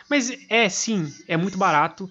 Mas 0.08 0.30
é, 0.48 0.68
sim, 0.68 1.12
é 1.28 1.36
muito 1.36 1.58
barato. 1.58 2.08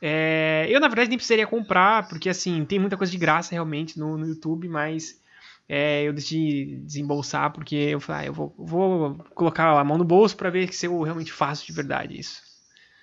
É, 0.00 0.66
eu, 0.68 0.80
na 0.80 0.88
verdade, 0.88 1.08
nem 1.08 1.18
precisaria 1.18 1.46
comprar, 1.46 2.08
porque 2.08 2.28
assim, 2.28 2.64
tem 2.64 2.78
muita 2.78 2.96
coisa 2.96 3.10
de 3.10 3.18
graça 3.18 3.52
realmente 3.52 3.98
no, 3.98 4.16
no 4.16 4.26
YouTube, 4.26 4.68
mas 4.68 5.20
é, 5.68 6.04
eu 6.04 6.12
decidi 6.12 6.76
desembolsar 6.84 7.52
porque 7.52 7.74
eu 7.74 8.00
falei, 8.00 8.22
ah, 8.22 8.26
eu 8.26 8.32
vou, 8.32 8.54
vou 8.58 9.14
colocar 9.34 9.78
a 9.78 9.84
mão 9.84 9.98
no 9.98 10.04
bolso 10.04 10.36
para 10.36 10.50
ver 10.50 10.72
se 10.72 10.86
eu 10.86 11.02
realmente 11.02 11.32
faço 11.32 11.66
de 11.66 11.72
verdade 11.72 12.18
isso. 12.18 12.42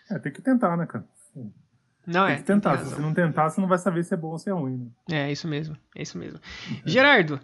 É, 0.10 0.20
tem 0.20 0.32
que 0.32 0.42
tentar, 0.42 0.78
né, 0.78 0.86
cara? 0.86 1.06
Não, 2.06 2.26
tem 2.26 2.36
é. 2.36 2.38
que 2.38 2.44
tentar. 2.44 2.78
tem 2.78 2.86
Se 2.86 2.96
você 2.96 3.02
não 3.02 3.14
tentar, 3.14 3.50
você 3.50 3.62
não 3.62 3.68
vai 3.68 3.78
saber 3.78 4.04
se 4.04 4.14
é 4.14 4.18
bom 4.18 4.32
ou 4.32 4.38
se 4.38 4.50
é 4.50 4.54
ruim. 4.54 4.92
Né? 5.08 5.28
É, 5.28 5.32
isso 5.32 5.48
mesmo. 5.48 5.78
É 5.96 6.02
isso 6.02 6.18
mesmo. 6.18 6.40
Gerardo, 6.86 7.40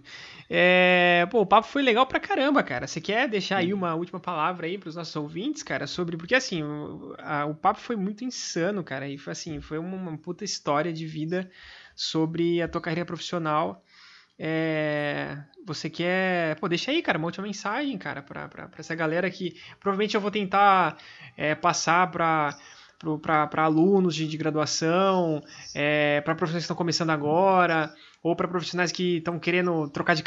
é, 0.49 1.27
pô, 1.31 1.41
o 1.41 1.45
papo 1.45 1.67
foi 1.67 1.81
legal 1.81 2.05
pra 2.05 2.19
caramba, 2.19 2.61
cara. 2.61 2.87
Você 2.87 2.99
quer 2.99 3.29
deixar 3.29 3.57
aí 3.57 3.73
uma 3.73 3.95
última 3.95 4.19
palavra 4.19 4.67
aí 4.67 4.77
pros 4.77 4.95
nossos 4.95 5.15
ouvintes, 5.15 5.63
cara, 5.63 5.87
sobre. 5.87 6.17
Porque 6.17 6.35
assim, 6.35 6.63
o, 6.63 7.15
a, 7.19 7.45
o 7.45 7.55
papo 7.55 7.79
foi 7.79 7.95
muito 7.95 8.23
insano, 8.23 8.83
cara. 8.83 9.07
E 9.07 9.17
foi 9.17 9.31
assim, 9.31 9.61
foi 9.61 9.77
uma, 9.77 9.95
uma 9.95 10.17
puta 10.17 10.43
história 10.43 10.91
de 10.91 11.05
vida 11.05 11.49
sobre 11.95 12.61
a 12.61 12.67
tua 12.67 12.81
carreira 12.81 13.05
profissional. 13.05 13.83
É, 14.41 15.37
você 15.65 15.89
quer. 15.89 16.55
Pô, 16.59 16.67
deixa 16.69 16.91
aí, 16.91 17.01
cara, 17.01 17.17
uma 17.17 17.27
última 17.27 17.45
mensagem, 17.45 17.97
cara, 17.97 18.21
pra, 18.21 18.47
pra, 18.47 18.67
pra 18.69 18.79
essa 18.79 18.95
galera 18.95 19.29
que 19.29 19.59
provavelmente 19.79 20.15
eu 20.15 20.21
vou 20.21 20.31
tentar 20.31 20.97
é, 21.35 21.53
passar 21.53 22.09
pra 22.09 22.57
para 23.21 23.63
alunos 23.63 24.15
de, 24.15 24.27
de 24.27 24.37
graduação, 24.37 25.41
é, 25.73 26.21
para 26.21 26.35
profissionais 26.35 26.63
que 26.63 26.65
estão 26.65 26.75
começando 26.75 27.09
agora, 27.11 27.93
ou 28.21 28.35
para 28.35 28.47
profissionais 28.47 28.91
que 28.91 29.17
estão 29.17 29.39
querendo 29.39 29.89
trocar 29.89 30.13
de, 30.13 30.23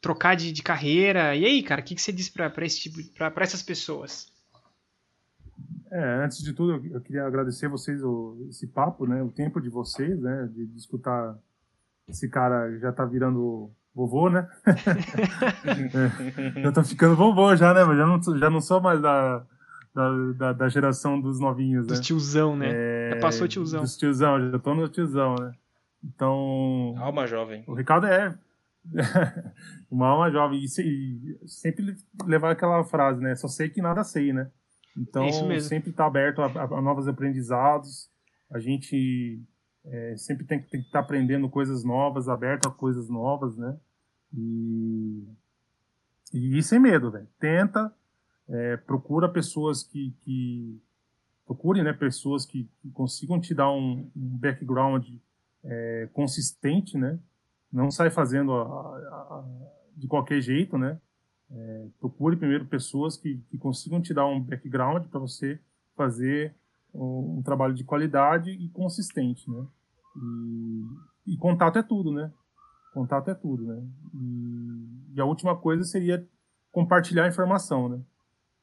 trocar 0.00 0.34
de, 0.34 0.52
de, 0.52 0.62
carreira. 0.62 1.36
E 1.36 1.44
aí, 1.44 1.62
cara, 1.62 1.80
o 1.80 1.84
que, 1.84 1.94
que 1.94 2.02
você 2.02 2.12
diz 2.12 2.28
para 2.28 2.66
esse 2.66 2.80
tipo, 2.80 2.98
essas 3.40 3.62
pessoas? 3.62 4.26
É, 5.90 6.24
antes 6.24 6.42
de 6.42 6.52
tudo, 6.52 6.84
eu 6.92 7.00
queria 7.00 7.24
agradecer 7.24 7.68
vocês 7.68 8.02
o, 8.02 8.46
esse 8.50 8.66
papo, 8.66 9.06
né, 9.06 9.22
o 9.22 9.30
tempo 9.30 9.60
de 9.60 9.70
vocês, 9.70 10.20
né, 10.20 10.48
de, 10.52 10.66
de 10.66 10.78
escutar 10.78 11.38
esse 12.08 12.28
cara 12.28 12.76
já 12.78 12.92
tá 12.92 13.04
virando 13.04 13.70
vovô, 13.94 14.28
né? 14.28 14.48
já 16.62 16.72
tô 16.72 16.84
ficando 16.84 17.16
vovô 17.16 17.54
já, 17.56 17.72
né? 17.72 17.84
Mas 17.84 17.96
já 17.96 18.06
não, 18.06 18.38
já 18.38 18.50
não 18.50 18.60
sou 18.60 18.80
mais 18.80 19.00
da, 19.00 19.44
da, 19.96 20.32
da, 20.32 20.52
da, 20.52 20.68
geração 20.68 21.18
dos 21.18 21.40
novinhos, 21.40 21.86
né? 21.86 21.94
Dos 21.94 22.00
tiozão, 22.00 22.54
né? 22.54 22.68
É, 22.70 23.10
já 23.14 23.20
passou 23.20 23.48
tiozão. 23.48 23.80
Dos 23.80 23.96
tiozão, 23.96 24.50
já 24.50 24.58
tô 24.58 24.74
no 24.74 24.86
tiozão, 24.90 25.34
né? 25.40 25.54
Então. 26.04 26.94
Alma 26.98 27.26
jovem. 27.26 27.64
O 27.66 27.72
Ricardo 27.72 28.06
é. 28.06 28.36
uma 29.90 30.08
alma 30.08 30.30
jovem. 30.30 30.60
E, 30.60 30.66
e, 30.66 31.48
sempre 31.48 31.96
levar 32.26 32.50
aquela 32.50 32.84
frase, 32.84 33.22
né? 33.22 33.34
Só 33.34 33.48
sei 33.48 33.70
que 33.70 33.80
nada 33.80 34.04
sei, 34.04 34.34
né? 34.34 34.50
Então, 34.94 35.24
é 35.24 35.60
sempre 35.60 35.90
estar 35.90 36.04
tá 36.04 36.06
aberto 36.06 36.42
a, 36.42 36.46
a, 36.46 36.82
novos 36.82 37.08
aprendizados. 37.08 38.10
A 38.50 38.58
gente 38.58 39.42
é, 39.86 40.14
sempre 40.18 40.44
tem, 40.44 40.60
tem 40.60 40.82
que 40.82 40.88
estar 40.88 40.98
tá 40.98 41.04
aprendendo 41.04 41.48
coisas 41.48 41.82
novas, 41.82 42.28
aberto 42.28 42.68
a 42.68 42.70
coisas 42.70 43.08
novas, 43.08 43.56
né? 43.56 43.74
E, 44.30 45.26
e 46.34 46.62
sem 46.62 46.78
medo, 46.78 47.10
velho. 47.10 47.26
Tenta 47.40 47.90
é, 48.48 48.76
procura 48.76 49.28
pessoas 49.28 49.82
que, 49.82 50.14
que 50.20 50.80
procure 51.44 51.82
né, 51.82 51.92
pessoas 51.92 52.44
que, 52.44 52.68
consigam 52.92 53.40
te 53.40 53.54
dar 53.54 53.70
um, 53.70 54.10
um 54.16 54.38
background 54.38 55.06
é, 55.64 56.08
consistente, 56.12 56.96
né? 56.96 57.18
Não 57.72 57.90
sai 57.90 58.10
fazendo 58.10 58.52
a, 58.52 58.62
a, 58.62 58.64
a, 58.64 59.44
de 59.96 60.06
qualquer 60.06 60.40
jeito, 60.40 60.78
né? 60.78 61.00
É, 61.50 61.86
procure 62.00 62.36
primeiro 62.36 62.66
pessoas 62.66 63.16
que, 63.16 63.38
que 63.48 63.58
consigam 63.58 64.00
te 64.00 64.12
dar 64.12 64.26
um 64.26 64.40
background 64.40 65.06
para 65.06 65.20
você 65.20 65.60
fazer 65.96 66.54
um, 66.92 67.38
um, 67.38 67.42
trabalho 67.42 67.74
de 67.74 67.84
qualidade 67.84 68.50
e 68.50 68.68
consistente, 68.70 69.48
né? 69.50 69.66
E, 70.16 71.32
e, 71.34 71.36
contato 71.36 71.78
é 71.78 71.82
tudo, 71.82 72.12
né? 72.12 72.32
Contato 72.92 73.30
é 73.30 73.34
tudo, 73.34 73.64
né? 73.64 73.82
E, 74.14 75.14
e 75.14 75.20
a 75.20 75.24
última 75.24 75.56
coisa 75.56 75.84
seria 75.84 76.26
compartilhar 76.72 77.28
informação, 77.28 77.88
né? 77.88 78.00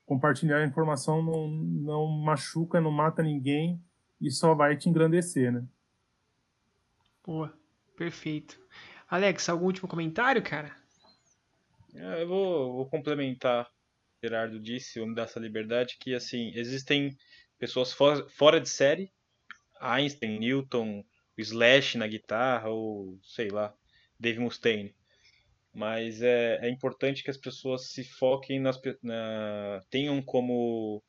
Compartilhar 0.06 0.60
a 0.60 0.66
informação 0.66 1.22
não, 1.22 1.48
não 1.48 2.08
machuca, 2.08 2.82
não 2.82 2.92
mata 2.92 3.24
ninguém 3.24 3.82
e 4.20 4.32
só 4.32 4.54
vai 4.54 4.78
te 4.78 4.90
engrandecer, 4.90 5.52
né? 5.52 5.66
Boa, 7.26 7.54
perfeito. 7.96 8.60
Alex, 9.10 9.48
algum 9.48 9.66
último 9.66 9.88
comentário, 9.88 10.42
cara? 10.42 10.76
É, 11.94 12.24
eu 12.24 12.28
vou, 12.28 12.74
vou 12.74 12.86
complementar 12.90 13.64
o 13.64 13.66
que 14.20 14.28
o 14.28 14.30
Gerardo 14.30 14.60
disse, 14.60 15.00
vamos 15.00 15.16
dar 15.16 15.24
essa 15.24 15.40
liberdade, 15.40 15.98
que 16.00 16.14
assim, 16.14 16.52
existem 16.56 17.16
pessoas 17.58 17.94
fora, 17.94 18.28
fora 18.30 18.60
de 18.60 18.68
série, 18.68 19.12
Einstein, 19.80 20.40
Newton, 20.40 21.04
o 21.38 21.42
Slash 21.42 21.98
na 21.98 22.08
guitarra, 22.08 22.70
ou 22.70 23.20
sei 23.24 23.50
lá, 23.50 23.74
Dave 24.20 24.40
Mustaine 24.40 24.96
mas 25.74 26.22
é, 26.22 26.60
é 26.62 26.70
importante 26.70 27.24
que 27.24 27.32
as 27.32 27.38
pessoas 27.38 27.88
se 27.90 28.04
foquem 28.04 28.60
nas 28.60 28.80
na, 29.02 29.82
tenham 29.90 30.22
como 30.22 31.04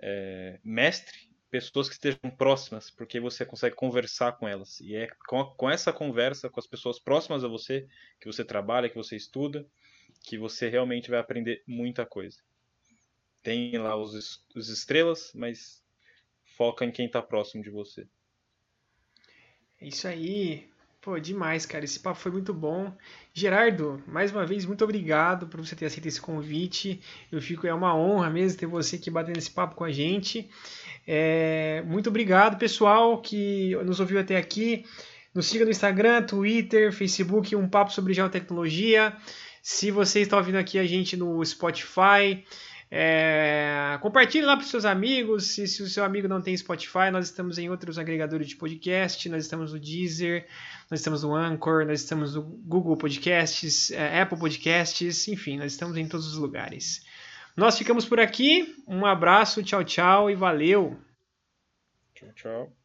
é, 0.00 0.58
mestre 0.64 1.28
pessoas 1.50 1.88
que 1.88 1.94
estejam 1.94 2.30
próximas, 2.36 2.90
porque 2.90 3.20
você 3.20 3.44
consegue 3.44 3.74
conversar 3.74 4.32
com 4.32 4.46
elas. 4.46 4.80
E 4.80 4.94
é 4.94 5.08
com, 5.26 5.44
com 5.44 5.70
essa 5.70 5.92
conversa 5.92 6.48
com 6.48 6.60
as 6.60 6.66
pessoas 6.66 6.98
próximas 6.98 7.44
a 7.44 7.48
você, 7.48 7.86
que 8.20 8.26
você 8.26 8.44
trabalha, 8.44 8.88
que 8.88 8.96
você 8.96 9.16
estuda, 9.16 9.66
que 10.22 10.36
você 10.36 10.68
realmente 10.68 11.10
vai 11.10 11.18
aprender 11.18 11.62
muita 11.66 12.04
coisa. 12.04 12.38
Tem 13.42 13.76
lá 13.78 13.96
os, 13.96 14.44
os 14.54 14.68
estrelas, 14.68 15.32
mas 15.34 15.82
foca 16.56 16.84
em 16.84 16.90
quem 16.90 17.06
está 17.06 17.22
próximo 17.22 17.62
de 17.62 17.70
você. 17.70 18.06
É 19.80 19.86
isso 19.86 20.08
aí. 20.08 20.68
Pô, 21.00 21.18
demais, 21.18 21.64
cara. 21.64 21.84
Esse 21.84 22.00
papo 22.00 22.18
foi 22.18 22.32
muito 22.32 22.52
bom. 22.52 22.92
Gerardo, 23.32 24.02
mais 24.06 24.32
uma 24.32 24.44
vez, 24.44 24.66
muito 24.66 24.82
obrigado 24.82 25.46
por 25.46 25.64
você 25.64 25.76
ter 25.76 25.86
aceito 25.86 26.06
esse 26.06 26.20
convite. 26.20 27.00
Eu 27.30 27.40
fico, 27.40 27.66
é 27.66 27.72
uma 27.72 27.94
honra 27.94 28.28
mesmo 28.28 28.58
ter 28.58 28.66
você 28.66 28.96
aqui 28.96 29.10
batendo 29.10 29.38
esse 29.38 29.50
papo 29.50 29.76
com 29.76 29.84
a 29.84 29.92
gente. 29.92 30.50
É, 31.06 31.82
muito 31.86 32.08
obrigado, 32.08 32.58
pessoal, 32.58 33.22
que 33.22 33.76
nos 33.84 34.00
ouviu 34.00 34.18
até 34.18 34.36
aqui. 34.36 34.84
Nos 35.32 35.46
siga 35.46 35.64
no 35.64 35.70
Instagram, 35.70 36.24
Twitter, 36.24 36.92
Facebook, 36.92 37.54
um 37.54 37.68
papo 37.68 37.92
sobre 37.92 38.12
geotecnologia. 38.12 39.16
Se 39.62 39.92
você 39.92 40.20
está 40.22 40.36
ouvindo 40.36 40.58
aqui 40.58 40.78
a 40.78 40.84
gente 40.84 41.16
no 41.16 41.44
Spotify, 41.44 42.44
é, 42.90 43.98
compartilhe 44.00 44.46
lá 44.46 44.56
para 44.56 44.64
seus 44.64 44.84
amigos. 44.84 45.46
Se, 45.48 45.66
se, 45.66 45.82
o 45.82 45.88
seu 45.88 46.04
amigo 46.04 46.26
não 46.26 46.40
tem 46.40 46.56
Spotify, 46.56 47.10
nós 47.12 47.26
estamos 47.26 47.58
em 47.58 47.68
outros 47.68 47.98
agregadores 47.98 48.48
de 48.48 48.56
podcast. 48.56 49.28
Nós 49.28 49.44
estamos 49.44 49.72
no 49.72 49.78
Deezer, 49.78 50.46
nós 50.90 51.00
estamos 51.00 51.22
no 51.22 51.34
Anchor, 51.34 51.84
nós 51.84 52.00
estamos 52.00 52.34
no 52.34 52.42
Google 52.42 52.96
Podcasts, 52.96 53.90
é, 53.90 54.20
Apple 54.20 54.38
Podcasts, 54.38 55.28
enfim, 55.28 55.58
nós 55.58 55.72
estamos 55.72 55.96
em 55.96 56.08
todos 56.08 56.26
os 56.26 56.38
lugares. 56.38 57.04
Nós 57.56 57.76
ficamos 57.76 58.06
por 58.06 58.20
aqui. 58.20 58.76
Um 58.86 59.04
abraço, 59.04 59.62
tchau, 59.62 59.84
tchau 59.84 60.30
e 60.30 60.34
valeu. 60.34 60.98
Tchau, 62.14 62.32
tchau. 62.34 62.77